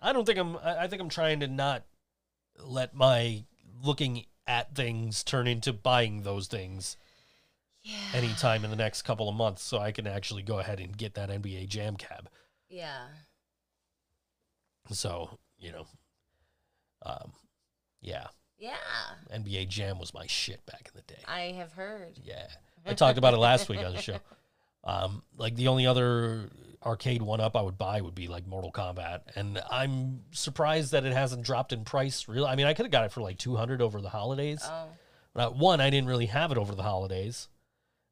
I 0.00 0.12
don't 0.12 0.24
think 0.24 0.38
I'm 0.38 0.56
I 0.56 0.84
I 0.84 0.88
think 0.88 1.02
I'm 1.02 1.08
trying 1.08 1.40
to 1.40 1.48
not 1.48 1.84
let 2.58 2.94
my 2.94 3.44
looking 3.82 4.24
at 4.46 4.74
things 4.74 5.22
turn 5.22 5.46
into 5.46 5.72
buying 5.72 6.22
those 6.22 6.46
things 6.46 6.96
yeah. 7.82 7.96
anytime 8.14 8.64
in 8.64 8.70
the 8.70 8.76
next 8.76 9.02
couple 9.02 9.28
of 9.28 9.34
months 9.34 9.62
so 9.62 9.78
I 9.78 9.92
can 9.92 10.06
actually 10.06 10.42
go 10.42 10.58
ahead 10.58 10.80
and 10.80 10.96
get 10.96 11.14
that 11.14 11.28
NBA 11.28 11.68
Jam 11.68 11.96
cab. 11.96 12.28
Yeah. 12.68 13.06
So, 14.90 15.38
you 15.58 15.72
know, 15.72 15.86
um, 17.04 17.32
yeah, 18.00 18.28
Yeah. 18.58 18.76
NBA 19.32 19.68
Jam 19.68 19.98
was 19.98 20.12
my 20.12 20.26
shit 20.26 20.64
back 20.66 20.90
in 20.92 20.92
the 20.94 21.12
day. 21.12 21.22
I 21.26 21.54
have 21.56 21.72
heard. 21.72 22.18
Yeah. 22.22 22.46
I 22.86 22.94
talked 22.94 23.18
about 23.18 23.34
it 23.34 23.38
last 23.38 23.68
week 23.68 23.84
on 23.84 23.94
the 23.94 24.02
show. 24.02 24.18
Um, 24.84 25.22
like 25.36 25.54
the 25.56 25.68
only 25.68 25.86
other 25.86 26.48
arcade 26.86 27.20
one 27.20 27.40
up 27.40 27.56
I 27.56 27.62
would 27.62 27.76
buy 27.76 28.00
would 28.00 28.14
be 28.14 28.28
like 28.28 28.46
Mortal 28.46 28.72
Kombat, 28.72 29.22
and 29.34 29.60
I'm 29.70 30.20
surprised 30.30 30.92
that 30.92 31.04
it 31.04 31.12
hasn't 31.12 31.42
dropped 31.42 31.72
in 31.74 31.84
price. 31.84 32.26
Really, 32.28 32.46
I 32.46 32.54
mean, 32.54 32.64
I 32.64 32.72
could 32.72 32.86
have 32.86 32.92
got 32.92 33.04
it 33.04 33.12
for 33.12 33.20
like 33.20 33.36
200 33.38 33.82
over 33.82 34.00
the 34.00 34.08
holidays. 34.08 34.62
Oh. 34.64 34.86
But 35.34 35.56
one, 35.56 35.80
I 35.80 35.90
didn't 35.90 36.08
really 36.08 36.26
have 36.26 36.52
it 36.52 36.58
over 36.58 36.74
the 36.74 36.84
holidays, 36.84 37.48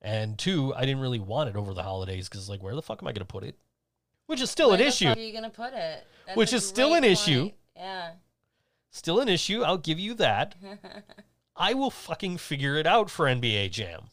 and 0.02 0.36
two, 0.36 0.74
I 0.74 0.80
didn't 0.80 1.00
really 1.00 1.20
want 1.20 1.48
it 1.48 1.56
over 1.56 1.72
the 1.72 1.84
holidays 1.84 2.28
because 2.28 2.50
like, 2.50 2.62
where 2.62 2.74
the 2.74 2.82
fuck 2.82 3.00
am 3.00 3.08
I 3.08 3.12
going 3.12 3.20
to 3.20 3.24
put 3.24 3.44
it? 3.44 3.56
Which 4.26 4.40
is 4.40 4.50
still 4.50 4.70
Where 4.70 4.80
an 4.80 4.86
issue. 4.86 5.06
fuck 5.06 5.16
are 5.16 5.20
you 5.20 5.32
gonna 5.32 5.50
put 5.50 5.72
it? 5.72 6.06
That's 6.26 6.36
Which 6.36 6.52
is 6.52 6.66
still 6.66 6.94
an 6.94 7.04
issue. 7.04 7.50
Yeah. 7.76 8.10
Still 8.96 9.20
an 9.20 9.28
issue. 9.28 9.62
I'll 9.62 9.76
give 9.76 9.98
you 10.00 10.14
that. 10.14 10.54
I 11.56 11.74
will 11.74 11.90
fucking 11.90 12.38
figure 12.38 12.76
it 12.76 12.86
out 12.86 13.10
for 13.10 13.26
NBA 13.26 13.70
Jam. 13.70 14.04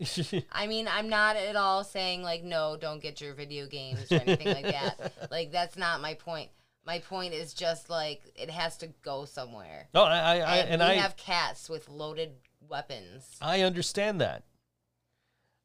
I 0.52 0.66
mean, 0.66 0.88
I'm 0.88 1.08
not 1.08 1.36
at 1.36 1.54
all 1.54 1.84
saying 1.84 2.22
like 2.22 2.42
no, 2.42 2.76
don't 2.78 3.00
get 3.00 3.20
your 3.20 3.32
video 3.32 3.68
games 3.68 4.10
or 4.10 4.16
anything 4.16 4.48
like 4.48 4.66
that. 4.66 5.12
Like 5.30 5.52
that's 5.52 5.76
not 5.78 6.00
my 6.00 6.14
point. 6.14 6.50
My 6.84 6.98
point 6.98 7.32
is 7.32 7.54
just 7.54 7.88
like 7.88 8.22
it 8.34 8.50
has 8.50 8.76
to 8.78 8.88
go 9.02 9.24
somewhere. 9.24 9.88
no, 9.94 10.02
I, 10.02 10.16
I, 10.16 10.34
I 10.34 10.56
and, 10.56 10.82
and 10.82 10.82
we 10.82 10.88
I 10.88 10.94
have 10.94 11.16
cats 11.16 11.70
with 11.70 11.88
loaded 11.88 12.32
weapons. 12.68 13.36
I 13.40 13.60
understand 13.60 14.20
that. 14.20 14.42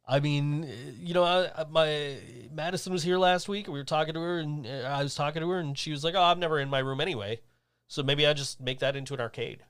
I 0.08 0.20
mean, 0.20 0.66
uh, 0.66 0.92
you 1.00 1.16
know, 1.16 1.24
I, 1.24 1.66
my 1.72 2.18
Madison 2.54 2.94
was 2.94 3.02
here 3.02 3.18
last 3.18 3.50
week. 3.50 3.68
We 3.68 3.74
were 3.74 3.84
talking 3.84 4.14
to 4.14 4.22
her, 4.22 4.40
and 4.40 4.68
uh, 4.68 4.90
I 4.92 5.02
was 5.02 5.16
talking 5.16 5.42
to 5.42 5.50
her, 5.50 5.60
and 5.60 5.76
she 5.78 5.90
was 5.92 6.04
like, 6.04 6.14
"Oh, 6.14 6.22
I'm 6.24 6.40
never 6.40 6.60
in 6.60 6.70
my 6.70 6.80
room 6.80 7.02
anyway, 7.02 7.40
so 7.92 8.02
maybe 8.04 8.26
I 8.26 8.32
just 8.32 8.62
make 8.62 8.80
that 8.80 8.96
into 8.96 9.14
an 9.14 9.20
arcade 9.20 9.64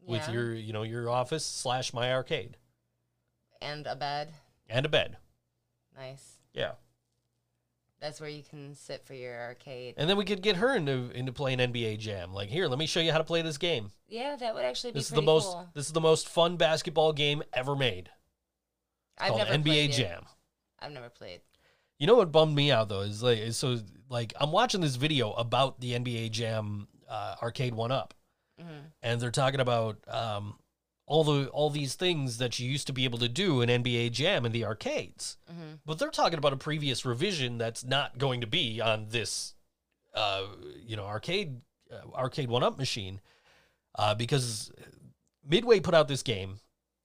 with 0.00 0.26
your, 0.30 0.54
you 0.54 0.72
know, 0.72 0.84
your 0.84 1.10
office 1.10 1.44
slash 1.44 1.92
my 1.92 2.10
arcade 2.14 2.56
and 3.60 3.86
a 3.86 3.94
bed. 3.94 4.32
and 4.70 4.86
a 4.86 4.88
bed." 4.88 5.18
Nice. 5.94 6.38
Yeah, 6.54 6.72
That's 8.00 8.20
where 8.20 8.30
you 8.30 8.42
can 8.42 8.74
sit 8.74 9.04
for 9.04 9.12
your 9.12 9.38
arcade. 9.38 9.94
and 9.98 10.08
then 10.08 10.16
we 10.16 10.24
could 10.24 10.40
get 10.40 10.56
her 10.56 10.74
into 10.74 11.10
into 11.14 11.30
playing 11.32 11.58
NBA 11.58 11.98
Jam. 11.98 12.32
Like, 12.32 12.48
here, 12.48 12.68
let 12.68 12.78
me 12.78 12.86
show 12.86 13.00
you 13.00 13.12
how 13.12 13.18
to 13.18 13.24
play 13.24 13.42
this 13.42 13.58
game. 13.58 13.90
Yeah, 14.08 14.36
that 14.36 14.54
would 14.54 14.64
actually 14.64 14.92
be 14.92 15.00
This 15.00 15.08
is 15.10 15.14
the 15.14 15.20
most 15.22 15.44
cool. 15.46 15.68
this 15.74 15.86
is 15.86 15.92
the 15.92 16.00
most 16.00 16.26
fun 16.28 16.56
basketball 16.56 17.12
game 17.12 17.42
ever 17.52 17.76
made. 17.76 18.08
It's 19.14 19.24
I've 19.24 19.28
called 19.28 19.40
never 19.40 19.52
NBA 19.58 19.64
played 19.64 19.90
it. 19.90 19.92
Jam. 19.92 20.24
I've 20.80 20.92
never 20.92 21.10
played. 21.10 21.42
You 21.98 22.06
know 22.06 22.14
what 22.16 22.32
bummed 22.32 22.54
me 22.56 22.70
out 22.72 22.88
though 22.88 23.02
is 23.02 23.22
like 23.22 23.52
so 23.52 23.78
like 24.08 24.32
I'm 24.40 24.52
watching 24.52 24.80
this 24.80 24.96
video 24.96 25.32
about 25.32 25.80
the 25.80 25.92
NBA 25.92 26.30
Jam 26.30 26.88
uh, 27.08 27.36
arcade 27.42 27.74
one 27.74 27.90
up, 27.90 28.14
Mhm. 28.60 28.92
and 29.02 29.20
they're 29.20 29.30
talking 29.30 29.60
about 29.60 29.98
um, 30.08 30.58
all 31.06 31.24
the 31.24 31.48
all 31.48 31.70
these 31.70 31.94
things 31.94 32.36
that 32.38 32.58
you 32.58 32.70
used 32.70 32.86
to 32.86 32.92
be 32.92 33.04
able 33.04 33.18
to 33.18 33.28
do 33.28 33.62
in 33.62 33.70
NBA 33.70 34.10
Jam 34.10 34.44
in 34.44 34.52
the 34.52 34.64
arcades, 34.64 35.38
Mhm. 35.50 35.80
but 35.86 35.98
they're 35.98 36.10
talking 36.10 36.38
about 36.38 36.52
a 36.52 36.56
previous 36.56 37.04
revision 37.04 37.56
that's 37.58 37.82
not 37.84 38.18
going 38.18 38.40
to 38.42 38.46
be 38.46 38.80
on 38.80 39.08
this, 39.08 39.54
uh, 40.14 40.46
you 40.76 40.96
know, 40.96 41.04
arcade 41.06 41.62
uh, 41.90 42.02
arcade 42.14 42.50
one 42.50 42.62
up 42.62 42.76
machine, 42.76 43.20
uh, 43.94 44.14
because 44.14 44.70
Midway 45.42 45.80
put 45.80 45.94
out 45.94 46.06
this 46.08 46.22
game, 46.22 46.60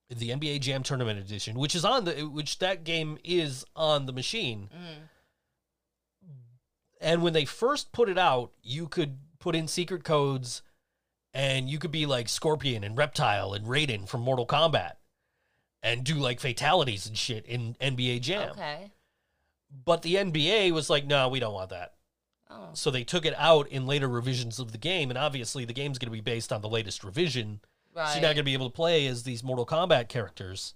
the 0.09 0.31
NBA 0.31 0.59
Jam 0.59 0.84
Tournament 0.84 1.17
Edition, 1.17 1.57
which 1.57 1.73
is 1.73 1.85
on 1.85 2.03
the 2.03 2.23
which 2.27 2.59
that 2.59 2.84
game 2.84 3.17
is 3.23 3.63
on 3.77 4.05
the 4.05 4.11
machine. 4.11 4.69
Mhm. 4.75 5.07
And 6.99 7.21
when 7.23 7.34
they 7.34 7.45
first 7.45 7.91
put 7.91 8.09
it 8.09 8.17
out, 8.17 8.51
you 8.61 8.88
could 8.88 9.19
put 9.44 9.56
in 9.57 9.68
secret 9.68 10.06
codes 10.06 10.61
and 11.34 11.70
you 11.70 11.78
could 11.78 11.91
be 11.91 12.06
like 12.06 12.30
Scorpion 12.30 12.82
and 12.82 12.98
Reptile 12.98 13.53
and 13.53 13.65
Raiden 13.65 14.07
from 14.07 14.22
Mortal 14.22 14.48
Kombat 14.48 14.94
and 15.82 16.06
do 16.06 16.15
like 16.15 16.40
fatalities 16.40 17.06
and 17.06 17.18
shit 17.18 17.45
in 17.45 17.76
NBA 17.82 18.22
Jam. 18.22 18.52
Okay. 18.52 18.91
But 19.84 20.02
the 20.02 20.15
NBA 20.15 20.72
was 20.72 20.90
like, 20.90 21.06
no, 21.06 21.28
we 21.28 21.41
don't 21.41 21.53
want 21.53 21.72
that. 21.72 21.95
Oh. 22.49 22.70
So 22.74 22.90
they 22.90 23.03
took 23.03 23.26
it 23.26 23.34
out 23.38 23.68
in 23.68 23.86
later 23.86 24.07
revisions 24.07 24.60
of 24.60 24.72
the 24.72 24.78
game. 24.78 25.10
And 25.10 25.18
obviously, 25.18 25.65
the 25.65 25.74
game's 25.74 25.98
going 25.98 26.11
to 26.11 26.11
be 26.11 26.22
based 26.22 26.53
on 26.53 26.61
the 26.61 26.70
latest 26.70 27.03
revision. 27.03 27.60
Right. 27.94 28.07
So 28.07 28.14
you're 28.14 28.22
not 28.22 28.36
going 28.36 28.38
to 28.38 28.44
be 28.44 28.53
able 28.53 28.70
to 28.70 28.76
play 28.76 29.07
as 29.07 29.24
these 29.24 29.44
Mortal 29.44 29.65
Kombat 29.65 30.07
characters. 30.07 30.74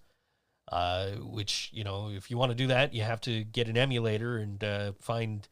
Uh, 0.69 1.11
which 1.22 1.69
you 1.72 1.85
know, 1.85 2.10
if 2.10 2.30
you 2.30 2.38
want 2.38 2.52
to 2.52 2.56
do 2.56 2.68
that, 2.68 2.94
you 2.94 3.02
have 3.02 3.22
to 3.22 3.45
get 3.45 3.69
an 3.69 3.77
emulator 3.77 4.35
and 4.38 4.61
uh, 4.61 4.91
find 4.99 5.48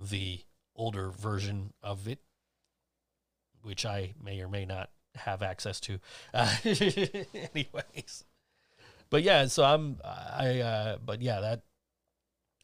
the 0.00 0.40
older 0.74 1.10
version 1.10 1.72
of 1.82 2.08
it, 2.08 2.18
which 3.66 3.84
I 3.84 4.14
may 4.22 4.40
or 4.40 4.48
may 4.48 4.64
not 4.64 4.90
have 5.16 5.42
access 5.42 5.80
to. 5.80 5.98
Uh, 6.32 6.54
anyways, 6.64 8.24
but 9.10 9.22
yeah, 9.22 9.46
so 9.46 9.64
I'm 9.64 9.98
I 10.04 10.60
uh, 10.60 10.96
but 11.04 11.20
yeah 11.20 11.40
that 11.40 11.62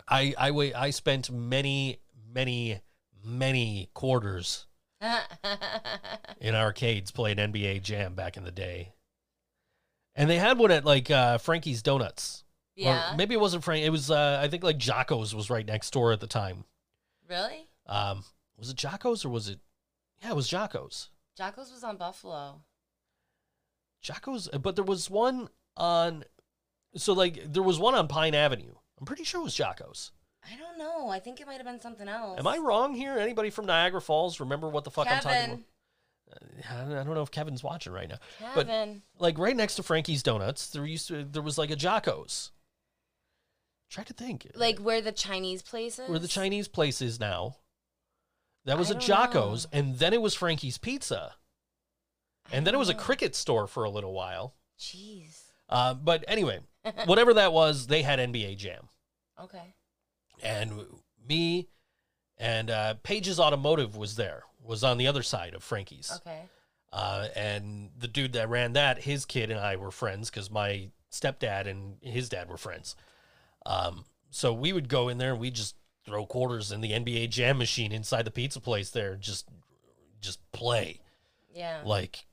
I 0.09 0.35
I 0.39 0.51
wait 0.53 0.75
I 0.75 0.91
spent 0.91 1.31
many 1.31 1.99
many 2.33 2.81
many 3.25 3.89
quarters 3.95 4.67
in 6.41 6.55
arcades 6.55 7.11
playing 7.11 7.37
NBA 7.39 7.83
Jam 7.83 8.15
back 8.15 8.37
in 8.37 8.45
the 8.45 8.51
day. 8.53 8.93
And 10.15 10.29
they 10.29 10.39
had 10.39 10.59
one 10.59 10.71
at 10.71 10.85
like 10.85 11.11
uh, 11.11 11.39
Frankie's 11.39 11.83
Donuts. 11.83 12.45
Or 12.77 12.83
Yeah. 12.85 13.15
maybe 13.17 13.35
it 13.35 13.41
wasn't 13.41 13.65
Frank. 13.65 13.85
It 13.85 13.91
was 13.91 14.11
uh, 14.11 14.41
I 14.43 14.49
think 14.49 14.63
like 14.63 14.79
Jocko's 14.79 15.35
was 15.35 15.51
right 15.51 15.67
next 15.67 15.91
door 15.93 16.13
at 16.13 16.21
the 16.21 16.27
time. 16.27 16.65
Really? 17.29 17.67
Um, 17.87 18.25
was 18.59 18.71
it 18.71 18.77
Jocko's 18.77 19.25
or 19.25 19.31
was 19.31 19.49
it? 19.49 19.59
Yeah, 20.23 20.31
it 20.31 20.37
was 20.37 20.49
Jocko's. 20.49 21.09
Jocko's 21.39 21.73
was 21.73 21.85
on 21.85 21.97
Buffalo. 21.97 22.63
Jocko's, 24.03 24.49
but 24.61 24.77
there 24.77 24.85
was 24.85 25.11
one 25.11 25.49
on. 25.77 26.25
So 26.97 27.13
like 27.13 27.53
there 27.53 27.63
was 27.63 27.79
one 27.79 27.95
on 27.95 28.09
Pine 28.09 28.35
Avenue. 28.35 28.75
I'm 28.99 29.07
pretty 29.07 29.25
sure 29.25 29.41
it 29.41 29.45
was 29.45 29.57
Jocko's. 29.57 30.13
I 30.45 30.57
don't 30.57 30.79
know. 30.79 31.09
I 31.09 31.21
think 31.21 31.41
it 31.41 31.47
might 31.47 31.57
have 31.57 31.67
been 31.67 31.81
something 31.81 32.09
else. 32.09 32.39
Am 32.39 32.47
I 32.47 32.59
wrong 32.59 32.95
here? 32.95 33.17
Anybody 33.17 33.51
from 33.51 33.67
Niagara 33.67 34.01
Falls 34.01 34.41
remember 34.41 34.69
what 34.69 34.85
the 34.85 34.91
fuck 34.91 35.07
I'm 35.09 35.21
talking 35.21 35.45
about? 35.45 35.61
Uh, 36.71 37.01
I 37.01 37.05
don't 37.05 37.15
know 37.15 37.23
if 37.23 37.31
Kevin's 37.31 37.63
watching 37.63 37.93
right 37.93 38.09
now. 38.09 38.19
But 38.55 38.67
Kevin. 38.67 39.03
like 39.19 39.39
right 39.39 39.57
next 39.57 39.77
to 39.77 39.83
Frankie's 39.83 40.23
Donuts, 40.23 40.69
there 40.71 40.85
used 40.85 41.09
to 41.09 41.25
there 41.25 41.43
was 41.43 41.59
like 41.59 41.71
a 41.71 41.77
Jocko's. 41.77 42.51
Try 43.91 44.05
to 44.05 44.15
think. 44.15 44.51
Like 44.55 44.79
where 44.79 45.01
the 45.01 45.13
Chinese 45.13 45.63
place 45.63 45.99
is? 45.99 46.09
where 46.09 46.19
the 46.19 46.29
Chinese 46.29 46.69
place 46.69 47.03
is 47.03 47.21
now. 47.21 47.57
That 48.65 48.79
was 48.79 48.91
I 48.91 48.97
a 48.97 48.99
Jocko's, 48.99 49.65
know. 49.73 49.79
and 49.79 49.99
then 49.99 50.13
it 50.13 50.23
was 50.23 50.35
Frankie's 50.35 50.79
Pizza, 50.79 51.35
and 52.53 52.67
then 52.67 52.75
it 52.75 52.79
was 52.79 52.89
a 52.89 52.95
cricket 52.95 53.35
store 53.35 53.67
for 53.67 53.85
a 53.85 53.91
little 53.91 54.13
while. 54.13 54.55
Jeez. 54.79 55.41
Uh, 55.69 55.95
but 55.95 56.25
anyway, 56.29 56.61
whatever 57.07 57.35
that 57.35 57.53
was, 57.53 57.87
they 57.87 58.03
had 58.03 58.19
NBA 58.19 58.57
Jam, 58.59 58.89
Okay. 59.43 59.75
and 60.43 60.73
me 61.29 61.69
and 62.39 62.71
uh, 62.71 62.95
Page's 63.03 63.39
Automotive 63.41 63.97
was 63.97 64.17
there, 64.17 64.45
was 64.63 64.85
on 64.85 64.99
the 64.99 65.07
other 65.07 65.23
side 65.23 65.55
of 65.55 65.63
Frankie's. 65.63 66.13
Okay. 66.17 66.43
Uh, 66.93 67.29
and 67.35 67.91
the 67.99 68.09
dude 68.09 68.35
that 68.35 68.49
ran 68.51 68.75
that, 68.75 69.03
his 69.03 69.25
kid 69.25 69.51
and 69.51 69.59
I 69.59 69.77
were 69.77 69.91
friends 69.91 70.29
because 70.29 70.51
my 70.51 70.91
stepdad 71.11 71.67
and 71.67 71.97
his 72.03 72.29
dad 72.29 72.49
were 72.51 72.59
friends. 72.59 72.97
Um, 73.65 74.05
so 74.31 74.53
we 74.53 74.73
would 74.75 74.89
go 74.89 75.09
in 75.09 75.17
there 75.19 75.31
and 75.33 75.41
we 75.41 75.51
just 75.51 75.75
throw 76.05 76.27
quarters 76.27 76.73
in 76.73 76.81
the 76.81 76.91
NBA 76.93 77.31
Jam 77.31 77.59
machine 77.59 77.93
inside 77.93 78.25
the 78.25 78.31
pizza 78.31 78.61
place 78.61 78.91
there, 78.91 79.17
just 79.17 79.49
just 80.21 80.41
play 80.53 81.01
Yeah. 81.55 81.81
like 81.85 82.27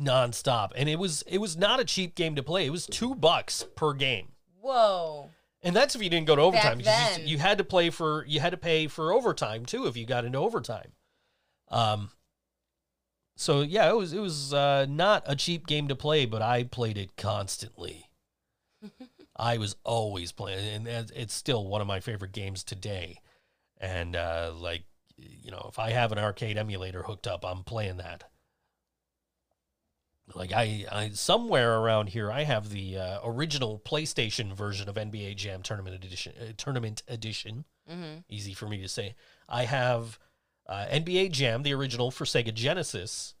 nonstop. 0.00 0.72
And 0.76 0.88
it 0.88 0.98
was 0.98 1.22
it 1.26 1.38
was 1.38 1.56
not 1.56 1.80
a 1.80 1.84
cheap 1.84 2.14
game 2.14 2.34
to 2.36 2.42
play. 2.42 2.66
It 2.66 2.70
was 2.70 2.86
two 2.86 3.14
bucks 3.14 3.64
per 3.76 3.92
game. 3.92 4.32
Whoa. 4.60 5.30
And 5.62 5.74
that's 5.74 5.94
if 5.96 6.02
you 6.02 6.10
didn't 6.10 6.26
go 6.26 6.36
to 6.36 6.42
overtime. 6.42 6.80
You- 6.80 6.86
You, 7.24 7.38
had 7.38 7.58
to 7.58 7.64
play 7.64 7.90
for 7.90 8.24
you 8.26 8.40
had 8.40 8.50
to 8.50 8.56
pay 8.56 8.86
for 8.86 9.12
overtime 9.12 9.64
too 9.66 9.86
if 9.86 9.96
you 9.96 10.06
got 10.06 10.24
into 10.24 10.38
overtime. 10.38 10.92
Um 11.70 12.10
so 13.36 13.60
yeah, 13.62 13.90
it 13.90 13.96
was 13.96 14.12
it 14.12 14.20
was 14.20 14.54
uh, 14.54 14.86
not 14.88 15.22
a 15.26 15.36
cheap 15.36 15.66
game 15.66 15.88
to 15.88 15.96
play, 15.96 16.24
but 16.24 16.40
I 16.42 16.64
played 16.64 16.96
it 16.96 17.16
constantly. 17.16 18.08
I 19.38 19.58
was 19.58 19.76
always 19.84 20.32
playing, 20.32 20.86
and 20.86 20.88
it's- 20.88 21.32
still 21.32 21.66
one 21.66 21.80
of 21.80 21.86
my 21.86 22.00
favorite 22.00 22.32
games 22.32 22.64
today. 22.64 23.20
And 23.78 24.16
uh, 24.16 24.52
like, 24.56 24.84
you 25.16 25.50
know, 25.50 25.66
if 25.68 25.78
I 25.78 25.90
have 25.90 26.12
an 26.12 26.18
arcade 26.18 26.56
emulator 26.56 27.02
hooked 27.02 27.26
up, 27.26 27.44
I'm 27.44 27.62
playing 27.62 27.98
that. 27.98 28.24
Like 30.34 30.52
I, 30.52 30.84
I 30.90 31.10
somewhere 31.10 31.78
around 31.78 32.08
here, 32.08 32.32
I 32.32 32.42
have 32.42 32.70
the 32.70 32.98
uh, 32.98 33.18
original 33.24 33.78
PlayStation 33.84 34.52
version 34.54 34.88
of 34.88 34.96
NBA 34.96 35.36
Jam 35.36 35.62
Tournament 35.62 35.94
Edition. 35.94 36.32
Uh, 36.40 36.52
Tournament 36.56 37.02
Edition, 37.08 37.64
Mm-hmm. 37.88 38.18
easy 38.28 38.52
for 38.52 38.66
me 38.66 38.82
to 38.82 38.88
say. 38.88 39.14
I 39.48 39.66
have 39.66 40.18
uh, 40.68 40.86
NBA 40.90 41.30
Jam, 41.30 41.62
the 41.62 41.72
original 41.74 42.10
for 42.10 42.24
Sega 42.24 42.52
Genesis. 42.52 43.34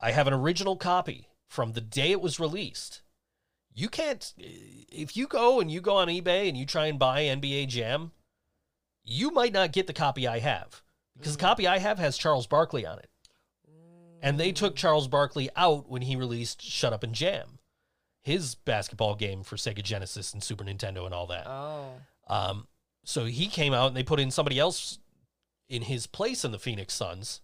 I 0.00 0.12
have 0.12 0.28
an 0.28 0.32
original 0.34 0.76
copy 0.76 1.26
from 1.48 1.72
the 1.72 1.80
day 1.80 2.12
it 2.12 2.20
was 2.20 2.38
released. 2.38 3.02
You 3.78 3.88
can't, 3.88 4.34
if 4.36 5.16
you 5.16 5.28
go 5.28 5.60
and 5.60 5.70
you 5.70 5.80
go 5.80 5.98
on 5.98 6.08
eBay 6.08 6.48
and 6.48 6.56
you 6.56 6.66
try 6.66 6.86
and 6.86 6.98
buy 6.98 7.22
NBA 7.22 7.68
Jam, 7.68 8.10
you 9.04 9.30
might 9.30 9.52
not 9.52 9.70
get 9.70 9.86
the 9.86 9.92
copy 9.92 10.26
I 10.26 10.40
have 10.40 10.82
because 11.16 11.36
the 11.36 11.40
copy 11.40 11.68
I 11.68 11.78
have 11.78 12.00
has 12.00 12.18
Charles 12.18 12.48
Barkley 12.48 12.84
on 12.84 12.98
it. 12.98 13.08
And 14.20 14.36
they 14.36 14.50
took 14.50 14.74
Charles 14.74 15.06
Barkley 15.06 15.48
out 15.54 15.88
when 15.88 16.02
he 16.02 16.16
released 16.16 16.60
Shut 16.60 16.92
Up 16.92 17.04
and 17.04 17.14
Jam, 17.14 17.60
his 18.20 18.56
basketball 18.56 19.14
game 19.14 19.44
for 19.44 19.54
Sega 19.54 19.84
Genesis 19.84 20.32
and 20.32 20.42
Super 20.42 20.64
Nintendo 20.64 21.04
and 21.04 21.14
all 21.14 21.28
that. 21.28 21.46
Oh. 21.46 21.92
Um, 22.26 22.66
so 23.04 23.26
he 23.26 23.46
came 23.46 23.72
out 23.72 23.86
and 23.86 23.96
they 23.96 24.02
put 24.02 24.18
in 24.18 24.32
somebody 24.32 24.58
else 24.58 24.98
in 25.68 25.82
his 25.82 26.08
place 26.08 26.44
in 26.44 26.50
the 26.50 26.58
Phoenix 26.58 26.94
Suns. 26.94 27.42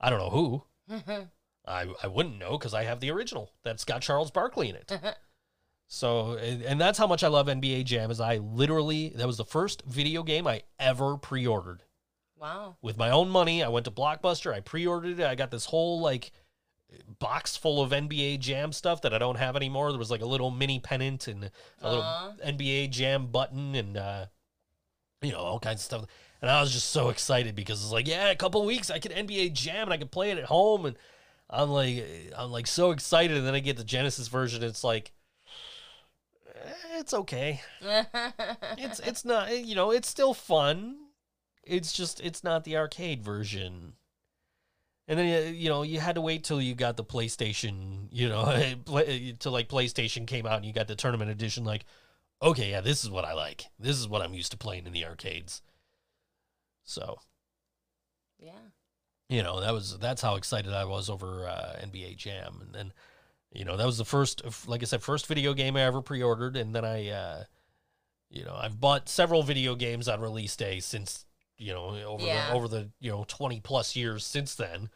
I 0.00 0.08
don't 0.08 0.18
know 0.18 0.30
who. 0.30 0.62
I, 1.68 1.88
I 2.02 2.06
wouldn't 2.06 2.38
know 2.38 2.56
because 2.56 2.72
I 2.72 2.84
have 2.84 3.00
the 3.00 3.10
original 3.10 3.50
that's 3.64 3.84
got 3.84 4.00
Charles 4.00 4.30
Barkley 4.30 4.70
in 4.70 4.76
it. 4.76 4.90
so 5.86 6.32
and, 6.32 6.80
that's 6.80 6.98
how 6.98 7.06
much 7.06 7.22
I 7.22 7.28
love 7.28 7.46
NBA 7.46 7.84
Jam 7.84 8.10
is 8.10 8.20
I 8.20 8.38
literally 8.38 9.10
that 9.16 9.26
was 9.26 9.36
the 9.36 9.44
first 9.44 9.82
video 9.86 10.22
game 10.22 10.46
I 10.46 10.62
ever 10.78 11.16
pre-ordered 11.16 11.82
wow. 12.40 12.76
with 12.82 12.96
my 12.96 13.10
own 13.10 13.28
money. 13.28 13.62
I 13.62 13.68
went 13.68 13.84
to 13.84 13.90
Blockbuster, 13.90 14.52
I 14.52 14.60
pre-ordered 14.60 15.20
it. 15.20 15.26
I 15.26 15.34
got 15.34 15.50
this 15.50 15.66
whole 15.66 16.00
like 16.00 16.32
box 17.18 17.56
full 17.56 17.82
of 17.82 17.90
NBA 17.90 18.40
Jam 18.40 18.72
stuff 18.72 19.02
that 19.02 19.12
I 19.12 19.18
don't 19.18 19.36
have 19.36 19.56
anymore. 19.56 19.90
There 19.90 19.98
was 19.98 20.10
like 20.10 20.22
a 20.22 20.26
little 20.26 20.50
mini 20.50 20.78
pennant 20.78 21.28
and 21.28 21.50
a 21.80 21.88
little 21.88 22.04
Aw. 22.04 22.32
NBA 22.44 22.90
Jam 22.90 23.26
button 23.28 23.74
and 23.74 23.96
uh 23.96 24.26
you 25.22 25.32
know 25.32 25.38
all 25.38 25.60
kinds 25.60 25.80
of 25.80 25.84
stuff. 25.84 26.06
And 26.42 26.50
I 26.50 26.60
was 26.60 26.72
just 26.72 26.90
so 26.90 27.08
excited 27.08 27.54
because 27.54 27.82
it's 27.82 27.92
like, 27.92 28.06
yeah, 28.06 28.30
a 28.30 28.36
couple 28.36 28.64
weeks 28.66 28.90
I 28.90 28.98
could 28.98 29.12
NBA 29.12 29.52
Jam 29.52 29.84
and 29.84 29.92
I 29.92 29.96
could 29.96 30.10
play 30.10 30.30
it 30.30 30.38
at 30.38 30.44
home 30.44 30.86
and 30.86 30.96
I'm 31.48 31.70
like 31.70 32.04
I'm 32.36 32.50
like 32.50 32.66
so 32.66 32.90
excited 32.90 33.36
and 33.36 33.46
then 33.46 33.54
I 33.54 33.60
get 33.60 33.76
the 33.76 33.84
Genesis 33.84 34.28
version 34.28 34.62
it's 34.62 34.84
like 34.84 35.12
it's 36.98 37.14
okay. 37.14 37.60
It's 38.78 39.00
it's 39.00 39.24
not 39.24 39.56
you 39.64 39.74
know, 39.74 39.90
it's 39.90 40.08
still 40.08 40.34
fun. 40.34 40.96
It's 41.62 41.92
just 41.92 42.20
it's 42.20 42.44
not 42.44 42.64
the 42.64 42.76
arcade 42.76 43.22
version. 43.22 43.94
And 45.06 45.18
then 45.18 45.46
uh, 45.46 45.50
you 45.50 45.68
know 45.68 45.82
you 45.82 46.00
had 46.00 46.14
to 46.14 46.20
wait 46.20 46.44
till 46.44 46.60
you 46.60 46.74
got 46.74 46.96
the 46.96 47.04
PlayStation, 47.04 48.08
you 48.10 48.28
know, 48.28 48.44
play- 48.84 49.34
till 49.38 49.52
like 49.52 49.68
PlayStation 49.68 50.26
came 50.26 50.46
out 50.46 50.56
and 50.56 50.64
you 50.64 50.72
got 50.72 50.88
the 50.88 50.96
tournament 50.96 51.30
edition. 51.30 51.64
Like, 51.64 51.84
okay, 52.42 52.70
yeah, 52.70 52.80
this 52.80 53.04
is 53.04 53.10
what 53.10 53.24
I 53.24 53.34
like. 53.34 53.66
This 53.78 53.98
is 53.98 54.08
what 54.08 54.22
I'm 54.22 54.34
used 54.34 54.52
to 54.52 54.58
playing 54.58 54.86
in 54.86 54.92
the 54.92 55.04
arcades. 55.04 55.62
So 56.84 57.18
yeah. 58.38 58.52
you 59.28 59.42
know 59.42 59.60
that 59.60 59.72
was 59.72 59.98
that's 59.98 60.22
how 60.22 60.36
excited 60.36 60.72
I 60.72 60.84
was 60.84 61.08
over 61.08 61.48
uh, 61.48 61.76
NBA 61.82 62.16
Jam, 62.16 62.60
and 62.60 62.74
then 62.74 62.92
you 63.54 63.64
know 63.64 63.76
that 63.76 63.86
was 63.86 63.98
the 63.98 64.04
first, 64.04 64.42
like 64.68 64.82
I 64.82 64.84
said, 64.86 65.02
first 65.02 65.26
video 65.26 65.54
game 65.54 65.76
I 65.76 65.82
ever 65.82 66.02
pre-ordered, 66.02 66.56
and 66.56 66.74
then 66.74 66.84
I, 66.84 67.08
uh, 67.08 67.44
you 68.30 68.44
know, 68.44 68.54
I've 68.60 68.80
bought 68.80 69.08
several 69.08 69.42
video 69.42 69.74
games 69.74 70.08
on 70.08 70.20
release 70.20 70.56
day 70.56 70.80
since 70.80 71.24
you 71.56 71.72
know 71.72 71.86
over 72.04 72.26
Yeah. 72.26 72.48
the 72.48 72.52
over 72.54 72.68
the 72.68 72.90
you 73.00 73.10
know 73.10 73.24
twenty 73.28 73.60
plus 73.60 73.96
years 73.96 74.26
since 74.26 74.54
then. 74.54 74.90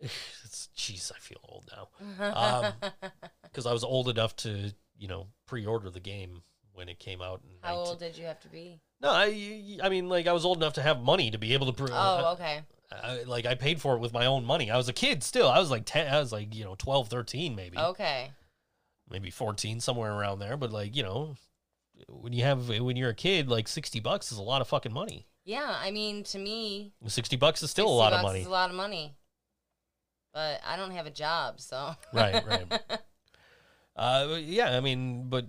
It's 0.44 0.68
jeez, 0.76 1.12
I 1.14 1.18
feel 1.20 1.38
old 1.48 1.70
now 1.70 2.74
because 3.44 3.66
I 3.66 3.72
was 3.72 3.84
old 3.84 4.08
enough 4.08 4.34
to 4.36 4.72
you 4.98 5.08
know 5.08 5.28
pre-order 5.46 5.90
the 5.90 6.00
game 6.00 6.42
when 6.72 6.88
it 6.88 6.98
came 6.98 7.22
out. 7.22 7.40
How 7.62 7.76
19 7.76 7.86
old 7.88 7.98
did 8.00 8.18
you 8.18 8.24
have 8.26 8.40
to 8.40 8.48
be? 8.48 8.80
No, 9.00 9.10
I 9.10 9.78
I 9.82 9.88
mean 9.88 10.08
like 10.08 10.26
I 10.26 10.32
was 10.32 10.44
old 10.44 10.56
enough 10.58 10.72
to 10.74 10.82
have 10.82 11.00
money 11.02 11.30
to 11.30 11.38
be 11.38 11.54
able 11.54 11.66
to. 11.66 11.72
Pre- 11.72 11.92
Oh, 11.92 12.32
okay. 12.34 12.62
I, 13.02 13.22
like 13.24 13.46
I 13.46 13.54
paid 13.54 13.80
for 13.80 13.94
it 13.96 14.00
with 14.00 14.12
my 14.12 14.26
own 14.26 14.44
money. 14.44 14.70
I 14.70 14.76
was 14.76 14.88
a 14.88 14.92
kid 14.92 15.22
still. 15.22 15.48
I 15.48 15.58
was 15.58 15.70
like 15.70 15.84
10, 15.84 16.12
I 16.12 16.18
was 16.18 16.32
like, 16.32 16.54
you 16.54 16.64
know, 16.64 16.74
12, 16.78 17.08
13 17.08 17.54
maybe. 17.54 17.78
Okay. 17.78 18.30
Maybe 19.10 19.30
14 19.30 19.80
somewhere 19.80 20.12
around 20.12 20.38
there, 20.38 20.56
but 20.56 20.72
like, 20.72 20.96
you 20.96 21.02
know, 21.02 21.36
when 22.08 22.32
you 22.32 22.42
have 22.44 22.68
when 22.68 22.96
you're 22.96 23.10
a 23.10 23.14
kid, 23.14 23.48
like 23.48 23.68
60 23.68 24.00
bucks 24.00 24.32
is 24.32 24.38
a 24.38 24.42
lot 24.42 24.60
of 24.60 24.68
fucking 24.68 24.92
money. 24.92 25.26
Yeah, 25.44 25.76
I 25.80 25.90
mean, 25.90 26.22
to 26.24 26.38
me, 26.38 26.92
60 27.06 27.36
bucks 27.36 27.62
is 27.62 27.70
still 27.70 27.86
a 27.86 27.88
60 27.88 27.98
lot 27.98 28.12
of 28.12 28.22
money. 28.22 28.40
Is 28.40 28.46
a 28.46 28.50
lot 28.50 28.70
of 28.70 28.76
money. 28.76 29.14
But 30.32 30.60
I 30.66 30.76
don't 30.76 30.92
have 30.92 31.06
a 31.06 31.10
job, 31.10 31.60
so. 31.60 31.94
Right, 32.12 32.44
right. 32.46 32.80
Uh 33.94 34.38
yeah, 34.40 34.74
I 34.74 34.80
mean, 34.80 35.28
but 35.28 35.46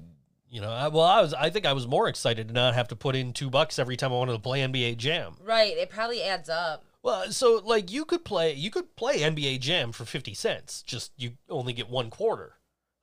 you 0.49 0.59
know, 0.59 0.69
I, 0.69 0.89
well, 0.89 1.05
I 1.05 1.21
was 1.21 1.33
I 1.33 1.49
think 1.49 1.65
I 1.65 1.71
was 1.71 1.87
more 1.87 2.09
excited 2.09 2.49
to 2.49 2.53
not 2.53 2.73
have 2.73 2.89
to 2.89 2.95
put 2.95 3.15
in 3.15 3.31
2 3.31 3.49
bucks 3.49 3.79
every 3.79 3.95
time 3.95 4.11
I 4.11 4.15
wanted 4.15 4.33
to 4.33 4.39
play 4.39 4.59
NBA 4.59 4.97
Jam. 4.97 5.37
right, 5.41 5.75
it 5.77 5.89
probably 5.89 6.21
adds 6.21 6.49
up. 6.49 6.83
Well, 7.03 7.31
so 7.31 7.61
like 7.63 7.91
you 7.91 8.05
could 8.05 8.23
play 8.25 8.53
you 8.53 8.71
could 8.71 8.95
play 8.95 9.19
NBA 9.19 9.59
Jam 9.59 9.91
for 9.91 10.05
50 10.05 10.33
cents, 10.33 10.81
just 10.81 11.11
you 11.17 11.33
only 11.49 11.73
get 11.73 11.89
one 11.89 12.09
quarter 12.09 12.53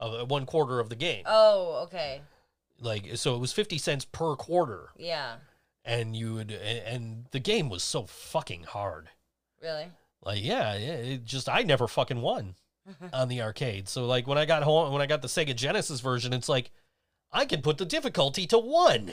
of 0.00 0.14
uh, 0.22 0.24
one 0.24 0.46
quarter 0.46 0.80
of 0.80 0.88
the 0.88 0.96
game. 0.96 1.22
Oh, 1.26 1.82
okay. 1.84 2.22
like 2.80 3.16
so 3.16 3.34
it 3.34 3.38
was 3.38 3.52
50 3.52 3.76
cents 3.78 4.04
per 4.06 4.34
quarter 4.36 4.88
Yeah. 4.96 5.34
and 5.84 6.16
you 6.16 6.34
would 6.34 6.50
and, 6.50 6.78
and 6.86 7.24
the 7.30 7.38
game 7.40 7.68
was 7.68 7.82
so 7.84 8.04
fucking 8.06 8.62
hard 8.64 9.10
Really? 9.62 9.88
like 10.22 10.42
yeah, 10.42 10.74
yeah 10.76 10.94
it 10.94 11.24
just 11.26 11.46
i 11.50 11.60
never 11.62 11.86
fucking 11.86 12.22
won 12.22 12.54
on 13.12 13.28
the 13.28 13.42
arcade 13.42 13.86
so 13.88 14.06
like 14.06 14.26
when 14.26 14.38
i 14.38 14.46
got 14.46 14.62
home 14.62 14.90
when 14.94 15.02
i 15.02 15.06
got 15.06 15.20
the 15.20 15.28
sega 15.28 15.54
genesis 15.54 16.00
version 16.00 16.32
it's 16.32 16.48
like 16.48 16.70
i 17.32 17.44
can 17.44 17.60
put 17.60 17.76
the 17.76 17.84
difficulty 17.84 18.46
to 18.46 18.58
one 18.58 19.12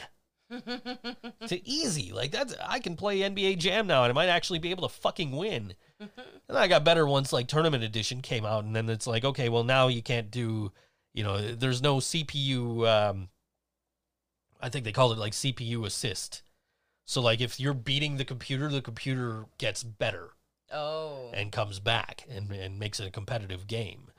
to 0.49 1.67
easy 1.67 2.11
like 2.13 2.31
that's 2.31 2.55
i 2.65 2.79
can 2.79 2.95
play 2.95 3.19
nba 3.19 3.57
jam 3.57 3.85
now 3.85 4.03
and 4.03 4.11
i 4.11 4.13
might 4.13 4.29
actually 4.29 4.59
be 4.59 4.71
able 4.71 4.87
to 4.87 4.95
fucking 4.95 5.31
win 5.31 5.73
and 5.99 6.57
i 6.57 6.67
got 6.67 6.85
better 6.85 7.05
once 7.05 7.33
like 7.33 7.47
tournament 7.47 7.83
edition 7.83 8.21
came 8.21 8.45
out 8.45 8.63
and 8.63 8.75
then 8.75 8.89
it's 8.89 9.07
like 9.07 9.25
okay 9.25 9.49
well 9.49 9.65
now 9.65 9.87
you 9.87 10.01
can't 10.01 10.31
do 10.31 10.71
you 11.17 11.23
know, 11.23 11.41
there's 11.55 11.81
no 11.81 11.97
CPU. 11.97 12.87
Um, 12.87 13.29
I 14.61 14.69
think 14.69 14.85
they 14.85 14.91
called 14.91 15.13
it 15.13 15.17
like 15.17 15.33
CPU 15.33 15.83
assist. 15.83 16.43
So 17.05 17.21
like 17.21 17.41
if 17.41 17.59
you're 17.59 17.73
beating 17.73 18.17
the 18.17 18.23
computer, 18.23 18.69
the 18.69 18.83
computer 18.83 19.45
gets 19.57 19.81
better 19.81 20.33
Oh. 20.71 21.31
and 21.33 21.51
comes 21.51 21.79
back 21.79 22.25
and, 22.29 22.51
and 22.51 22.77
makes 22.77 22.99
it 22.99 23.07
a 23.07 23.11
competitive 23.11 23.65
game. 23.65 24.11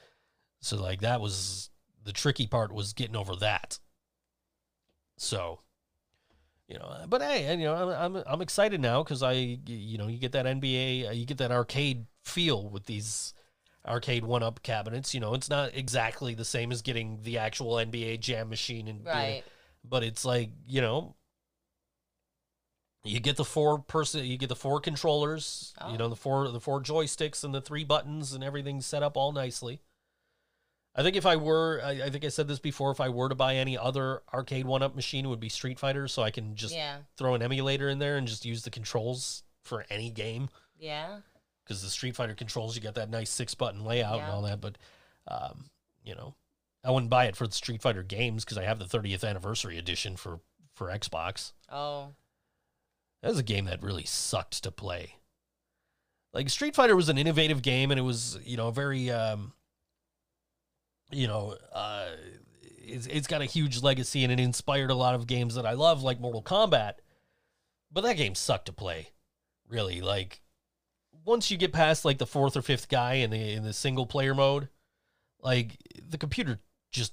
So 0.60 0.76
like 0.76 1.00
that 1.02 1.20
was 1.20 1.70
the 2.02 2.12
tricky 2.12 2.48
part 2.48 2.72
was 2.72 2.92
getting 2.94 3.14
over 3.14 3.36
that. 3.36 3.78
So, 5.18 5.60
you 6.68 6.78
know, 6.78 7.04
but 7.08 7.22
hey, 7.22 7.46
and, 7.46 7.60
you 7.60 7.66
know, 7.66 7.74
I'm 7.74 8.16
I'm, 8.16 8.22
I'm 8.26 8.40
excited 8.42 8.80
now 8.80 9.02
because 9.02 9.22
I 9.22 9.32
you 9.66 9.98
know 9.98 10.06
you 10.06 10.18
get 10.18 10.32
that 10.32 10.46
NBA, 10.46 11.08
uh, 11.08 11.12
you 11.12 11.24
get 11.26 11.38
that 11.38 11.50
arcade 11.50 12.06
feel 12.24 12.68
with 12.68 12.84
these 12.86 13.32
arcade 13.86 14.24
one 14.24 14.42
up 14.42 14.62
cabinets. 14.62 15.14
You 15.14 15.20
know, 15.20 15.34
it's 15.34 15.48
not 15.48 15.70
exactly 15.74 16.34
the 16.34 16.44
same 16.44 16.70
as 16.70 16.82
getting 16.82 17.20
the 17.22 17.38
actual 17.38 17.76
NBA 17.76 18.20
Jam 18.20 18.50
machine 18.50 18.86
and 18.86 19.04
Right. 19.06 19.42
but 19.84 20.02
it's 20.04 20.24
like 20.24 20.50
you 20.66 20.80
know. 20.82 21.14
You 23.04 23.20
get 23.20 23.36
the 23.36 23.44
four 23.44 23.78
person, 23.78 24.24
you 24.26 24.36
get 24.36 24.48
the 24.48 24.56
four 24.56 24.80
controllers, 24.80 25.72
Oh. 25.80 25.92
you 25.92 25.96
know, 25.98 26.08
the 26.08 26.16
four 26.16 26.48
the 26.48 26.60
four 26.60 26.82
joysticks 26.82 27.44
and 27.44 27.54
the 27.54 27.60
three 27.60 27.84
buttons 27.84 28.32
and 28.34 28.42
everything 28.44 28.80
set 28.82 29.02
up 29.02 29.16
all 29.16 29.32
nicely. 29.32 29.80
I 30.94 31.02
think 31.02 31.16
if 31.16 31.26
I 31.26 31.36
were, 31.36 31.80
I, 31.84 31.90
I 31.90 32.10
think 32.10 32.24
I 32.24 32.28
said 32.28 32.48
this 32.48 32.58
before, 32.58 32.90
if 32.90 33.00
I 33.00 33.08
were 33.08 33.28
to 33.28 33.34
buy 33.34 33.56
any 33.56 33.78
other 33.78 34.22
arcade 34.32 34.66
one 34.66 34.82
up 34.82 34.96
machine, 34.96 35.24
it 35.24 35.28
would 35.28 35.40
be 35.40 35.48
Street 35.48 35.78
Fighter, 35.78 36.08
so 36.08 36.22
I 36.22 36.30
can 36.30 36.56
just 36.56 36.74
yeah. 36.74 36.96
throw 37.16 37.34
an 37.34 37.42
emulator 37.42 37.88
in 37.88 37.98
there 37.98 38.16
and 38.16 38.26
just 38.26 38.44
use 38.44 38.62
the 38.62 38.70
controls 38.70 39.44
for 39.62 39.84
any 39.90 40.10
game. 40.10 40.48
Yeah. 40.78 41.18
Because 41.64 41.82
the 41.82 41.90
Street 41.90 42.16
Fighter 42.16 42.34
controls, 42.34 42.74
you 42.74 42.82
got 42.82 42.94
that 42.94 43.10
nice 43.10 43.30
six 43.30 43.54
button 43.54 43.84
layout 43.84 44.20
and 44.20 44.30
all 44.30 44.42
that. 44.42 44.60
But, 44.60 44.78
um, 45.28 45.66
you 46.02 46.14
know, 46.14 46.34
I 46.82 46.90
wouldn't 46.90 47.10
buy 47.10 47.26
it 47.26 47.36
for 47.36 47.46
the 47.46 47.54
Street 47.54 47.82
Fighter 47.82 48.02
games 48.02 48.44
because 48.44 48.58
I 48.58 48.64
have 48.64 48.78
the 48.78 48.84
30th 48.84 49.28
anniversary 49.28 49.78
edition 49.78 50.16
for 50.16 50.40
for 50.74 50.88
Xbox. 50.88 51.52
Oh. 51.70 52.14
That 53.22 53.28
was 53.28 53.38
a 53.38 53.42
game 53.42 53.64
that 53.64 53.82
really 53.82 54.04
sucked 54.04 54.62
to 54.62 54.70
play. 54.70 55.16
Like 56.32 56.48
Street 56.50 56.74
Fighter 56.74 56.94
was 56.94 57.08
an 57.08 57.18
innovative 57.18 57.62
game, 57.62 57.90
and 57.90 57.98
it 57.98 58.04
was 58.04 58.38
you 58.44 58.56
know 58.56 58.70
very 58.70 59.10
um, 59.10 59.52
you 61.10 61.26
know 61.26 61.56
uh, 61.72 62.08
it's, 62.88 63.06
it's 63.06 63.26
got 63.26 63.42
a 63.42 63.46
huge 63.46 63.82
legacy, 63.82 64.24
and 64.24 64.32
it 64.32 64.40
inspired 64.40 64.90
a 64.90 64.94
lot 64.94 65.14
of 65.14 65.26
games 65.26 65.54
that 65.54 65.66
I 65.66 65.72
love, 65.72 66.02
like 66.02 66.20
Mortal 66.20 66.42
Kombat. 66.42 66.94
But 67.90 68.02
that 68.02 68.16
game 68.16 68.34
sucked 68.34 68.66
to 68.66 68.72
play, 68.72 69.10
really. 69.68 70.00
Like 70.00 70.40
once 71.24 71.50
you 71.50 71.56
get 71.56 71.72
past 71.72 72.04
like 72.04 72.18
the 72.18 72.26
fourth 72.26 72.56
or 72.56 72.62
fifth 72.62 72.88
guy 72.88 73.14
in 73.14 73.30
the 73.30 73.52
in 73.52 73.62
the 73.62 73.72
single 73.72 74.06
player 74.06 74.34
mode, 74.34 74.68
like 75.40 75.76
the 76.08 76.18
computer 76.18 76.58
just 76.90 77.12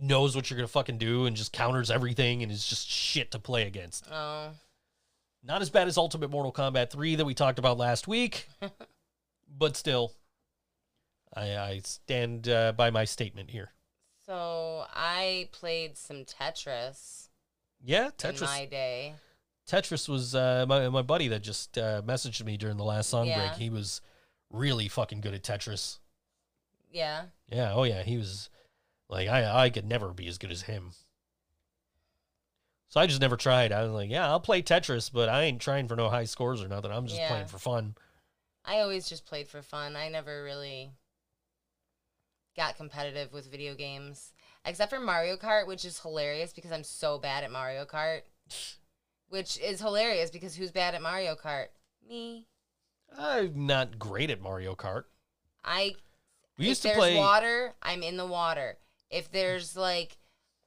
knows 0.00 0.36
what 0.36 0.50
you're 0.50 0.56
gonna 0.56 0.68
fucking 0.68 0.98
do 0.98 1.26
and 1.26 1.36
just 1.36 1.52
counters 1.52 1.90
everything, 1.90 2.42
and 2.42 2.50
is 2.52 2.66
just 2.66 2.88
shit 2.88 3.30
to 3.32 3.38
play 3.38 3.66
against. 3.66 4.06
Oh. 4.10 4.50
Not 5.42 5.62
as 5.62 5.70
bad 5.70 5.86
as 5.86 5.96
Ultimate 5.96 6.30
Mortal 6.30 6.52
Kombat 6.52 6.90
3 6.90 7.16
that 7.16 7.24
we 7.24 7.32
talked 7.32 7.60
about 7.60 7.78
last 7.78 8.08
week, 8.08 8.48
but 9.58 9.76
still, 9.76 10.12
I, 11.36 11.56
I 11.56 11.80
stand 11.84 12.48
uh, 12.48 12.72
by 12.72 12.90
my 12.90 13.04
statement 13.04 13.50
here. 13.50 13.72
So 14.24 14.86
I 14.92 15.48
played 15.52 15.96
some 15.96 16.24
Tetris, 16.24 17.28
Yeah, 17.84 18.06
in 18.06 18.12
Tetris. 18.12 18.42
my 18.42 18.64
day. 18.66 19.14
Tetris 19.68 20.08
was 20.08 20.34
uh, 20.34 20.64
my 20.68 20.88
my 20.88 21.02
buddy 21.02 21.28
that 21.28 21.42
just 21.42 21.76
uh, 21.78 22.02
messaged 22.02 22.44
me 22.44 22.56
during 22.56 22.76
the 22.76 22.84
last 22.84 23.08
song 23.10 23.26
Yeah. 23.28 23.40
break. 23.40 23.54
He 23.54 23.70
was 23.70 24.00
really 24.50 24.88
fucking 24.88 25.20
good 25.20 25.34
at 25.34 25.42
Tetris. 25.42 25.98
Yeah. 26.90 27.26
Yeah, 27.48 27.72
oh 27.74 27.82
yeah, 27.84 28.02
he 28.02 28.16
was 28.16 28.48
like 29.08 29.28
I 29.28 29.64
I 29.64 29.70
could 29.70 29.84
never 29.86 30.12
be 30.12 30.26
as 30.28 30.38
good 30.38 30.50
as 30.50 30.62
him. 30.62 30.92
So 32.88 33.00
I 33.00 33.06
just 33.06 33.20
never 33.20 33.36
tried. 33.36 33.72
I 33.72 33.82
was 33.82 33.92
like, 33.92 34.10
yeah, 34.10 34.28
I'll 34.28 34.40
play 34.40 34.62
Tetris, 34.62 35.10
but 35.12 35.28
I 35.28 35.42
ain't 35.42 35.60
trying 35.60 35.88
for 35.88 35.96
no 35.96 36.08
high 36.08 36.24
scores 36.24 36.62
or 36.62 36.68
nothing. 36.68 36.92
I'm 36.92 37.06
just 37.06 37.20
Yeah. 37.20 37.28
playing 37.28 37.46
for 37.46 37.58
fun. 37.58 37.96
I 38.64 38.80
always 38.80 39.08
just 39.08 39.26
played 39.26 39.48
for 39.48 39.62
fun. 39.62 39.96
I 39.96 40.08
never 40.08 40.42
really 40.44 40.90
got 42.56 42.76
competitive 42.76 43.32
with 43.32 43.50
video 43.50 43.74
games, 43.74 44.32
except 44.64 44.90
for 44.90 45.00
Mario 45.00 45.36
Kart, 45.36 45.66
which 45.66 45.84
is 45.84 46.00
hilarious 46.00 46.52
because 46.52 46.72
I'm 46.72 46.84
so 46.84 47.18
bad 47.18 47.44
at 47.44 47.50
Mario 47.50 47.84
Kart. 47.84 48.22
Which 49.28 49.58
is 49.58 49.80
hilarious 49.80 50.30
because 50.30 50.54
who's 50.54 50.70
bad 50.70 50.94
at 50.94 51.02
Mario 51.02 51.34
Kart? 51.34 51.66
Me. 52.08 52.46
I'm 53.18 53.66
not 53.66 53.98
great 53.98 54.30
at 54.30 54.40
Mario 54.40 54.76
Kart. 54.76 55.02
I 55.64 55.96
We 56.56 56.66
if 56.66 56.68
used 56.68 56.82
to 56.82 56.88
there's 56.88 56.98
play. 56.98 57.16
water, 57.16 57.74
I'm 57.82 58.04
in 58.04 58.16
the 58.16 58.24
water. 58.26 58.78
If 59.10 59.32
there's 59.32 59.76
like 59.76 60.16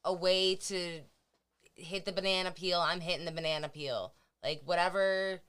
a 0.04 0.14
way 0.14 0.56
to 0.56 1.00
hit 1.76 2.04
the 2.04 2.12
banana 2.12 2.52
peel, 2.52 2.82
I'm 2.82 3.00
hitting 3.00 3.24
the 3.26 3.32
banana 3.32 3.70
peel. 3.70 4.14
Like 4.44 4.62
whatever 4.66 5.40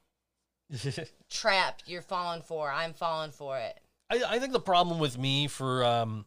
trap 1.29 1.83
you're 1.87 2.03
falling 2.03 2.43
for, 2.43 2.71
I'm 2.71 2.93
falling 2.95 3.33
for 3.33 3.59
it. 3.59 3.79
I, 4.09 4.23
I 4.37 4.39
think 4.39 4.53
the 4.53 4.61
problem 4.61 4.99
with 5.01 5.19
me 5.19 5.49
for 5.49 5.85
um 5.85 6.27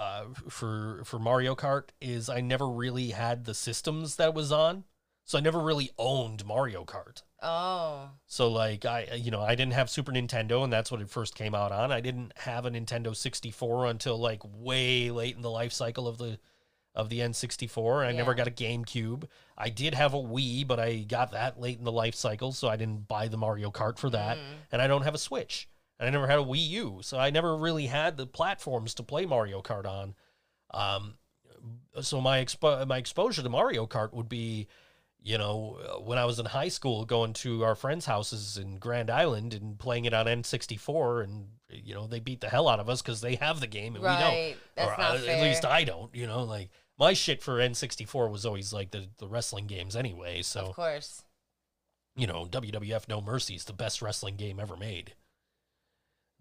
uh 0.00 0.24
for 0.48 1.02
for 1.04 1.18
Mario 1.18 1.54
Kart 1.54 1.90
is 2.00 2.28
I 2.28 2.40
never 2.40 2.68
really 2.68 3.10
had 3.10 3.44
the 3.44 3.54
systems 3.54 4.16
that 4.16 4.30
it 4.30 4.34
was 4.34 4.50
on. 4.50 4.84
So 5.24 5.38
I 5.38 5.42
never 5.42 5.60
really 5.60 5.90
owned 5.98 6.44
Mario 6.44 6.84
Kart. 6.84 7.22
Oh. 7.42 8.10
So 8.26 8.48
like 8.48 8.84
I 8.84 9.08
you 9.14 9.30
know, 9.30 9.42
I 9.42 9.54
didn't 9.54 9.74
have 9.74 9.90
Super 9.90 10.10
Nintendo 10.10 10.64
and 10.64 10.72
that's 10.72 10.90
what 10.90 11.00
it 11.00 11.10
first 11.10 11.34
came 11.34 11.54
out 11.54 11.70
on. 11.70 11.92
I 11.92 12.00
didn't 12.00 12.32
have 12.38 12.66
a 12.66 12.70
Nintendo 12.70 13.14
64 13.14 13.86
until 13.86 14.18
like 14.18 14.40
way 14.44 15.10
late 15.10 15.36
in 15.36 15.42
the 15.42 15.50
life 15.50 15.72
cycle 15.72 16.08
of 16.08 16.18
the 16.18 16.38
of 16.94 17.08
the 17.08 17.20
N64. 17.20 18.04
I 18.04 18.12
never 18.12 18.34
got 18.34 18.48
a 18.48 18.50
GameCube. 18.50 19.24
I 19.56 19.68
did 19.68 19.94
have 19.94 20.12
a 20.12 20.18
Wii, 20.18 20.66
but 20.66 20.80
I 20.80 20.98
got 20.98 21.30
that 21.32 21.60
late 21.60 21.78
in 21.78 21.84
the 21.84 21.92
life 21.92 22.16
cycle, 22.16 22.50
so 22.50 22.68
I 22.68 22.74
didn't 22.74 23.06
buy 23.06 23.28
the 23.28 23.36
Mario 23.36 23.70
Kart 23.70 23.96
for 23.96 24.10
that. 24.10 24.38
And 24.72 24.82
I 24.82 24.88
don't 24.88 25.02
have 25.02 25.14
a 25.14 25.18
Switch. 25.18 25.68
And 26.00 26.08
I 26.08 26.10
never 26.10 26.26
had 26.26 26.38
a 26.38 26.42
Wii 26.42 26.66
U, 26.68 26.98
so 27.02 27.18
I 27.18 27.28
never 27.28 27.54
really 27.54 27.86
had 27.86 28.16
the 28.16 28.26
platforms 28.26 28.94
to 28.94 29.02
play 29.02 29.26
Mario 29.26 29.60
Kart 29.60 29.84
on. 29.86 30.14
Um, 30.72 31.14
so 32.00 32.22
my 32.22 32.42
expo- 32.42 32.86
my 32.88 32.96
exposure 32.96 33.42
to 33.42 33.48
Mario 33.50 33.86
Kart 33.86 34.14
would 34.14 34.28
be, 34.28 34.66
you 35.22 35.36
know, 35.36 35.78
uh, 35.86 36.00
when 36.00 36.16
I 36.16 36.24
was 36.24 36.38
in 36.38 36.46
high 36.46 36.68
school, 36.68 37.04
going 37.04 37.34
to 37.34 37.64
our 37.64 37.74
friends' 37.74 38.06
houses 38.06 38.56
in 38.56 38.78
Grand 38.78 39.10
Island 39.10 39.52
and 39.52 39.78
playing 39.78 40.06
it 40.06 40.14
on 40.14 40.24
N64, 40.24 41.24
and 41.24 41.48
you 41.68 41.92
know 41.94 42.06
they 42.06 42.18
beat 42.18 42.40
the 42.40 42.48
hell 42.48 42.66
out 42.66 42.80
of 42.80 42.88
us 42.88 43.02
because 43.02 43.20
they 43.20 43.34
have 43.34 43.60
the 43.60 43.66
game 43.66 43.94
and 43.94 44.02
we 44.02 44.08
don't. 44.08 44.56
That's 44.76 44.92
or 44.92 44.96
not 44.96 45.16
uh, 45.16 45.18
fair. 45.18 45.36
at 45.36 45.42
least 45.42 45.66
I 45.66 45.84
don't. 45.84 46.14
You 46.14 46.26
know, 46.26 46.44
like 46.44 46.70
my 46.98 47.12
shit 47.12 47.42
for 47.42 47.58
N64 47.58 48.30
was 48.30 48.46
always 48.46 48.72
like 48.72 48.90
the 48.90 49.08
the 49.18 49.28
wrestling 49.28 49.66
games 49.66 49.94
anyway. 49.94 50.40
So 50.40 50.60
Of 50.60 50.76
course. 50.76 51.24
you 52.16 52.26
know, 52.26 52.46
WWF 52.46 53.06
No 53.06 53.20
Mercy 53.20 53.54
is 53.54 53.64
the 53.64 53.74
best 53.74 54.00
wrestling 54.00 54.36
game 54.36 54.58
ever 54.58 54.78
made. 54.78 55.12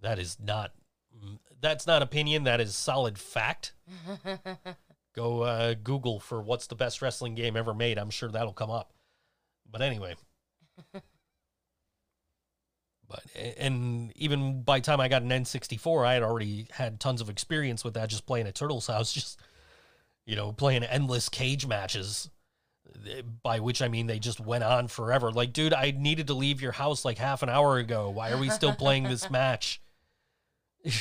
That 0.01 0.19
is 0.19 0.37
not 0.41 0.71
mm, 1.15 1.39
that's 1.61 1.87
not 1.87 2.01
opinion, 2.01 2.43
that 2.43 2.61
is 2.61 2.75
solid 2.75 3.17
fact. 3.17 3.73
Go 5.15 5.41
uh, 5.41 5.73
Google 5.81 6.19
for 6.19 6.41
what's 6.41 6.67
the 6.67 6.75
best 6.75 7.01
wrestling 7.01 7.35
game 7.35 7.57
ever 7.57 7.73
made. 7.73 7.97
I'm 7.97 8.11
sure 8.11 8.29
that'll 8.29 8.53
come 8.53 8.71
up. 8.71 8.93
But 9.69 9.81
anyway. 9.81 10.15
but 10.93 11.03
and 13.35 14.11
even 14.15 14.61
by 14.61 14.79
the 14.79 14.85
time 14.85 14.99
I 14.99 15.07
got 15.07 15.23
an 15.23 15.29
N64, 15.29 16.05
I 16.05 16.13
had 16.13 16.23
already 16.23 16.67
had 16.71 16.99
tons 16.99 17.21
of 17.21 17.29
experience 17.29 17.83
with 17.83 17.95
that 17.95 18.09
just 18.09 18.25
playing 18.25 18.47
at 18.47 18.55
Turtle's 18.55 18.87
house 18.87 19.13
just 19.13 19.39
you 20.29 20.35
know, 20.35 20.51
playing 20.51 20.83
endless 20.83 21.27
cage 21.27 21.65
matches 21.65 22.29
by 23.41 23.59
which 23.59 23.81
I 23.81 23.87
mean 23.87 24.05
they 24.05 24.19
just 24.19 24.39
went 24.39 24.63
on 24.63 24.87
forever. 24.87 25.31
Like, 25.31 25.53
dude, 25.53 25.73
I 25.73 25.91
needed 25.97 26.27
to 26.27 26.35
leave 26.35 26.61
your 26.61 26.71
house 26.71 27.03
like 27.03 27.17
half 27.17 27.41
an 27.41 27.49
hour 27.49 27.77
ago. 27.77 28.11
Why 28.11 28.29
are 28.29 28.37
we 28.37 28.51
still 28.51 28.73
playing 28.73 29.05
this 29.05 29.31
match? 29.31 29.81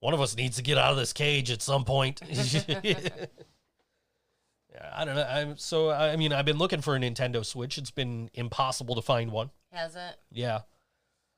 One 0.00 0.14
of 0.14 0.20
us 0.20 0.36
needs 0.36 0.56
to 0.56 0.62
get 0.62 0.78
out 0.78 0.92
of 0.92 0.96
this 0.96 1.12
cage 1.12 1.50
at 1.50 1.60
some 1.60 1.84
point. 1.84 2.20
yeah, 2.28 2.98
I 4.94 5.04
don't 5.04 5.16
know. 5.16 5.26
I'm 5.28 5.56
so 5.56 5.90
I 5.90 6.16
mean, 6.16 6.32
I've 6.32 6.44
been 6.44 6.58
looking 6.58 6.80
for 6.82 6.94
a 6.94 6.98
Nintendo 6.98 7.44
Switch. 7.44 7.78
It's 7.78 7.90
been 7.90 8.30
impossible 8.34 8.94
to 8.94 9.02
find 9.02 9.32
one. 9.32 9.50
Has 9.72 9.96
it? 9.96 10.16
Yeah. 10.30 10.60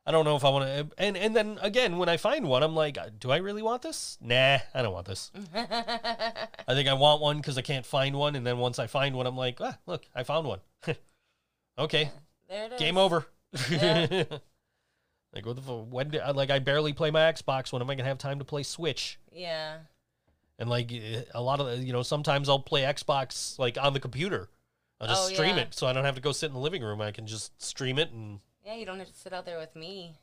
I 0.07 0.13
don't 0.13 0.25
know 0.25 0.35
if 0.35 0.45
I 0.45 0.49
want 0.49 0.65
to 0.65 0.89
and 0.99 1.17
and 1.17 1.37
then 1.37 1.59
again 1.63 1.99
when 1.99 2.09
I 2.09 2.17
find 2.17 2.49
one 2.49 2.63
I'm 2.63 2.75
like, 2.75 2.99
do 3.19 3.31
I 3.31 3.37
really 3.37 3.63
want 3.63 3.83
this? 3.83 4.19
Nah, 4.21 4.59
I 4.75 4.83
don't 4.83 4.93
want 4.93 5.07
this. 5.07 5.31
I 5.55 6.49
think 6.69 6.89
I 6.89 6.95
want 6.95 7.21
one 7.21 7.37
because 7.37 7.57
I 7.59 7.63
can't 7.63 7.87
find 7.87 8.17
one, 8.17 8.35
and 8.35 8.47
then 8.47 8.59
once 8.59 8.79
I 8.79 8.87
find 8.87 9.15
one, 9.15 9.27
I'm 9.27 9.37
like, 9.37 9.59
ah, 9.61 9.79
look, 9.87 10.05
I 10.15 10.23
found 10.23 10.47
one. 10.47 10.61
okay, 11.79 12.11
There 12.49 12.65
it 12.65 12.73
is. 12.73 12.81
game 12.81 12.97
over. 12.99 13.27
Yeah. 13.71 14.25
Like 15.35 15.47
what 15.47 15.57
the 15.57 15.73
when? 15.73 16.11
do- 16.11 16.21
like 16.35 16.51
I 16.51 16.59
barely 16.59 16.93
play 16.93 17.11
my 17.11 17.21
Xbox. 17.21 17.73
When 17.73 17.83
am 17.83 17.91
I 17.91 17.95
gonna 17.95 18.09
have 18.09 18.19
time 18.19 18.39
to 18.39 18.45
play 18.45 18.63
Switch? 18.63 19.19
Yeah. 19.33 19.79
And 20.59 20.69
like 20.69 20.93
eh, 20.93 21.23
a 21.35 21.41
lot 21.43 21.61
of 21.61 21.83
you 21.83 21.93
know, 21.93 22.03
sometimes 22.03 22.49
I'll 22.49 22.59
play 22.59 22.83
Xbox 22.83 23.59
like 23.59 23.79
on 23.81 23.93
the 23.95 24.01
computer. 24.01 24.49
I'll 25.01 25.09
just 25.09 25.31
Oh, 25.31 25.35
stream 25.35 25.57
yeah. 25.57 25.63
it, 25.63 25.75
so 25.75 25.87
I 25.87 25.93
don't 25.95 26.05
have 26.05 26.17
to 26.17 26.21
go 26.21 26.33
sit 26.33 26.47
in 26.47 26.53
the 26.53 26.59
living 26.61 26.83
room. 26.83 27.01
I 27.01 27.11
can 27.11 27.27
just 27.27 27.63
stream 27.63 27.99
it, 27.99 28.11
and 28.11 28.41
Yeah, 28.67 28.75
you 28.75 28.85
don't 28.85 28.99
have 28.99 29.09
to 29.09 29.19
sit 29.19 29.33
out 29.33 29.47
there 29.47 29.59
with 29.59 29.75
me. 29.75 30.19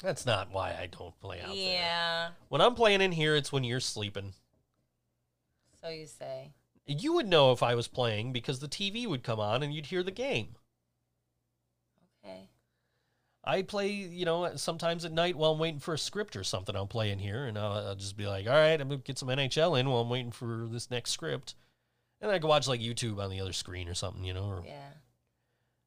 that's 0.00 0.24
not 0.24 0.52
why 0.52 0.70
I 0.80 0.86
don't 0.86 1.18
play 1.20 1.40
out 1.40 1.48
there. 1.48 1.56
yeah. 1.56 2.28
When 2.48 2.60
I'm 2.60 2.74
playing 2.76 3.00
in 3.00 3.10
here, 3.12 3.34
it's 3.34 3.50
when 3.52 3.64
you're 3.64 3.80
sleeping. 3.80 4.34
So 5.80 5.88
you 5.88 6.06
say. 6.06 6.52
You 6.86 7.12
would 7.14 7.26
know 7.28 7.50
if 7.52 7.62
I 7.62 7.74
was 7.74 7.88
playing 7.88 8.32
because 8.32 8.60
the 8.60 8.68
TV 8.68 9.06
would 9.06 9.22
come 9.24 9.40
on 9.40 9.62
and 9.62 9.72
you'd 9.74 9.86
hear 9.86 10.02
the 10.04 10.10
game. 10.12 10.54
I 13.44 13.62
play, 13.62 13.90
you 13.90 14.24
know, 14.24 14.54
sometimes 14.56 15.04
at 15.04 15.10
night 15.12 15.36
while 15.36 15.52
I'm 15.52 15.58
waiting 15.58 15.80
for 15.80 15.94
a 15.94 15.98
script 15.98 16.36
or 16.36 16.44
something. 16.44 16.76
I'll 16.76 16.86
play 16.86 17.10
in 17.10 17.18
here 17.18 17.44
and 17.44 17.58
I'll, 17.58 17.72
I'll 17.88 17.94
just 17.96 18.16
be 18.16 18.26
like, 18.26 18.46
all 18.46 18.52
right, 18.52 18.80
I'm 18.80 18.88
gonna 18.88 18.98
get 18.98 19.18
some 19.18 19.28
NHL 19.28 19.78
in 19.80 19.88
while 19.90 20.02
I'm 20.02 20.08
waiting 20.10 20.30
for 20.30 20.68
this 20.70 20.90
next 20.90 21.10
script, 21.10 21.54
and 22.20 22.30
I 22.30 22.38
can 22.38 22.48
watch 22.48 22.68
like 22.68 22.80
YouTube 22.80 23.18
on 23.18 23.30
the 23.30 23.40
other 23.40 23.52
screen 23.52 23.88
or 23.88 23.94
something, 23.94 24.24
you 24.24 24.32
know. 24.32 24.44
Or 24.44 24.62
Yeah. 24.64 24.90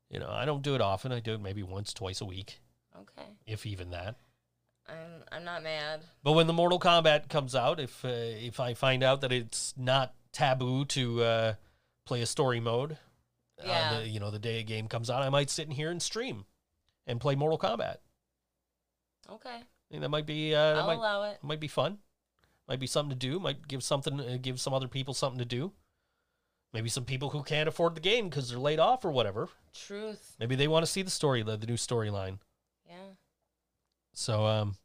you 0.09 0.19
know, 0.19 0.29
I 0.29 0.43
don't 0.45 0.61
do 0.63 0.75
it 0.75 0.81
often. 0.81 1.11
I 1.13 1.19
do 1.21 1.33
it 1.33 1.41
maybe 1.41 1.63
once, 1.63 1.93
twice 1.93 2.19
a 2.19 2.25
week, 2.25 2.59
Okay. 2.95 3.27
if 3.47 3.65
even 3.65 3.91
that. 3.91 4.15
I'm 4.87 5.23
I'm 5.31 5.43
not 5.45 5.63
mad. 5.63 6.01
But 6.23 6.33
when 6.33 6.47
the 6.47 6.53
Mortal 6.53 6.79
Kombat 6.79 7.29
comes 7.29 7.55
out, 7.55 7.79
if 7.79 8.03
uh, 8.03 8.09
if 8.09 8.59
I 8.59 8.73
find 8.73 9.01
out 9.01 9.21
that 9.21 9.31
it's 9.31 9.73
not 9.77 10.13
taboo 10.33 10.83
to 10.85 11.23
uh, 11.23 11.53
play 12.05 12.21
a 12.21 12.25
story 12.25 12.59
mode, 12.59 12.97
Yeah. 13.63 13.93
on 13.93 13.95
the, 14.01 14.07
you 14.09 14.19
know, 14.19 14.29
the 14.29 14.39
day 14.39 14.59
a 14.59 14.63
game 14.63 14.87
comes 14.89 15.09
out, 15.09 15.23
I 15.23 15.29
might 15.29 15.49
sit 15.49 15.65
in 15.67 15.71
here 15.71 15.89
and 15.89 16.01
stream 16.01 16.45
and 17.07 17.19
play 17.19 17.35
Mortal 17.35 17.57
Kombat. 17.57 17.97
Okay. 19.29 19.49
I 19.49 19.63
think 19.89 20.01
that 20.01 20.09
might 20.09 20.25
be 20.25 20.53
uh, 20.53 20.73
that 20.73 20.77
I'll 20.77 20.87
might, 20.87 20.97
allow 20.97 21.23
it. 21.23 21.39
might 21.41 21.59
be 21.59 21.67
fun. 21.67 21.99
Might 22.67 22.79
be 22.79 22.87
something 22.87 23.17
to 23.17 23.27
do. 23.27 23.39
Might 23.39 23.67
give 23.67 23.83
something 23.83 24.19
uh, 24.19 24.37
give 24.41 24.59
some 24.59 24.73
other 24.73 24.87
people 24.87 25.13
something 25.13 25.39
to 25.39 25.45
do. 25.45 25.71
Maybe 26.73 26.89
some 26.89 27.05
people 27.05 27.29
who 27.29 27.43
can't 27.43 27.69
afford 27.69 27.95
the 27.95 28.01
game 28.01 28.27
because 28.27 28.49
they're 28.49 28.59
laid 28.59 28.79
off 28.79 29.05
or 29.05 29.11
whatever. 29.11 29.49
Truth. 29.73 30.35
Maybe 30.39 30.55
they 30.55 30.67
want 30.67 30.85
to 30.85 30.91
see 30.91 31.03
the 31.03 31.11
story, 31.11 31.41
the, 31.41 31.55
the 31.55 31.67
new 31.67 31.75
storyline. 31.75 32.39
Yeah. 32.85 33.13
So 34.13 34.45
um, 34.45 34.75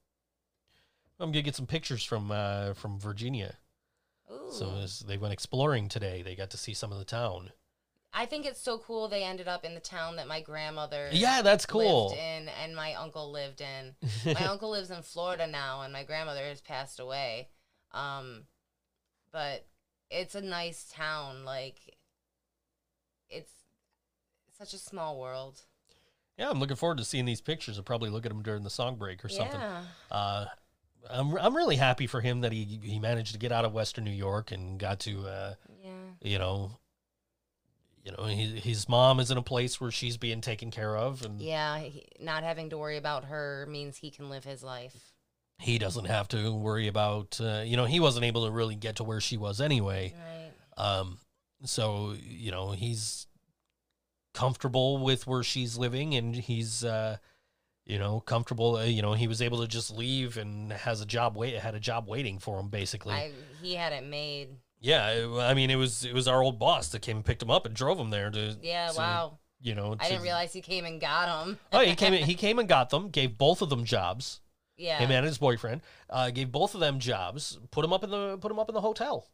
I'm 1.19 1.33
gonna 1.33 1.43
get 1.43 1.57
some 1.57 1.67
pictures 1.67 2.05
from 2.05 2.31
uh, 2.31 2.75
from 2.75 2.99
Virginia. 3.01 3.57
Ooh. 4.31 4.53
So 4.53 4.73
as 4.83 5.01
they 5.01 5.17
went 5.17 5.33
exploring 5.33 5.89
today, 5.89 6.23
they 6.23 6.37
got 6.37 6.51
to 6.51 6.57
see 6.57 6.75
some 6.75 6.93
of 6.93 6.99
the 6.99 7.05
town. 7.05 7.51
I 8.13 8.27
think 8.27 8.45
it's 8.45 8.61
so 8.61 8.79
cool 8.79 9.07
they 9.09 9.23
ended 9.23 9.47
up 9.49 9.65
in 9.65 9.75
the 9.75 9.81
town 9.81 10.17
that 10.17 10.27
my 10.27 10.41
grandmother 10.41 11.09
Yeah, 11.13 11.43
that's 11.43 11.65
cool. 11.67 12.09
lived 12.09 12.21
in 12.21 12.49
and 12.63 12.75
my 12.75 12.95
uncle 12.95 13.31
lived 13.31 13.61
in. 13.61 13.95
my 14.27 14.47
uncle 14.49 14.71
lives 14.71 14.91
in 14.91 15.03
Florida 15.03 15.47
now 15.47 15.83
and 15.83 15.93
my 15.93 16.03
grandmother 16.05 16.43
has 16.45 16.61
passed 16.61 16.99
away. 16.99 17.49
Um 17.93 18.45
but 19.33 19.67
it's 20.11 20.35
a 20.35 20.41
nice 20.41 20.91
town 20.93 21.45
like 21.45 21.79
it's 23.29 23.53
such 24.59 24.75
a 24.75 24.79
small 24.79 25.19
world. 25.21 25.63
Yeah, 26.37 26.51
I'm 26.51 26.59
looking 26.59 26.77
forward 26.77 26.99
to 26.99 27.05
seeing 27.05 27.27
these 27.27 27.41
pictures. 27.41 27.77
I'll 27.79 27.85
probably 27.85 28.11
look 28.11 28.25
at 28.27 28.33
them 28.33 28.43
during 28.43 28.63
the 28.65 28.71
song 28.71 28.97
break 28.97 29.25
or 29.25 29.29
something. 29.29 29.61
Yeah. 29.61 29.83
Uh, 30.11 30.47
I'm 31.09 31.37
I'm 31.39 31.57
really 31.57 31.77
happy 31.77 32.07
for 32.07 32.21
him 32.21 32.41
that 32.41 32.53
he 32.53 32.81
he 32.83 32.99
managed 32.99 33.33
to 33.33 33.39
get 33.39 33.53
out 33.53 33.65
of 33.65 33.73
Western 33.73 34.05
New 34.05 34.11
York 34.11 34.51
and 34.51 34.79
got 34.81 35.01
to 35.01 35.27
uh, 35.27 35.55
Yeah. 35.83 35.91
you 36.23 36.39
know, 36.39 36.73
you 38.05 38.13
know, 38.13 38.25
his, 38.25 38.63
his 38.65 38.89
mom 38.89 39.21
is 39.21 39.31
in 39.31 39.37
a 39.39 39.43
place 39.43 39.81
where 39.81 39.91
she's 39.91 40.17
being 40.17 40.41
taken 40.41 40.71
care 40.71 40.97
of, 40.97 41.23
and 41.25 41.41
Yeah, 41.41 41.79
he, 41.79 42.07
not 42.21 42.43
having 42.43 42.71
to 42.71 42.79
worry 42.79 42.97
about 42.97 43.25
her 43.27 43.67
means 43.69 43.99
he 43.99 44.11
can 44.11 44.31
live 44.31 44.45
his 44.45 44.63
life. 44.63 45.13
he 45.59 45.79
doesn't 45.79 46.07
have 46.07 46.27
to 46.29 46.55
worry 46.55 46.89
about. 46.89 47.39
Uh, 47.41 47.63
you 47.65 47.77
know, 47.77 47.85
he 47.85 48.01
wasn't 48.01 48.25
able 48.25 48.47
to 48.47 48.51
really 48.51 48.75
get 48.75 48.97
to 48.97 49.05
where 49.05 49.21
she 49.21 49.37
was 49.37 49.61
anyway. 49.61 50.15
Right. 50.17 50.83
Um, 50.83 51.19
so 51.65 52.15
you 52.23 52.51
know, 52.51 52.71
he's 52.71 53.27
comfortable 54.33 54.99
with 54.99 55.27
where 55.27 55.43
she's 55.43 55.77
living, 55.77 56.15
and 56.15 56.35
he's 56.35 56.85
uh, 56.85 57.19
you 57.85 57.99
know 57.99 58.21
comfortable. 58.21 58.77
Uh, 58.77 58.85
you 58.85 59.03
know, 59.03 59.13
he 59.13 59.29
was 59.29 59.43
able 59.43 59.61
to 59.61 59.69
just 59.69 59.91
leave 59.95 60.37
and 60.39 60.73
has 60.73 61.01
a 61.01 61.07
job 61.07 61.37
wait 61.37 61.55
had 61.57 61.75
a 61.75 61.81
job 61.81 62.09
waiting 62.09 62.39
for 62.39 62.59
him 62.59 62.69
basically. 62.69 63.15
I 63.15 63.33
he 63.61 63.75
had 63.75 63.93
it 63.93 64.05
made. 64.05 64.57
Yeah, 64.81 65.37
I 65.41 65.55
mean, 65.55 65.71
it 65.71 65.77
was 65.77 66.05
it 66.05 66.15
was 66.15 66.27
our 66.27 66.43
old 66.43 66.59
boss 66.59 66.89
that 66.89 67.03
came 67.03 67.17
and 67.17 67.25
picked 67.25 67.43
him 67.43 67.51
up 67.51 67.67
and 67.67 67.75
drove 67.75 67.99
him 67.99 68.11
there 68.11 68.31
to. 68.31 68.57
Yeah, 68.63 68.89
to, 68.89 68.99
wow. 68.99 69.39
You 69.61 69.75
know, 69.75 69.95
I 70.01 70.09
didn't 70.09 70.23
realize 70.23 70.55
he 70.55 70.63
came 70.63 70.87
and 70.87 70.99
got 71.01 71.45
him. 71.47 71.59
oh, 71.73 71.81
he 71.81 71.95
came. 71.95 72.15
in- 72.15 72.25
He 72.25 72.35
came 72.35 72.59
and 72.59 72.69
got 72.69 72.89
them. 72.91 73.11
Gave 73.11 73.37
both 73.37 73.61
of 73.61 73.69
them 73.69 73.85
jobs. 73.85 74.41
Yeah. 74.79 74.99
Him 74.99 75.11
and 75.11 75.27
his 75.27 75.37
boyfriend 75.37 75.83
uh, 76.09 76.31
gave 76.31 76.51
both 76.51 76.75
of 76.75 76.81
them 76.81 76.99
jobs. 76.99 77.59
Put 77.71 77.83
them 77.83 77.93
up 77.93 78.03
in 78.03 78.11
the 78.11 78.39
put 78.39 78.49
them 78.49 78.59
up 78.59 78.71
in 78.71 78.75
the 78.75 78.81
hotel 78.81 79.29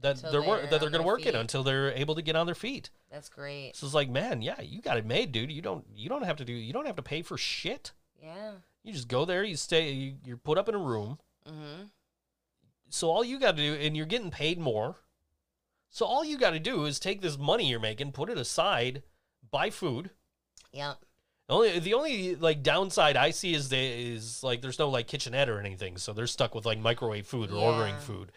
that 0.00 0.16
Till 0.16 0.32
they're, 0.32 0.40
they're 0.40 0.66
that 0.66 0.80
they're 0.80 0.90
going 0.90 1.02
to 1.02 1.06
work 1.06 1.24
in 1.26 1.36
until 1.36 1.62
they're 1.62 1.92
able 1.92 2.16
to 2.16 2.22
get 2.22 2.34
on 2.34 2.46
their 2.46 2.56
feet. 2.56 2.90
That's 3.12 3.28
great. 3.28 3.76
So 3.76 3.86
it's 3.86 3.94
like, 3.94 4.10
man, 4.10 4.42
yeah, 4.42 4.60
you 4.60 4.80
got 4.82 4.96
it 4.96 5.06
made, 5.06 5.30
dude. 5.30 5.52
You 5.52 5.62
don't 5.62 5.84
you 5.94 6.08
don't 6.08 6.24
have 6.24 6.36
to 6.38 6.44
do 6.44 6.52
you 6.52 6.72
don't 6.72 6.86
have 6.86 6.96
to 6.96 7.02
pay 7.02 7.22
for 7.22 7.38
shit. 7.38 7.92
Yeah. 8.20 8.52
You 8.82 8.92
just 8.92 9.06
go 9.06 9.24
there. 9.24 9.44
You 9.44 9.54
stay. 9.54 9.92
You, 9.92 10.14
you're 10.24 10.36
put 10.36 10.58
up 10.58 10.68
in 10.68 10.74
a 10.74 10.78
room. 10.78 11.18
Mm-hmm. 11.48 11.84
So 12.90 13.10
all 13.10 13.24
you 13.24 13.38
got 13.38 13.56
to 13.56 13.62
do, 13.62 13.74
and 13.74 13.96
you're 13.96 14.06
getting 14.06 14.30
paid 14.30 14.58
more. 14.58 14.96
So 15.88 16.06
all 16.06 16.24
you 16.24 16.38
got 16.38 16.50
to 16.50 16.60
do 16.60 16.84
is 16.84 17.00
take 17.00 17.20
this 17.20 17.38
money 17.38 17.68
you're 17.68 17.80
making, 17.80 18.12
put 18.12 18.30
it 18.30 18.38
aside, 18.38 19.02
buy 19.50 19.70
food. 19.70 20.10
Yeah. 20.72 20.94
The 21.48 21.54
only 21.54 21.78
the 21.80 21.94
only 21.94 22.36
like 22.36 22.62
downside 22.62 23.16
I 23.16 23.30
see 23.30 23.54
is 23.54 23.68
they 23.70 24.02
is 24.12 24.44
like 24.44 24.62
there's 24.62 24.78
no 24.78 24.88
like 24.88 25.08
kitchenette 25.08 25.48
or 25.48 25.58
anything, 25.58 25.96
so 25.96 26.12
they're 26.12 26.28
stuck 26.28 26.54
with 26.54 26.64
like 26.64 26.78
microwave 26.78 27.26
food 27.26 27.50
or 27.50 27.56
ordering 27.56 27.96
food, 27.96 28.30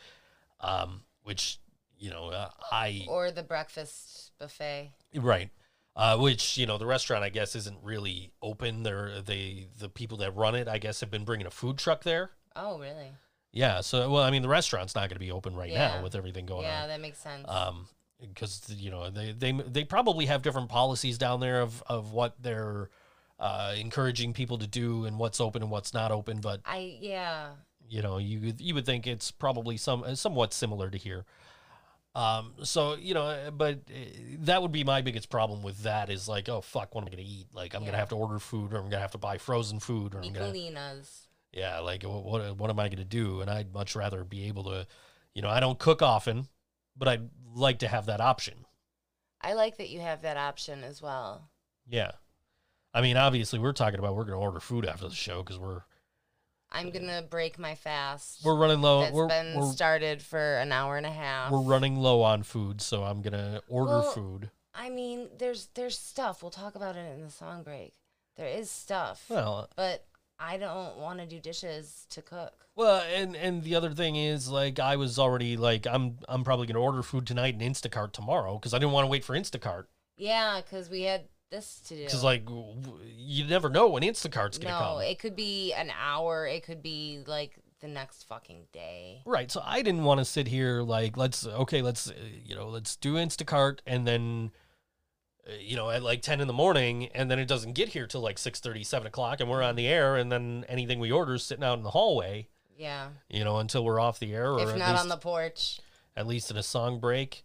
um, 0.60 1.02
which 1.22 1.60
you 2.00 2.10
know 2.10 2.30
uh, 2.30 2.50
I 2.72 3.06
Or 3.08 3.30
the 3.30 3.44
breakfast 3.44 4.32
buffet. 4.40 4.94
right, 5.14 5.52
uh, 5.96 6.18
which 6.18 6.58
you 6.58 6.66
know 6.66 6.80
the 6.80 6.88
restaurant 6.88 7.24
I 7.24 7.30
guess 7.30 7.56
isn't 7.56 7.78
really 7.84 8.32
open. 8.42 8.82
They're 8.82 9.22
they 9.22 9.68
the 9.78 9.90
people 9.90 10.18
that 10.18 10.36
run 10.36 10.56
it 10.56 10.68
I 10.68 10.80
guess 10.80 11.00
have 11.02 11.12
been 11.12 11.24
bringing 11.24 11.46
a 11.46 11.52
food 11.52 11.78
truck 11.78 12.02
there. 12.04 12.32
Oh, 12.56 12.80
really? 12.80 13.12
Yeah, 13.54 13.82
so 13.82 14.10
well 14.10 14.24
I 14.24 14.32
mean 14.32 14.42
the 14.42 14.50
restaurant's 14.50 14.96
not 14.96 15.02
going 15.10 15.16
to 15.16 15.20
be 15.20 15.32
open 15.32 15.56
right 15.56 15.70
Yeah. 15.72 15.96
now 15.98 16.04
with 16.04 16.16
everything 16.16 16.46
going 16.46 16.64
yeah, 16.64 16.76
on. 16.76 16.82
Yeah, 16.82 16.88
that 16.88 17.02
makes 17.02 17.20
sense. 17.20 17.48
um 17.48 17.88
because 18.22 18.62
you 18.78 18.90
know 18.90 19.10
they 19.10 19.32
they 19.32 19.52
they 19.52 19.84
probably 19.84 20.26
have 20.26 20.42
different 20.42 20.70
policies 20.70 21.18
down 21.18 21.40
there 21.40 21.62
of 21.62 21.84
of 21.88 22.12
what 22.14 22.36
they're 22.42 22.90
uh 23.40 23.74
encouraging 23.78 24.34
people 24.34 24.58
to 24.58 24.68
do 24.68 25.06
and 25.06 25.20
what's 25.20 25.40
open 25.42 25.62
and 25.62 25.70
what's 25.72 25.94
not 25.94 26.12
open 26.12 26.40
but 26.40 26.62
I 26.66 26.98
yeah. 27.02 27.50
you 27.90 28.02
know 28.02 28.18
you 28.18 28.40
would- 28.40 28.62
you 28.62 28.74
would 28.76 28.86
think 28.86 29.06
it's 29.08 29.30
probably 29.32 29.78
some 29.78 30.04
uh, 30.04 30.16
somewhat 30.16 30.54
similar 30.54 30.90
to 30.90 30.98
here 30.98 31.26
um 32.16 32.54
so 32.64 32.96
you 32.96 33.14
know 33.14 33.50
but 33.56 33.80
uh, 33.90 33.98
that 34.40 34.62
would 34.62 34.72
be 34.72 34.84
my 34.84 35.02
biggest 35.02 35.30
problem 35.30 35.64
with 35.64 35.82
that 35.84 36.10
is 36.12 36.30
like 36.30 36.48
oh 36.48 36.62
fuck 36.62 36.94
what 36.94 37.02
am 37.02 37.08
i 37.08 37.10
gonna 37.10 37.24
eat 37.28 37.48
like 37.54 37.74
i'm 37.74 37.84
gonna 37.84 37.98
have 37.98 38.10
to 38.10 38.16
order 38.16 38.38
food 38.40 38.72
or 38.72 38.78
i'm 38.78 38.84
gonna 38.84 39.00
have 39.00 39.12
to 39.12 39.18
buy 39.18 39.38
frozen 39.38 39.80
food 39.80 40.14
or 40.14 40.20
i'm 40.20 40.24
gonna. 40.32 40.46
Yeah 41.54 41.80
like 41.80 42.04
what 42.04 42.24
what, 42.26 42.58
what 42.58 42.70
am 42.70 42.80
i 42.80 42.90
gonna 42.90 43.06
do 43.06 43.42
and 43.42 43.50
i'd 43.50 43.74
much 43.74 43.96
rather 43.96 44.24
be 44.24 44.48
able 44.48 44.64
to 44.64 44.86
you 45.34 45.42
know 45.42 45.50
i 45.50 45.60
don't 45.60 45.80
cook 45.80 46.02
often 46.02 46.48
but 46.98 47.08
i'd 47.08 47.30
like 47.56 47.80
to 47.80 47.88
have 47.88 48.06
that 48.08 48.20
option 48.22 48.66
I 49.46 49.56
like 49.56 49.76
that 49.78 49.90
you 49.90 50.00
have 50.00 50.22
that 50.22 50.38
option 50.38 50.86
as 50.86 51.02
well. 51.02 51.50
Yeah. 51.86 52.12
I 52.94 53.02
mean, 53.02 53.18
obviously, 53.18 53.60
we're 53.60 53.74
talking 53.74 54.00
about 54.00 54.16
we're 54.16 54.24
going 54.24 54.40
to 54.40 54.42
order 54.42 54.62
food 54.62 54.86
after 54.86 55.10
the 55.10 55.14
show 55.14 55.44
because 55.44 55.60
we're 55.60 55.82
I'm 56.72 56.92
gonna 56.92 57.22
break 57.30 57.60
my 57.60 57.76
fast. 57.76 58.46
we're 58.46 58.56
running 58.56 58.82
low. 58.82 59.02
That's 59.02 59.14
We're 59.14 59.28
been 59.28 59.56
we're, 59.60 59.70
started 59.74 60.22
for 60.22 60.56
an 60.60 60.72
hour 60.72 60.96
and 60.96 61.06
a 61.06 61.12
half. 61.12 61.52
we're 61.52 61.60
running 61.60 61.98
low 61.98 62.22
on 62.22 62.44
food, 62.44 62.82
so 62.82 63.04
I'm 63.04 63.22
gonna 63.22 63.60
order 63.68 63.92
Well, 64.00 64.12
food. 64.12 64.50
I 64.74 64.90
mean, 64.90 65.28
there's 65.38 65.68
there's 65.74 66.00
stuff. 66.00 66.42
We'll 66.42 66.50
talk 66.50 66.76
about 66.76 66.96
it 66.96 67.14
in 67.14 67.22
the 67.26 67.30
song 67.30 67.64
break. 67.64 67.94
There 68.38 68.48
is 68.48 68.72
stuff, 68.72 69.26
Well, 69.28 69.70
but 69.76 70.06
I 70.44 70.58
don't 70.58 70.98
want 70.98 71.20
to 71.20 71.26
do 71.26 71.40
dishes 71.40 72.06
to 72.10 72.22
cook. 72.22 72.54
well, 72.76 73.02
and 73.14 73.36
and 73.36 73.64
the 73.64 73.76
other 73.76 73.92
thing 73.92 74.16
is 74.16 74.50
like 74.50 74.80
I 74.80 74.96
was 74.98 75.18
already 75.18 75.56
like 75.58 75.88
I'm 75.88 76.18
I'm 76.28 76.44
probably 76.44 76.68
gonna 76.68 76.82
order 76.82 77.02
food 77.04 77.26
tonight 77.26 77.54
and 77.60 77.64
Instacart 77.64 78.12
tomorrow 78.12 78.56
because 78.58 78.74
I 78.74 78.80
didn't 78.80 78.92
want 78.92 79.06
to 79.06 79.10
wait 79.10 79.24
for 79.24 79.36
Instacart 79.36 79.86
Yeah, 80.18 80.60
because 80.62 80.90
we 80.90 81.04
had 81.04 81.24
this 81.50 81.80
to 81.88 81.96
do. 81.96 82.04
because 82.04 82.24
like 82.24 82.48
you 83.16 83.46
never 83.46 83.70
know 83.70 83.88
when 83.90 84.04
Instacart's 84.04 84.58
gonna 84.58 84.74
no, 84.74 84.80
come. 84.80 84.94
No, 84.96 85.00
it 85.00 85.20
could 85.20 85.36
be 85.36 85.72
an 85.74 85.92
hour. 86.00 86.46
It 86.48 86.64
could 86.64 86.82
be 86.82 87.24
like 87.26 87.58
the 87.80 87.88
next 87.88 88.24
fucking 88.28 88.64
day. 88.72 89.22
Right. 89.26 89.52
So 89.52 89.62
I 89.64 89.82
didn't 89.82 90.04
want 90.04 90.20
to 90.20 90.26
sit 90.26 90.48
here 90.48 90.82
like 90.82 91.16
let's 91.18 91.46
okay, 91.46 91.82
let's 91.82 92.10
uh, 92.10 92.14
you 92.44 92.56
know, 92.56 92.70
let's 92.70 92.96
do 92.96 93.16
Instacart 93.16 93.80
and 93.86 94.08
then 94.08 94.52
you 95.60 95.76
know, 95.76 95.90
at 95.90 96.04
like 96.04 96.22
10 96.22 96.42
in 96.42 96.48
the 96.48 96.54
morning 96.54 97.08
and 97.14 97.30
then 97.30 97.40
it 97.40 97.48
doesn't 97.48 97.74
get 97.74 97.90
here 97.90 98.08
till 98.08 98.22
like 98.22 98.38
6 98.38 98.62
7 98.84 99.08
o'clock 99.08 99.40
and 99.40 99.50
we're 99.50 99.64
on 99.64 99.76
the 99.76 99.88
air 99.88 100.16
and 100.16 100.32
then 100.32 100.66
anything 100.70 101.00
we 101.00 101.12
order 101.12 101.34
is 101.36 101.44
sitting 101.44 101.64
out 101.64 101.78
in 101.78 101.84
the 101.84 101.92
hallway, 101.92 102.48
Yeah, 102.78 103.10
you 103.30 103.44
know, 103.44 103.58
until 103.58 103.84
we're 103.84 104.00
off 104.00 104.20
the 104.20 104.34
air 104.34 104.52
or 104.52 104.62
if 104.62 104.78
not 104.78 104.92
least, 104.92 105.02
on 105.02 105.10
the 105.10 105.18
porch. 105.18 105.80
at 106.16 106.28
least 106.28 106.50
in 106.52 106.58
a 106.58 106.64
song 106.64 107.00
break. 107.00 107.44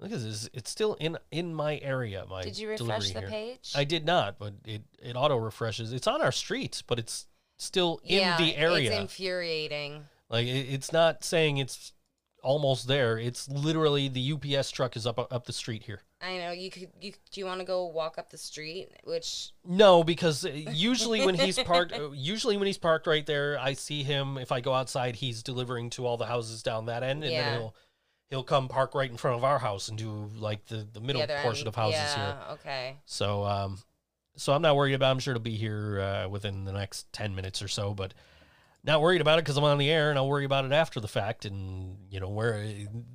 Look 0.00 0.12
at 0.12 0.20
this. 0.20 0.48
It's 0.52 0.70
still 0.70 0.94
in 1.00 1.18
in 1.32 1.54
my 1.54 1.78
area, 1.82 2.24
my 2.30 2.42
Did 2.42 2.56
you 2.56 2.68
refresh 2.68 3.10
the 3.12 3.20
here. 3.20 3.28
page? 3.28 3.72
I 3.74 3.82
did 3.82 4.06
not, 4.06 4.38
but 4.38 4.54
it, 4.64 4.82
it 5.02 5.16
auto 5.16 5.36
refreshes. 5.36 5.92
It's 5.92 6.06
on 6.06 6.22
our 6.22 6.30
street, 6.30 6.84
but 6.86 7.00
it's 7.00 7.26
still 7.56 8.00
in 8.04 8.20
yeah, 8.20 8.36
the 8.36 8.54
area. 8.54 8.92
It's 8.92 9.00
infuriating. 9.00 10.04
Like 10.30 10.46
it, 10.46 10.72
it's 10.72 10.92
not 10.92 11.24
saying 11.24 11.56
it's 11.56 11.92
almost 12.42 12.86
there. 12.88 13.18
It's 13.18 13.48
literally 13.48 14.08
the 14.08 14.32
UPS 14.32 14.70
truck 14.70 14.96
is 14.96 15.06
up 15.06 15.18
up 15.32 15.44
the 15.46 15.52
street 15.52 15.82
here. 15.84 16.02
I 16.20 16.38
know 16.38 16.50
you 16.50 16.70
could. 16.70 16.88
You 17.00 17.12
do 17.30 17.40
you 17.40 17.46
want 17.46 17.60
to 17.60 17.66
go 17.66 17.86
walk 17.86 18.18
up 18.18 18.30
the 18.30 18.38
street? 18.38 18.88
Which 19.04 19.52
No, 19.64 20.02
because 20.02 20.44
usually 20.72 21.24
when 21.24 21.34
he's 21.34 21.58
parked, 21.58 21.92
uh, 21.92 22.10
usually 22.12 22.56
when 22.56 22.66
he's 22.66 22.78
parked 22.78 23.06
right 23.06 23.24
there, 23.26 23.58
I 23.60 23.74
see 23.74 24.02
him. 24.02 24.38
If 24.38 24.50
I 24.52 24.60
go 24.60 24.72
outside, 24.74 25.16
he's 25.16 25.42
delivering 25.42 25.90
to 25.90 26.06
all 26.06 26.16
the 26.16 26.26
houses 26.26 26.62
down 26.62 26.86
that 26.86 27.02
end, 27.02 27.22
and 27.24 27.32
Yeah. 27.32 27.44
then 27.50 27.60
he'll 27.60 27.74
he'll 28.30 28.42
come 28.44 28.68
park 28.68 28.94
right 28.94 29.10
in 29.10 29.16
front 29.16 29.36
of 29.36 29.44
our 29.44 29.58
house 29.58 29.88
and 29.88 29.96
do 29.96 30.28
like 30.36 30.66
the 30.66 30.86
the 30.92 31.00
middle 31.00 31.22
other 31.22 31.38
portion 31.42 31.62
end. 31.62 31.68
of 31.68 31.74
houses 31.76 32.00
yeah, 32.00 32.16
here. 32.16 32.36
Okay. 32.54 32.96
So 33.04 33.44
um, 33.44 33.78
so 34.36 34.52
I'm 34.52 34.62
not 34.62 34.76
worried 34.76 34.94
about. 34.94 35.08
it. 35.08 35.10
I'm 35.12 35.18
sure 35.20 35.32
it'll 35.34 35.42
be 35.42 35.56
here 35.56 36.00
uh, 36.00 36.28
within 36.28 36.64
the 36.64 36.72
next 36.72 37.12
ten 37.12 37.34
minutes 37.34 37.62
or 37.62 37.68
so, 37.68 37.94
but. 37.94 38.14
Not 38.88 39.02
worried 39.02 39.20
about 39.20 39.38
it 39.38 39.44
because 39.44 39.58
I'm 39.58 39.64
on 39.64 39.76
the 39.76 39.90
air, 39.90 40.08
and 40.08 40.18
I'll 40.18 40.26
worry 40.28 40.46
about 40.46 40.64
it 40.64 40.72
after 40.72 40.98
the 40.98 41.08
fact. 41.08 41.44
And 41.44 41.98
you 42.10 42.20
know, 42.20 42.28
where 42.30 42.66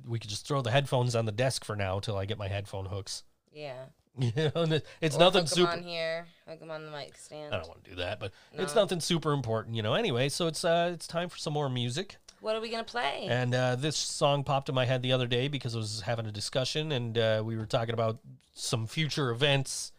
we 0.06 0.18
could 0.20 0.30
just 0.30 0.46
throw 0.46 0.62
the 0.62 0.70
headphones 0.70 1.16
on 1.16 1.26
the 1.26 1.32
desk 1.32 1.64
for 1.64 1.74
now 1.74 1.98
till 1.98 2.16
I 2.16 2.26
get 2.26 2.38
my 2.38 2.46
headphone 2.48 2.86
hooks. 2.86 3.24
Yeah. 3.52 3.74
You 4.16 4.30
know, 4.54 4.78
it's 5.00 5.16
Or 5.16 5.18
nothing 5.18 5.46
super. 5.48 5.72
on 5.72 5.82
here. 5.82 6.28
Hook 6.48 6.62
'em 6.62 6.70
on 6.70 6.84
the 6.84 6.90
mic 6.92 7.16
stand. 7.18 7.52
I 7.52 7.58
don't 7.58 7.66
want 7.66 7.82
to 7.82 7.90
do 7.90 7.96
that, 7.96 8.20
but 8.20 8.30
it's 8.52 8.76
nothing 8.76 9.00
super 9.00 9.32
important, 9.32 9.74
you 9.74 9.82
know. 9.82 9.94
Anyway, 9.94 10.28
so 10.28 10.46
it's 10.46 10.64
uh, 10.64 10.92
it's 10.94 11.08
time 11.08 11.28
for 11.28 11.36
some 11.36 11.52
more 11.52 11.68
music, 11.68 12.18
What 12.40 12.54
are 12.54 12.60
we 12.60 12.70
gonna 12.70 12.84
play? 12.84 13.26
and 13.28 13.52
uh, 13.52 13.74
this 13.74 13.96
song 13.96 14.44
popped 14.44 14.68
in 14.68 14.74
my 14.76 14.84
head 14.84 15.02
the 15.02 15.10
other 15.12 15.26
day 15.26 15.48
because 15.48 15.74
I 15.74 15.78
was 15.78 16.02
having 16.02 16.26
a 16.26 16.30
discussion, 16.30 16.92
and 16.92 17.18
uh, 17.18 17.42
we 17.44 17.56
were 17.56 17.66
talking 17.66 17.92
about 17.92 18.20
some 18.54 18.86
future 18.86 19.30
events 19.32 19.90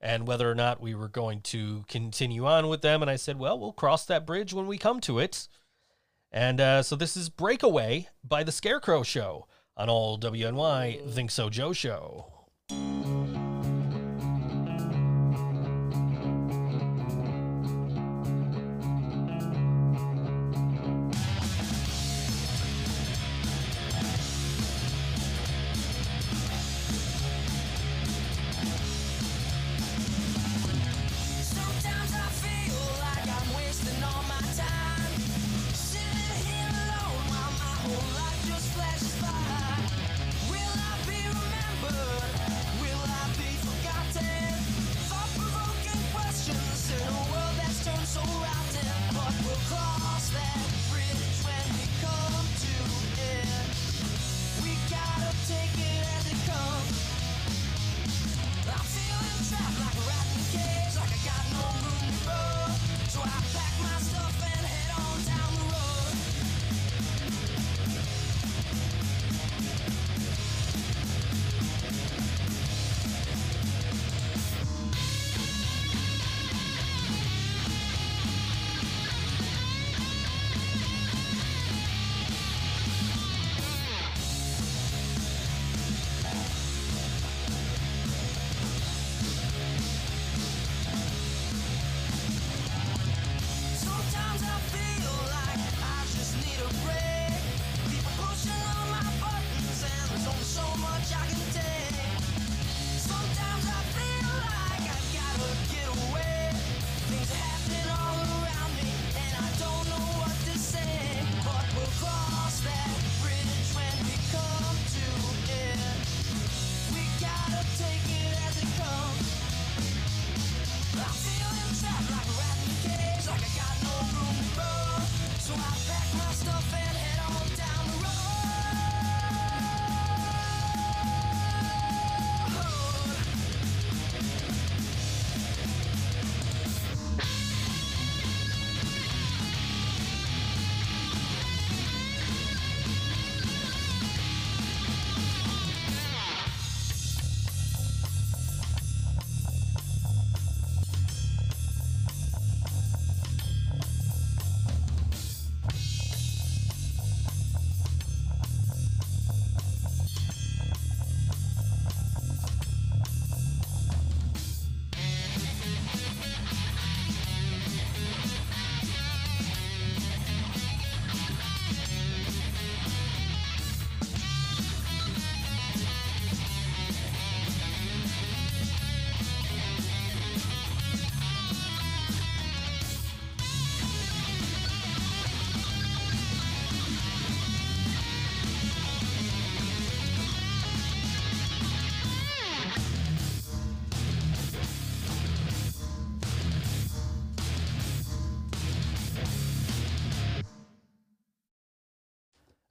and 0.00 0.26
whether 0.26 0.50
or 0.50 0.54
not 0.54 0.80
we 0.80 0.94
were 0.94 1.08
going 1.08 1.40
to 1.40 1.84
continue 1.88 2.46
on 2.46 2.68
with 2.68 2.82
them. 2.82 3.02
And 3.02 3.10
I 3.10 3.16
said, 3.16 3.38
well, 3.38 3.58
we'll 3.58 3.72
cross 3.72 4.04
that 4.06 4.26
bridge 4.26 4.52
when 4.54 4.66
we 4.66 4.78
come 4.78 5.00
to 5.02 5.18
it. 5.18 5.48
And 6.30 6.60
uh, 6.60 6.82
so 6.82 6.94
this 6.94 7.16
is 7.16 7.30
"Breakaway" 7.30 8.08
by 8.22 8.44
the 8.44 8.52
Scarecrow 8.52 9.02
Show 9.02 9.46
on 9.76 9.88
all 9.88 10.18
WNY 10.18 11.10
Think 11.10 11.30
So 11.30 11.48
Joe 11.48 11.72
Show. 11.72 12.37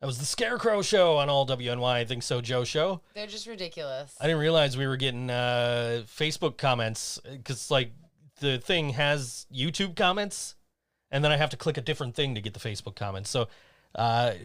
That 0.07 0.11
was 0.11 0.19
the 0.19 0.25
Scarecrow 0.25 0.81
Show 0.81 1.17
on 1.17 1.27
all 1.27 1.45
WNY 1.45 1.83
I 1.83 2.05
Think 2.05 2.23
So 2.23 2.39
Joe 2.39 2.63
Show. 2.63 3.01
They're 3.13 3.27
just 3.27 3.45
ridiculous. 3.45 4.15
I 4.21 4.27
didn't 4.27 4.39
realize 4.39 4.77
we 4.77 4.87
were 4.87 4.95
getting 4.95 5.29
uh, 5.29 6.03
Facebook 6.05 6.57
comments 6.57 7.19
because 7.29 7.69
like 7.69 7.91
the 8.39 8.57
thing 8.57 8.91
has 8.91 9.47
YouTube 9.53 9.97
comments, 9.97 10.55
and 11.11 11.25
then 11.25 11.33
I 11.33 11.35
have 11.35 11.49
to 11.49 11.57
click 11.57 11.75
a 11.75 11.81
different 11.81 12.15
thing 12.15 12.35
to 12.35 12.41
get 12.41 12.53
the 12.53 12.59
Facebook 12.61 12.95
comments. 12.95 13.29
So, 13.29 13.49
uh, 13.95 14.35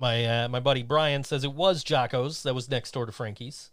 my 0.00 0.24
uh, 0.24 0.48
my 0.48 0.58
buddy 0.58 0.82
Brian 0.82 1.22
says 1.22 1.44
it 1.44 1.52
was 1.52 1.84
Jocko's 1.84 2.42
that 2.42 2.52
was 2.52 2.68
next 2.68 2.90
door 2.90 3.06
to 3.06 3.12
Frankie's. 3.12 3.70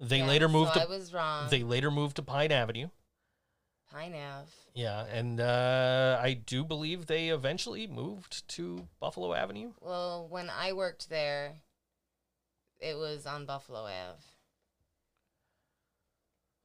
They 0.00 0.20
Yeah, 0.20 0.26
later 0.28 0.48
moved 0.48 0.72
so 0.72 0.80
to 0.80 0.86
I 0.86 0.88
was 0.88 1.12
wrong. 1.12 1.50
they 1.50 1.62
later 1.62 1.90
moved 1.90 2.16
to 2.16 2.22
Pine 2.22 2.52
Avenue. 2.52 2.88
Pine 3.92 4.14
Ave. 4.14 4.50
Yeah, 4.74 5.04
and 5.04 5.40
uh, 5.40 6.18
I 6.20 6.34
do 6.34 6.64
believe 6.64 7.06
they 7.06 7.28
eventually 7.28 7.86
moved 7.86 8.46
to 8.48 8.88
Buffalo 9.00 9.34
Avenue. 9.34 9.72
Well, 9.80 10.26
when 10.28 10.50
I 10.50 10.72
worked 10.72 11.08
there, 11.10 11.52
it 12.80 12.96
was 12.96 13.26
on 13.26 13.46
Buffalo 13.46 13.86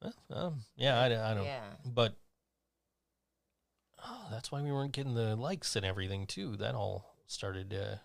Ave. 0.02 0.12
Um, 0.30 0.62
yeah, 0.76 0.98
I, 0.98 1.06
I 1.06 1.34
don't. 1.34 1.44
Yeah. 1.44 1.60
But 1.84 2.14
oh, 4.04 4.26
that's 4.30 4.50
why 4.50 4.62
we 4.62 4.72
weren't 4.72 4.92
getting 4.92 5.14
the 5.14 5.36
likes 5.36 5.76
and 5.76 5.84
everything 5.84 6.26
too. 6.26 6.56
That 6.56 6.74
all 6.74 7.14
started. 7.26 7.74
Uh, 7.74 7.96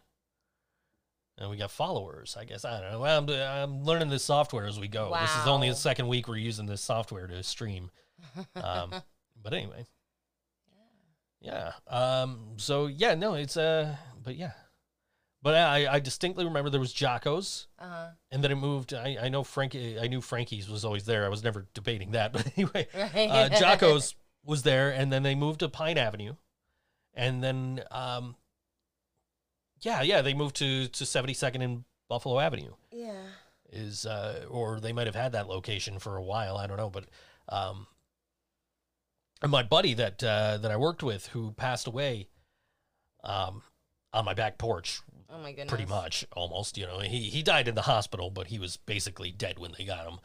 and 1.37 1.49
we 1.49 1.57
got 1.57 1.71
followers. 1.71 2.37
I 2.39 2.45
guess 2.45 2.63
I 2.63 2.79
don't 2.79 2.91
know. 2.91 2.99
Well, 2.99 3.17
I'm 3.17 3.29
I'm 3.29 3.83
learning 3.83 4.09
this 4.09 4.23
software 4.23 4.65
as 4.65 4.79
we 4.79 4.87
go. 4.87 5.15
This 5.19 5.35
is 5.37 5.47
only 5.47 5.69
the 5.69 5.75
second 5.75 6.07
week 6.07 6.27
we're 6.27 6.37
using 6.37 6.65
this 6.65 6.81
software 6.81 7.27
to 7.27 7.43
stream. 7.43 7.91
Um, 8.55 8.93
but 9.43 9.53
anyway. 9.53 9.85
Yeah. 11.41 11.73
Um. 11.87 12.53
So 12.57 12.87
yeah. 12.87 13.15
No. 13.15 13.35
It's 13.35 13.57
uh. 13.57 13.95
But 14.23 14.35
yeah. 14.35 14.51
But 15.41 15.53
I, 15.53 15.93
I 15.93 15.99
distinctly 15.99 16.43
remember 16.43 16.71
there 16.71 16.79
was 16.79 16.91
Jocko's, 16.91 17.67
Uh 17.77 17.87
huh. 17.87 18.07
and 18.31 18.43
then 18.43 18.51
it 18.51 18.55
moved. 18.55 18.95
I, 18.95 19.17
I 19.21 19.29
know 19.29 19.43
Frankie. 19.43 19.99
I 19.99 20.07
knew 20.07 20.19
Frankie's 20.19 20.67
was 20.67 20.83
always 20.83 21.05
there. 21.05 21.23
I 21.23 21.29
was 21.29 21.43
never 21.43 21.67
debating 21.75 22.11
that, 22.11 22.33
but 22.33 22.47
anyway, 22.57 22.87
uh, 22.95 23.49
Jocko's 23.49 24.15
was 24.43 24.63
there, 24.63 24.89
and 24.89 25.13
then 25.13 25.21
they 25.21 25.35
moved 25.35 25.59
to 25.59 25.69
Pine 25.69 25.99
Avenue, 25.99 26.33
and 27.13 27.43
then 27.43 27.83
um, 27.91 28.35
yeah, 29.81 30.01
yeah, 30.01 30.23
they 30.23 30.33
moved 30.33 30.55
to 30.55 30.87
to 30.87 31.05
Seventy 31.05 31.35
Second 31.35 31.61
and 31.61 31.83
Buffalo 32.09 32.39
Avenue. 32.39 32.71
Yeah. 32.91 33.21
Is 33.71 34.07
uh, 34.07 34.45
or 34.49 34.79
they 34.79 34.93
might 34.93 35.05
have 35.05 35.15
had 35.15 35.33
that 35.33 35.47
location 35.47 35.99
for 35.99 36.15
a 36.15 36.23
while. 36.23 36.57
I 36.57 36.65
don't 36.65 36.77
know, 36.77 36.89
but 36.89 37.05
um, 37.49 37.85
and 39.41 39.51
my 39.51 39.63
buddy 39.63 39.93
that 39.93 40.23
uh, 40.23 40.57
that 40.57 40.71
I 40.71 40.77
worked 40.77 41.03
with 41.03 41.27
who 41.27 41.51
passed 41.51 41.87
away, 41.87 42.27
um, 43.23 43.61
on 44.13 44.25
my 44.25 44.33
back 44.33 44.57
porch 44.57 45.01
Oh 45.29 45.39
my 45.39 45.51
goodness. 45.51 45.69
pretty 45.69 45.85
much 45.85 46.25
almost 46.33 46.77
you 46.77 46.85
know 46.85 46.99
he 46.99 47.23
he 47.23 47.43
died 47.43 47.67
in 47.67 47.75
the 47.75 47.81
hospital 47.81 48.29
but 48.29 48.47
he 48.47 48.59
was 48.59 48.77
basically 48.77 49.31
dead 49.31 49.59
when 49.59 49.71
they 49.77 49.83
got 49.83 50.07
him 50.07 50.19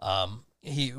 um 0.00 0.44
he 0.60 0.92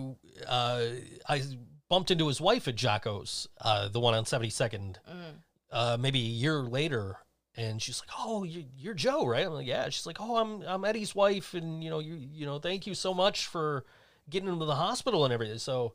uh 0.47 0.81
i 1.29 1.41
bumped 1.89 2.09
into 2.09 2.27
his 2.27 2.41
wife 2.41 2.67
at 2.67 2.75
jocko's 2.75 3.47
uh 3.61 3.87
the 3.89 3.99
one 3.99 4.15
on 4.15 4.23
72nd 4.23 4.95
Mm. 5.07 5.33
uh 5.71 5.97
maybe 5.99 6.19
a 6.19 6.23
year 6.23 6.61
later 6.63 7.17
and 7.55 7.79
she's 7.81 7.99
like 8.01 8.09
oh 8.17 8.43
you, 8.43 8.63
you're 8.75 8.95
joe 8.95 9.27
right 9.27 9.45
i'm 9.45 9.53
like 9.53 9.67
yeah 9.67 9.87
she's 9.89 10.07
like 10.07 10.17
oh 10.19 10.37
i'm 10.37 10.63
i'm 10.63 10.83
eddie's 10.85 11.13
wife 11.13 11.53
and 11.53 11.83
you 11.83 11.89
know 11.91 11.99
you 11.99 12.15
you 12.15 12.45
know 12.47 12.57
thank 12.57 12.87
you 12.87 12.95
so 12.95 13.13
much 13.13 13.45
for 13.45 13.83
getting 14.29 14.49
him 14.49 14.57
to 14.59 14.65
the 14.65 14.75
hospital 14.75 15.25
and 15.25 15.33
everything 15.33 15.59
so 15.59 15.93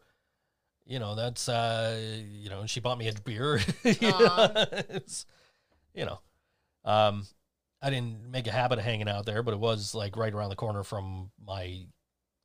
you 0.89 0.99
know 0.99 1.15
that's 1.15 1.49
uh 1.49 2.01
you 2.33 2.51
know 2.51 2.61
and 2.61 2.69
she 2.71 2.81
bought 2.81 2.99
me 2.99 3.07
a 3.09 3.13
beer 3.25 3.61
you, 3.85 3.95
know, 4.01 4.49
you 5.95 6.05
know 6.05 6.19
um 6.85 7.25
I 7.81 7.91
didn't 7.91 8.29
make 8.29 8.49
a 8.49 8.51
habit 8.51 8.81
of 8.81 8.85
hanging 8.85 9.09
out 9.09 9.25
there, 9.25 9.41
but 9.45 9.55
it 9.55 9.61
was 9.61 9.95
like 9.95 10.17
right 10.17 10.35
around 10.35 10.49
the 10.51 10.57
corner 10.57 10.83
from 10.83 11.31
my 11.47 11.87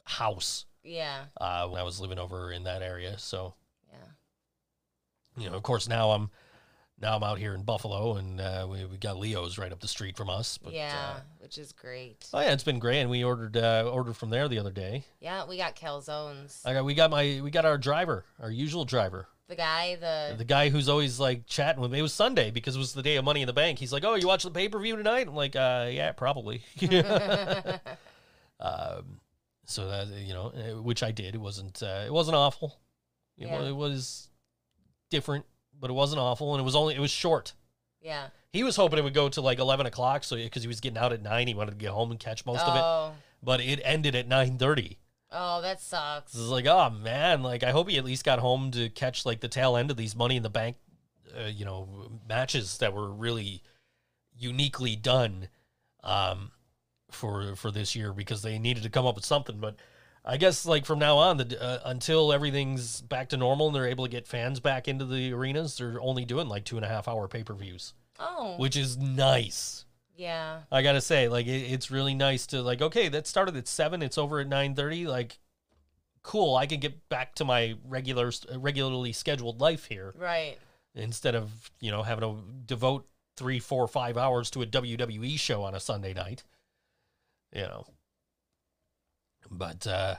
house 0.03 0.65
Yeah. 0.83 1.23
uh, 1.41 1.67
when 1.69 1.81
I 1.81 1.83
was 1.83 1.99
living 1.99 2.19
over 2.19 2.51
in 2.51 2.65
that 2.65 2.83
area. 2.83 3.17
So, 3.17 3.55
Yeah. 3.91 3.97
you 5.43 5.49
know, 5.49 5.55
of 5.55 5.63
course, 5.63 5.87
now 5.89 6.11
I'm 6.11 6.29
now 6.99 7.15
I'm 7.15 7.23
out 7.23 7.37
here 7.37 7.53
in 7.53 7.63
Buffalo, 7.63 8.15
and 8.15 8.39
uh, 8.39 8.67
we 8.69 8.85
we 8.85 8.97
got 8.97 9.17
Leo's 9.17 9.57
right 9.57 9.71
up 9.71 9.79
the 9.81 9.87
street 9.87 10.15
from 10.15 10.29
us. 10.29 10.57
But, 10.57 10.73
yeah. 10.73 11.13
Uh, 11.15 11.19
which 11.39 11.57
is 11.57 11.71
great. 11.73 12.25
oh 12.33 12.39
yeah, 12.39 12.51
it's 12.53 12.63
been 12.63 12.79
great. 12.79 13.01
And 13.01 13.09
we 13.09 13.23
ordered 13.23 13.57
uh, 13.57 13.89
ordered 13.91 14.15
from 14.15 14.29
there 14.29 14.47
the 14.47 14.59
other 14.59 14.71
day. 14.71 15.03
Yeah, 15.19 15.45
we 15.45 15.57
got 15.57 15.75
calzones. 15.75 16.61
I 16.65 16.73
got 16.73 16.85
we 16.85 16.93
got 16.93 17.11
my 17.11 17.41
we 17.43 17.51
got 17.51 17.65
our 17.65 17.77
driver, 17.77 18.23
our 18.39 18.49
usual 18.51 18.85
driver, 18.85 19.27
the 19.49 19.55
guy, 19.55 19.95
the 19.95 20.35
the 20.37 20.45
guy 20.45 20.69
who's 20.69 20.87
always 20.87 21.19
like 21.19 21.45
chatting 21.47 21.81
with 21.81 21.91
me. 21.91 21.99
It 21.99 22.03
was 22.03 22.13
Sunday 22.13 22.51
because 22.51 22.75
it 22.75 22.79
was 22.79 22.93
the 22.93 23.03
day 23.03 23.17
of 23.17 23.25
Money 23.25 23.41
in 23.41 23.47
the 23.47 23.53
Bank. 23.53 23.79
He's 23.79 23.91
like, 23.91 24.03
"Oh, 24.05 24.15
you 24.15 24.27
watching 24.27 24.53
the 24.53 24.57
pay 24.57 24.69
per 24.69 24.79
view 24.79 24.95
tonight?" 24.95 25.27
I'm 25.27 25.35
like, 25.35 25.55
uh, 25.55 25.89
"Yeah, 25.91 26.11
probably." 26.13 26.63
um, 28.59 29.19
so 29.65 29.89
that 29.89 30.07
you 30.09 30.33
know, 30.33 30.47
uh, 30.47 30.81
which 30.81 31.03
I 31.03 31.11
did. 31.11 31.35
It 31.35 31.41
wasn't 31.41 31.81
uh, 31.83 32.03
it 32.05 32.13
wasn't 32.13 32.35
awful. 32.35 32.79
You 33.35 33.47
know, 33.47 33.61
Yeah. 33.61 33.69
it 33.69 33.75
was 33.75 34.29
different, 35.09 35.45
but 35.83 35.89
it 35.89 35.95
wasn't 35.95 36.17
awful, 36.17 36.53
and 36.53 36.61
it 36.61 36.63
was 36.63 36.77
only 36.77 36.95
it 36.95 37.01
was 37.01 37.11
short. 37.11 37.51
yeah. 38.01 38.27
He 38.53 38.63
was 38.63 38.77
hoping 38.77 38.99
it 38.99 39.03
would 39.03 39.13
go 39.13 39.27
to 39.27 39.41
like 39.41 39.59
eleven 39.59 39.85
o'clock, 39.85 40.23
so 40.23 40.37
because 40.37 40.61
he 40.61 40.67
was 40.69 40.79
getting 40.79 40.97
out 40.97 41.11
at 41.11 41.21
nine, 41.21 41.45
he 41.45 41.53
wanted 41.53 41.71
to 41.71 41.77
get 41.77 41.89
home 41.89 42.09
and 42.09 42.17
catch 42.17 42.45
most 42.45 42.61
of 42.61 42.73
it. 42.73 42.81
oh. 42.81 43.11
But 43.43 43.59
it 43.59 43.81
ended 43.83 44.15
at 44.15 44.25
nine 44.25 44.57
thirty. 44.57 44.97
Oh, 45.29 45.61
that 45.61 45.81
sucks. 45.81 46.33
It's 46.33 46.47
like, 46.47 46.67
oh 46.67 46.89
man, 46.89 47.43
like 47.43 47.63
I 47.63 47.71
hope 47.71 47.89
he 47.89 47.97
at 47.97 48.05
least 48.05 48.23
got 48.23 48.39
home 48.39 48.71
to 48.71 48.87
catch 48.87 49.25
like 49.25 49.41
the 49.41 49.49
tail 49.49 49.75
end 49.75 49.91
of 49.91 49.97
these 49.97 50.15
Money 50.15 50.37
in 50.37 50.43
the 50.43 50.49
Bank, 50.49 50.77
uh, 51.37 51.47
you 51.47 51.65
know, 51.65 51.89
matches 52.29 52.77
that 52.77 52.93
were 52.93 53.11
really 53.11 53.61
uniquely 54.37 54.95
done 54.95 55.49
um, 56.01 56.51
for 57.11 57.57
for 57.57 57.71
this 57.71 57.93
year 57.93 58.13
because 58.13 58.41
they 58.41 58.57
needed 58.57 58.83
to 58.83 58.89
come 58.89 59.05
up 59.05 59.15
with 59.15 59.25
something. 59.25 59.59
But 59.59 59.75
I 60.25 60.37
guess 60.37 60.65
like 60.65 60.85
from 60.85 60.99
now 60.99 61.17
on, 61.17 61.37
the, 61.37 61.61
uh, 61.61 61.79
until 61.85 62.31
everything's 62.31 63.01
back 63.01 63.29
to 63.29 63.37
normal 63.37 63.67
and 63.67 63.75
they're 63.75 63.87
able 63.87 64.05
to 64.05 64.09
get 64.11 64.25
fans 64.27 64.59
back 64.61 64.87
into 64.87 65.03
the 65.05 65.33
arenas, 65.33 65.77
they're 65.77 65.99
only 66.01 66.23
doing 66.23 66.47
like 66.47 66.63
two 66.63 66.77
and 66.77 66.85
a 66.85 66.87
half 66.87 67.07
hour 67.09 67.27
pay 67.27 67.43
per 67.43 67.53
views, 67.53 67.93
Oh. 68.19 68.55
which 68.57 68.77
is 68.77 68.97
nice. 68.97 69.83
yeah. 70.15 70.59
I 70.71 70.81
gotta 70.81 71.01
say, 71.01 71.27
like 71.27 71.45
it, 71.47 71.71
it's 71.71 71.91
really 71.91 72.13
nice 72.13 72.47
to 72.47 72.61
like. 72.61 72.81
Okay, 72.81 73.09
that 73.09 73.27
started 73.27 73.57
at 73.57 73.67
seven. 73.67 74.01
It's 74.01 74.17
over 74.17 74.39
at 74.39 74.47
nine 74.47 74.75
thirty. 74.75 75.07
Like, 75.07 75.39
cool. 76.21 76.55
I 76.55 76.67
can 76.67 76.79
get 76.79 77.09
back 77.09 77.35
to 77.35 77.43
my 77.45 77.75
regular, 77.85 78.31
regularly 78.55 79.11
scheduled 79.11 79.59
life 79.59 79.85
here 79.85 80.13
Right. 80.17 80.57
instead 80.95 81.35
of 81.35 81.69
you 81.81 81.91
know 81.91 82.03
having 82.03 82.21
to 82.21 82.41
devote 82.65 83.05
three, 83.35 83.59
four, 83.59 83.87
five 83.89 84.15
hours 84.15 84.49
to 84.51 84.61
a 84.61 84.65
WWE 84.65 85.37
show 85.37 85.63
on 85.63 85.75
a 85.75 85.79
Sunday 85.81 86.13
night. 86.13 86.43
You 87.53 87.63
know. 87.63 87.87
But 89.51 89.85
uh 89.87 90.15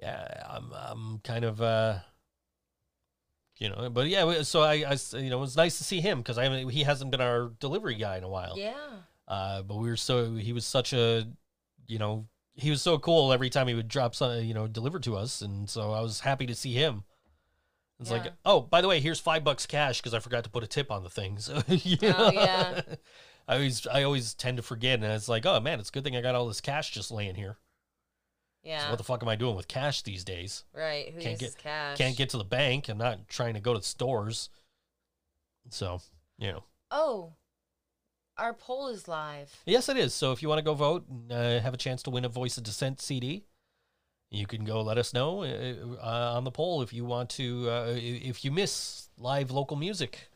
yeah, 0.00 0.44
I'm 0.48 0.72
I'm 0.72 1.18
kind 1.18 1.44
of 1.44 1.60
uh 1.60 1.98
you 3.58 3.68
know, 3.68 3.90
but 3.90 4.08
yeah, 4.08 4.40
so 4.42 4.62
I 4.62 4.74
you 4.74 5.28
know, 5.30 5.36
it 5.36 5.40
was 5.40 5.56
nice 5.56 5.76
to 5.78 5.84
see 5.84 6.00
him 6.00 6.18
because 6.18 6.38
I 6.38 6.44
haven't, 6.44 6.70
he 6.70 6.82
hasn't 6.82 7.10
been 7.10 7.20
our 7.20 7.50
delivery 7.60 7.94
guy 7.94 8.16
in 8.16 8.24
a 8.24 8.28
while. 8.28 8.54
Yeah. 8.56 8.72
Uh, 9.28 9.60
but 9.62 9.76
we 9.76 9.88
were 9.88 9.96
so 9.96 10.34
he 10.34 10.52
was 10.54 10.64
such 10.64 10.92
a, 10.94 11.26
you 11.86 11.98
know, 11.98 12.26
he 12.54 12.70
was 12.70 12.80
so 12.80 12.98
cool 12.98 13.32
every 13.32 13.50
time 13.50 13.68
he 13.68 13.74
would 13.74 13.86
drop 13.88 14.14
some, 14.14 14.42
you 14.44 14.54
know, 14.54 14.66
deliver 14.66 14.98
to 15.00 15.16
us, 15.16 15.42
and 15.42 15.68
so 15.68 15.92
I 15.92 16.00
was 16.00 16.20
happy 16.20 16.46
to 16.46 16.54
see 16.54 16.72
him. 16.72 17.04
It's 18.00 18.10
Yeah. 18.10 18.16
like, 18.16 18.32
oh, 18.46 18.62
by 18.62 18.80
the 18.80 18.88
way, 18.88 18.98
here's 19.00 19.20
five 19.20 19.44
bucks 19.44 19.66
cash 19.66 20.00
because 20.00 20.14
I 20.14 20.20
forgot 20.20 20.44
to 20.44 20.50
put 20.50 20.64
a 20.64 20.66
tip 20.66 20.90
on 20.90 21.02
the 21.04 21.10
thing. 21.10 21.36
So, 21.38 21.62
you 21.68 21.98
Oh, 22.02 22.08
know? 22.08 22.30
yeah. 22.32 22.80
I 23.48 23.54
always, 23.54 23.86
I 23.86 24.02
always 24.04 24.32
tend 24.34 24.56
to 24.56 24.62
forget, 24.62 24.94
and 24.94 25.04
it's 25.04 25.28
like, 25.28 25.44
oh 25.44 25.60
man, 25.60 25.80
it's 25.80 25.90
a 25.90 25.92
good 25.92 26.02
thing 26.04 26.16
I 26.16 26.22
got 26.22 26.34
all 26.34 26.46
this 26.48 26.60
cash 26.62 26.90
just 26.92 27.10
laying 27.10 27.34
here. 27.34 27.58
Yeah. 28.62 28.90
What 28.90 28.98
the 28.98 29.04
fuck 29.04 29.22
am 29.22 29.28
I 29.28 29.36
doing 29.36 29.56
with 29.56 29.68
cash 29.68 30.02
these 30.02 30.24
days? 30.24 30.64
right. 30.74 31.12
Who 31.14 31.20
Can't 31.20 31.38
get- 31.38 31.56
cash? 31.58 31.98
Can't 31.98 32.16
get 32.16 32.28
to 32.30 32.36
the 32.38 32.44
bank. 32.44 32.88
I'm 32.88 32.98
not 32.98 33.28
trying 33.28 33.54
to 33.54 33.60
go 33.60 33.74
to 33.74 33.82
stores. 33.82 34.50
So, 35.70 36.00
you 36.38 36.52
know. 36.52 36.64
Oh. 36.90 37.32
Our 38.36 38.54
poll 38.54 38.88
is 38.88 39.06
live. 39.06 39.54
Yes, 39.66 39.88
it 39.88 39.96
is. 39.96 40.14
So 40.14 40.32
if 40.32 40.42
you 40.42 40.48
want 40.48 40.58
to 40.60 40.64
go 40.64 40.74
vote 40.74 41.06
and 41.08 41.30
uh, 41.30 41.60
have 41.60 41.74
a 41.74 41.78
chance 41.78 42.02
to 42.04 42.10
win 42.10 42.24
a 42.24 42.28
Voice 42.28 42.56
of 42.56 42.64
Dissent 42.64 43.00
CD, 43.00 43.44
you 44.30 44.46
can 44.46 44.64
go 44.64 44.80
let 44.80 44.96
us 44.96 45.12
know 45.12 45.42
uh, 45.42 45.74
uh, 46.02 46.32
on 46.36 46.44
the 46.44 46.50
poll 46.50 46.80
if 46.80 46.92
you 46.92 47.04
want 47.04 47.28
to, 47.30 47.68
uh, 47.68 47.94
if 47.96 48.44
you 48.44 48.50
miss 48.50 49.08
live 49.18 49.50
local 49.50 49.76
music. 49.76 50.29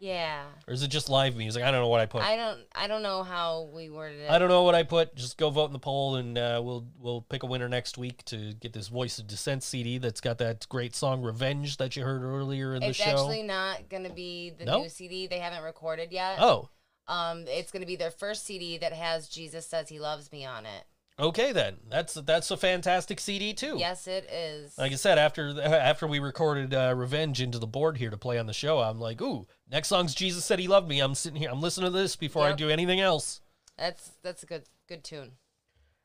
Yeah. 0.00 0.44
Or 0.66 0.72
is 0.74 0.82
it 0.82 0.88
just 0.88 1.08
live 1.08 1.34
music? 1.36 1.62
I 1.64 1.70
don't 1.70 1.80
know 1.80 1.88
what 1.88 2.00
I 2.00 2.06
put. 2.06 2.22
I, 2.22 2.36
don't. 2.36 2.60
I 2.74 2.86
don't 2.86 3.02
know 3.02 3.22
how 3.24 3.68
we 3.74 3.90
worded 3.90 4.20
it. 4.20 4.30
I 4.30 4.38
don't 4.38 4.48
know 4.48 4.62
what 4.62 4.74
I 4.76 4.84
put. 4.84 5.14
Just 5.16 5.36
go 5.38 5.50
vote 5.50 5.66
in 5.66 5.72
the 5.72 5.78
poll, 5.80 6.16
and 6.16 6.38
uh, 6.38 6.60
we'll 6.64 6.86
we'll 7.00 7.22
pick 7.22 7.42
a 7.42 7.46
winner 7.46 7.68
next 7.68 7.98
week 7.98 8.24
to 8.26 8.52
get 8.54 8.72
this 8.72 8.88
Voice 8.88 9.18
of 9.18 9.26
Dissent 9.26 9.62
CD 9.64 9.98
that's 9.98 10.20
got 10.20 10.38
that 10.38 10.68
great 10.68 10.94
song 10.94 11.22
"Revenge" 11.22 11.78
that 11.78 11.96
you 11.96 12.04
heard 12.04 12.22
earlier 12.22 12.74
in 12.74 12.80
the 12.80 12.92
show. 12.92 13.02
It's 13.02 13.12
actually 13.12 13.42
not 13.42 13.88
gonna 13.88 14.12
be 14.12 14.50
the 14.50 14.66
No? 14.66 14.82
new 14.82 14.88
CD. 14.88 15.26
They 15.26 15.40
haven't 15.40 15.64
recorded 15.64 16.12
yet. 16.12 16.36
oh, 16.40 16.68
Um, 17.08 17.44
it's 17.48 17.72
gonna 17.72 17.86
be 17.86 17.96
their 17.96 18.10
first 18.12 18.44
CD 18.46 18.78
that 18.78 18.92
has 18.92 19.28
"Jesus 19.28 19.66
Says 19.66 19.88
He 19.88 19.98
Loves 19.98 20.30
Me" 20.30 20.44
on 20.44 20.64
it. 20.64 20.84
Okay 21.20 21.50
then. 21.52 21.78
That's 21.90 22.14
that's 22.14 22.50
a 22.50 22.56
fantastic 22.56 23.18
CD 23.18 23.52
too. 23.52 23.76
Yes, 23.76 24.06
it 24.06 24.28
is. 24.30 24.78
Like 24.78 24.92
I 24.92 24.96
said, 24.96 25.18
after 25.18 25.60
after 25.60 26.06
we 26.06 26.20
recorded 26.20 26.72
uh, 26.72 26.94
"Revenge" 26.96 27.40
into 27.40 27.58
the 27.58 27.66
board 27.66 27.96
here 27.96 28.10
to 28.10 28.16
play 28.16 28.38
on 28.38 28.46
the 28.46 28.52
show, 28.52 28.78
I'm 28.78 29.00
like, 29.00 29.20
"Ooh, 29.20 29.48
next 29.68 29.88
song's 29.88 30.14
Jesus 30.14 30.44
said 30.44 30.60
He 30.60 30.68
loved 30.68 30.88
me." 30.88 31.00
I'm 31.00 31.16
sitting 31.16 31.40
here, 31.40 31.50
I'm 31.50 31.60
listening 31.60 31.90
to 31.90 31.98
this 31.98 32.14
before 32.14 32.44
I 32.46 32.52
do 32.52 32.70
anything 32.70 33.00
else. 33.00 33.40
That's 33.76 34.12
that's 34.22 34.44
a 34.44 34.46
good 34.46 34.64
good 34.86 35.02
tune. 35.02 35.32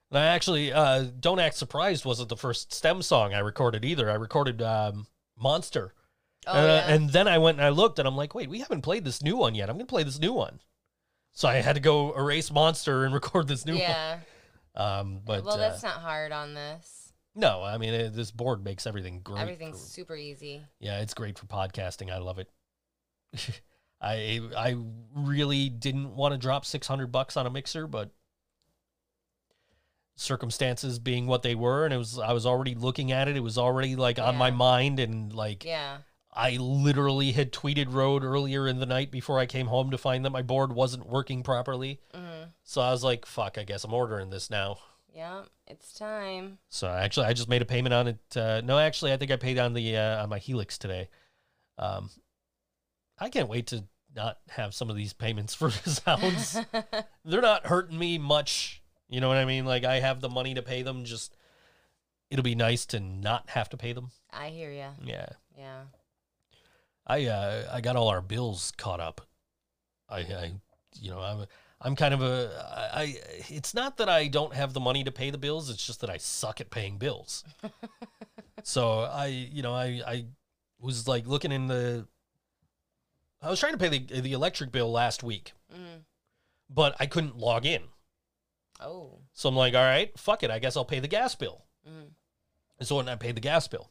And 0.10 0.20
I 0.20 0.26
actually, 0.26 0.74
uh, 0.74 1.06
"Don't 1.20 1.40
Act 1.40 1.58
Surprised" 1.58 2.06
wasn't 2.06 2.30
the 2.30 2.38
first 2.38 2.72
STEMM 2.72 3.04
song 3.04 3.36
I 3.36 3.40
recorded 3.40 3.86
either. 3.86 4.10
I 4.10 4.16
recorded 4.16 4.64
um, 4.64 5.06
"Monster," 5.38 5.94
Oh 6.48 6.54
and, 6.54 6.72
uh, 6.72 6.84
and 6.88 7.10
then 7.12 7.28
I 7.28 7.38
went 7.38 7.60
and 7.60 7.66
I 7.66 7.70
looked, 7.70 8.00
and 8.00 8.08
I'm 8.08 8.18
like, 8.18 8.34
"Wait, 8.34 8.50
we 8.50 8.60
haven't 8.60 8.82
played 8.82 9.06
this 9.06 9.22
new 9.22 9.38
one 9.38 9.54
yet. 9.54 9.70
I'm 9.70 9.78
gonna 9.78 9.86
play 9.86 10.04
this 10.04 10.20
new 10.20 10.34
one." 10.34 10.60
So 11.34 11.48
I 11.48 11.56
had 11.56 11.74
to 11.74 11.80
go 11.80 12.14
erase 12.14 12.52
"Monster" 12.52 13.06
and 13.06 13.14
record 13.14 13.48
this 13.48 13.64
new 13.64 13.76
yeah. 13.76 14.16
one. 14.16 14.22
Um, 14.76 15.22
but 15.24 15.44
well, 15.46 15.56
uh, 15.56 15.58
that's 15.58 15.84
not 15.84 16.02
hard 16.02 16.32
on 16.32 16.54
this. 16.54 17.14
no, 17.36 17.62
I 17.62 17.78
mean 17.78 17.94
uh, 17.94 18.10
this 18.12 18.32
board 18.32 18.64
makes 18.64 18.88
everything 18.88 19.22
great. 19.24 19.42
Everything's 19.42 19.80
for- 19.80 19.88
super 19.88 20.16
easy. 20.16 20.64
Yeah, 20.80 21.00
it's 21.02 21.14
great 21.14 21.38
for 21.38 21.46
podcasting. 21.46 22.12
I 22.12 22.18
love 22.18 22.40
it. 22.40 22.50
I 24.02 24.42
I 24.58 24.76
really 25.16 25.70
didn't 25.70 26.16
want 26.16 26.34
to 26.34 26.38
drop 26.38 26.66
600 26.66 27.12
bucks 27.12 27.38
on 27.38 27.46
a 27.46 27.50
mixer, 27.50 27.88
but 27.88 28.10
circumstances 30.16 31.00
being 31.00 31.26
what 31.26 31.42
they 31.42 31.56
were 31.56 31.86
and 31.86 31.94
it 31.94 31.98
was 31.98 32.20
I 32.20 32.34
was 32.34 32.46
already 32.46 32.76
looking 32.76 33.12
at 33.12 33.28
it. 33.28 33.36
It 33.36 33.42
was 33.44 33.58
already 33.58 33.96
like 33.96 34.20
on 34.20 34.36
my 34.36 34.52
mind 34.52 35.00
and 35.00 35.34
like 35.34 35.64
Yeah. 35.66 35.98
I 36.36 36.58
literally 36.58 37.32
had 37.32 37.52
tweeted 37.52 37.94
Road 37.94 38.24
earlier 38.24 38.68
in 38.68 38.80
the 38.80 38.86
night 38.88 39.12
before 39.12 39.38
I 39.40 39.46
came 39.46 39.68
home 39.68 39.92
to 39.92 39.98
find 40.00 40.26
that 40.26 40.32
my 40.32 40.42
board 40.42 40.74
wasn't 40.74 41.08
working 41.08 41.44
properly. 41.44 42.00
So 42.64 42.82
I 42.82 42.92
was 42.92 43.04
like, 43.04 43.26
fuck, 43.26 43.58
I 43.58 43.64
guess 43.64 43.84
I'm 43.84 43.94
ordering 43.94 44.30
this 44.30 44.50
now. 44.50 44.78
Yeah. 45.14 45.44
It's 45.68 45.94
time. 45.94 46.58
So 46.70 46.88
actually, 46.88 47.28
I 47.28 47.34
just 47.34 47.50
made 47.50 47.62
a 47.62 47.66
payment 47.66 47.94
on 47.94 48.08
it. 48.08 48.20
Uh, 48.36 48.62
no, 48.62 48.78
actually, 48.78 49.14
I 49.14 49.18
think 49.18 49.32
I 49.32 49.38
paid 49.38 49.58
on 49.58 49.74
the 49.74 49.98
uh, 49.98 50.24
on 50.24 50.30
my 50.30 50.40
Helix 50.40 50.78
today. 50.78 51.10
Um, 51.78 52.10
I 53.20 53.30
can't 53.30 53.50
wait 53.50 53.68
to 53.68 53.86
not 54.16 54.40
have 54.50 54.74
some 54.74 54.90
of 54.90 54.96
these 54.96 55.14
payments 55.14 55.54
for 55.54 55.72
sounds. 55.86 56.60
They're 57.26 57.42
not 57.42 57.66
hurting 57.66 57.98
me 57.98 58.18
much. 58.18 58.82
You 59.10 59.22
know 59.22 59.28
what 59.28 59.38
I 59.38 59.46
mean? 59.46 59.66
Like 59.66 59.86
I 59.86 60.00
have 60.00 60.22
the 60.22 60.30
money 60.30 60.54
to 60.56 60.62
pay 60.62 60.82
them. 60.82 61.06
Just 61.06 61.36
it'll 62.30 62.44
be 62.44 62.56
nice 62.56 62.86
to 62.88 63.00
not 63.00 63.50
have 63.52 63.70
to 63.70 63.78
pay 63.78 63.94
them. 63.94 64.12
I 64.32 64.50
hear 64.50 64.72
ya. 64.72 64.90
Yeah. 65.04 65.30
Yeah. 65.58 65.82
I 67.08 67.26
uh, 67.26 67.70
I 67.72 67.82
got 67.82 67.96
all 67.96 68.10
our 68.10 68.22
bills 68.22 68.74
caught 68.78 69.00
up. 69.00 69.22
I, 70.10 70.20
I 70.20 70.52
you 71.00 71.10
know 71.10 71.20
I'm 71.20 71.46
I'm 71.84 71.96
kind 71.96 72.14
of 72.14 72.22
a 72.22 72.90
I, 72.94 73.18
it's 73.50 73.74
not 73.74 73.98
that 73.98 74.08
I 74.10 74.28
don't 74.28 74.54
have 74.54 74.74
the 74.74 74.80
money 74.80 75.04
to 75.04 75.12
pay 75.12 75.30
the 75.32 75.38
bills. 75.38 75.70
It's 75.70 75.86
just 75.86 76.02
that 76.02 76.10
I 76.10 76.18
suck 76.18 76.62
at 76.62 76.70
paying 76.70 76.98
bills. 76.98 77.44
so 78.64 79.00
I 79.02 79.28
you 79.28 79.62
know 79.62 79.74
I 79.74 80.02
I 80.06 80.26
was 80.80 81.08
like 81.08 81.28
looking 81.28 81.52
in 81.52 81.68
the. 81.68 82.08
I 83.42 83.50
was 83.50 83.60
trying 83.60 83.74
to 83.74 83.78
pay 83.78 83.90
the 83.90 84.22
the 84.22 84.34
electric 84.34 84.72
bill 84.72 84.92
last 84.92 85.24
week, 85.24 85.52
Mm. 85.74 86.04
but 86.70 86.96
I 87.00 87.06
couldn't 87.06 87.38
log 87.38 87.66
in. 87.66 87.84
Oh. 88.80 89.20
So 89.34 89.50
I'm 89.50 89.56
like, 89.56 89.74
all 89.74 89.84
right, 89.84 90.18
fuck 90.18 90.44
it. 90.44 90.52
I 90.52 90.60
guess 90.60 90.78
I'll 90.78 90.86
pay 90.86 91.00
the 91.00 91.08
gas 91.08 91.36
bill. 91.36 91.66
Mm. 91.88 92.12
And 92.80 92.88
so 92.88 92.96
when 92.98 93.10
I 93.10 93.16
paid 93.16 93.36
the 93.36 93.42
gas 93.42 93.68
bill, 93.68 93.90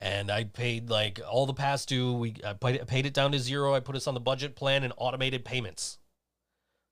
and 0.00 0.30
I 0.30 0.44
paid 0.44 0.88
like 0.88 1.20
all 1.30 1.44
the 1.46 1.52
past 1.54 1.88
due, 1.88 2.12
we 2.14 2.36
I 2.46 2.52
paid, 2.54 2.86
paid 2.86 3.04
it 3.06 3.12
down 3.14 3.32
to 3.32 3.38
zero. 3.38 3.74
I 3.74 3.80
put 3.80 3.96
us 3.96 4.06
on 4.06 4.14
the 4.14 4.20
budget 4.20 4.56
plan 4.56 4.84
and 4.84 4.92
automated 4.96 5.44
payments, 5.44 5.97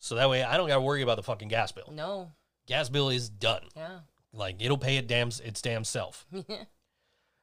so 0.07 0.15
that 0.15 0.31
way 0.31 0.43
I 0.43 0.57
don't 0.57 0.69
got 0.69 0.77
to 0.77 0.81
worry 0.81 1.03
about 1.03 1.17
the 1.17 1.23
fucking 1.23 1.49
gas 1.49 1.73
bill. 1.73 1.91
No. 1.93 2.31
Gas 2.67 2.89
bill 2.89 3.09
is 3.11 3.29
done. 3.29 3.63
Yeah. 3.77 3.99
Like 4.33 4.57
it'll 4.61 4.79
pay 4.79 4.97
it 4.97 5.07
damn 5.07 5.29
its 5.29 5.61
damn 5.61 5.85
self. 5.85 6.27
All 6.35 6.43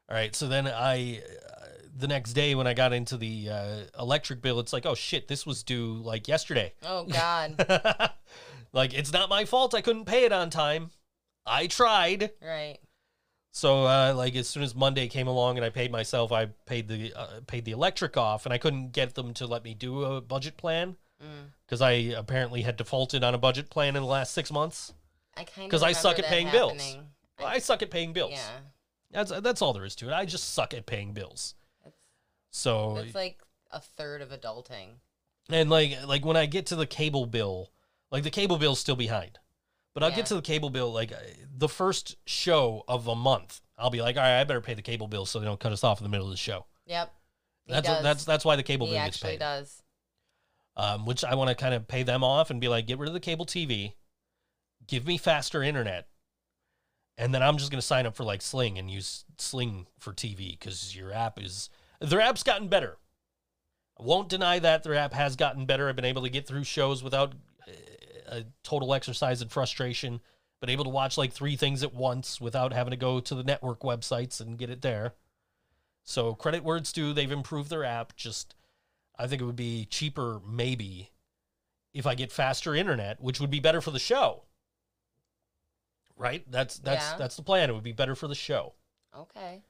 right. 0.09 0.35
So 0.35 0.47
then 0.47 0.67
I, 0.67 1.21
uh, 1.49 1.65
the 1.95 2.07
next 2.07 2.33
day 2.33 2.55
when 2.55 2.67
I 2.67 2.73
got 2.73 2.93
into 2.93 3.17
the 3.17 3.49
uh, 3.49 3.77
electric 3.99 4.41
bill, 4.41 4.59
it's 4.59 4.73
like, 4.73 4.85
oh 4.85 4.95
shit, 4.95 5.27
this 5.27 5.45
was 5.45 5.63
due 5.63 5.93
like 5.95 6.27
yesterday. 6.27 6.73
Oh 6.83 7.03
God. 7.09 8.11
like 8.73 8.93
it's 8.93 9.11
not 9.11 9.29
my 9.29 9.45
fault 9.45 9.73
I 9.75 9.81
couldn't 9.81 10.05
pay 10.05 10.25
it 10.25 10.31
on 10.31 10.49
time. 10.49 10.91
I 11.45 11.67
tried. 11.67 12.31
right. 12.41 12.77
So 13.55 13.85
uh, 13.85 14.13
like 14.15 14.35
as 14.35 14.47
soon 14.49 14.63
as 14.63 14.73
Monday 14.73 15.07
came 15.07 15.27
along 15.27 15.57
and 15.57 15.65
I 15.65 15.69
paid 15.69 15.91
myself, 15.91 16.31
I 16.31 16.47
paid 16.65 16.87
the 16.87 17.13
uh, 17.15 17.41
paid 17.45 17.65
the 17.65 17.71
electric 17.71 18.17
off, 18.17 18.45
and 18.47 18.53
I 18.53 18.57
couldn't 18.57 18.93
get 18.93 19.13
them 19.13 19.31
to 19.35 19.45
let 19.45 19.63
me 19.63 19.75
do 19.75 20.03
a 20.03 20.21
budget 20.21 20.57
plan. 20.57 20.95
Because 21.65 21.81
I 21.81 21.91
apparently 21.91 22.61
had 22.61 22.75
defaulted 22.77 23.23
on 23.23 23.33
a 23.33 23.37
budget 23.37 23.69
plan 23.69 23.95
in 23.95 24.01
the 24.03 24.07
last 24.07 24.33
six 24.33 24.51
months. 24.51 24.93
I 25.35 25.43
kind 25.43 25.65
of 25.65 25.69
Because 25.69 25.83
I 25.83 25.91
suck 25.93 26.19
at 26.19 26.25
paying 26.25 26.49
bills. 26.51 26.73
happening. 26.73 27.07
Well, 27.39 27.47
I 27.47 27.59
suck 27.59 27.81
at 27.81 27.89
paying 27.91 28.13
bills. 28.13 28.31
Yeah. 28.33 28.59
That's 29.11 29.31
that's 29.41 29.61
all 29.61 29.73
there 29.73 29.85
is 29.85 29.95
to 29.97 30.09
it. 30.09 30.13
I 30.13 30.25
just 30.25 30.53
suck 30.53 30.73
at 30.73 30.85
paying 30.85 31.13
bills. 31.13 31.55
So 32.51 32.97
It's 32.97 33.15
like 33.15 33.39
a 33.71 33.79
third 33.79 34.21
of 34.21 34.29
adulting. 34.29 34.89
and 35.49 35.69
like 35.69 36.05
like 36.05 36.25
when 36.25 36.37
I 36.37 36.45
get 36.45 36.67
to 36.67 36.75
the 36.75 36.85
cable 36.85 37.25
bill, 37.25 37.71
like 38.11 38.23
the 38.23 38.29
cable 38.29 38.57
bill's 38.57 38.79
still 38.79 38.95
behind. 38.95 39.39
But 39.93 40.03
I'll 40.03 40.09
Yeah. 40.09 40.17
get 40.17 40.25
to 40.27 40.35
the 40.35 40.41
cable 40.41 40.69
bill 40.69 40.91
like 40.91 41.11
uh, 41.11 41.17
the 41.55 41.69
first 41.69 42.15
show 42.25 42.83
of 42.87 43.07
a 43.07 43.15
month. 43.15 43.61
I'll 43.77 43.89
be 43.91 44.01
like, 44.01 44.15
all 44.17 44.23
right, 44.23 44.39
I 44.39 44.43
better 44.43 44.61
pay 44.61 44.73
the 44.73 44.81
cable 44.81 45.07
bill 45.07 45.25
so 45.25 45.39
they 45.39 45.45
don't 45.45 45.59
cut 45.59 45.71
us 45.71 45.83
off 45.83 45.99
in 45.99 46.03
the 46.03 46.09
middle 46.09 46.25
of 46.27 46.31
the 46.31 46.37
show. 46.37 46.65
Yep. 46.85 47.13
He 47.65 47.73
That's 47.73 47.87
does. 47.87 48.03
that's 48.03 48.25
that's 48.25 48.45
why 48.45 48.55
the 48.55 48.63
cable 48.63 48.87
he 48.87 48.93
bill 48.93 49.03
gets 49.05 49.17
actually 49.17 49.31
paid. 49.33 49.39
does. 49.39 49.82
Um, 50.75 51.05
which 51.05 51.23
I 51.23 51.35
want 51.35 51.49
to 51.49 51.55
kind 51.55 51.75
of 51.75 51.87
pay 51.87 52.01
them 52.01 52.23
off 52.23 52.49
and 52.49 52.59
be 52.59 52.67
like, 52.67 52.87
get 52.87 52.97
rid 52.97 53.07
of 53.07 53.13
the 53.13 53.19
cable 53.19 53.45
TV, 53.45 53.93
give 54.87 55.05
me 55.05 55.19
faster 55.19 55.61
internet, 55.61 56.07
and 57.17 57.33
then 57.33 57.43
I'm 57.43 57.57
just 57.57 57.71
gonna 57.71 57.81
sign 57.81 58.05
up 58.05 58.15
for 58.15 58.23
like 58.23 58.41
Sling 58.41 58.77
and 58.77 58.89
use 58.89 59.25
Sling 59.37 59.87
for 59.99 60.13
TV 60.13 60.59
because 60.59 60.95
your 60.95 61.13
app 61.13 61.39
is 61.39 61.69
their 61.99 62.21
app's 62.21 62.43
gotten 62.43 62.67
better. 62.67 62.97
I 63.99 64.03
won't 64.03 64.29
deny 64.29 64.59
that 64.59 64.83
their 64.83 64.95
app 64.95 65.13
has 65.13 65.35
gotten 65.35 65.65
better. 65.65 65.87
I've 65.87 65.95
been 65.95 66.05
able 66.05 66.23
to 66.23 66.29
get 66.29 66.47
through 66.47 66.63
shows 66.63 67.03
without 67.03 67.33
uh, 67.67 67.71
a 68.37 68.45
total 68.63 68.93
exercise 68.93 69.41
in 69.41 69.49
frustration. 69.49 70.21
Been 70.59 70.71
able 70.71 70.85
to 70.85 70.89
watch 70.89 71.17
like 71.17 71.31
three 71.31 71.55
things 71.55 71.83
at 71.83 71.93
once 71.93 72.41
without 72.41 72.73
having 72.73 72.91
to 72.91 72.97
go 72.97 73.19
to 73.19 73.35
the 73.35 73.43
network 73.43 73.81
websites 73.81 74.41
and 74.41 74.57
get 74.57 74.69
it 74.69 74.81
there. 74.81 75.13
So 76.03 76.33
credit 76.33 76.63
words 76.63 76.91
due, 76.91 77.13
they've 77.13 77.31
improved 77.31 77.69
their 77.69 77.83
app. 77.83 78.15
Just 78.15 78.55
I 79.17 79.27
think 79.27 79.41
it 79.41 79.45
would 79.45 79.55
be 79.55 79.85
cheaper, 79.85 80.41
maybe, 80.47 81.11
if 81.93 82.07
I 82.07 82.15
get 82.15 82.31
faster 82.31 82.73
internet, 82.75 83.21
which 83.21 83.39
would 83.39 83.51
be 83.51 83.59
better 83.59 83.81
for 83.81 83.91
the 83.91 83.99
show. 83.99 84.43
Right? 86.15 86.49
That's 86.51 86.77
that's 86.79 87.03
Yeah. 87.11 87.17
that's 87.17 87.35
the 87.35 87.41
plan. 87.43 87.69
It 87.69 87.73
would 87.73 87.83
be 87.83 87.91
better 87.91 88.15
for 88.15 88.27
the 88.27 88.35
show. 88.35 88.73
Okay. 89.15 89.63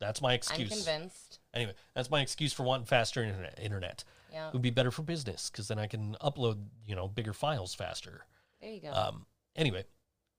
That's 0.00 0.20
my 0.22 0.30
I'm 0.30 0.34
excuse. 0.36 0.70
convinced. 0.70 1.40
Anyway, 1.52 1.74
that's 1.94 2.10
my 2.10 2.20
excuse 2.20 2.52
for 2.52 2.62
wanting 2.62 2.86
faster 2.86 3.22
internet. 3.22 3.58
Internet 3.58 4.04
Yeah. 4.32 4.48
it 4.48 4.52
would 4.52 4.62
be 4.62 4.70
better 4.70 4.90
for 4.92 5.02
business 5.02 5.50
because 5.50 5.66
then 5.68 5.78
I 5.78 5.86
can 5.88 6.14
upload, 6.20 6.66
you 6.86 6.94
know, 6.94 7.08
bigger 7.08 7.32
files 7.32 7.74
faster. 7.74 8.26
There 8.60 8.70
you 8.70 8.80
go. 8.80 8.92
Um. 8.92 9.26
Anyway, 9.56 9.84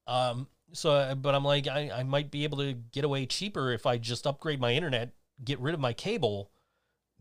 um. 0.08 0.48
So, 0.72 1.16
but 1.16 1.34
I'm 1.34 1.44
like, 1.44 1.68
I, 1.68 1.90
I 1.90 2.04
might 2.04 2.30
be 2.32 2.44
able 2.44 2.60
to 2.60 2.74
get 2.74 3.04
away 3.04 3.26
cheaper 3.26 3.72
if 3.72 3.86
I 3.88 3.98
just 3.98 4.28
upgrade 4.28 4.62
my 4.62 4.74
internet, 4.74 5.14
get 5.44 5.60
rid 5.60 5.74
of 5.74 5.80
my 5.80 5.94
cable, 5.94 6.52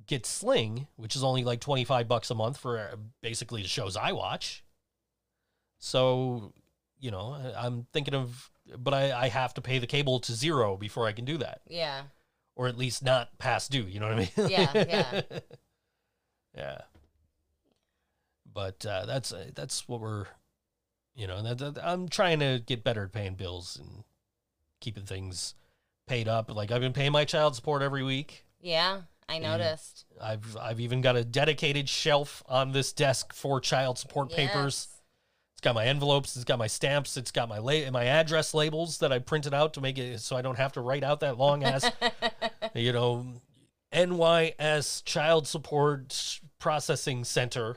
get 0.07 0.27
Sling, 0.27 0.87
which 0.97 1.17
is 1.17 1.23
only 1.25 1.45
like 1.45 1.61
25 1.61 2.09
bucks 2.09 2.31
a 2.31 2.35
month 2.35 2.57
for 2.59 2.79
uh, 2.79 2.97
basically 3.23 3.63
the 3.63 3.69
shows 3.69 3.97
I 3.97 4.13
watch. 4.13 4.65
So, 5.79 6.53
you 6.99 7.11
know, 7.11 7.37
I'm 7.57 7.87
thinking 7.93 8.15
of, 8.15 8.51
but 8.77 8.95
I, 8.95 9.13
I 9.13 9.29
have 9.29 9.55
to 9.55 9.61
pay 9.61 9.79
the 9.79 9.87
cable 9.87 10.19
to 10.21 10.33
zero 10.33 10.77
before 10.77 11.07
I 11.07 11.13
can 11.13 11.25
do 11.25 11.39
that, 11.39 11.61
yeah. 11.69 12.03
or 12.57 12.67
at 12.69 12.77
least 12.77 13.03
not 13.05 13.39
past 13.39 13.71
due. 13.71 13.85
You 13.85 14.01
know 14.01 14.09
what 14.09 14.15
I 14.15 14.19
mean? 14.19 14.51
Yeah, 14.51 14.71
yeah. 14.75 15.21
yeah. 16.57 16.79
But 18.53 18.85
uh, 18.85 19.07
that's 19.07 19.33
uh, 19.33 19.51
that's 19.55 19.87
what 19.89 20.01
we're, 20.01 20.27
you 21.15 21.27
know, 21.27 21.43
that, 21.43 21.59
that- 21.59 21.87
I'm 21.87 22.09
trying 22.09 22.41
to 22.41 22.61
get 22.65 22.83
better 22.83 23.05
at 23.05 23.13
paying 23.13 23.35
bills 23.35 23.79
and 23.81 24.05
keeping 24.81 25.05
things 25.05 25.55
paid 26.07 26.27
up. 26.27 26.53
Like 26.53 26.73
I've 26.73 26.81
been 26.81 26.93
paying 26.93 27.13
my 27.13 27.25
child 27.25 27.55
support 27.55 27.83
every 27.83 28.03
week. 28.03 28.45
Yeah. 28.61 29.03
I 29.29 29.39
noticed. 29.39 30.07
I've 30.21 30.57
I've 30.57 30.81
even 30.81 31.01
got 31.01 31.17
a 31.17 31.25
dedicated 31.25 31.89
shelf 31.89 32.43
on 32.47 32.73
this 32.73 32.93
desk 32.93 33.33
for 33.33 33.61
child 33.61 33.99
support 33.99 34.31
papers. 34.31 34.89
It's 35.53 35.61
got 35.61 35.75
my 35.75 35.87
envelopes. 35.87 36.37
It's 36.37 36.45
got 36.45 36.59
my 36.59 36.67
stamps. 36.69 37.17
It's 37.17 37.31
got 37.31 37.49
my 37.49 37.59
la- 37.59 37.91
my 37.91 38.05
address 38.05 38.55
labels 38.55 38.99
that 38.99 39.13
I 39.13 39.19
printed 39.19 39.53
out 39.53 39.75
to 39.75 39.81
make 39.81 39.99
it 39.99 40.21
so 40.21 40.37
I 40.37 40.43
don't 40.43 40.57
have 40.57 40.73
to 40.75 40.81
write 40.81 41.03
out 41.05 41.21
that 41.21 41.37
long 41.37 41.65
ass, 41.65 41.91
you 42.75 42.93
know, 42.93 43.27
NYS 43.93 45.05
Child 45.05 45.47
Support 45.47 46.41
Processing 46.59 47.25
Center. 47.25 47.77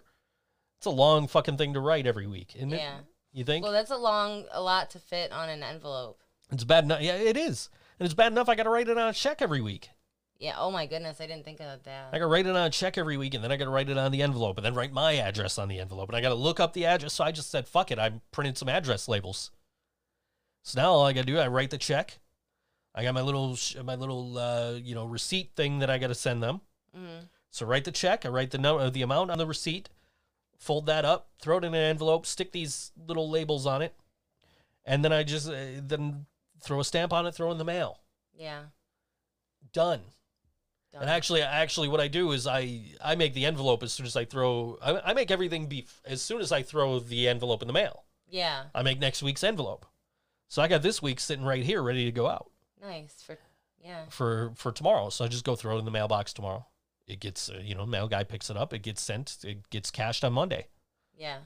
It's 0.79 0.85
a 0.85 0.89
long 0.91 1.27
fucking 1.27 1.57
thing 1.57 1.73
to 1.73 1.79
write 1.79 2.07
every 2.07 2.27
week, 2.27 2.55
isn't 2.55 2.69
Yeah. 2.71 2.97
it? 2.99 3.05
You 3.33 3.43
think? 3.43 3.63
Well, 3.63 3.71
that's 3.73 3.91
a 3.91 3.97
long, 3.97 4.45
a 4.51 4.61
lot 4.61 4.89
to 4.91 4.99
fit 4.99 5.31
on 5.31 5.49
an 5.49 5.63
envelope. 5.63 6.19
it's 6.51 6.63
bad 6.63 6.83
enough. 6.83 7.01
Yeah, 7.01 7.15
it 7.15 7.37
is, 7.37 7.69
and 7.99 8.05
it's 8.05 8.13
bad 8.15 8.31
enough. 8.31 8.49
I 8.49 8.55
got 8.55 8.63
to 8.63 8.69
write 8.69 8.89
it 8.89 8.97
on 8.97 9.07
a 9.09 9.13
check 9.13 9.41
every 9.41 9.61
week. 9.61 9.89
Yeah. 10.41 10.55
Oh 10.57 10.71
my 10.71 10.87
goodness, 10.87 11.21
I 11.21 11.27
didn't 11.27 11.45
think 11.45 11.61
of 11.61 11.83
that. 11.83 12.09
I 12.11 12.17
got 12.17 12.25
to 12.25 12.27
write 12.27 12.47
it 12.47 12.55
on 12.55 12.65
a 12.65 12.69
check 12.71 12.97
every 12.97 13.15
week, 13.15 13.35
and 13.35 13.43
then 13.43 13.51
I 13.51 13.57
got 13.57 13.65
to 13.65 13.69
write 13.71 13.89
it 13.89 13.97
on 13.97 14.11
the 14.11 14.23
envelope, 14.23 14.57
and 14.57 14.65
then 14.65 14.73
write 14.73 14.91
my 14.91 15.13
address 15.13 15.59
on 15.59 15.67
the 15.67 15.79
envelope, 15.79 16.09
and 16.09 16.15
I 16.17 16.21
got 16.21 16.29
to 16.29 16.35
look 16.35 16.59
up 16.59 16.73
the 16.73 16.85
address. 16.87 17.13
So 17.13 17.23
I 17.23 17.31
just 17.31 17.51
said, 17.51 17.67
"Fuck 17.67 17.91
it," 17.91 17.99
I 17.99 18.09
printed 18.31 18.57
some 18.57 18.67
address 18.67 19.07
labels. 19.07 19.51
So 20.63 20.81
now 20.81 20.91
all 20.93 21.05
I 21.05 21.13
got 21.13 21.21
to 21.21 21.25
do, 21.27 21.37
I 21.39 21.47
write 21.47 21.69
the 21.69 21.77
check. 21.77 22.17
I 22.95 23.03
got 23.03 23.13
my 23.13 23.21
little, 23.21 23.55
my 23.83 23.95
little, 23.95 24.37
uh, 24.37 24.71
you 24.73 24.95
know, 24.95 25.05
receipt 25.05 25.51
thing 25.55 25.77
that 25.79 25.89
I 25.91 25.99
got 25.99 26.07
to 26.07 26.15
send 26.15 26.41
them. 26.41 26.61
Mhm. 26.97 27.29
So 27.51 27.65
write 27.67 27.85
the 27.85 27.91
check. 27.91 28.25
I 28.25 28.29
write 28.29 28.49
the 28.51 28.57
number, 28.57 28.89
the 28.89 29.01
amount 29.03 29.29
on 29.29 29.37
the 29.37 29.45
receipt, 29.45 29.89
fold 30.57 30.87
that 30.87 31.05
up, 31.05 31.29
throw 31.39 31.57
it 31.59 31.63
in 31.63 31.73
an 31.75 31.81
envelope, 31.83 32.25
stick 32.25 32.51
these 32.51 32.91
little 32.97 33.29
labels 33.29 33.65
on 33.67 33.81
it, 33.83 33.95
and 34.85 35.05
then 35.05 35.13
I 35.13 35.21
just 35.23 35.47
uh, 35.47 35.53
then 35.77 36.25
throw 36.61 36.79
a 36.79 36.83
stamp 36.83 37.13
on 37.13 37.25
it, 37.27 37.33
throw 37.35 37.51
in 37.51 37.59
the 37.59 37.63
mail. 37.63 37.99
Yeah. 38.33 38.65
Done. 39.71 40.01
Done. 40.93 41.03
And 41.03 41.09
actually, 41.09 41.41
actually, 41.41 41.87
what 41.87 42.01
I 42.01 42.07
do 42.09 42.31
is 42.31 42.47
I 42.47 42.81
I 43.03 43.15
make 43.15 43.33
the 43.33 43.45
envelope 43.45 43.81
as 43.83 43.93
soon 43.93 44.05
as 44.05 44.15
I 44.17 44.25
throw. 44.25 44.77
I, 44.81 45.11
I 45.11 45.13
make 45.13 45.31
everything 45.31 45.67
be 45.67 45.87
as 46.05 46.21
soon 46.21 46.41
as 46.41 46.51
I 46.51 46.63
throw 46.63 46.99
the 46.99 47.27
envelope 47.29 47.61
in 47.61 47.67
the 47.67 47.73
mail. 47.73 48.03
yeah. 48.29 48.63
I 48.75 48.81
make 48.83 48.99
next 48.99 49.23
week's 49.23 49.43
envelope. 49.43 49.85
So 50.49 50.61
I 50.61 50.67
got 50.67 50.81
this 50.81 51.01
week 51.01 51.21
sitting 51.21 51.45
right 51.45 51.63
here, 51.63 51.81
ready 51.81 52.03
to 52.05 52.11
go 52.11 52.27
out 52.27 52.51
Nice 52.81 53.21
for. 53.25 53.37
Yeah. 53.81 54.01
for 54.09 54.51
for 54.55 54.71
tomorrow. 54.73 55.09
So 55.09 55.23
I 55.23 55.27
just 55.29 55.45
go 55.45 55.55
throw 55.55 55.75
it 55.77 55.79
in 55.79 55.85
the 55.85 55.91
mailbox 55.91 56.33
tomorrow. 56.33 56.65
It 57.07 57.19
gets 57.21 57.49
uh, 57.49 57.61
you 57.63 57.73
know 57.73 57.85
mail 57.85 58.07
guy 58.09 58.23
picks 58.25 58.49
it 58.49 58.57
up. 58.57 58.73
It 58.73 58.79
gets 58.83 59.01
sent. 59.01 59.37
It 59.43 59.69
gets 59.69 59.91
cashed 59.91 60.23
on 60.25 60.33
Monday. 60.33 60.67
Yeah. 61.17 61.37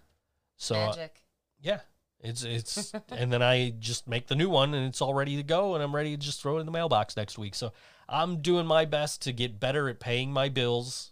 So 0.58 0.76
uh, 0.76 0.88
Magic. 0.88 1.22
yeah, 1.62 1.82
it's 2.20 2.44
it's 2.44 2.94
and 3.10 3.32
then 3.32 3.44
I 3.44 3.74
just 3.80 4.08
make 4.08 4.26
the 4.28 4.36
new 4.36 4.50
one 4.50 4.74
and 4.74 4.88
it's 4.88 5.02
all 5.02 5.14
ready 5.14 5.36
to 5.38 5.44
go 5.44 5.76
and 5.76 5.84
I'm 5.84 5.96
ready 5.96 6.12
to 6.18 6.22
just 6.22 6.42
throw 6.42 6.58
it 6.58 6.62
in 6.62 6.66
the 6.66 6.72
mailbox 6.72 7.16
next 7.16 7.38
week. 7.38 7.54
So 7.56 7.74
I'm 8.08 8.42
doing 8.42 8.66
my 8.66 8.86
best 8.86 9.22
to 9.24 9.32
get 9.34 9.60
better 9.60 9.90
at 9.90 10.00
paying 10.00 10.32
my 10.32 10.50
bills 10.50 11.12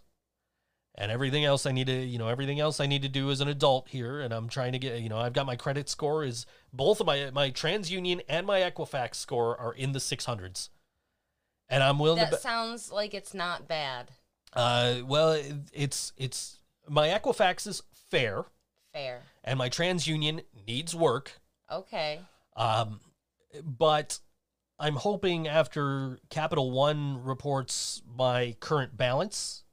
and 0.96 1.10
everything 1.10 1.44
else 1.44 1.66
I 1.66 1.72
need 1.72 1.88
to, 1.88 1.92
you 2.04 2.18
know, 2.18 2.28
everything 2.28 2.60
else 2.60 2.78
I 2.78 2.86
need 2.86 3.02
to 3.02 3.08
do 3.08 3.30
as 3.30 3.40
an 3.40 3.48
adult 3.48 3.88
here 3.88 4.20
and 4.20 4.32
I'm 4.32 4.48
trying 4.48 4.72
to 4.72 4.78
get, 4.78 5.00
you 5.00 5.08
know, 5.08 5.18
I've 5.18 5.32
got 5.32 5.44
my 5.46 5.56
credit 5.56 5.88
score 5.88 6.22
is 6.24 6.46
both 6.72 7.00
of 7.00 7.06
my 7.06 7.30
my 7.32 7.50
TransUnion 7.50 8.20
and 8.28 8.46
my 8.46 8.60
Equifax 8.60 9.16
score 9.16 9.56
are 9.58 9.72
in 9.72 9.92
the 9.92 9.98
600s. 9.98 10.68
And 11.68 11.82
I'm 11.82 11.98
willing 11.98 12.20
That 12.20 12.30
to 12.30 12.36
be- 12.36 12.40
sounds 12.42 12.92
like 12.92 13.12
it's 13.14 13.34
not 13.34 13.66
bad. 13.66 14.10
uh, 14.52 14.96
well, 15.04 15.40
it's 15.72 16.12
it's 16.16 16.58
my 16.88 17.08
Equifax 17.08 17.66
is 17.66 17.82
fair, 18.10 18.44
Fair. 18.92 19.22
and 19.42 19.58
my 19.58 19.68
TransUnion 19.70 20.44
needs 20.68 20.94
work. 20.94 21.40
Okay. 21.72 22.20
Um, 22.54 23.00
but 23.64 24.20
I'm 24.78 24.96
hoping 24.96 25.46
after 25.46 26.18
Capital 26.30 26.70
One 26.70 27.22
reports 27.22 28.02
my 28.16 28.56
current 28.60 28.96
balance, 28.96 29.64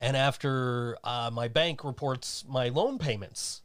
and 0.00 0.16
after 0.16 0.96
uh, 1.02 1.30
my 1.32 1.48
bank 1.48 1.82
reports 1.84 2.44
my 2.46 2.68
loan 2.68 2.98
payments, 2.98 3.62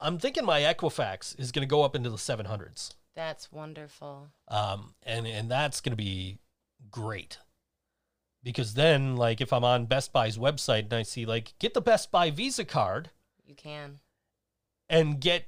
I'm 0.00 0.18
thinking 0.18 0.44
my 0.44 0.60
Equifax 0.60 1.38
is 1.38 1.52
going 1.52 1.62
to 1.66 1.70
go 1.70 1.82
up 1.82 1.94
into 1.94 2.10
the 2.10 2.16
700s. 2.16 2.94
That's 3.14 3.52
wonderful. 3.52 4.28
um, 4.48 4.94
and 5.04 5.26
and 5.26 5.50
that's 5.50 5.80
going 5.80 5.92
to 5.92 5.96
be 6.02 6.38
great 6.90 7.38
because 8.42 8.74
then 8.74 9.14
like 9.16 9.40
if 9.40 9.52
i'm 9.52 9.62
on 9.62 9.86
best 9.86 10.12
buy's 10.12 10.36
website 10.36 10.80
and 10.84 10.92
i 10.94 11.02
see 11.02 11.24
like 11.24 11.54
get 11.60 11.74
the 11.74 11.80
best 11.80 12.10
buy 12.10 12.28
visa 12.28 12.64
card 12.64 13.10
You 13.46 13.54
can. 13.54 14.00
and 14.88 15.20
get 15.20 15.44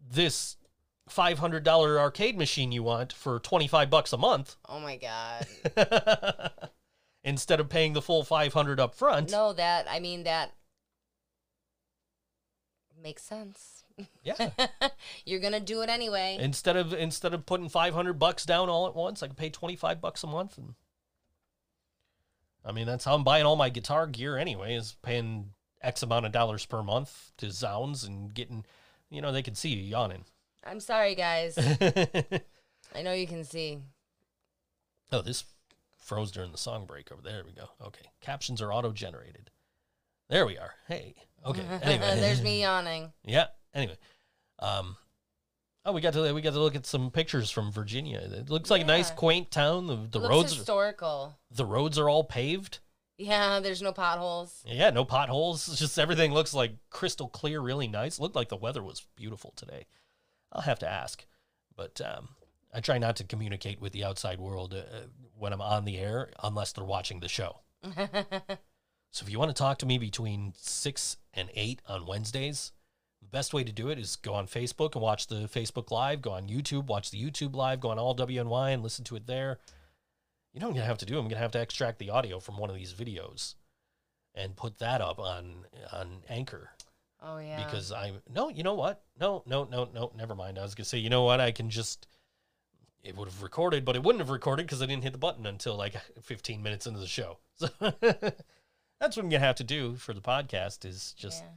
this 0.00 0.56
$500 1.10 1.66
arcade 1.98 2.36
machine 2.38 2.72
you 2.72 2.82
want 2.82 3.12
for 3.12 3.38
25 3.40 3.90
bucks 3.90 4.12
a 4.12 4.16
month 4.16 4.56
Oh 4.68 4.80
my 4.80 4.96
god. 4.96 5.46
instead 7.24 7.60
of 7.60 7.68
paying 7.68 7.92
the 7.92 8.02
full 8.02 8.22
500 8.24 8.78
up 8.80 8.94
front 8.94 9.30
no, 9.30 9.52
that 9.52 9.86
I 9.90 10.00
mean 10.00 10.24
that 10.24 10.52
makes 13.02 13.22
sense. 13.22 13.84
yeah 14.22 14.50
You're 15.24 15.40
gonna 15.40 15.60
do 15.60 15.82
it 15.82 15.88
anyway. 15.88 16.36
instead 16.40 16.76
of 16.76 16.92
instead 16.92 17.34
of 17.34 17.46
putting 17.46 17.68
500 17.68 18.14
bucks 18.14 18.44
down 18.46 18.68
all 18.68 18.86
at 18.86 18.94
once 18.94 19.22
i 19.22 19.26
can 19.26 19.36
pay 19.36 19.50
25 19.50 20.00
bucks 20.00 20.22
a 20.22 20.26
month 20.26 20.56
and 20.58 20.74
i 22.64 22.70
mean 22.72 22.86
that's 22.86 23.04
how 23.04 23.14
i'm 23.14 23.24
buying 23.24 23.44
all 23.44 23.56
my 23.56 23.68
guitar 23.68 24.06
gear 24.06 24.36
anyway 24.36 24.74
is 24.74 24.96
paying 25.02 25.50
x 25.82 26.02
amount 26.02 26.26
of 26.26 26.32
dollars 26.32 26.64
per 26.66 26.82
month 26.82 27.32
to 27.38 27.50
zounds 27.50 28.04
and 28.04 28.34
getting 28.34 28.64
you 29.10 29.20
know 29.20 29.32
they 29.32 29.42
can 29.42 29.54
see 29.54 29.70
you 29.70 29.82
yawning 29.82 30.24
I'm 30.64 30.80
sorry, 30.80 31.14
guys. 31.14 31.56
I 32.94 33.02
know 33.02 33.12
you 33.12 33.26
can 33.26 33.44
see. 33.44 33.78
oh 35.12 35.22
this 35.22 35.44
froze 35.98 36.30
during 36.30 36.52
the 36.52 36.58
song 36.58 36.86
break 36.86 37.12
over 37.12 37.20
there 37.20 37.42
we 37.44 37.52
go 37.52 37.68
okay 37.84 38.06
captions 38.22 38.62
are 38.62 38.72
auto 38.72 38.92
generated 38.92 39.50
there 40.30 40.46
we 40.46 40.56
are 40.56 40.72
hey 40.88 41.14
okay 41.44 41.60
anyway 41.82 42.18
There's 42.18 42.40
me 42.42 42.62
yawning. 42.62 43.12
Yeah. 43.24 43.46
Anyway, 43.74 43.96
um, 44.60 44.96
oh, 45.84 45.92
we 45.92 46.00
got 46.00 46.14
to 46.14 46.32
we 46.32 46.40
got 46.40 46.54
to 46.54 46.60
look 46.60 46.74
at 46.74 46.86
some 46.86 47.10
pictures 47.10 47.50
from 47.50 47.70
Virginia. 47.70 48.18
It 48.18 48.48
looks 48.50 48.70
like 48.70 48.82
a 48.82 48.86
nice, 48.86 49.10
Yeah. 49.10 49.14
quaint 49.16 49.50
town. 49.50 49.86
The 49.86 49.96
the 50.10 50.18
Looks 50.18 50.30
roads 50.30 50.56
historical. 50.56 51.36
the 51.50 51.66
roads 51.66 51.98
are 51.98 52.08
all 52.08 52.24
paved. 52.24 52.78
Yeah, 53.18 53.60
there's 53.60 53.82
no 53.82 53.92
potholes. 53.92 54.62
Yeah, 54.66 54.90
no 54.90 55.04
potholes. 55.04 55.68
It's 55.68 55.78
just 55.78 55.98
everything 55.98 56.32
looks 56.32 56.54
like 56.54 56.72
crystal 56.90 57.28
clear, 57.28 57.60
really 57.60 57.88
nice. 57.88 58.18
Looked 58.18 58.36
like 58.36 58.48
the 58.48 58.56
weather 58.56 58.82
was 58.82 59.06
beautiful 59.16 59.52
today. 59.56 59.86
I'll 60.52 60.62
have 60.62 60.78
to 60.80 60.88
ask, 60.88 61.24
but 61.76 62.00
um, 62.00 62.28
I 62.72 62.80
try 62.80 62.98
not 62.98 63.16
to 63.16 63.24
communicate 63.24 63.80
with 63.80 63.92
the 63.92 64.04
outside 64.04 64.40
world 64.40 64.74
uh, 64.74 65.06
when 65.36 65.52
I'm 65.52 65.60
on 65.60 65.84
the 65.84 65.98
air 65.98 66.30
unless 66.42 66.72
they're 66.72 66.84
watching 66.84 67.20
the 67.20 67.28
show. 67.28 67.60
So 69.10 69.24
if 69.24 69.32
you 69.32 69.38
want 69.38 69.50
to 69.50 69.60
talk 69.60 69.78
to 69.78 69.86
me 69.86 69.98
between 69.98 70.52
six 70.56 71.16
and 71.32 71.48
eight 71.54 71.80
on 71.88 72.06
Wednesdays, 72.06 72.72
the 73.20 73.26
best 73.26 73.54
way 73.54 73.64
to 73.64 73.72
do 73.72 73.88
it 73.88 73.98
is 73.98 74.16
go 74.16 74.34
on 74.34 74.46
Facebook 74.46 74.94
and 74.94 75.02
watch 75.02 75.26
the 75.26 75.48
Facebook 75.48 75.90
Live. 75.90 76.22
Go 76.22 76.32
on 76.32 76.48
YouTube, 76.48 76.86
watch 76.86 77.10
the 77.10 77.22
YouTube 77.22 77.54
Live. 77.54 77.80
Go 77.80 77.88
on 77.90 77.98
all 77.98 78.14
WNY 78.14 78.72
and 78.72 78.82
listen 78.82 79.04
to 79.06 79.16
it 79.16 79.26
there. 79.26 79.58
You 80.52 80.60
know 80.60 80.66
what 80.66 80.72
I'm 80.72 80.76
gonna 80.76 80.86
have 80.86 80.98
to 80.98 81.06
do? 81.06 81.18
I'm 81.18 81.28
gonna 81.28 81.40
have 81.40 81.52
to 81.52 81.60
extract 81.60 81.98
the 81.98 82.10
audio 82.10 82.38
from 82.38 82.58
one 82.58 82.70
of 82.70 82.76
these 82.76 82.92
videos 82.92 83.54
and 84.34 84.56
put 84.56 84.78
that 84.78 85.00
up 85.00 85.18
on 85.18 85.64
on 85.92 86.22
Anchor 86.28 86.70
Oh 87.20 87.38
yeah. 87.38 87.64
because 87.64 87.90
I 87.92 88.12
no, 88.32 88.48
you 88.48 88.62
know 88.62 88.74
what? 88.74 89.02
No, 89.20 89.42
no, 89.46 89.64
no, 89.64 89.88
no. 89.92 90.12
Never 90.16 90.34
mind. 90.34 90.58
I 90.58 90.62
was 90.62 90.74
gonna 90.74 90.84
say, 90.84 90.98
you 90.98 91.10
know 91.10 91.24
what? 91.24 91.40
I 91.40 91.50
can 91.50 91.68
just 91.70 92.06
it 93.02 93.16
would 93.16 93.28
have 93.28 93.42
recorded, 93.42 93.84
but 93.84 93.96
it 93.96 94.02
wouldn't 94.02 94.20
have 94.20 94.30
recorded 94.30 94.66
because 94.66 94.82
I 94.82 94.86
didn't 94.86 95.02
hit 95.04 95.12
the 95.12 95.18
button 95.18 95.46
until 95.46 95.76
like 95.76 95.94
15 96.22 96.62
minutes 96.62 96.86
into 96.86 97.00
the 97.00 97.06
show. 97.06 97.38
So 97.58 97.68
that's 99.00 99.16
what 99.16 99.22
I'm 99.22 99.28
gonna 99.30 99.38
have 99.44 99.54
to 99.56 99.64
do 99.64 99.94
for 99.94 100.12
the 100.12 100.20
podcast 100.20 100.84
is 100.84 101.12
just, 101.16 101.42
Yeah. 101.44 101.50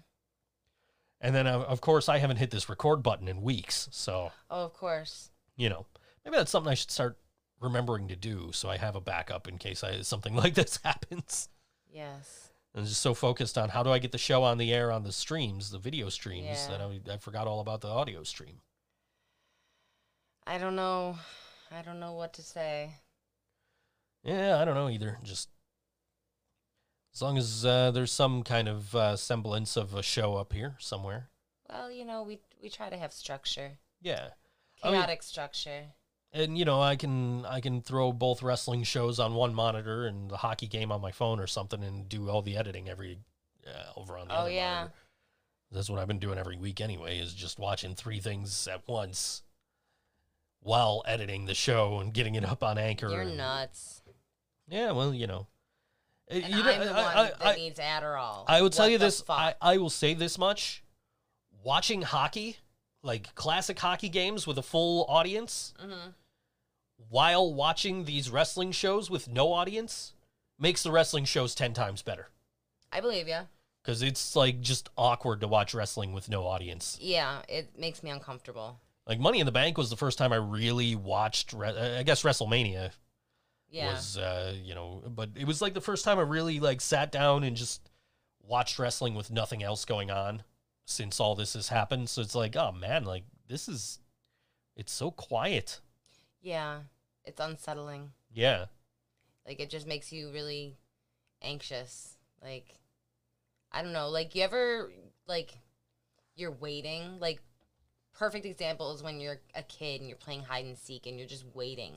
and 1.22 1.34
then 1.36 1.48
of 1.48 1.82
course 1.82 2.08
I 2.08 2.20
haven't 2.20 2.38
hit 2.38 2.52
this 2.52 2.70
record 2.70 3.02
button 3.02 3.28
in 3.28 3.42
weeks, 3.42 3.88
so 3.92 4.32
Oh, 4.50 4.66
of 4.66 4.74
course. 4.74 5.32
you 5.58 5.68
know 5.70 5.88
maybe 6.24 6.38
that's 6.38 6.52
something 6.52 6.70
I 6.72 6.76
should 6.76 6.92
start 6.92 7.18
remembering 7.60 8.08
to 8.10 8.16
do 8.16 8.52
so 8.54 8.70
I 8.70 8.78
have 8.78 8.96
a 8.96 9.02
backup 9.02 9.48
in 9.48 9.58
case 9.58 9.84
I, 9.84 10.02
something 10.02 10.36
like 10.44 10.54
this 10.54 10.80
happens. 10.84 11.50
Yes. 11.92 12.51
I'm 12.74 12.86
just 12.86 13.02
so 13.02 13.14
focused 13.14 13.58
on 13.58 13.70
how 13.70 13.84
do 13.84 13.92
I 13.92 14.00
get 14.00 14.12
the 14.14 14.18
show 14.18 14.44
on 14.44 14.58
the 14.58 14.74
air 14.74 14.92
on 14.92 15.04
the 15.04 15.12
streams, 15.12 15.72
the 15.72 15.78
video 15.78 16.08
streams, 16.10 16.46
Yeah. 16.70 16.78
that 16.78 16.82
I, 16.82 17.14
I 17.14 17.18
forgot 17.18 17.48
all 17.48 17.60
about 17.60 17.82
the 17.82 17.90
audio 17.90 18.24
stream. 18.24 18.62
I 20.48 20.58
don't 20.58 20.76
know. 20.76 21.18
I 21.72 21.82
don't 21.82 22.00
know 22.00 22.14
what 22.14 22.34
to 22.34 22.42
say. 22.42 22.92
Yeah, 24.24 24.60
I 24.60 24.66
don't 24.66 24.76
know 24.76 24.90
either. 24.90 25.18
Just 25.24 25.50
as 27.14 27.22
long 27.22 27.38
as 27.38 27.66
uh, 27.66 27.92
there's 27.92 28.12
some 28.12 28.44
kind 28.44 28.68
of 28.70 28.96
uh, 28.96 29.16
semblance 29.18 29.76
of 29.76 29.94
a 29.94 30.04
show 30.04 30.36
up 30.36 30.54
here 30.54 30.76
somewhere. 30.80 31.30
Well, 31.70 31.92
you 31.92 32.06
know, 32.06 32.24
we 32.24 32.40
we 32.62 32.70
try 32.70 32.90
to 32.90 32.98
have 32.98 33.12
structure, 33.14 33.72
Yeah, 34.02 34.30
I 34.84 34.92
mean- 34.92 35.00
chaotic 35.00 35.24
structure. 35.24 35.84
And 36.34 36.58
you 36.58 36.66
know 36.66 36.82
I 36.82 36.96
can 36.96 37.46
I 37.46 37.60
can 37.62 37.82
throw 37.82 38.12
both 38.12 38.42
wrestling 38.44 38.84
shows 38.84 39.20
on 39.20 39.34
one 39.34 39.54
monitor 39.54 40.06
and 40.06 40.30
the 40.30 40.38
hockey 40.38 40.68
game 40.68 40.92
on 40.92 41.02
my 41.02 41.12
phone 41.12 41.40
or 41.40 41.48
something 41.48 41.84
and 41.84 42.08
do 42.08 42.30
all 42.30 42.42
the 42.42 42.58
editing 42.58 42.90
every 42.90 43.20
uh, 43.68 44.00
over 44.00 44.18
on 44.18 44.28
the 44.28 44.34
Oh 44.34 44.38
other 44.42 44.52
yeah. 44.52 44.76
monitor. 44.76 44.94
That's 45.72 45.90
what 45.90 46.00
I've 46.00 46.08
been 46.08 46.20
doing 46.20 46.38
every 46.38 46.58
week 46.58 46.82
anyway. 46.82 47.20
Is 47.20 47.34
just 47.34 47.58
watching 47.60 47.96
three 47.96 48.20
things 48.20 48.68
at 48.68 48.82
once 48.88 49.42
while 50.62 51.02
editing 51.06 51.46
the 51.46 51.54
show 51.56 52.00
and 52.00 52.14
getting 52.14 52.36
it 52.36 52.46
up 52.46 52.64
on 52.64 52.78
Anchor. 52.78 53.10
You're 53.10 53.22
and- 53.22 53.38
nuts. 53.38 54.02
Yeah, 54.68 54.92
well, 54.92 55.14
you 55.14 55.28
know. 55.28 55.48
Uh, 56.30 56.36
And 56.36 56.54
you 56.56 56.64
know, 56.64 56.72
I'm 56.72 56.80
the 56.80 56.92
I- 56.92 57.04
one 57.04 57.18
I- 57.18 57.24
that 57.30 57.48
I- 57.48 57.56
needs 57.56 57.80
Adderall. 57.80 58.46
I 58.48 58.62
will 58.62 58.70
tell 58.70 58.86
What 58.86 58.92
you 58.92 58.98
this. 58.98 59.22
I, 59.28 59.48
fuck? 59.52 59.58
I 59.62 59.78
will 59.78 59.90
say 59.90 60.14
this 60.14 60.38
much. 60.38 60.84
Watching 61.64 62.02
hockey, 62.04 62.58
like 63.04 63.34
classic 63.36 63.80
hockey 63.80 64.08
games 64.10 64.46
with 64.48 64.58
a 64.58 64.62
full 64.64 65.06
audience, 65.10 65.74
Mhm. 65.82 66.14
While 67.10 67.54
watching 67.54 68.06
these 68.06 68.30
wrestling 68.30 68.72
shows 68.72 69.10
with 69.10 69.28
no 69.28 69.52
audience, 69.54 70.14
makes 70.60 70.84
the 70.84 70.92
wrestling 70.92 71.26
shows 71.26 71.56
10 71.56 71.74
times 71.74 72.02
better. 72.02 72.30
I 72.92 73.00
believe 73.02 73.28
you. 73.28 73.40
Because 73.82 74.02
it's 74.04 74.36
like 74.36 74.62
just 74.62 74.90
awkward 74.98 75.42
to 75.42 75.48
watch 75.48 75.74
wrestling 75.74 76.14
with 76.14 76.30
no 76.30 76.46
audience. 76.46 76.98
Yeah, 77.02 77.42
it 77.50 77.78
makes 77.80 78.04
me 78.04 78.12
uncomfortable. 78.12 78.80
Like 79.08 79.20
Money 79.20 79.40
in 79.40 79.46
the 79.48 79.52
Bank 79.52 79.78
was 79.78 79.90
the 79.90 79.98
first 79.98 80.18
time 80.20 80.32
I 80.32 80.36
really 80.36 80.96
watched, 80.96 81.54
re- 81.54 81.98
I 81.98 82.04
guess 82.04 82.22
WrestleMania 82.22 82.92
Yeah. 83.70 83.92
was, 83.94 84.18
uh, 84.18 84.54
you 84.64 84.76
know, 84.76 85.02
but 85.08 85.30
it 85.36 85.46
was 85.48 85.62
like 85.62 85.74
the 85.74 85.82
first 85.82 86.06
time 86.06 86.20
I 86.20 86.24
really 86.24 86.60
like 86.60 86.80
sat 86.82 87.12
down 87.12 87.44
and 87.44 87.58
just 87.58 87.90
watched 88.44 88.78
wrestling 88.78 89.16
with 89.16 89.32
nothing 89.32 89.64
else 89.64 89.84
going 89.86 90.12
on 90.12 90.44
since 90.86 91.20
all 91.20 91.34
this 91.36 91.54
has 91.54 91.70
happened. 91.70 92.10
So 92.10 92.22
it's 92.22 92.36
like, 92.36 92.56
oh 92.56 92.72
man, 92.72 93.04
like 93.06 93.24
this 93.48 93.68
is, 93.68 93.98
it's 94.76 94.94
so 94.94 95.10
quiet. 95.10 95.80
yeah. 96.42 96.82
It's 97.26 97.40
unsettling. 97.40 98.12
Yeah. 98.34 98.66
Like 99.46 99.60
it 99.60 99.70
just 99.70 99.88
makes 99.88 100.12
you 100.12 100.32
really 100.32 100.78
anxious. 101.42 102.18
Like 102.44 102.78
I 103.72 103.82
don't 103.82 103.94
know, 103.94 104.10
like 104.10 104.36
you 104.36 104.44
ever 104.44 104.92
like 105.28 105.58
you're 106.36 106.52
waiting, 106.52 107.20
like 107.20 107.42
perfect 108.14 108.46
example 108.46 108.94
is 108.94 109.04
when 109.04 109.20
you're 109.20 109.40
a 109.56 109.64
kid 109.64 110.02
and 110.02 110.10
you're 110.10 110.18
playing 110.18 110.44
hide 110.44 110.66
and 110.66 110.78
seek 110.78 111.06
and 111.08 111.18
you're 111.18 111.28
just 111.28 111.46
waiting 111.54 111.96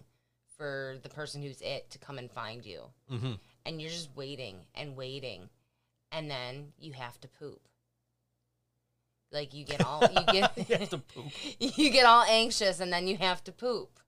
for 0.56 0.96
the 1.02 1.08
person 1.08 1.42
who's 1.42 1.60
it 1.60 1.90
to 1.90 1.98
come 1.98 2.18
and 2.18 2.30
find 2.30 2.64
you. 2.64 2.82
Mm-hmm. 3.10 3.32
And 3.66 3.80
you're 3.80 3.90
just 3.90 4.10
waiting 4.14 4.56
and 4.74 4.96
waiting 4.96 5.48
and 6.12 6.30
then 6.30 6.72
you 6.78 6.92
have 6.92 7.20
to 7.20 7.28
poop. 7.28 7.60
Like 9.32 9.52
you 9.52 9.64
get 9.64 9.84
all 9.84 10.02
you 10.02 10.24
get 10.32 10.56
You 10.56 10.76
have 10.76 10.88
to 10.90 10.98
poop. 10.98 11.32
you 11.58 11.90
get 11.90 12.06
all 12.06 12.22
anxious 12.22 12.80
and 12.80 12.92
then 12.92 13.06
you 13.08 13.16
have 13.16 13.42
to 13.44 13.52
poop. 13.52 13.98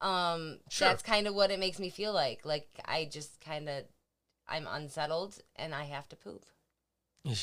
Um, 0.00 0.60
Sure. 0.68 0.88
that's 0.88 1.02
kind 1.02 1.26
of 1.26 1.34
what 1.34 1.50
it 1.50 1.58
makes 1.58 1.78
me 1.78 1.90
feel 1.90 2.12
like. 2.12 2.44
Like 2.44 2.68
I 2.84 3.08
just 3.10 3.40
kind 3.40 3.68
of, 3.68 3.84
I'm 4.46 4.66
unsettled 4.68 5.38
and 5.56 5.74
I 5.74 5.84
have 5.84 6.08
to 6.10 6.16
poop. 6.16 6.44
You 7.24 7.34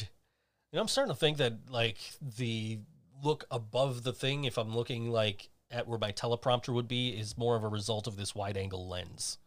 know, 0.74 0.82
I'm 0.82 0.88
starting 0.88 1.14
to 1.14 1.20
think 1.20 1.38
that 1.38 1.70
like 1.70 1.98
the 2.22 2.80
look 3.24 3.46
above 3.52 4.04
the 4.04 4.14
thing, 4.14 4.44
if 4.46 4.58
I'm 4.58 4.76
looking 4.76 5.10
like 5.12 5.50
at 5.72 5.88
where 5.88 6.00
my 6.00 6.12
teleprompter 6.12 6.74
would 6.74 6.88
be, 6.88 7.10
is 7.10 7.38
more 7.38 7.56
of 7.56 7.64
a 7.64 7.68
result 7.70 8.08
of 8.08 8.18
this 8.18 8.36
wide 8.36 8.58
angle 8.58 8.88
lens. 8.88 9.38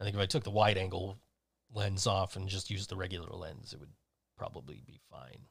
I 0.00 0.04
think 0.04 0.16
if 0.16 0.22
I 0.22 0.26
took 0.26 0.44
the 0.44 0.50
wide 0.50 0.78
angle 0.78 1.18
lens 1.72 2.06
off 2.06 2.36
and 2.36 2.48
just 2.48 2.70
used 2.70 2.90
the 2.90 2.96
regular 2.96 3.30
lens, 3.30 3.72
it 3.72 3.80
would 3.80 3.92
probably 4.36 4.82
be 4.86 5.00
fine. 5.10 5.46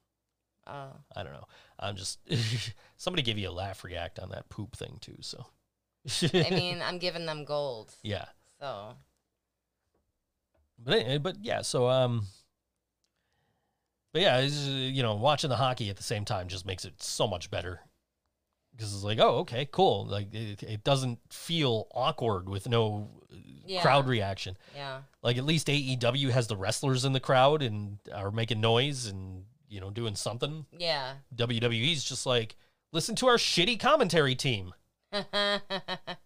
Oh, 0.67 0.91
I 1.15 1.23
don't 1.23 1.33
know. 1.33 1.47
I'm 1.79 1.95
just 1.95 2.19
somebody 2.97 3.23
gave 3.23 3.37
you 3.37 3.49
a 3.49 3.51
laugh 3.51 3.83
react 3.83 4.19
on 4.19 4.29
that 4.29 4.49
poop 4.49 4.75
thing 4.75 4.97
too. 5.01 5.17
So 5.21 5.45
I 6.33 6.49
mean, 6.51 6.81
I'm 6.81 6.97
giving 6.97 7.25
them 7.25 7.45
gold. 7.45 7.93
yeah, 8.03 8.25
So 8.59 8.95
but 10.83 11.21
but 11.23 11.37
yeah. 11.41 11.61
So 11.61 11.87
um, 11.89 12.23
But 14.13 14.21
yeah, 14.23 14.39
you 14.39 15.03
know, 15.03 15.15
watching 15.15 15.49
the 15.49 15.55
hockey 15.57 15.89
at 15.89 15.97
the 15.97 16.03
same 16.03 16.25
time 16.25 16.47
just 16.47 16.65
makes 16.65 16.85
it 16.85 17.01
so 17.01 17.27
much 17.27 17.51
better. 17.51 17.81
Because 18.75 18.93
it's 18.95 19.03
like, 19.03 19.19
oh, 19.19 19.39
okay, 19.39 19.67
cool. 19.71 20.05
Like 20.07 20.33
it, 20.33 20.63
it 20.63 20.83
doesn't 20.83 21.19
feel 21.29 21.87
awkward 21.93 22.49
with 22.49 22.67
no 22.69 23.09
uh, 23.31 23.35
Yeah. 23.65 23.81
crowd 23.81 24.07
reaction. 24.07 24.57
Yeah. 24.75 25.01
Like 25.21 25.37
at 25.37 25.43
least 25.43 25.67
AEW 25.67 26.29
has 26.31 26.47
the 26.47 26.55
wrestlers 26.57 27.05
in 27.05 27.13
the 27.13 27.19
crowd 27.19 27.61
and 27.61 27.99
are 28.13 28.31
making 28.31 28.59
noise 28.61 29.05
and 29.07 29.43
you 29.69 29.81
know 29.81 29.91
doing 29.91 30.15
something. 30.15 30.65
Yeah. 30.75 31.13
WWE's 31.35 32.03
just 32.03 32.25
like, 32.25 32.55
listen 32.91 33.13
to 33.17 33.27
our 33.27 33.37
shitty 33.37 33.79
commentary 33.79 34.35
team. 34.35 34.73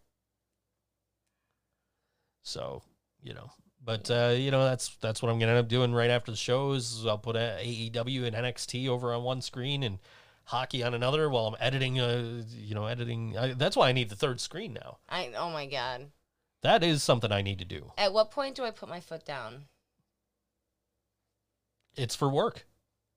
So, 2.45 2.84
you 3.24 3.34
know, 3.34 3.52
but 3.84 4.10
uh, 4.10 4.36
you 4.38 4.52
know 4.52 4.64
that's 4.64 4.95
that's 5.02 5.22
what 5.22 5.32
I'm 5.32 5.40
gonna 5.40 5.53
end 5.53 5.60
up 5.60 5.68
doing 5.68 5.94
right 5.94 6.12
after 6.12 6.32
the 6.32 6.38
shows. 6.38 7.06
I'll 7.06 7.18
put 7.18 7.36
uh, 7.36 7.57
AEW 7.57 8.26
and 8.26 8.36
NXT 8.36 8.88
over 8.88 9.14
on 9.14 9.24
one 9.24 9.41
screen 9.41 9.82
and 9.82 9.98
hockey 10.45 10.84
on 10.84 10.94
another 10.94 11.28
while 11.28 11.48
I'm 11.48 11.56
editing. 11.60 11.99
Uh, 11.99 12.44
you 12.49 12.76
know, 12.76 12.86
editing. 12.86 13.36
I, 13.36 13.53
that's 13.53 13.76
why 13.76 13.90
I 13.90 13.94
need 13.94 14.10
the 14.10 14.16
third 14.16 14.40
screen 14.40 14.74
now. 14.74 14.99
I 15.10 15.32
oh 15.36 15.49
my 15.49 15.66
god. 15.66 16.12
That 16.62 16.84
is 16.84 17.02
something 17.02 17.32
I 17.32 17.41
need 17.41 17.60
to 17.60 17.66
do. 17.66 17.91
At 17.98 18.14
what 18.14 18.32
point 18.32 18.56
do 18.56 18.64
I 18.64 18.72
put 18.72 18.88
my 18.88 18.99
foot 18.99 19.26
down? 19.26 19.66
It's 21.95 22.16
for 22.16 22.30
work. 22.30 22.68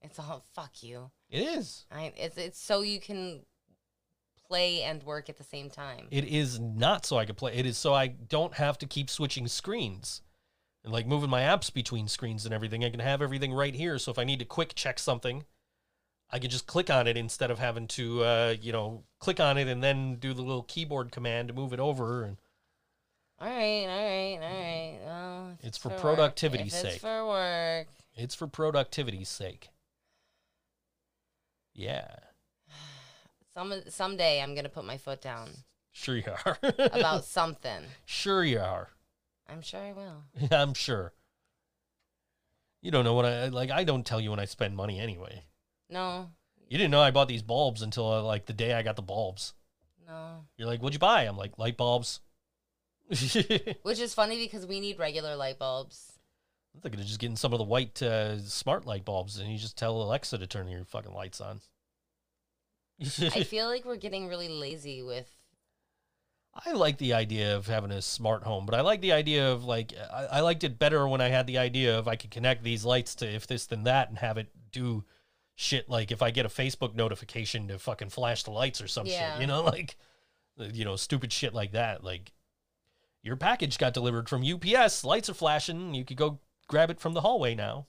It's 0.01 0.19
all 0.19 0.43
fuck 0.55 0.82
you. 0.82 1.11
It 1.28 1.43
is. 1.43 1.85
I 1.93 2.15
it's 2.16 2.39
it's 2.39 2.61
so 2.61 2.81
you 2.81 2.99
can 2.99 3.43
play 4.48 4.82
and 4.82 5.02
work 5.02 5.28
at 5.28 5.36
the 5.36 5.44
same 5.44 5.70
time. 5.70 6.06
It 6.10 6.24
is 6.24 6.58
not 6.58 7.04
so 7.06 7.18
I 7.18 7.26
could 7.26 7.36
play. 7.36 7.54
It 7.54 7.66
is 7.66 7.76
so 7.76 7.94
I 7.94 8.08
don't 8.08 8.54
have 8.54 8.78
to 8.78 8.86
keep 8.86 9.10
switching 9.10 9.46
screens 9.46 10.22
and 10.84 10.92
like 10.92 11.06
moving 11.06 11.30
my 11.30 11.42
apps 11.42 11.72
between 11.72 12.08
screens 12.08 12.44
and 12.44 12.54
everything. 12.54 12.84
I 12.84 12.90
can 12.90 13.00
have 13.00 13.20
everything 13.22 13.52
right 13.52 13.74
here. 13.74 13.98
So 13.98 14.10
if 14.10 14.18
I 14.18 14.24
need 14.24 14.38
to 14.38 14.44
quick 14.44 14.74
check 14.74 14.98
something, 14.98 15.44
I 16.30 16.38
can 16.38 16.50
just 16.50 16.66
click 16.66 16.90
on 16.90 17.06
it 17.06 17.16
instead 17.16 17.50
of 17.50 17.58
having 17.58 17.86
to, 17.88 18.22
uh, 18.24 18.54
you 18.60 18.72
know, 18.72 19.04
click 19.18 19.40
on 19.40 19.58
it 19.58 19.68
and 19.68 19.82
then 19.82 20.16
do 20.16 20.32
the 20.34 20.42
little 20.42 20.62
keyboard 20.62 21.12
command 21.12 21.48
to 21.48 21.54
move 21.54 21.72
it 21.72 21.80
over. 21.80 22.24
And 22.24 22.36
All 23.40 23.48
right, 23.48 23.86
all 23.86 23.88
right, 23.88 24.38
all 24.42 24.62
right. 24.62 24.98
Well, 25.04 25.58
It's 25.62 25.78
for 25.78 25.88
work, 25.90 26.00
productivity's 26.00 26.74
sake. 26.74 26.94
It's 26.94 27.02
for 27.02 27.26
work. 27.26 27.86
it's 28.14 28.34
for 28.34 28.46
productivity's 28.46 29.28
sake. 29.28 29.68
Yeah, 31.74 32.08
Some 33.59 33.74
someday 33.89 34.40
I'm 34.40 34.55
gonna 34.55 34.68
put 34.68 34.85
my 34.85 34.98
foot 34.98 35.20
down 35.20 35.48
sure 35.90 36.16
you 36.16 36.22
are. 36.44 36.56
about 36.78 37.24
something. 37.39 37.82
sure 38.05 38.44
you 38.44 38.60
are. 38.60 38.90
I'm 39.48 39.62
sure 39.62 39.80
I 39.80 39.93
will. 39.93 40.22
Yeah, 40.48 40.62
I'm 40.62 40.74
sure. 40.74 41.12
You 42.80 42.93
don't 42.93 43.05
know 43.05 43.14
what 43.14 43.24
I 43.24 43.48
like. 43.48 43.72
I 43.72 43.82
don't 43.82 44.06
tell 44.06 44.20
you 44.20 44.30
when 44.30 44.39
I 44.39 44.44
spend 44.44 44.76
money 44.76 45.01
anyway. 45.01 45.43
No, 45.90 46.30
You 46.68 46.78
didn't 46.78 46.93
know 46.93 47.01
I 47.01 47.10
bought 47.10 47.26
these 47.26 47.43
bulbs 47.43 47.82
until 47.82 48.12
uh, 48.12 48.22
like 48.22 48.47
the 48.47 48.52
day 48.52 48.74
I 48.74 48.82
got 48.82 48.94
the 48.94 49.02
bulbs. 49.02 49.55
no. 50.06 50.44
You're 50.56 50.68
like, 50.68 50.80
what'd 50.80 50.94
you 50.94 51.01
buy? 51.01 51.22
I'm 51.24 51.36
like, 51.36 51.59
light 51.59 51.76
bulbs. 51.76 52.20
Which 53.09 53.98
is 53.98 54.14
funny 54.14 54.39
because 54.39 54.66
we 54.66 54.78
need 54.78 55.01
regular 55.01 55.35
light 55.35 55.59
bulbs. 55.59 56.12
I'm 56.74 56.80
thinking 56.80 57.01
of 57.01 57.06
just 57.06 57.18
getting 57.18 57.35
some 57.36 57.52
of 57.52 57.59
the 57.59 57.64
white 57.64 58.01
uh, 58.02 58.39
smart 58.43 58.86
light 58.86 59.05
bulbs, 59.05 59.39
and 59.40 59.51
you 59.51 59.59
just 59.59 59.76
tell 59.76 60.01
Alexa 60.01 60.39
to 60.39 60.47
turn 60.47 60.68
your 60.68 60.85
fucking 60.85 61.12
lights 61.12 61.40
on. 61.40 61.60
I 63.00 63.04
feel 63.44 63.66
like 63.66 63.84
we're 63.84 63.96
getting 63.96 64.28
really 64.28 64.48
lazy 64.48 65.02
with. 65.02 65.28
I 66.66 66.72
like 66.72 66.98
the 66.98 67.14
idea 67.14 67.56
of 67.56 67.66
having 67.68 67.92
a 67.92 68.02
smart 68.02 68.42
home, 68.42 68.66
but 68.66 68.74
I 68.74 68.80
like 68.80 69.00
the 69.00 69.12
idea 69.12 69.52
of 69.52 69.64
like 69.64 69.92
I, 70.12 70.24
I 70.32 70.40
liked 70.40 70.64
it 70.64 70.78
better 70.78 71.06
when 71.06 71.20
I 71.20 71.28
had 71.28 71.46
the 71.46 71.58
idea 71.58 71.96
of 71.98 72.08
I 72.08 72.16
could 72.16 72.30
connect 72.30 72.64
these 72.64 72.84
lights 72.84 73.14
to 73.16 73.28
if 73.32 73.46
this 73.46 73.66
then 73.66 73.84
that 73.84 74.08
and 74.08 74.18
have 74.18 74.38
it 74.38 74.48
do 74.72 75.04
shit 75.54 75.88
like 75.88 76.10
if 76.10 76.20
I 76.22 76.30
get 76.30 76.46
a 76.46 76.48
Facebook 76.48 76.94
notification 76.94 77.68
to 77.68 77.78
fucking 77.78 78.08
flash 78.10 78.42
the 78.42 78.50
lights 78.50 78.80
or 78.80 78.88
some 78.88 79.06
Yeah. 79.06 79.34
shit, 79.34 79.42
you 79.42 79.46
know, 79.46 79.62
like 79.64 79.96
you 80.56 80.84
know, 80.84 80.96
stupid 80.96 81.32
shit 81.32 81.54
like 81.54 81.72
that. 81.72 82.02
Like 82.02 82.32
your 83.22 83.36
package 83.36 83.78
got 83.78 83.94
delivered 83.94 84.28
from 84.28 84.42
UPS, 84.42 85.04
lights 85.04 85.30
are 85.30 85.34
flashing, 85.34 85.94
you 85.94 86.04
could 86.04 86.16
go 86.16 86.40
grab 86.66 86.90
it 86.90 86.98
from 86.98 87.14
the 87.14 87.20
hallway 87.20 87.54
now. 87.54 87.86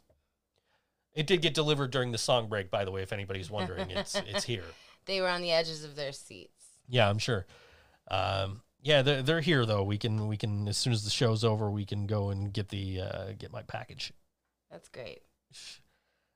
It 1.16 1.26
did 1.26 1.42
get 1.42 1.56
delivered 1.56 1.90
during 1.90 2.12
the 2.12 2.18
song 2.20 2.50
break, 2.50 2.70
by 2.70 2.86
the 2.86 2.92
way, 2.92 3.02
if 3.02 3.12
anybody's 3.12 3.50
wondering. 3.50 3.90
It's 3.90 4.14
it's 4.16 4.44
here. 4.46 4.64
They 5.10 5.22
were 5.22 5.28
on 5.28 5.42
the 5.42 5.52
edges 5.52 5.84
of 5.84 5.96
their 5.96 6.12
seats. 6.12 6.68
Yeah, 6.88 7.10
I'm 7.10 7.18
sure. 7.18 7.48
Um, 8.12 8.62
yeah, 8.84 9.02
they're 9.02 9.24
they're 9.24 9.42
here 9.42 9.66
though. 9.66 9.82
We 9.82 9.98
can 9.98 10.28
we 10.28 10.38
can 10.38 10.68
as 10.68 10.78
soon 10.78 10.94
as 10.94 11.04
the 11.04 11.10
show's 11.10 11.44
over, 11.44 11.72
we 11.72 11.84
can 11.84 12.06
go 12.06 12.30
and 12.30 12.54
get 12.54 12.70
the 12.70 13.02
uh, 13.02 13.26
get 13.36 13.52
my 13.52 13.64
package. 13.64 14.14
That's 14.70 14.88
great. 14.88 15.24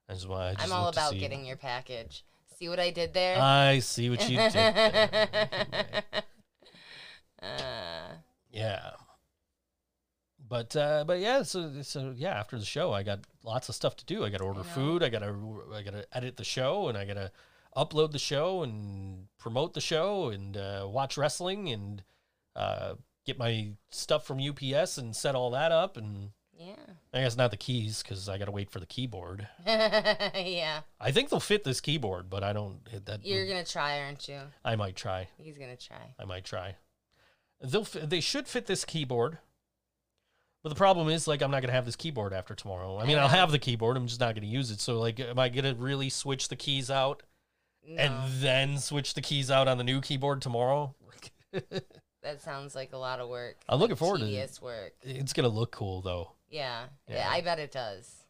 That's 0.08 0.26
why 0.26 0.48
I 0.48 0.54
just 0.54 0.66
I'm 0.66 0.72
all 0.72 0.88
about 0.88 1.14
getting 1.14 1.46
your 1.46 1.56
package. 1.56 2.24
See 2.58 2.68
what 2.68 2.80
I 2.80 2.90
did 2.90 3.14
there? 3.14 3.40
I 3.40 3.78
see 3.78 4.10
what 4.10 4.28
you 4.28 4.38
did. 4.38 4.52
there. 4.52 6.02
Uh, 7.40 7.46
yeah, 8.50 8.90
but 10.48 10.74
uh, 10.74 11.04
but 11.06 11.20
yeah, 11.20 11.44
so 11.44 11.80
so 11.82 12.12
yeah. 12.16 12.40
After 12.40 12.58
the 12.58 12.64
show, 12.64 12.92
I 12.92 13.04
got 13.04 13.20
lots 13.44 13.68
of 13.68 13.76
stuff 13.76 13.94
to 13.98 14.04
do. 14.04 14.24
I 14.24 14.30
got 14.30 14.38
to 14.38 14.44
order 14.44 14.58
know. 14.58 14.64
food. 14.64 15.04
I 15.04 15.10
got 15.10 15.20
to 15.20 15.32
I 15.72 15.82
got 15.82 15.92
to 15.92 16.04
edit 16.12 16.36
the 16.36 16.44
show, 16.44 16.88
and 16.88 16.98
I 16.98 17.04
got 17.04 17.14
to 17.14 17.30
upload 17.76 18.12
the 18.12 18.18
show 18.18 18.62
and 18.62 19.26
promote 19.38 19.74
the 19.74 19.80
show 19.80 20.28
and 20.28 20.56
uh, 20.56 20.86
watch 20.88 21.16
wrestling 21.16 21.68
and 21.68 22.02
uh, 22.56 22.94
get 23.26 23.38
my 23.38 23.70
stuff 23.90 24.26
from 24.26 24.40
UPS 24.40 24.98
and 24.98 25.14
set 25.14 25.34
all 25.34 25.50
that 25.50 25.72
up 25.72 25.96
and. 25.96 26.30
yeah. 26.58 26.74
I 27.12 27.20
guess 27.20 27.36
not 27.36 27.50
the 27.50 27.56
keys 27.56 28.02
because 28.02 28.28
I 28.28 28.38
got 28.38 28.46
to 28.46 28.50
wait 28.50 28.70
for 28.70 28.80
the 28.80 28.86
keyboard. 28.86 29.46
yeah. 29.66 30.80
I 31.00 31.12
think 31.12 31.28
they'll 31.28 31.40
fit 31.40 31.62
this 31.62 31.80
keyboard, 31.80 32.28
but 32.28 32.42
I 32.42 32.52
don't. 32.52 32.80
Hit 32.90 33.06
that 33.06 33.24
You're 33.24 33.46
going 33.46 33.64
to 33.64 33.70
try, 33.70 34.00
aren't 34.00 34.28
you? 34.28 34.40
I 34.64 34.74
might 34.74 34.96
try. 34.96 35.28
He's 35.38 35.56
going 35.56 35.76
to 35.76 35.86
try. 35.86 36.14
I 36.18 36.24
might 36.24 36.44
try. 36.44 36.76
They'll. 37.60 37.84
They 37.84 38.20
should 38.20 38.48
fit 38.48 38.66
this 38.66 38.84
keyboard. 38.84 39.38
But 40.64 40.70
the 40.70 40.76
problem 40.76 41.10
is, 41.10 41.28
like, 41.28 41.42
I'm 41.42 41.50
not 41.50 41.60
gonna 41.60 41.74
have 41.74 41.84
this 41.84 41.94
keyboard 41.94 42.32
after 42.32 42.54
tomorrow. 42.54 42.98
I 42.98 43.04
mean, 43.04 43.18
I'll 43.18 43.28
have 43.28 43.52
the 43.52 43.58
keyboard. 43.58 43.98
I'm 43.98 44.06
just 44.06 44.18
not 44.18 44.34
gonna 44.34 44.46
use 44.46 44.70
it. 44.70 44.80
So, 44.80 44.98
like, 44.98 45.20
am 45.20 45.38
I 45.38 45.50
gonna 45.50 45.74
really 45.74 46.08
switch 46.08 46.48
the 46.48 46.56
keys 46.56 46.90
out 46.90 47.22
No, 47.86 48.02
and 48.02 48.32
then 48.40 48.78
switch 48.78 49.14
the 49.14 49.20
keys 49.20 49.50
out 49.50 49.68
on 49.68 49.78
the 49.78 49.84
new 49.84 50.00
keyboard 50.00 50.40
tomorrow? 50.42 50.94
that 52.22 52.40
sounds 52.40 52.74
like 52.74 52.92
a 52.92 52.96
lot 52.96 53.20
of 53.20 53.28
work. 53.28 53.56
I'm 53.68 53.78
looking 53.78 53.92
like 53.92 53.98
forward 53.98 54.20
to 54.20 54.26
it. 54.26 54.58
work. 54.62 54.94
it's 55.02 55.32
gonna 55.32 55.48
look 55.48 55.70
cool 55.72 56.00
though. 56.00 56.32
Yeah. 56.48 56.84
Yeah. 57.08 57.16
yeah. 57.16 57.28
I 57.30 57.40
bet 57.42 57.58
it 57.58 57.72
does. 57.72 58.24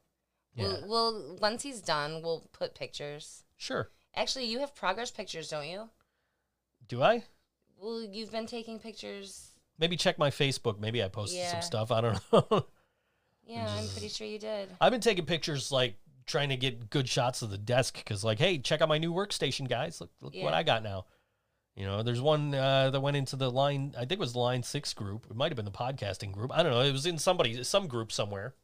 Yeah. 0.55 0.65
We'll, 0.65 0.89
we'll, 0.89 1.37
once 1.41 1.63
he's 1.63 1.81
done, 1.81 2.23
we'll 2.23 2.45
put 2.53 2.75
pictures. 2.75 3.45
Sure. 3.57 3.91
Actually, 4.15 4.45
you 4.47 4.61
have 4.61 4.75
progress 4.75 5.11
pictures, 5.11 5.49
don't 5.49 5.67
you? 5.69 5.89
Do 6.89 7.03
I? 7.03 7.25
Well, 7.79 8.03
you've 8.03 8.31
been 8.31 8.47
taking 8.47 8.79
pictures. 8.79 9.51
Maybe 9.79 9.97
check 9.97 10.19
my 10.19 10.31
Facebook. 10.31 10.79
Maybe 10.79 11.03
I 11.03 11.09
posted 11.09 11.39
Yeah. 11.41 11.51
some 11.53 11.63
stuff. 11.63 11.91
I 11.91 12.01
don't 12.01 12.21
know. 12.33 12.67
Yeah, 13.47 13.67
I'm 13.69 13.89
pretty 13.89 14.09
sure 14.09 14.27
you 14.27 14.39
did. 14.39 14.71
I've 14.81 14.93
been 14.93 15.01
taking 15.01 15.27
pictures 15.27 15.71
like 15.73 15.97
trying 16.27 16.49
to 16.49 16.57
get 16.57 16.91
good 16.91 17.09
shots 17.09 17.43
of 17.43 17.51
the 17.51 17.59
desk 17.59 17.97
because 17.97 18.25
like, 18.25 18.39
hey, 18.39 18.59
check 18.59 18.81
out 18.81 18.89
my 18.89 18.99
new 18.99 19.13
workstation, 19.13 19.69
guys. 19.69 20.01
Look, 20.01 20.11
look 20.21 20.35
what 20.37 20.55
I 20.55 20.63
got 20.63 20.83
now. 20.83 21.07
You 21.77 21.85
know, 21.87 22.03
there's 22.03 22.21
one 22.21 22.55
uh, 22.55 22.91
that 22.91 23.01
went 23.01 23.17
into 23.17 23.35
the 23.35 23.51
line. 23.51 23.95
I 23.97 24.01
think 24.01 24.13
it 24.13 24.19
was 24.21 24.35
the 24.35 24.39
line 24.39 24.63
six 24.63 24.95
group. 24.95 25.27
It 25.29 25.37
might 25.37 25.51
have 25.51 25.57
been 25.57 25.65
the 25.65 25.73
podcasting 25.73 26.31
group. 26.31 26.53
I 26.55 26.63
don't 26.63 26.73
know. 26.73 26.83
It 26.83 26.93
was 26.93 27.07
in 27.07 27.19
somebody 27.19 27.63
some 27.65 27.89
group 27.89 28.13
somewhere. 28.13 28.55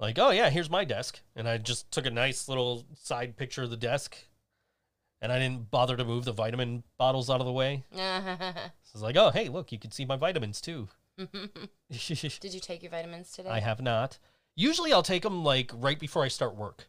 Like, 0.00 0.18
oh 0.18 0.30
yeah, 0.30 0.50
here's 0.50 0.68
my 0.68 0.84
desk, 0.84 1.20
and 1.36 1.48
I 1.48 1.58
just 1.58 1.92
took 1.92 2.06
a 2.06 2.10
nice 2.10 2.48
little 2.48 2.84
side 2.96 3.36
picture 3.36 3.62
of 3.62 3.70
the 3.70 3.76
desk, 3.76 4.16
and 5.20 5.30
I 5.30 5.38
didn't 5.38 5.70
bother 5.70 5.96
to 5.96 6.04
move 6.04 6.24
the 6.24 6.32
vitamin 6.32 6.82
bottles 6.98 7.30
out 7.30 7.40
of 7.40 7.46
the 7.46 7.52
way. 7.52 7.84
So 8.84 8.96
it's 8.96 9.02
like, 9.02 9.16
oh 9.16 9.30
hey, 9.30 9.48
look, 9.48 9.72
you 9.72 9.78
can 9.78 9.90
see 9.90 10.04
my 10.04 10.16
vitamins 10.16 10.60
too. 10.60 10.86
did 11.16 12.52
you 12.52 12.60
take 12.60 12.82
your 12.82 12.90
vitamins 12.90 13.32
today? 13.32 13.48
I 13.48 13.60
have 13.60 13.80
not. 13.80 14.18
Usually, 14.54 14.92
I'll 14.92 15.02
take 15.02 15.22
them 15.22 15.44
like 15.44 15.70
right 15.74 15.98
before 15.98 16.24
I 16.24 16.28
start 16.28 16.56
work. 16.56 16.88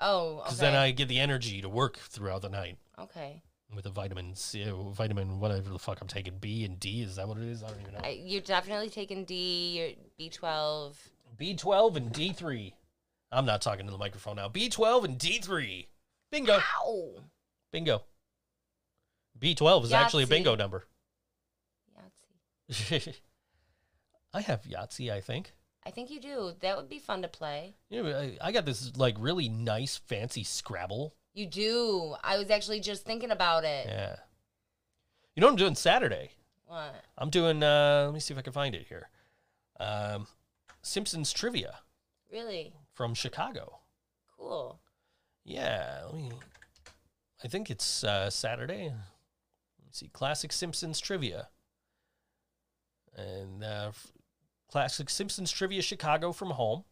Oh, 0.00 0.36
okay. 0.38 0.42
because 0.44 0.58
then 0.58 0.74
I 0.74 0.90
get 0.90 1.08
the 1.08 1.20
energy 1.20 1.62
to 1.62 1.68
work 1.68 1.96
throughout 1.98 2.42
the 2.42 2.48
night 2.48 2.78
Okay. 2.98 3.42
with 3.72 3.84
the 3.84 3.90
vitamin 3.90 4.34
C, 4.34 4.66
vitamin 4.92 5.38
whatever 5.38 5.70
the 5.70 5.78
fuck 5.78 6.00
I'm 6.00 6.08
taking, 6.08 6.38
B 6.38 6.64
and 6.64 6.80
D. 6.80 7.02
Is 7.02 7.16
that 7.16 7.28
what 7.28 7.38
it 7.38 7.44
is? 7.44 7.62
I 7.62 7.68
don't 7.68 7.80
even 7.80 7.94
know. 7.94 8.00
I, 8.02 8.20
you're 8.20 8.40
definitely 8.40 8.90
taking 8.90 9.24
D, 9.24 9.96
your 10.18 10.30
B12. 10.30 10.96
B12 11.38 11.96
and 11.96 12.12
D3. 12.12 12.72
I'm 13.30 13.46
not 13.46 13.62
talking 13.62 13.86
to 13.86 13.92
the 13.92 13.98
microphone 13.98 14.36
now. 14.36 14.48
B12 14.48 15.04
and 15.04 15.18
D3. 15.18 15.86
Bingo. 16.30 16.58
Ow! 16.84 17.10
Bingo. 17.72 18.02
B12 19.38 19.84
is 19.84 19.92
actually 19.92 20.24
a 20.24 20.26
bingo 20.26 20.54
number. 20.56 20.84
Yahtzee. 22.70 23.14
I 24.34 24.40
have 24.40 24.62
Yahtzee, 24.62 25.12
I 25.12 25.20
think. 25.20 25.52
I 25.86 25.90
think 25.90 26.10
you 26.10 26.20
do. 26.20 26.52
That 26.60 26.76
would 26.76 26.88
be 26.88 26.98
fun 26.98 27.22
to 27.22 27.28
play. 27.28 27.74
Know, 27.90 28.06
I, 28.06 28.36
I 28.40 28.52
got 28.52 28.64
this 28.64 28.96
like 28.96 29.16
really 29.18 29.48
nice, 29.48 29.96
fancy 29.96 30.42
Scrabble. 30.42 31.14
You 31.34 31.46
do. 31.46 32.14
I 32.22 32.38
was 32.38 32.50
actually 32.50 32.80
just 32.80 33.04
thinking 33.04 33.30
about 33.30 33.64
it. 33.64 33.86
Yeah. 33.86 34.16
You 35.34 35.40
know 35.40 35.48
what 35.48 35.52
I'm 35.52 35.58
doing 35.58 35.74
Saturday? 35.74 36.30
What? 36.66 36.94
I'm 37.18 37.30
doing. 37.30 37.62
Uh, 37.62 38.04
let 38.06 38.14
me 38.14 38.20
see 38.20 38.32
if 38.32 38.38
I 38.38 38.42
can 38.42 38.52
find 38.52 38.74
it 38.74 38.86
here. 38.88 39.08
Um, 39.80 40.26
Simpsons 40.82 41.32
trivia 41.32 41.80
Really? 42.32 42.72
from 42.92 43.14
Chicago. 43.14 43.80
Cool. 44.38 44.78
Yeah, 45.44 46.02
let 46.06 46.14
me. 46.14 46.30
I 47.42 47.48
think 47.48 47.70
it's 47.70 48.04
uh, 48.04 48.30
Saturday. 48.30 48.84
Let 48.84 49.86
me 49.86 49.90
see. 49.90 50.08
Classic 50.08 50.52
Simpsons 50.52 51.00
trivia. 51.00 51.48
And 53.16 53.62
uh, 53.62 53.92
Classic 54.74 55.08
Simpsons 55.08 55.52
Trivia 55.52 55.82
Chicago 55.82 56.32
from 56.32 56.50
home, 56.50 56.82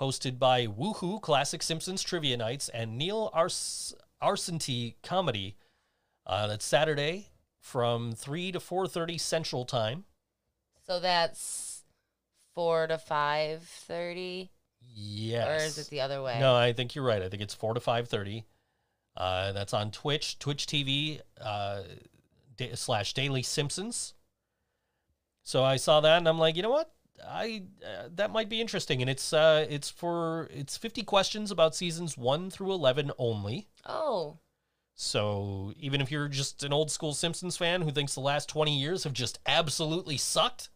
hosted 0.00 0.38
by 0.38 0.66
Woohoo 0.66 1.20
Classic 1.20 1.62
Simpsons 1.62 2.02
Trivia 2.02 2.34
Nights 2.38 2.70
and 2.70 2.96
Neil 2.96 3.28
Ars- 3.34 3.94
Arsenty 4.22 4.94
Comedy. 5.02 5.54
Uh, 6.24 6.46
that's 6.46 6.64
Saturday 6.64 7.28
from 7.60 8.12
3 8.12 8.52
to 8.52 8.58
4.30 8.58 9.20
Central 9.20 9.66
Time. 9.66 10.04
So 10.86 10.98
that's 10.98 11.82
four 12.54 12.86
to 12.86 12.96
five 12.96 13.64
thirty, 13.64 14.50
Yes. 14.80 15.46
or 15.46 15.64
is 15.66 15.76
it 15.76 15.90
the 15.90 16.00
other 16.00 16.22
way? 16.22 16.40
No, 16.40 16.56
I 16.56 16.72
think 16.72 16.94
you're 16.94 17.04
right. 17.04 17.20
I 17.20 17.28
think 17.28 17.42
it's 17.42 17.52
four 17.54 17.74
to 17.74 17.80
five 17.80 18.08
thirty. 18.08 18.46
Uh, 19.14 19.52
that's 19.52 19.74
on 19.74 19.90
Twitch, 19.90 20.38
Twitch 20.38 20.64
TV 20.66 21.20
uh, 21.38 21.82
da- 22.56 22.74
slash 22.76 23.12
Daily 23.12 23.42
Simpsons. 23.42 24.14
So 25.44 25.62
I 25.62 25.76
saw 25.76 26.00
that 26.00 26.16
and 26.16 26.26
I'm 26.26 26.38
like, 26.38 26.56
you 26.56 26.62
know 26.62 26.70
what? 26.70 26.90
I 27.28 27.62
uh, 27.84 28.08
that 28.14 28.30
might 28.30 28.48
be 28.48 28.60
interesting, 28.60 29.00
and 29.00 29.10
it's 29.10 29.32
uh, 29.32 29.66
it's 29.68 29.90
for 29.90 30.48
it's 30.52 30.76
fifty 30.76 31.02
questions 31.02 31.50
about 31.50 31.74
seasons 31.74 32.16
one 32.18 32.50
through 32.50 32.72
eleven 32.72 33.10
only. 33.18 33.68
Oh, 33.86 34.38
So 34.94 35.72
even 35.78 36.00
if 36.00 36.10
you're 36.10 36.28
just 36.28 36.62
an 36.62 36.72
old 36.72 36.90
school 36.90 37.14
Simpsons 37.14 37.56
fan 37.56 37.82
who 37.82 37.90
thinks 37.90 38.14
the 38.14 38.20
last 38.20 38.48
twenty 38.48 38.78
years 38.78 39.04
have 39.04 39.12
just 39.12 39.38
absolutely 39.46 40.16
sucked, 40.16 40.68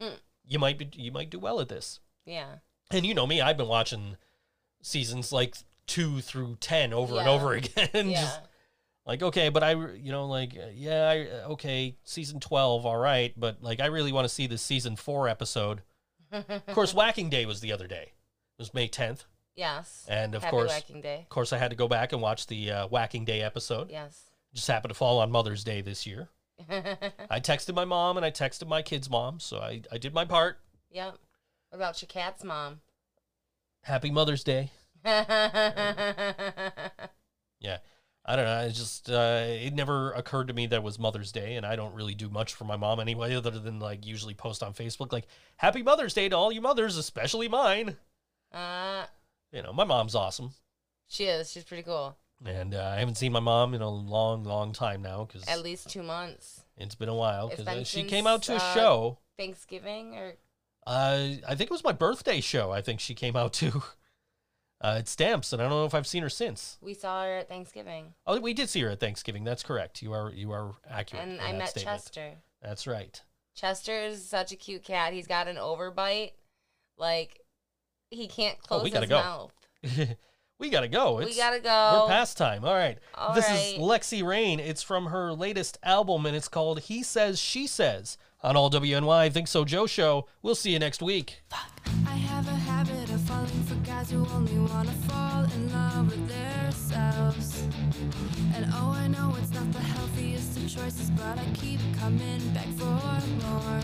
Hmm. 0.00 0.14
you 0.46 0.58
might 0.58 0.78
be 0.78 0.88
you 0.94 1.12
might 1.12 1.30
do 1.30 1.38
well 1.38 1.60
at 1.60 1.68
this. 1.68 2.00
yeah. 2.26 2.56
And 2.90 3.06
you 3.06 3.14
know 3.14 3.26
me, 3.26 3.40
I've 3.40 3.56
been 3.56 3.68
watching 3.68 4.16
seasons 4.82 5.32
like 5.32 5.56
two 5.86 6.20
through 6.20 6.56
ten 6.60 6.92
over 6.92 7.18
and 7.18 7.28
over 7.28 7.52
again. 7.54 8.10
Yeah. 8.10 8.20
Just 8.20 8.40
like 9.06 9.22
okay, 9.22 9.48
but 9.48 9.62
I, 9.62 9.72
you 9.72 10.12
know, 10.12 10.26
like 10.26 10.56
uh, 10.56 10.70
yeah, 10.74 11.08
I, 11.08 11.20
uh, 11.20 11.52
okay, 11.52 11.96
season 12.04 12.40
twelve, 12.40 12.86
all 12.86 12.96
right, 12.96 13.32
but 13.36 13.62
like 13.62 13.80
I 13.80 13.86
really 13.86 14.12
want 14.12 14.24
to 14.26 14.28
see 14.34 14.46
the 14.46 14.58
season 14.58 14.96
four 14.96 15.28
episode. 15.28 15.82
Of 16.32 16.66
course, 16.68 16.94
Whacking 16.94 17.28
Day 17.28 17.44
was 17.44 17.60
the 17.60 17.72
other 17.72 17.86
day. 17.86 18.04
It 18.04 18.58
was 18.58 18.72
May 18.72 18.88
tenth, 18.88 19.24
yes. 19.54 20.06
and 20.08 20.34
of 20.34 20.42
Happy 20.42 20.50
course, 20.50 20.70
Whacking 20.70 21.02
Day. 21.02 21.18
of 21.20 21.28
course, 21.28 21.52
I 21.52 21.58
had 21.58 21.68
to 21.72 21.76
go 21.76 21.88
back 21.88 22.14
and 22.14 22.22
watch 22.22 22.46
the 22.46 22.70
uh, 22.70 22.86
Whacking 22.86 23.26
Day 23.26 23.42
episode. 23.42 23.90
Yes. 23.90 24.30
Just 24.54 24.66
happened 24.66 24.88
to 24.90 24.94
fall 24.94 25.18
on 25.18 25.30
Mother's 25.30 25.62
Day 25.62 25.82
this 25.82 26.06
year. 26.06 26.30
I 26.70 27.38
texted 27.40 27.74
my 27.74 27.84
mom 27.84 28.16
and 28.16 28.24
I 28.24 28.30
texted 28.30 28.66
my 28.66 28.80
kid's 28.80 29.10
mom, 29.10 29.40
so 29.40 29.58
I, 29.58 29.82
I 29.92 29.98
did 29.98 30.14
my 30.14 30.24
part. 30.24 30.58
yep. 30.90 31.18
What 31.68 31.76
about 31.76 32.00
your 32.00 32.06
cat's 32.06 32.44
mom? 32.44 32.80
Happy 33.82 34.10
Mother's 34.10 34.44
Day. 34.44 34.70
yeah. 35.04 35.26
I 38.24 38.36
don't 38.36 38.44
know. 38.44 38.60
It 38.60 38.72
just 38.72 39.10
uh, 39.10 39.42
it 39.46 39.74
never 39.74 40.12
occurred 40.12 40.46
to 40.48 40.54
me 40.54 40.66
that 40.66 40.76
it 40.76 40.82
was 40.82 40.98
Mother's 40.98 41.32
Day, 41.32 41.56
and 41.56 41.66
I 41.66 41.74
don't 41.74 41.94
really 41.94 42.14
do 42.14 42.28
much 42.28 42.54
for 42.54 42.64
my 42.64 42.76
mom 42.76 43.00
anyway, 43.00 43.34
other 43.34 43.50
than 43.50 43.80
like 43.80 44.06
usually 44.06 44.34
post 44.34 44.62
on 44.62 44.74
Facebook 44.74 45.12
like 45.12 45.26
"Happy 45.56 45.82
Mother's 45.82 46.14
Day 46.14 46.28
to 46.28 46.36
all 46.36 46.52
you 46.52 46.60
mothers, 46.60 46.96
especially 46.96 47.48
mine." 47.48 47.96
Uh, 48.52 49.06
You 49.50 49.62
know, 49.62 49.72
my 49.72 49.84
mom's 49.84 50.14
awesome, 50.14 50.52
she 51.08 51.24
is. 51.24 51.50
She's 51.50 51.64
pretty 51.64 51.82
cool. 51.82 52.16
and 52.44 52.74
uh, 52.74 52.92
I 52.94 52.98
haven't 53.00 53.16
seen 53.16 53.32
my 53.32 53.40
mom 53.40 53.74
in 53.74 53.82
a 53.82 53.90
long, 53.90 54.44
long 54.44 54.72
time 54.72 55.02
now 55.02 55.24
because 55.24 55.46
At 55.48 55.62
least 55.62 55.90
two 55.90 56.02
months. 56.02 56.62
it's 56.76 56.94
been 56.94 57.08
a 57.08 57.14
while. 57.14 57.48
Because 57.48 57.64
been 57.64 57.84
she 57.84 58.04
came 58.04 58.26
out 58.28 58.42
to 58.44 58.52
a 58.52 58.56
uh, 58.56 58.74
show. 58.74 59.18
Thanksgiving 59.36 60.16
or 60.16 60.34
Uh, 60.86 61.28
I 61.48 61.54
think 61.56 61.62
it 61.62 61.70
was 61.70 61.82
my 61.82 61.92
birthday 61.92 62.40
show. 62.40 62.70
I 62.70 62.82
think 62.82 63.00
she 63.00 63.14
came 63.14 63.34
out 63.36 63.52
to. 63.54 63.82
Uh, 64.82 64.96
at 64.98 65.08
Stamps, 65.08 65.52
and 65.52 65.62
I 65.62 65.68
don't 65.68 65.78
know 65.78 65.84
if 65.84 65.94
I've 65.94 66.08
seen 66.08 66.24
her 66.24 66.28
since. 66.28 66.76
we 66.80 66.92
saw 66.92 67.22
her 67.22 67.36
at 67.38 67.48
Thanksgiving. 67.48 68.14
Oh, 68.26 68.40
we 68.40 68.52
did 68.52 68.68
see 68.68 68.80
her 68.80 68.90
at 68.90 68.98
Thanksgiving. 69.00 69.44
That's 69.44 69.62
correct. 69.62 70.02
You 70.02 70.12
are 70.12 70.32
you 70.32 70.50
are 70.50 70.72
accurate. 70.90 71.22
And 71.22 71.32
in 71.34 71.40
I 71.40 71.52
that 71.52 71.58
met 71.58 71.68
statement. 71.68 71.98
Chester. 72.02 72.30
That's 72.60 72.86
right. 72.88 73.22
Chester 73.54 73.96
is 74.00 74.24
such 74.24 74.50
a 74.50 74.56
cute 74.56 74.82
cat. 74.82 75.12
He's 75.12 75.26
got 75.28 75.46
an 75.46 75.56
overbite. 75.56 76.32
Like 76.98 77.40
he 78.10 78.26
can't 78.26 78.58
close 78.60 78.80
Oh, 78.80 78.84
we 78.84 78.90
gotta 78.90 79.06
his 79.06 79.10
go. 79.10 79.20
mouth. 79.20 80.16
we 80.58 80.68
gotta 80.68 80.88
go. 80.88 81.16
We 81.18 81.36
gotta 81.36 81.60
go. 81.60 82.02
We're 82.04 82.08
past 82.10 82.36
time. 82.36 82.64
All 82.64 82.74
right. 82.74 82.98
All 83.14 83.34
this 83.34 83.48
right. 83.48 83.74
is 83.74 83.78
Lexxi 83.78 84.24
Raine. 84.26 84.58
It's 84.58 84.82
from 84.82 85.06
her 85.06 85.32
latest 85.32 85.78
album, 85.84 86.26
and 86.26 86.34
it's 86.34 86.48
called 86.48 86.80
He 86.80 87.02
Says, 87.04 87.38
She 87.38 87.66
Says 87.68 88.18
on 88.42 88.56
All 88.56 88.70
WNY 88.70 89.32
Think 89.32 89.46
So 89.48 89.64
Joe 89.64 89.86
Show. 89.86 90.26
We'll 90.42 90.54
see 90.56 90.72
you 90.72 90.78
next 90.80 91.02
week. 91.02 91.42
I 92.04 92.16
guys 94.02 94.10
who 94.10 94.26
only 94.34 94.58
wanna 94.58 94.90
fall 95.08 95.44
in 95.44 95.72
love 95.72 96.10
with 96.10 96.28
themselves. 96.28 97.68
And 98.54 98.66
oh, 98.74 98.92
I 98.98 99.06
know 99.06 99.34
it's 99.38 99.52
not 99.52 99.70
the 99.72 99.80
healthiest 99.80 100.56
of 100.56 100.62
choices, 100.68 101.10
but 101.10 101.38
I 101.38 101.44
keep 101.54 101.80
coming 102.00 102.40
back 102.52 102.66
for 102.78 102.98
more. 103.46 103.80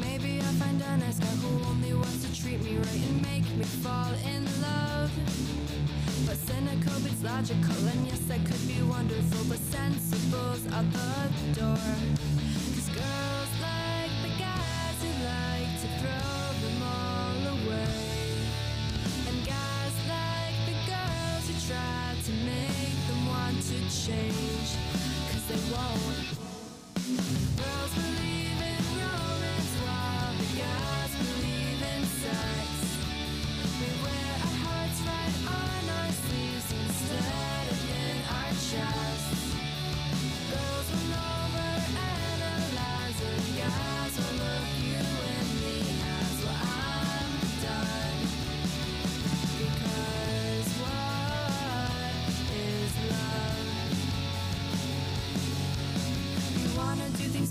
Maybe 0.00 0.40
I'll 0.40 0.58
find 0.62 0.80
a 0.80 0.96
nice 0.98 1.18
guy 1.18 1.34
who 1.42 1.50
only 1.68 1.92
wants 1.92 2.24
to 2.24 2.40
treat 2.40 2.62
me 2.62 2.76
right 2.78 3.02
and 3.08 3.22
make 3.22 3.48
me 3.56 3.64
fall 3.84 4.12
in 4.34 4.44
love. 4.62 5.10
But 6.26 6.36
cynical 6.36 6.98
beats 7.00 7.22
logical, 7.22 7.80
and 7.92 8.06
yes, 8.06 8.20
that 8.28 8.42
could 8.46 8.64
be 8.68 8.80
wonderful, 8.82 9.44
but 9.48 9.58
sensible's 9.58 10.64
out 10.72 10.86
the 10.92 11.60
door. 11.60 11.88
Cause 12.74 12.90
girls 13.00 13.52
like 13.68 14.14
the 14.24 14.32
guys 14.46 14.96
who 15.02 15.10
like 15.28 15.72
to 15.82 15.88
throw 16.00 16.39
change. 24.06 24.76
Cause 25.30 25.46
they 25.48 25.74
won't. 25.74 26.29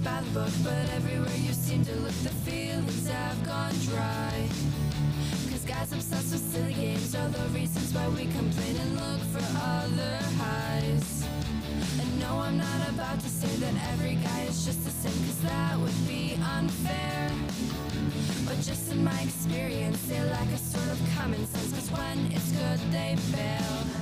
By 0.02 0.22
the 0.22 0.30
book, 0.32 0.52
but 0.64 0.90
everywhere 0.94 1.36
you 1.36 1.52
seem 1.52 1.84
to 1.84 1.96
look, 1.96 2.14
the 2.24 2.30
feelings 2.48 3.08
have 3.10 3.44
gone 3.46 3.74
dry. 3.86 4.48
Cause 5.50 5.66
guys 5.66 5.92
obsessed 5.92 6.32
with 6.32 6.54
silly 6.54 6.74
games 6.74 7.16
are 7.16 7.28
the 7.28 7.50
reasons 7.50 7.94
why 7.94 8.08
we 8.10 8.26
complain 8.28 8.76
and 8.76 8.96
look 8.96 9.22
for 9.34 9.44
other 9.60 10.18
highs. 10.38 11.26
And 12.00 12.20
no, 12.20 12.40
I'm 12.40 12.58
not 12.58 12.90
about 12.90 13.20
to 13.20 13.30
say 13.30 13.54
that 13.58 13.74
every 13.92 14.16
guy 14.16 14.42
is 14.44 14.66
just 14.66 14.84
the 14.86 14.92
same, 14.92 15.20
cause 15.26 15.42
that 15.42 15.78
would 15.80 16.08
be 16.08 16.38
unfair. 16.58 17.32
But 18.46 18.58
just 18.62 18.92
in 18.92 19.04
my 19.04 19.20
experience, 19.22 20.02
they 20.08 20.22
lack 20.22 20.48
a 20.48 20.58
sort 20.58 20.88
of 20.88 21.00
common 21.18 21.46
sense, 21.46 21.74
cause 21.74 21.92
when 21.92 22.32
it's 22.32 22.52
good, 22.52 22.80
they 22.92 23.18
bail. 23.32 23.99